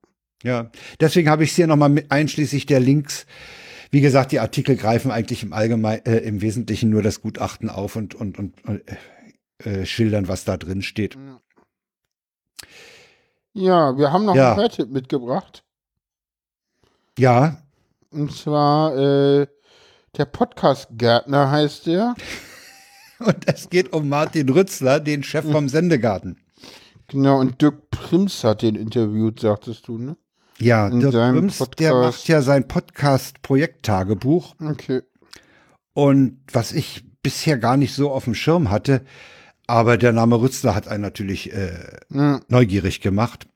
Ja, 0.44 0.72
deswegen 1.00 1.30
habe 1.30 1.44
ich 1.44 1.52
es 1.52 1.56
hier 1.56 1.68
nochmal 1.68 2.04
einschließlich 2.10 2.66
der 2.66 2.80
Links. 2.80 3.28
Wie 3.92 4.02
gesagt, 4.02 4.32
die 4.32 4.40
Artikel 4.40 4.76
greifen 4.76 5.12
eigentlich 5.12 5.44
im 5.44 5.54
Allgemeinen, 5.54 6.04
äh, 6.06 6.18
im 6.20 6.42
Wesentlichen 6.42 6.90
nur 6.90 7.02
das 7.04 7.22
Gutachten 7.22 7.70
auf 7.70 7.96
und, 7.96 8.16
und, 8.16 8.40
und 8.40 8.54
äh, 8.68 8.80
äh, 9.82 9.86
schildern, 9.86 10.28
was 10.28 10.44
da 10.44 10.58
drin 10.58 10.82
steht. 10.82 11.18
Ja, 13.54 13.98
wir 13.98 14.12
haben 14.12 14.26
noch 14.26 14.36
Ja. 14.36 14.52
einen 14.54 14.62
Hörtipp 14.62 14.90
mitgebracht. 14.90 15.64
Ja, 17.20 17.62
Und 18.10 18.32
zwar, 18.34 18.98
äh, 18.98 19.48
der 20.18 20.26
Podcast-Gärtner 20.26 21.52
heißt 21.52 21.86
der. 21.88 22.16
und 23.20 23.48
es 23.48 23.70
geht 23.70 23.94
um 23.94 24.10
Martin 24.10 24.50
Rützler, 24.50 25.00
den 25.00 25.24
Chef 25.24 25.50
vom 25.50 25.70
Sendegarten. 25.70 26.38
Genau, 27.08 27.40
und 27.40 27.62
Dirk 27.62 27.90
Prims 27.92 28.44
hat 28.44 28.62
den 28.62 28.76
interviewt, 28.76 29.40
sagtest 29.40 29.88
du, 29.88 29.98
ne? 29.98 30.18
Ja, 30.60 30.88
In 30.88 31.00
Dirk 31.00 31.14
Prims, 31.14 31.58
der 31.58 31.66
Podcast. 31.66 31.94
macht 32.20 32.28
ja 32.28 32.42
sein 32.42 32.68
Podcast-Projekttagebuch. 32.68 34.56
Okay. 34.62 35.02
Und 35.94 36.40
was 36.52 36.72
ich 36.72 37.04
bisher 37.24 37.58
gar 37.58 37.78
nicht 37.78 37.94
so 37.94 38.12
auf 38.12 38.24
dem 38.26 38.36
Schirm 38.36 38.70
hatte, 38.70 39.02
aber 39.68 39.98
der 39.98 40.12
Name 40.14 40.40
Rützler 40.42 40.76
hat 40.76 40.88
einen 40.88 41.02
natürlich 41.02 41.54
äh, 41.54 41.98
Ja, 42.10 42.40
neugierig 42.48 43.02
gemacht. 43.02 43.48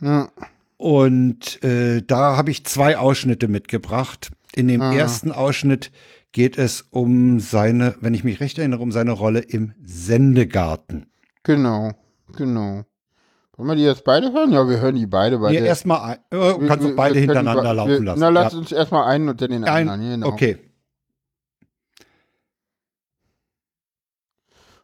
ja. 0.00 0.28
Und 0.76 1.62
äh, 1.62 2.00
da 2.00 2.38
habe 2.38 2.50
ich 2.50 2.64
zwei 2.64 2.96
Ausschnitte 2.96 3.48
mitgebracht. 3.48 4.30
In 4.54 4.68
dem 4.68 4.80
Ah. 4.82 4.92
ersten 4.94 5.30
Ausschnitt 5.32 5.92
geht 6.32 6.58
es 6.58 6.82
um 6.90 7.38
seine, 7.40 7.94
wenn 8.00 8.14
ich 8.14 8.24
mich 8.24 8.40
recht 8.40 8.58
erinnere, 8.58 8.82
um 8.82 8.92
seine 8.92 9.12
Rolle 9.12 9.40
im 9.40 9.74
Sendegarten. 9.82 11.06
Genau, 11.42 11.92
genau. 12.36 12.84
Wollen 13.56 13.68
wir 13.68 13.76
die 13.76 13.82
jetzt 13.82 14.04
beide 14.04 14.32
hören? 14.32 14.52
Ja, 14.52 14.66
wir 14.68 14.80
hören 14.80 14.94
die 14.96 15.06
beide. 15.06 15.40
Weil 15.40 15.50
Hier 15.50 15.60
der- 15.60 15.68
erstmal, 15.68 16.00
ein, 16.30 16.38
äh, 16.38 16.66
kannst 16.66 16.84
du 16.86 16.96
beide 16.96 17.14
die 17.14 17.20
hintereinander 17.20 17.74
laufen 17.74 17.90
wir, 17.90 18.00
lassen. 18.02 18.20
Na, 18.20 18.28
lass 18.30 18.52
ja. 18.54 18.58
uns 18.58 18.72
erstmal 18.72 19.04
einen 19.06 19.28
und 19.28 19.40
dann 19.40 19.50
den 19.50 19.64
Ein, 19.64 19.88
anderen. 19.88 20.10
Genau. 20.12 20.26
Okay. 20.28 20.58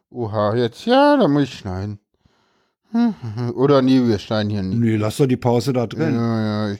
Oha, 0.09 0.55
jetzt, 0.55 0.85
ja, 0.85 1.17
da 1.17 1.27
muss 1.27 1.43
ich 1.43 1.53
schneiden. 1.57 1.99
Oder 3.55 3.81
nee, 3.81 4.01
wir 4.05 4.17
schneiden 4.19 4.49
hier 4.49 4.63
nicht. 4.63 4.79
Nee, 4.79 4.95
lass 4.95 5.17
doch 5.17 5.25
die 5.27 5.37
Pause 5.37 5.73
da 5.73 5.87
drin. 5.87 6.13
Ja, 6.15 6.67
ja, 6.67 6.73
ich, 6.73 6.79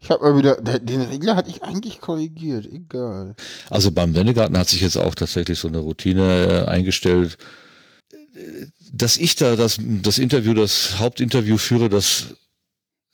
ich 0.00 0.10
habe 0.10 0.22
mal 0.24 0.36
wieder, 0.38 0.56
der- 0.60 0.78
den 0.78 1.02
Regler 1.02 1.36
hatte 1.36 1.50
ich 1.50 1.62
eigentlich 1.62 2.00
korrigiert, 2.00 2.66
egal. 2.66 3.34
Also 3.70 3.90
beim 3.90 4.14
Sendegarten 4.14 4.56
hat 4.58 4.68
sich 4.68 4.80
jetzt 4.80 4.96
auch 4.96 5.14
tatsächlich 5.14 5.58
so 5.58 5.68
eine 5.68 5.78
Routine 5.78 6.64
äh, 6.66 6.70
eingestellt. 6.70 7.36
Dass 8.92 9.16
ich 9.18 9.36
da 9.36 9.56
das, 9.56 9.78
das 9.80 10.18
Interview, 10.18 10.54
das 10.54 10.98
Hauptinterview 10.98 11.58
führe, 11.58 11.88
das, 11.88 12.34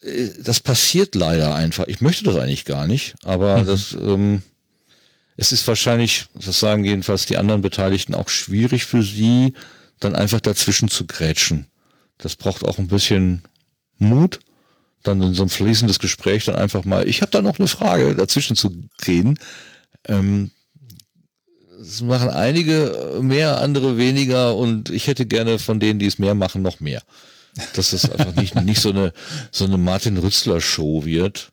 äh, 0.02 0.28
das 0.42 0.60
passiert 0.60 1.14
leider 1.14 1.54
einfach. 1.54 1.86
Ich 1.88 2.00
möchte 2.00 2.24
das 2.24 2.36
eigentlich 2.36 2.64
gar 2.64 2.86
nicht, 2.86 3.14
aber 3.24 3.62
das, 3.64 3.92
ähm, 4.00 4.42
es 5.36 5.52
ist 5.52 5.66
wahrscheinlich, 5.68 6.26
das 6.34 6.58
sagen 6.60 6.84
jedenfalls 6.84 7.26
die 7.26 7.36
anderen 7.36 7.62
Beteiligten, 7.62 8.14
auch 8.14 8.28
schwierig 8.28 8.84
für 8.86 9.02
sie, 9.02 9.54
dann 10.00 10.14
einfach 10.16 10.40
dazwischen 10.40 10.88
zu 10.88 11.06
grätschen. 11.06 11.66
Das 12.18 12.36
braucht 12.36 12.64
auch 12.64 12.78
ein 12.78 12.88
bisschen 12.88 13.42
Mut, 13.98 14.40
dann 15.02 15.22
in 15.22 15.34
so 15.34 15.44
ein 15.44 15.48
fließendes 15.48 15.98
Gespräch 15.98 16.44
dann 16.44 16.56
einfach 16.56 16.84
mal, 16.84 17.08
ich 17.08 17.22
habe 17.22 17.30
da 17.30 17.42
noch 17.42 17.58
eine 17.58 17.68
Frage, 17.68 18.14
dazwischen 18.14 18.56
zu 18.56 18.70
gehen. 19.00 19.38
Ähm, 20.06 20.50
es 21.80 22.02
machen 22.02 22.30
einige 22.30 23.20
mehr, 23.22 23.60
andere 23.60 23.96
weniger 23.96 24.56
und 24.56 24.90
ich 24.90 25.06
hätte 25.06 25.26
gerne 25.26 25.58
von 25.58 25.78
denen, 25.78 26.00
die 26.00 26.06
es 26.06 26.18
mehr 26.18 26.34
machen, 26.34 26.62
noch 26.62 26.80
mehr. 26.80 27.02
Dass 27.74 27.90
das 27.90 28.10
einfach 28.10 28.34
nicht, 28.34 28.54
nicht 28.62 28.80
so 28.80 28.90
eine, 28.90 29.12
so 29.52 29.64
eine 29.64 29.78
Martin 29.78 30.16
Rützler 30.16 30.60
Show 30.60 31.04
wird. 31.04 31.52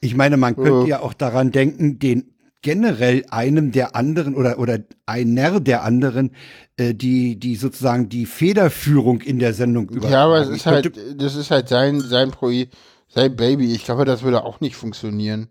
Ich 0.00 0.14
meine, 0.14 0.36
man 0.36 0.54
könnte 0.54 0.88
ja 0.88 1.00
auch 1.00 1.14
daran 1.14 1.50
denken, 1.50 1.98
den 1.98 2.35
generell 2.62 3.24
einem 3.30 3.72
der 3.72 3.94
anderen 3.94 4.34
oder 4.34 4.58
oder 4.58 4.80
einer 5.06 5.60
der 5.60 5.84
anderen, 5.84 6.32
äh, 6.76 6.94
die 6.94 7.38
die 7.38 7.56
sozusagen 7.56 8.08
die 8.08 8.26
Federführung 8.26 9.20
in 9.20 9.38
der 9.38 9.54
Sendung 9.54 9.88
übertragen. 9.88 10.12
Ja, 10.12 10.24
aber 10.24 10.40
es 10.40 10.48
ist 10.48 10.66
halt, 10.66 10.92
das 11.16 11.36
ist 11.36 11.50
halt 11.50 11.68
sein, 11.68 12.00
sein 12.00 12.30
Projekt, 12.30 12.76
sein 13.08 13.36
Baby. 13.36 13.72
Ich 13.72 13.84
glaube, 13.84 14.04
das 14.04 14.22
würde 14.22 14.44
auch 14.44 14.60
nicht 14.60 14.76
funktionieren. 14.76 15.48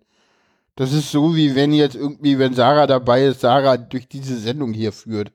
Das 0.75 0.91
ist 0.91 1.09
so, 1.09 1.35
wie 1.35 1.55
wenn 1.55 1.71
jetzt 1.71 1.95
irgendwie, 1.95 2.37
wenn 2.37 2.53
Sarah 2.53 2.85
dabei 2.85 3.25
ist, 3.25 3.39
Sarah 3.39 3.77
durch 3.77 4.09
diese 4.09 4.37
Sendung 4.37 4.73
hier 4.73 4.91
führt. 4.91 5.31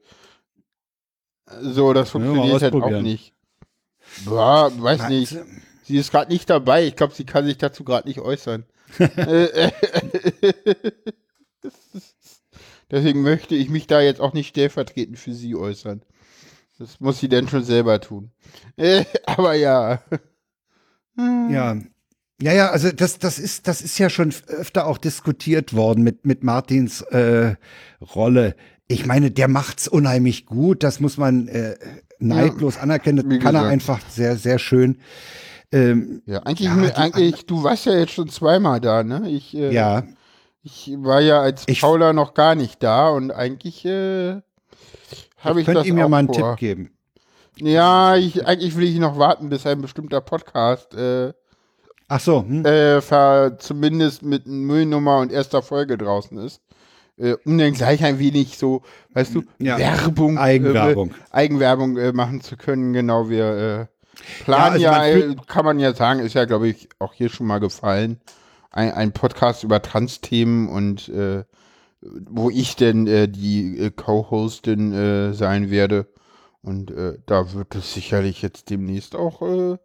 So, 1.62 1.94
das 1.94 2.10
funktioniert 2.10 2.62
halt 2.62 2.74
auch 2.74 2.90
nicht. 3.00 3.32
Ja, 4.26 4.70
weiß 4.76 5.08
nicht. 5.08 5.36
Sie 5.82 5.96
ist 5.96 6.10
gerade 6.10 6.30
nicht 6.30 6.50
dabei. 6.50 6.86
Ich 6.86 6.94
glaube, 6.94 7.14
sie 7.14 7.24
kann 7.24 7.46
sich 7.46 7.56
dazu 7.56 7.84
gerade 7.84 8.06
nicht 8.06 8.20
äußern. 8.20 8.64
Deswegen 12.90 13.22
möchte 13.22 13.54
ich 13.54 13.68
mich 13.68 13.86
da 13.86 14.00
jetzt 14.00 14.20
auch 14.20 14.32
nicht 14.32 14.48
stellvertretend 14.48 15.18
für 15.18 15.32
sie 15.34 15.54
äußern. 15.54 16.02
Das 16.78 16.98
muss 17.00 17.20
sie 17.20 17.28
denn 17.28 17.46
schon 17.48 17.62
selber 17.62 18.00
tun. 18.00 18.30
Äh, 18.76 19.04
aber 19.26 19.54
ja. 19.54 20.00
Ja. 21.16 21.76
Ja, 22.42 22.52
ja, 22.54 22.70
also 22.70 22.90
das, 22.90 23.18
das 23.18 23.38
ist, 23.38 23.68
das 23.68 23.82
ist 23.82 23.98
ja 23.98 24.08
schon 24.08 24.32
öfter 24.46 24.86
auch 24.86 24.96
diskutiert 24.96 25.74
worden 25.74 26.02
mit, 26.02 26.24
mit 26.24 26.42
Martins 26.42 27.02
äh, 27.02 27.56
Rolle. 28.14 28.56
Ich 28.88 29.04
meine, 29.04 29.30
der 29.30 29.46
macht's 29.46 29.86
unheimlich 29.88 30.46
gut, 30.46 30.82
das 30.82 31.00
muss 31.00 31.18
man 31.18 31.48
äh, 31.48 31.76
neidlos 32.18 32.78
anerkennen. 32.78 33.28
wie 33.30 33.36
Das 33.38 33.44
kann 33.44 33.54
er 33.56 33.66
einfach 33.66 34.00
sehr, 34.08 34.36
sehr 34.36 34.58
schön. 34.58 35.00
Ähm, 35.70 36.22
Ja, 36.24 36.38
eigentlich, 36.44 36.66
Ja, 36.68 36.74
mit- 36.76 36.96
eigentlich, 36.96 37.44
du 37.44 37.62
warst 37.62 37.84
ja 37.84 37.92
jetzt 37.92 38.12
schon 38.12 38.30
zweimal 38.30 38.80
da, 38.80 39.02
ne? 39.04 39.28
Ich, 39.30 39.54
äh, 39.54 39.72
ja, 39.74 40.04
ich 40.62 40.92
war 40.98 41.20
ja 41.20 41.40
als 41.40 41.64
Ich- 41.66 41.80
Paula 41.80 42.12
noch 42.12 42.34
gar 42.34 42.54
nicht 42.54 42.82
da 42.82 43.08
und 43.08 43.30
eigentlich 43.30 43.84
äh, 43.84 44.40
habe 45.38 45.60
ich 45.60 45.66
könnt 45.66 45.78
das 45.78 45.86
ihm 45.86 45.98
ja 45.98 46.08
mal 46.08 46.18
einen 46.18 46.32
vor. 46.32 46.50
Tipp 46.50 46.58
geben. 46.58 46.92
Ja, 47.56 48.16
ich, 48.16 48.46
eigentlich 48.46 48.76
will 48.76 48.84
ich 48.84 48.98
noch 48.98 49.18
warten, 49.18 49.48
bis 49.50 49.66
ein 49.66 49.82
bestimmter 49.82 50.20
Podcast 50.20 50.94
äh, 50.94 51.32
Ach 52.08 52.20
so, 52.20 52.42
hm. 52.42 52.64
äh, 52.66 53.00
zumindest 53.58 54.22
mit 54.22 54.46
Müllnummer 54.46 55.18
und 55.18 55.30
erster 55.30 55.62
Folge 55.62 55.96
draußen 55.96 56.38
ist. 56.38 56.60
Äh, 57.16 57.36
um 57.44 57.56
dann 57.56 57.72
gleich 57.72 58.02
ein 58.02 58.18
wenig 58.18 58.58
so, 58.58 58.82
weißt 59.12 59.34
du, 59.34 59.44
Ja, 59.58 59.78
Werbung, 59.78 60.38
Eigenwerbung. 60.38 61.10
Äh, 61.10 61.14
Eigenwerbung 61.30 61.98
äh, 61.98 62.12
machen 62.12 62.40
zu 62.40 62.56
können. 62.56 62.92
Genau, 62.94 63.28
wir 63.28 63.44
äh, 63.44 63.86
planen 64.44 64.80
Ja, 64.80 64.92
ja, 64.92 64.98
also 64.98 65.26
man 65.26 65.36
äh, 65.36 65.40
kann 65.46 65.64
man 65.64 65.78
ja 65.78 65.94
sagen, 65.94 66.20
ist 66.20 66.34
ja, 66.34 66.46
glaube 66.46 66.68
ich, 66.68 66.88
auch 66.98 67.12
hier 67.12 67.28
schon 67.28 67.46
mal 67.46 67.60
gefallen. 67.60 68.20
Ein, 68.70 68.92
ein 68.92 69.12
Podcast 69.12 69.64
über 69.64 69.82
Trans-Themen 69.82 70.68
und 70.68 71.08
äh, 71.08 71.44
wo 72.02 72.50
ich 72.50 72.76
denn 72.76 73.06
äh, 73.06 73.28
die 73.28 73.78
äh, 73.78 73.90
Co-Hostin 73.90 74.92
äh, 74.92 75.32
sein 75.34 75.70
werde. 75.70 76.06
Und 76.62 76.90
äh, 76.90 77.18
da 77.26 77.52
wird 77.52 77.74
es 77.74 77.94
sicherlich 77.94 78.42
jetzt 78.42 78.70
demnächst 78.70 79.16
auch 79.16 79.42
äh, 79.42 79.78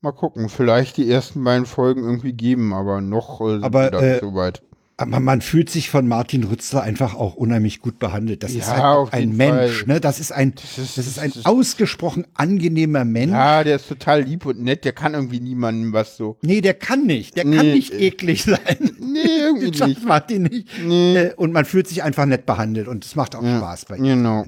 mal 0.00 0.12
gucken. 0.12 0.48
Vielleicht 0.48 0.96
die 0.96 1.10
ersten 1.10 1.42
beiden 1.44 1.66
Folgen 1.66 2.02
irgendwie 2.02 2.32
geben, 2.32 2.72
aber 2.72 3.00
noch 3.00 3.40
äh, 3.40 3.52
sind 3.52 3.64
Aber, 3.64 3.82
wir 3.84 3.90
da 3.90 4.00
äh, 4.00 4.10
nicht 4.10 4.20
so 4.20 4.34
weit. 4.34 4.62
Aber 4.98 5.20
man 5.20 5.40
fühlt 5.40 5.70
sich 5.70 5.88
von 5.90 6.06
Martin 6.06 6.44
Rützler 6.44 6.82
einfach 6.82 7.14
auch 7.14 7.34
unheimlich 7.34 7.80
gut 7.80 7.98
behandelt. 7.98 8.42
Das 8.42 8.52
Ja, 8.54 8.60
ist 8.60 8.68
halt 8.76 9.12
ein 9.14 9.36
Mensch, 9.36 9.86
ne? 9.86 10.00
Das 10.00 10.20
ist 10.20 10.30
ein, 10.32 10.54
das 10.54 10.78
ist- 10.78 10.98
ist, 10.98 11.18
ein 11.18 11.30
das 11.30 11.38
ist- 11.38 11.46
ausgesprochen 11.46 12.26
angenehmer 12.34 13.04
Mensch. 13.04 13.32
Ja, 13.32 13.64
der 13.64 13.76
ist 13.76 13.88
total 13.88 14.22
lieb 14.22 14.46
und 14.46 14.60
nett, 14.62 14.84
der 14.84 14.92
kann 14.92 15.14
irgendwie 15.14 15.40
niemandem 15.40 15.92
was 15.92 16.16
so. 16.16 16.36
Nee, 16.42 16.60
der 16.60 16.74
kann 16.74 17.04
nicht. 17.06 17.36
Der 17.36 17.44
kann 17.44 17.52
Nee. 17.66 17.72
nicht 17.74 17.92
eklig 17.94 18.44
sein. 18.44 18.60
Nee, 19.00 19.18
irgendwie 19.40 19.70
Das 19.78 19.88
nicht. 19.88 20.04
macht 20.04 20.30
ihn 20.30 20.42
nicht. 20.44 20.68
Nee. 20.84 21.16
Äh, 21.16 21.34
Und 21.34 21.52
man 21.52 21.64
fühlt 21.64 21.88
sich 21.88 22.02
einfach 22.02 22.26
nett 22.26 22.46
behandelt 22.46 22.86
und 22.86 23.04
es 23.04 23.16
macht 23.16 23.34
auch 23.34 23.42
Spaß 23.42 23.86
bei 23.86 23.96
ihm. 23.96 24.04
Genau, 24.04 24.44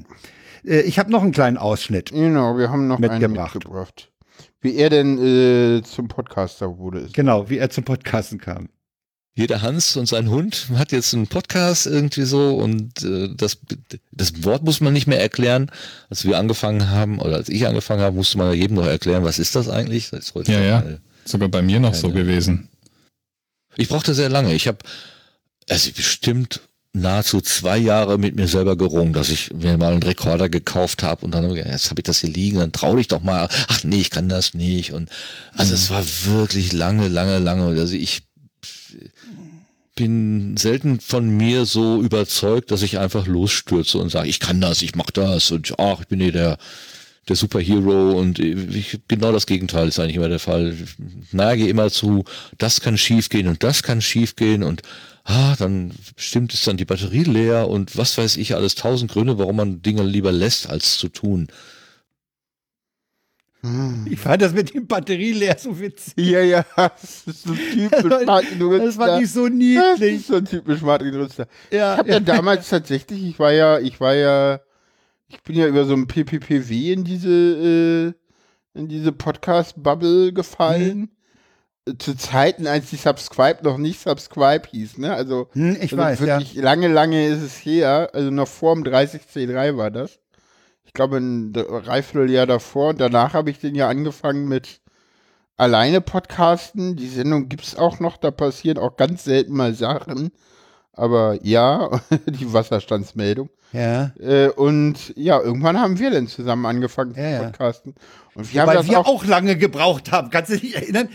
Äh, 0.65 0.81
Ich 0.83 0.99
habe 0.99 1.11
noch 1.11 1.23
einen 1.23 1.33
kleinen 1.33 1.57
Ausschnitt. 1.57 2.11
genau, 2.13 2.57
wir 2.59 2.71
haben 2.71 2.87
noch 2.87 2.97
einen 3.01 3.11
Mitgebracht. 3.11 3.55
mitgebracht. 3.55 4.11
Wie 4.61 4.77
er 4.77 4.89
denn 4.91 5.19
äh, 5.19 5.83
zum 5.83 6.09
Podcaster 6.09 6.79
wurde. 6.79 7.01
Ist. 7.01 7.15
Genau, 7.15 7.51
wie 7.51 7.59
er 7.59 7.71
zum 7.71 7.85
Podcasten 7.85 8.39
kam. 8.39 8.69
Jeder 9.37 9.63
Hans 9.63 9.97
und 9.97 10.07
sein 10.07 10.31
Hund 10.31 10.69
hat 10.75 10.93
jetzt 10.93 11.13
einen 11.13 11.27
Podcast 11.27 11.87
irgendwie 11.87 12.23
so 12.23 12.55
und 12.55 13.03
äh, 13.03 13.29
das, 13.37 13.59
das 14.13 14.45
Wort 14.45 14.63
muss 14.63 14.81
man 14.81 14.93
nicht 14.93 15.09
mehr 15.09 15.21
erklären. 15.21 15.73
Als 16.09 16.25
wir 16.25 16.39
angefangen 16.39 16.89
haben 16.91 17.19
oder 17.19 17.37
als 17.37 17.49
ich 17.49 17.67
angefangen 17.67 18.01
habe, 18.01 18.15
musste 18.15 18.39
man 18.39 18.55
jedem 18.55 18.77
noch 18.77 18.87
erklären, 18.87 19.25
was 19.25 19.41
ist 19.41 19.57
das 19.57 19.69
eigentlich? 19.69 20.11
Das 20.11 20.31
ist 20.31 20.49
Ja, 20.49 20.63
ja. 20.63 20.85
Sogar 21.25 21.49
bei 21.49 21.63
mir 21.63 21.81
noch 21.81 21.95
so 21.95 22.11
gewesen. 22.11 22.69
Ich 23.77 23.89
brauchte 23.89 24.15
sehr 24.15 24.29
lange. 24.29 24.55
Ich 24.55 24.69
habe 24.69 24.79
also 25.69 25.91
bestimmt 25.93 26.61
nahezu 26.93 27.41
zwei 27.41 27.77
Jahre 27.77 28.19
mit 28.19 28.37
mir 28.37 28.47
selber 28.47 28.77
gerungen, 28.77 29.13
dass 29.13 29.31
ich 29.31 29.53
mir 29.53 29.77
mal 29.77 29.93
einen 29.93 30.03
Rekorder 30.05 30.49
gekauft 30.49 31.03
habe 31.03 31.25
und 31.25 31.33
dann 31.33 31.43
hab 31.43 31.51
ich, 31.51 31.57
gedacht, 31.57 31.73
jetzt 31.73 31.91
habe 31.91 32.01
ich 32.01 32.05
das 32.05 32.21
hier 32.21 32.31
liegen, 32.31 32.59
dann 32.59 32.71
trau 32.71 32.95
dich 32.95 33.09
doch 33.09 33.23
mal. 33.23 33.49
Ach 33.67 33.83
nee, 33.83 34.01
ich 34.01 34.11
kann 34.11 34.29
das 34.29 34.55
nicht. 34.55 34.93
Und 34.93 35.11
also 35.57 35.75
es 35.75 35.91
war 35.91 36.05
wirklich 36.27 36.73
lange, 36.73 37.09
lange, 37.09 37.41
lange. 37.41 37.65
Also 37.81 37.97
ich 37.97 38.23
bin 39.95 40.57
selten 40.57 41.01
von 41.01 41.29
mir 41.29 41.67
so 41.67 42.03
überzeugt, 42.03 42.71
dass 42.71 42.83
ich 42.83 42.99
einfach 42.99 43.27
losstürze 43.27 43.99
und 43.99 44.11
sage, 44.11 44.29
ich 44.29 44.41
kann 44.41 44.61
das, 44.61 44.83
ich 44.83 44.95
mach 44.95 45.11
das 45.11 45.51
und 45.51 45.75
ach, 45.79 46.01
ich 46.01 46.09
bin 46.09 46.21
hier 46.21 46.33
der 46.33 46.59
der 47.29 47.37
Superhero 47.37 48.13
und 48.13 48.39
ich, 48.39 49.01
genau 49.09 49.33
das 49.33 49.47
Gegenteil 49.47 49.89
ist 49.89 49.99
eigentlich 49.99 50.17
immer 50.17 50.29
der 50.29 50.39
Fall. 50.39 50.75
Ich 50.75 51.33
neige 51.33 51.67
immer 51.69 51.91
zu, 51.91 52.25
das 52.59 52.81
kann 52.81 52.99
schiefgehen 52.99 53.49
und 53.49 53.63
das 53.63 53.83
kann 53.83 54.03
schiefgehen 54.03 54.63
und 54.63 54.83
ah, 55.25 55.55
dann 55.59 55.93
stimmt 56.17 56.53
ist 56.53 56.67
dann 56.67 56.77
die 56.77 56.85
Batterie 56.85 57.25
leer 57.25 57.69
und 57.69 57.97
was 57.97 58.19
weiß 58.19 58.37
ich 58.37 58.55
alles, 58.55 58.75
tausend 58.75 59.11
Gründe, 59.11 59.39
warum 59.39 59.57
man 59.57 59.83
Dinge 59.83 60.03
lieber 60.03 60.33
lässt, 60.33 60.69
als 60.69 60.99
zu 60.99 61.09
tun. 61.09 61.49
Ich 64.11 64.21
fand 64.21 64.43
das 64.43 64.53
mit 64.53 64.75
dem 64.75 64.87
Batterie 64.87 65.33
leer 65.33 65.57
so 65.59 65.79
witzig. 65.81 66.15
Ja, 66.17 66.41
ja, 66.41 66.65
das 66.77 67.27
ist 67.27 67.43
so 67.45 67.55
typisch 67.55 68.27
Martin 68.27 68.61
Rützler. 68.63 68.85
Das 68.87 68.97
fand 68.97 69.23
ich 69.23 69.31
so 69.33 69.45
Das 69.49 69.55
niedlich. 69.55 70.15
ist 70.17 70.27
so 70.27 70.41
typisch 70.41 70.83
Martin 70.83 71.15
Rützler. 71.15 71.47
Ja, 71.71 71.95
Ich 71.95 71.99
habe 72.01 72.11
ja 72.11 72.21
damals 72.21 72.69
tatsächlich, 72.69 73.23
ich 73.25 73.39
war 73.39 73.53
ja, 73.53 73.79
ich 73.79 74.01
war 74.01 74.15
ja, 74.15 74.61
ich 75.29 75.43
bin 75.43 75.57
ja 75.57 75.67
über 75.67 75.85
so 75.87 75.95
ein 75.95 76.07
PPPW 76.07 76.93
in 76.93 77.05
diese, 77.05 77.29
äh, 77.31 78.79
in 78.79 78.89
diese 78.89 79.13
Podcast-Bubble 79.13 80.33
gefallen. 80.33 81.11
Äh, 81.89 81.95
Zu 81.99 82.17
Zeiten, 82.17 82.67
als 82.67 82.91
die 82.91 82.97
Subscribe 82.97 83.59
noch 83.63 83.79
nicht 83.79 84.01
Subscribe 84.01 84.69
hieß, 84.71 84.99
ne? 84.99 85.15
Also, 85.15 85.49
Hm, 85.53 85.77
ich 85.77 85.93
also 85.93 85.97
weiß, 85.99 86.21
ja. 86.21 86.27
wirklich 86.39 86.55
lange, 86.57 86.89
lange 86.89 87.27
ist 87.29 87.43
es 87.43 87.57
her. 87.65 88.11
Also 88.13 88.31
noch 88.31 88.49
vor 88.49 88.75
dem 88.75 88.85
30C3 88.85 89.77
war 89.77 89.91
das. 89.91 90.19
Ich 90.95 90.97
glaube, 90.97 91.17
ein 91.17 91.53
Dreivierteljahr 91.53 92.47
davor. 92.47 92.91
Und 92.91 93.01
danach 93.01 93.35
habe 93.35 93.51
ich 93.51 93.59
den 93.59 93.75
ja 93.75 93.89
angefangen 93.89 94.47
mit 94.47 94.79
alleine 95.57 96.01
Podcasten. 96.01 96.95
Die 96.95 97.09
Sendung 97.09 97.49
gibt's 97.49 97.75
auch 97.75 97.99
noch. 97.99 98.17
Da 98.17 98.31
passieren 98.31 98.79
auch 98.79 98.97
ganz 98.97 99.25
selten 99.25 99.57
mal 99.57 99.75
Sachen. 99.75 100.31
Aber 100.93 101.37
ja, 101.43 102.01
die 102.27 102.53
Wasserstandsmeldung. 102.53 103.51
ja. 103.73 104.13
Äh, 104.21 104.51
und 104.51 105.13
ja, 105.17 105.41
irgendwann 105.41 105.81
haben 105.81 105.99
wir 105.99 106.13
dann 106.13 106.29
zusammen 106.29 106.65
angefangen 106.65 107.13
zu 107.17 107.21
Ja, 107.21 107.29
ja. 107.29 107.43
podcasten. 107.43 107.97
Und 108.37 108.53
wir 108.55 108.61
haben 108.61 108.69
Weil 108.69 108.77
das 108.77 108.87
wir 108.89 109.01
auch, 109.01 109.09
auch, 109.09 109.25
lange 109.25 109.57
gebraucht 109.57 110.13
haben. 110.13 110.31
Kannst 110.31 110.53
du 110.53 110.59
dich 110.59 110.77
erinnern? 110.77 111.09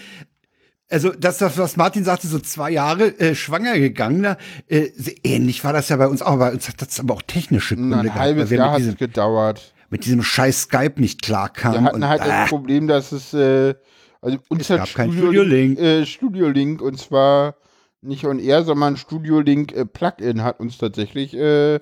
Also 0.92 1.12
das, 1.12 1.38
das, 1.38 1.58
was 1.58 1.78
Martin 1.78 2.04
sagte, 2.04 2.28
so 2.28 2.40
zwei 2.40 2.72
Jahre 2.72 3.20
äh, 3.20 3.36
schwanger 3.36 3.78
gegangen, 3.78 4.36
äh, 4.68 4.88
ähnlich 5.24 5.64
war 5.64 5.72
das 5.72 5.90
ja 5.90 5.98
bei 5.98 6.08
uns 6.08 6.24
auch. 6.24 6.38
Bei 6.40 6.52
uns 6.52 6.68
hat 6.68 6.82
das 6.82 7.00
aber 7.00 7.14
auch 7.14 7.22
technische 7.22 7.76
Gründe 7.76 7.98
ein 7.98 8.04
gehabt, 8.06 8.20
halbes 8.20 8.50
Jahr 8.50 8.72
hat 8.72 8.82
es 8.82 8.98
gedauert. 8.98 9.74
mit 9.92 10.06
diesem 10.06 10.24
scheiß 10.24 10.64
Skype 10.64 11.00
nicht 11.00 11.22
klarkamen. 11.22 11.82
Wir 11.82 11.86
hatten 11.86 11.96
und, 11.98 12.08
halt 12.08 12.22
das 12.22 12.48
äh, 12.48 12.50
Problem, 12.50 12.88
dass 12.88 13.12
es, 13.12 13.34
äh, 13.36 13.76
also 14.22 14.38
uns 14.50 14.70
Es 14.70 14.80
hat 14.80 14.88
Studio 14.88 15.14
Studio-Link. 15.14 15.80
Äh, 15.80 16.06
Studio 16.08 16.50
Link 16.50 16.82
und 16.82 16.98
zwar 17.00 17.56
nicht 18.02 18.26
on 18.26 18.40
air, 18.40 18.64
sondern 18.64 18.98
Studio 18.98 19.42
Link 19.42 19.72
äh, 19.74 19.86
Plugin 19.86 20.42
hat 20.44 20.60
uns 20.60 20.80
tatsächlich 20.80 21.36
äh, 21.36 21.80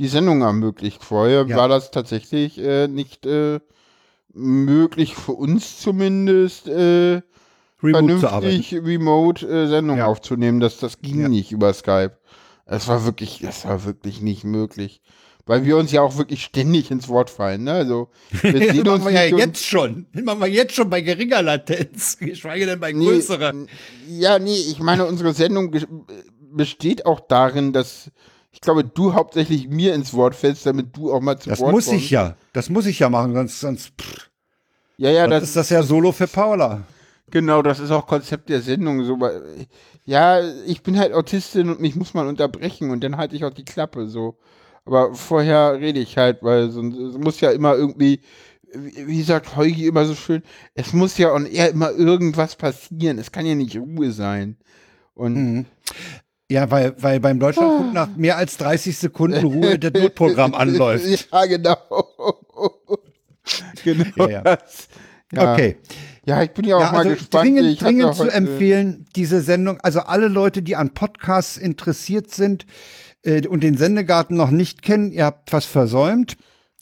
die 0.00 0.08
Sendung 0.08 0.42
ermöglicht. 0.42 1.04
Vorher 1.04 1.46
Ja. 1.46 1.56
war 1.56 1.68
das 1.68 1.92
tatsächlich 1.92 2.58
äh, 2.58 2.88
nicht 2.88 3.24
äh, 3.24 3.60
möglich 4.34 5.14
für 5.14 5.32
uns 5.32 5.80
zumindest 5.80 6.68
äh, 6.68 7.22
remote 7.82 8.18
zu 8.20 8.28
arbeiten. 8.28 8.62
vernünftig 8.62 8.82
remote 8.84 9.46
äh, 9.48 9.66
Sendung 9.68 9.98
Ja. 9.98 10.06
aufzunehmen. 10.06 10.60
Das, 10.60 10.78
das 10.78 11.00
ging 11.00 11.20
Ja. 11.22 11.28
nicht 11.28 11.52
über 11.52 11.72
Skype. 11.72 12.12
Es 12.66 12.86
war 12.88 13.04
wirklich, 13.04 13.42
es 13.42 13.64
war 13.64 13.84
wirklich 13.84 14.20
nicht 14.20 14.44
möglich. 14.44 15.00
Weil 15.46 15.64
wir 15.64 15.78
uns 15.78 15.90
ja 15.92 16.02
auch 16.02 16.18
wirklich 16.18 16.44
ständig 16.44 16.90
ins 16.90 17.08
Wort 17.08 17.30
fallen. 17.30 17.64
Ne? 17.64 17.72
Also 17.72 18.10
wir 18.42 18.52
das 18.52 18.60
sehen 18.74 18.86
uns 18.88 19.02
machen 19.04 19.14
wir 19.14 19.26
ja 19.26 19.36
jetzt 19.38 19.64
schon. 19.64 20.04
Das 20.12 20.22
machen 20.22 20.40
wir 20.40 20.48
jetzt 20.48 20.74
schon 20.74 20.90
bei 20.90 21.00
geringer 21.00 21.40
Latenz, 21.40 22.18
geschweige 22.20 22.66
denn 22.66 22.80
bei 22.80 22.92
Nee, 22.92 23.06
größerer. 23.06 23.50
n- 23.50 23.68
Ja, 24.08 24.38
nee, 24.38 24.56
ich 24.58 24.78
meine, 24.80 25.06
unsere 25.06 25.32
Sendung 25.32 25.72
besteht 26.52 27.06
auch 27.06 27.20
darin, 27.20 27.72
dass 27.72 28.10
ich 28.50 28.60
glaube, 28.60 28.82
du 28.84 29.14
hauptsächlich 29.14 29.68
mir 29.68 29.94
ins 29.94 30.12
Wort 30.14 30.34
fällst, 30.34 30.66
damit 30.66 30.94
du 30.96 31.12
auch 31.12 31.20
mal 31.20 31.38
zu 31.38 31.48
Das 31.48 31.60
Wort 31.60 31.72
muss 31.72 31.86
kommst. 31.86 32.02
ich 32.02 32.10
ja. 32.10 32.36
Das 32.52 32.68
muss 32.70 32.86
ich 32.86 32.98
ja 32.98 33.08
machen, 33.08 33.32
sonst, 33.34 33.60
sonst 33.60 33.92
pff, 34.00 34.28
Ja, 34.96 35.10
ja, 35.10 35.26
das 35.26 35.40
das, 35.40 35.48
ist 35.50 35.56
das 35.56 35.70
ja 35.70 35.82
Solo 35.82 36.12
für 36.12 36.26
Paula. 36.26 36.82
Genau, 37.30 37.62
das 37.62 37.80
ist 37.80 37.90
auch 37.90 38.06
Konzept 38.06 38.48
der 38.48 38.60
Sendung. 38.60 39.04
So, 39.04 39.18
ja, 40.04 40.40
ich 40.66 40.82
bin 40.82 40.98
halt 40.98 41.12
Autistin 41.12 41.70
und 41.70 41.80
mich 41.80 41.96
muss 41.96 42.14
man 42.14 42.26
unterbrechen 42.28 42.90
und 42.90 43.02
dann 43.04 43.16
halte 43.16 43.36
ich 43.36 43.44
auch 43.44 43.52
die 43.52 43.64
Klappe 43.64 44.06
so. 44.06 44.36
Aber 44.84 45.14
vorher 45.14 45.78
rede 45.80 46.00
ich 46.00 46.16
halt, 46.16 46.42
weil 46.42 46.70
sonst 46.70 46.96
es 46.96 47.18
muss 47.18 47.40
ja 47.40 47.50
immer 47.50 47.74
irgendwie, 47.74 48.20
wie 48.72 49.22
sagt 49.22 49.56
Heugi 49.56 49.86
immer 49.86 50.06
so 50.06 50.14
schön, 50.14 50.42
es 50.74 50.92
muss 50.92 51.18
ja 51.18 51.32
on 51.32 51.46
air 51.46 51.70
immer 51.70 51.90
irgendwas 51.90 52.56
passieren. 52.56 53.18
Es 53.18 53.30
kann 53.30 53.44
ja 53.44 53.54
nicht 53.54 53.76
Ruhe 53.76 54.12
sein. 54.12 54.56
Und 55.14 55.34
Mhm. 55.34 55.66
Ja, 56.50 56.70
weil, 56.70 56.94
weil 57.02 57.20
beim 57.20 57.38
Deutschlandfunk 57.38 57.92
nach 57.92 58.16
mehr 58.16 58.38
als 58.38 58.56
30 58.56 58.96
Sekunden 58.96 59.44
Ruhe 59.44 59.78
das 59.78 59.92
Notprogramm 59.92 60.54
anläuft. 60.54 61.28
Ja, 61.30 61.44
genau. 61.44 61.76
genau 63.84 64.28
Ja. 64.28 64.58
Ja. 65.32 65.52
Okay. 65.52 65.76
Ja, 66.28 66.42
ich 66.42 66.50
bin 66.50 66.66
ja 66.66 66.76
auch 66.76 66.80
Ja, 66.80 66.92
mal 66.92 66.98
also 66.98 67.10
gespannt. 67.10 67.44
dringend, 67.44 67.66
Ich 67.72 67.78
dringend 67.78 68.14
zu 68.14 68.28
empfehlen, 68.28 69.06
diese 69.16 69.40
Sendung. 69.40 69.80
Also 69.80 70.00
alle 70.00 70.28
Leute, 70.28 70.62
die 70.62 70.76
an 70.76 70.90
Podcasts 70.90 71.56
interessiert 71.56 72.30
sind 72.30 72.66
äh, 73.22 73.46
und 73.46 73.62
den 73.62 73.76
Sendegarten 73.76 74.36
noch 74.36 74.50
nicht 74.50 74.82
kennen, 74.82 75.10
ihr 75.10 75.24
habt 75.24 75.52
was 75.52 75.64
versäumt. 75.64 76.36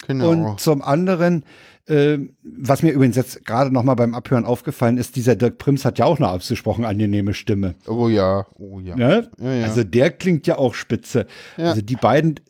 Genau. 0.06 0.30
Und 0.30 0.60
zum 0.60 0.82
anderen, 0.82 1.44
äh, 1.86 2.18
was 2.42 2.82
mir 2.82 2.90
übrigens 2.92 3.16
jetzt 3.16 3.44
gerade 3.46 3.72
noch 3.72 3.82
mal 3.84 3.94
beim 3.94 4.14
Abhören 4.14 4.44
aufgefallen 4.44 4.98
ist, 4.98 5.16
dieser 5.16 5.36
Dirk 5.36 5.58
Prims 5.58 5.84
hat 5.84 5.98
ja 5.98 6.04
auch 6.04 6.18
eine 6.18 6.28
abgesprochen 6.28 6.84
angenehme 6.84 7.32
Stimme. 7.32 7.76
oh 7.86 8.08
ja, 8.08 8.46
oh 8.54 8.80
ja. 8.80 8.96
Ne? 8.96 9.30
Ja, 9.38 9.52
ja. 9.54 9.64
Also 9.64 9.84
der 9.84 10.10
klingt 10.10 10.46
ja 10.46 10.58
auch 10.58 10.74
spitze. 10.74 11.26
Also 11.56 11.80
die 11.82 11.96
beiden 11.96 12.40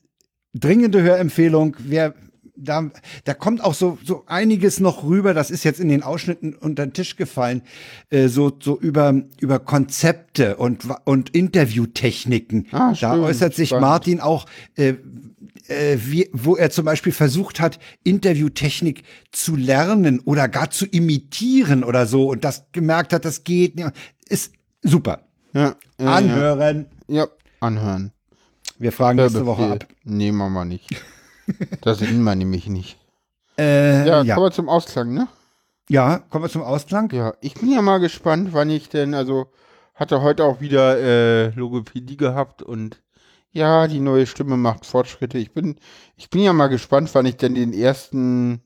dringende 0.55 1.03
Hörempfehlung, 1.03 1.77
wer 1.79 2.15
da, 2.57 2.91
da 3.25 3.35
kommt 3.35 3.63
auch 3.63 3.75
so, 3.75 3.99
so 4.05 4.25
einiges 4.27 4.81
noch 4.81 5.05
rüber, 5.05 5.35
das 5.35 5.51
ist 5.51 5.65
jetzt 5.65 5.81
in 5.81 5.89
den 5.89 6.03
Ausschnitten 6.03 6.55
unter 6.55 6.87
den 6.87 6.93
Tisch 6.93 7.17
gefallen, 7.17 7.63
äh, 8.11 8.29
so, 8.29 8.53
so 8.61 8.79
über, 8.79 9.23
über 9.41 9.59
Konzepte 9.59 10.57
und, 10.57 10.87
und 11.05 11.31
Interviewtechniken. 11.31 12.67
Ah, 12.73 12.95
da 13.01 13.19
äußert 13.19 13.55
sich 13.55 13.69
spannend. 13.71 13.87
Martin 13.87 14.21
auch, 14.21 14.47
äh, 14.77 14.95
äh, 15.69 15.99
wie, 15.99 16.29
wo 16.33 16.57
er 16.57 16.71
zum 16.71 16.85
Beispiel 16.85 17.13
versucht 17.13 17.61
hat, 17.61 17.79
Interviewtechnik 18.05 19.03
zu 19.33 19.57
lernen 19.57 20.21
oder 20.21 20.49
gar 20.49 20.71
zu 20.71 20.87
imitieren 20.87 21.85
oder 21.85 22.07
so 22.07 22.31
und 22.31 22.45
das 22.45 22.67
gemerkt 22.73 23.13
hat, 23.13 23.25
das 23.25 23.45
geht 23.45 23.77
nicht. 23.77 23.91
Ist 24.29 24.53
super. 24.83 25.21
ja, 25.53 25.77
Anhören. 25.99 26.87
Ja. 27.09 27.27
anhören. 27.61 28.13
Wir 28.79 28.93
fragen 28.93 29.19
nächste 29.19 29.47
Woche 29.47 29.73
ab. 29.73 29.87
Nee, 30.05 30.33
machen 30.33 30.53
wir 30.53 30.65
nicht. 30.65 30.89
Das 31.81 31.99
sehen 31.99 32.23
wir 32.23 32.35
nämlich 32.35 32.69
nicht. 32.69 32.99
Äh, 33.59 34.07
Ja, 34.07 34.23
ja, 34.23 34.35
kommen 34.35 34.47
wir 34.47 34.53
zum 34.53 34.69
Ausklang, 34.69 35.13
ne? 35.15 35.29
ja, 35.89 36.19
kommen 36.31 36.45
wir 36.45 36.51
zum 36.51 36.63
Ausklang. 36.63 37.11
Ja, 37.13 37.35
ich 37.41 37.55
bin 37.55 37.71
ja 37.73 37.81
mal 37.83 37.99
gespannt, 37.99 38.49
wann 38.53 38.71
ich 38.71 38.89
denn, 38.89 39.15
also 39.15 39.47
hatte 39.95 40.21
heute 40.23 40.45
auch 40.45 40.61
wieder 40.61 40.99
äh, 40.99 41.49
Logopädie 41.51 42.17
gehabt 42.17 42.63
und 42.63 43.03
ja, 43.51 43.87
die 43.89 44.01
neue 44.01 44.27
Stimme 44.27 44.57
macht 44.59 44.85
Fortschritte. 44.85 45.39
Ich 45.39 45.53
bin, 45.53 45.77
ich 46.17 46.29
bin 46.29 46.43
ja 46.43 46.53
mal 46.53 46.67
gespannt, 46.67 47.09
wann 47.15 47.25
ich 47.25 47.37
denn 47.37 47.55
den 47.55 47.73
ersten 47.73 48.61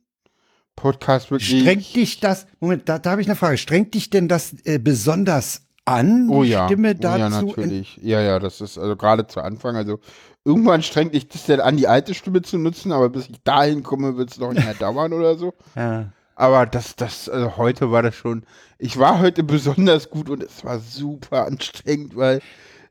Podcast 0.74 1.30
wirklich. 1.30 1.60
Strengt 1.60 1.94
dich 1.94 2.18
das, 2.20 2.46
Moment, 2.58 2.88
da, 2.88 2.98
da 2.98 3.12
habe 3.12 3.20
ich 3.20 3.28
eine 3.28 3.36
Frage. 3.36 3.58
Strengt 3.58 3.94
dich 3.94 4.10
denn 4.10 4.26
das 4.26 4.54
äh, 4.64 4.78
besonders 4.78 5.68
an, 5.84 6.28
Oh 6.28 6.44
die 6.44 6.50
ja, 6.50 6.66
Stimme 6.66 6.94
oh 7.02 7.14
ja, 7.14 7.30
dazu. 7.30 7.54
natürlich. 7.56 7.96
Ja, 8.02 8.20
ja, 8.20 8.38
das 8.38 8.60
ist 8.60 8.78
also 8.78 8.96
gerade 8.96 9.26
zu 9.26 9.40
Anfang. 9.42 9.76
Also 9.76 10.00
irgendwann 10.44 10.82
strengt 10.82 11.14
dich 11.14 11.28
das 11.28 11.46
dann 11.46 11.60
an, 11.60 11.76
die 11.76 11.88
alte 11.88 12.14
Stimme 12.14 12.42
zu 12.42 12.58
nutzen, 12.58 12.92
aber 12.92 13.08
bis 13.10 13.28
ich 13.28 13.42
dahin 13.42 13.82
komme, 13.82 14.16
wird 14.16 14.30
es 14.30 14.38
noch 14.38 14.52
nicht 14.52 14.64
mehr 14.64 14.74
dauern 14.78 15.12
oder 15.12 15.36
so. 15.36 15.54
ja. 15.76 16.12
Aber 16.36 16.64
das, 16.66 16.96
das, 16.96 17.28
also 17.28 17.58
heute 17.58 17.90
war 17.92 18.02
das 18.02 18.14
schon. 18.14 18.44
Ich 18.78 18.98
war 18.98 19.20
heute 19.20 19.42
besonders 19.44 20.08
gut 20.08 20.30
und 20.30 20.42
es 20.42 20.64
war 20.64 20.78
super 20.80 21.46
anstrengend, 21.46 22.16
weil, 22.16 22.40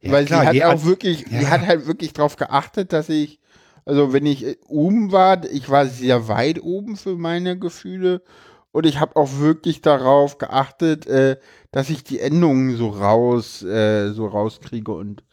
Ja, 0.02 0.12
weil 0.12 0.26
klar, 0.26 0.46
sie 0.46 0.48
hat 0.48 0.62
auch 0.62 0.84
wirklich, 0.86 1.26
ja. 1.30 1.40
sie 1.40 1.48
hat 1.48 1.66
halt 1.66 1.88
wirklich 1.88 2.14
darauf 2.14 2.36
geachtet, 2.36 2.94
dass 2.94 3.10
ich, 3.10 3.40
also 3.86 4.14
wenn 4.14 4.26
ich 4.28 4.46
äh, 4.46 4.58
oben 4.68 5.12
war, 5.12 5.44
ich 5.46 5.70
war 5.70 5.88
sehr 5.88 6.28
weit 6.28 6.62
oben 6.62 6.96
für 6.96 7.16
meine 7.18 7.58
Gefühle 7.58 8.22
und 8.72 8.86
ich 8.86 9.00
habe 9.00 9.16
auch 9.16 9.40
wirklich 9.40 9.82
darauf 9.82 10.38
geachtet, 10.38 11.08
äh, 11.08 11.38
dass 11.72 11.90
ich 11.90 12.04
die 12.04 12.20
Endungen 12.20 12.76
so 12.76 12.90
raus, 12.90 13.64
äh, 13.64 14.12
so 14.12 14.28
rauskriege 14.28 14.92
und 14.92 15.24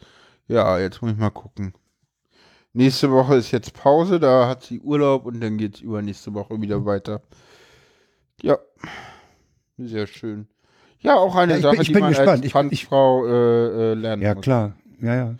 ja, 0.47 0.79
jetzt 0.79 1.01
muss 1.01 1.11
ich 1.11 1.17
mal 1.17 1.29
gucken. 1.29 1.73
Nächste 2.73 3.11
Woche 3.11 3.35
ist 3.35 3.51
jetzt 3.51 3.73
Pause, 3.73 4.19
da 4.19 4.47
hat 4.47 4.63
sie 4.63 4.79
Urlaub 4.79 5.25
und 5.25 5.41
dann 5.41 5.57
geht's 5.57 5.81
übernächste 5.81 6.33
Woche 6.33 6.61
wieder 6.61 6.85
weiter. 6.85 7.21
Ja, 8.41 8.57
sehr 9.77 10.07
schön. 10.07 10.47
Ja, 10.99 11.15
auch 11.15 11.35
eine 11.35 11.53
Ja, 11.53 11.57
ich 11.57 11.63
Sache, 11.63 11.71
bin- 11.73 11.81
ich 11.81 11.87
die 11.87 11.93
bin 11.93 12.01
man 12.01 12.09
gespannt. 12.11 12.43
als 12.43 12.51
Transfrau 12.51 13.25
äh, 13.25 13.31
äh, 13.31 13.93
lernen 13.95 14.21
ja, 14.23 14.35
muss. 14.35 14.43
klar. 14.43 14.75
Ja, 15.01 15.15
ja. 15.15 15.35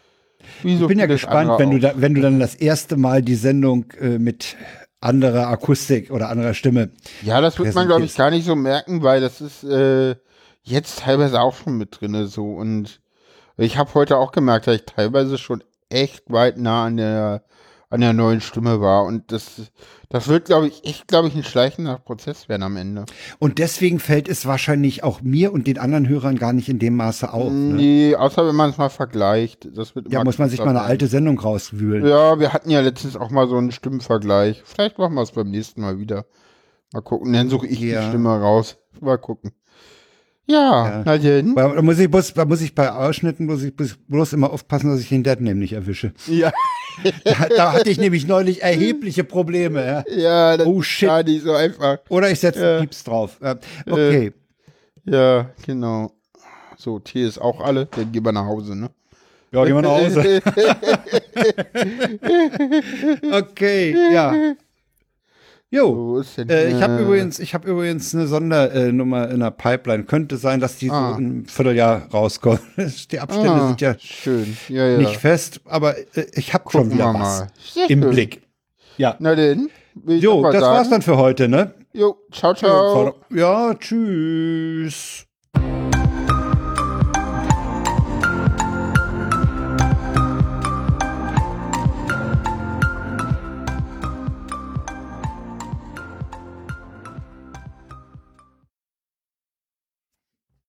So 0.64 0.68
Ich 0.70 0.88
bin 0.88 1.00
ja 1.00 1.08
gespannt, 1.08 1.52
wenn 1.58 1.72
du, 1.72 1.80
da, 1.80 1.94
wenn 1.96 2.14
du 2.16 2.22
dann 2.22 2.40
das 2.40 2.56
erste 2.56 2.96
Mal 2.96 3.22
die 3.22 3.36
Sendung 3.36 3.86
äh, 4.00 4.18
mit 4.18 4.56
anderer 5.00 5.48
Akustik 5.48 6.12
oder 6.12 6.30
anderer 6.30 6.54
Stimme. 6.54 6.92
Ja, 7.22 7.42
das 7.42 7.60
wird 7.60 7.76
man, 7.76 7.88
glaube 7.88 8.06
ich, 8.06 8.16
gar 8.16 8.32
nicht 8.32 8.46
so 8.46 8.56
merken, 8.56 9.04
weil 9.04 9.22
das 9.22 9.42
ist 9.42 9.64
äh, 9.64 10.16
jetzt 10.64 11.00
teilweise 11.00 11.40
auch 11.42 11.56
schon 11.56 11.78
mit 11.78 12.00
drinne 12.00 12.28
so. 12.28 12.54
Und 12.54 13.00
ich 13.58 13.78
habe 13.78 13.94
heute 13.94 14.18
auch 14.18 14.32
gemerkt, 14.32 14.68
dass 14.68 14.76
ich 14.76 14.86
teilweise 14.86 15.38
schon 15.38 15.64
echt 15.90 16.32
weit 16.32 16.58
nah 16.58 16.86
an 16.86 16.98
der 16.98 17.44
an 17.90 18.02
der 18.02 18.14
neuen 18.14 18.42
Stimme 18.42 18.82
war. 18.82 19.06
Und 19.06 19.32
das, 19.32 19.72
das 20.10 20.28
wird, 20.28 20.46
glaube 20.46 20.68
ich, 20.68 20.84
echt, 20.86 21.08
glaube 21.08 21.28
ich, 21.30 21.36
ein 21.36 21.44
schleichender 21.44 21.98
Prozess 22.00 22.50
werden 22.50 22.64
am 22.64 22.76
Ende. 22.76 23.06
Und 23.40 23.60
deswegen 23.60 24.00
fällt 24.00 24.28
es 24.28 24.46
wahrscheinlich 24.46 25.04
auch 25.04 25.22
mir 25.22 25.54
und 25.54 25.68
den 25.68 25.78
anderen 25.78 26.08
Hörern 26.08 26.38
gar 26.38 26.54
nicht 26.54 26.68
in 26.70 26.80
dem 26.80 26.96
Maße 26.98 27.32
auf. 27.32 27.52
Ne? 27.52 27.74
Nee, 27.76 28.16
außer 28.16 28.46
wenn 28.46 28.56
man 28.56 28.72
es 28.72 28.78
mal 28.78 28.90
vergleicht. 28.90 29.70
Das 29.74 29.96
wird 29.96 30.12
Ja, 30.12 30.24
muss 30.24 30.38
man 30.38 30.50
sich 30.50 30.60
mal 30.60 30.70
eine 30.70 30.82
alte 30.82 31.08
Sendung 31.08 31.40
rauswühlen. 31.40 32.06
Ja, 32.06 32.40
wir 32.40 32.52
hatten 32.54 32.70
ja 32.70 32.82
letztens 32.82 33.16
auch 33.16 33.30
mal 33.30 33.48
so 33.48 33.58
einen 33.58 33.72
Stimmenvergleich. 33.72 34.64
Vielleicht 34.66 34.98
machen 34.98 35.14
wir 35.16 35.22
es 35.22 35.32
beim 35.32 35.50
nächsten 35.50 35.82
Mal 35.82 36.00
wieder. 36.00 36.26
Mal 36.94 37.02
gucken, 37.02 37.34
dann 37.34 37.50
suche 37.50 37.68
ich 37.68 37.80
Ja. 37.80 38.02
die 38.02 38.08
Stimme 38.10 38.30
raus. 38.40 38.78
Mal 39.00 39.18
gucken. 39.18 39.52
Ja, 40.50 40.88
Ja. 40.88 41.02
na 41.06 41.18
denn. 41.18 41.56
Da 41.56 41.82
muss 41.82 42.00
ich, 42.00 42.10
bloß, 42.10 42.34
da 42.34 42.46
muss 42.46 42.62
ich 42.62 42.74
bei 42.74 42.90
Ausschnitten 42.92 43.46
muss 43.48 43.64
ich 43.64 43.74
bloß- 43.74 44.34
immer 44.34 44.50
aufpassen, 44.52 44.90
dass 44.90 45.02
ich 45.02 45.10
den 45.10 45.24
Deadname 45.24 45.56
nicht 45.56 45.74
erwische. 45.74 46.14
Ja, 46.28 46.52
Da, 47.26 47.48
da 47.56 47.74
hatte 47.74 47.90
ich 47.92 48.00
nämlich 48.00 48.26
neulich 48.28 48.64
erhebliche 48.64 49.24
Probleme. 49.24 49.86
Ja. 49.86 50.04
ja, 50.16 50.58
das 50.58 50.66
Oh, 50.66 50.82
shit. 50.82 51.08
gar 51.10 51.22
nicht 51.24 51.44
so 51.44 51.54
einfach. 51.54 51.98
Oder 52.10 52.32
ich 52.32 52.40
setze 52.40 52.64
Ja. 52.64 52.80
Pieps 52.80 53.04
drauf. 53.04 53.38
Äh, 53.42 53.56
Okay. 53.90 54.34
Ja, 55.06 55.50
genau. 55.66 56.12
So, 56.78 56.98
Tee 57.00 57.24
ist 57.26 57.40
auch 57.40 57.60
alle, 57.62 57.86
dann 57.88 58.12
gehen 58.12 58.24
wir 58.26 58.32
nach 58.32 58.46
Hause, 58.46 58.76
ne? 58.76 58.90
Ja, 59.52 59.64
gehen 59.66 59.76
wir 59.76 59.82
nach 59.82 59.92
Hause. 59.92 60.42
Okay, 63.32 63.96
ja. 64.14 64.34
Jo. 65.70 66.24
Denn 66.38 66.50
Äh, 66.50 66.70
ich 66.70 66.82
habe 66.82 67.00
übrigens, 67.00 67.40
ich 67.40 67.54
habe 67.54 67.70
übrigens 67.70 68.16
eine 68.16 68.28
Sondernummer 68.28 69.30
in 69.30 69.42
der 69.42 69.52
Pipeline. 69.52 70.04
Könnte 70.06 70.38
sein, 70.38 70.60
dass 70.62 70.78
die 70.78 70.90
Ah. 70.90 71.14
so 71.14 71.20
im 71.20 71.46
Vierteljahr 71.46 72.08
rauskommt. 72.14 72.62
Die 73.12 73.20
Abstände 73.20 73.52
ah, 73.52 73.68
sind 73.68 73.82
ja 73.82 73.96
schön. 74.00 74.58
Ja, 74.70 74.88
ja. 74.88 74.98
nicht 74.98 75.18
fest, 75.18 75.60
aber 75.66 75.98
äh, 75.98 76.26
ich 76.34 76.54
habe 76.54 76.70
schon 76.72 76.92
wieder 76.92 77.14
was 77.14 77.40
mal. 77.40 77.48
Im 77.90 78.02
schön. 78.02 78.10
Blick. 78.12 78.42
Ja. 78.98 79.16
Na 79.20 79.36
denn. 79.36 79.70
Jo, 80.06 80.44
das 80.44 80.62
sagen. 80.62 80.76
war's 80.76 80.90
dann 80.90 81.02
für 81.02 81.18
heute, 81.18 81.50
ne? 81.50 81.74
Jo, 81.92 82.16
ciao, 82.32 82.54
ciao. 82.54 83.16
Ja, 83.30 83.74
tschüss. 83.74 85.27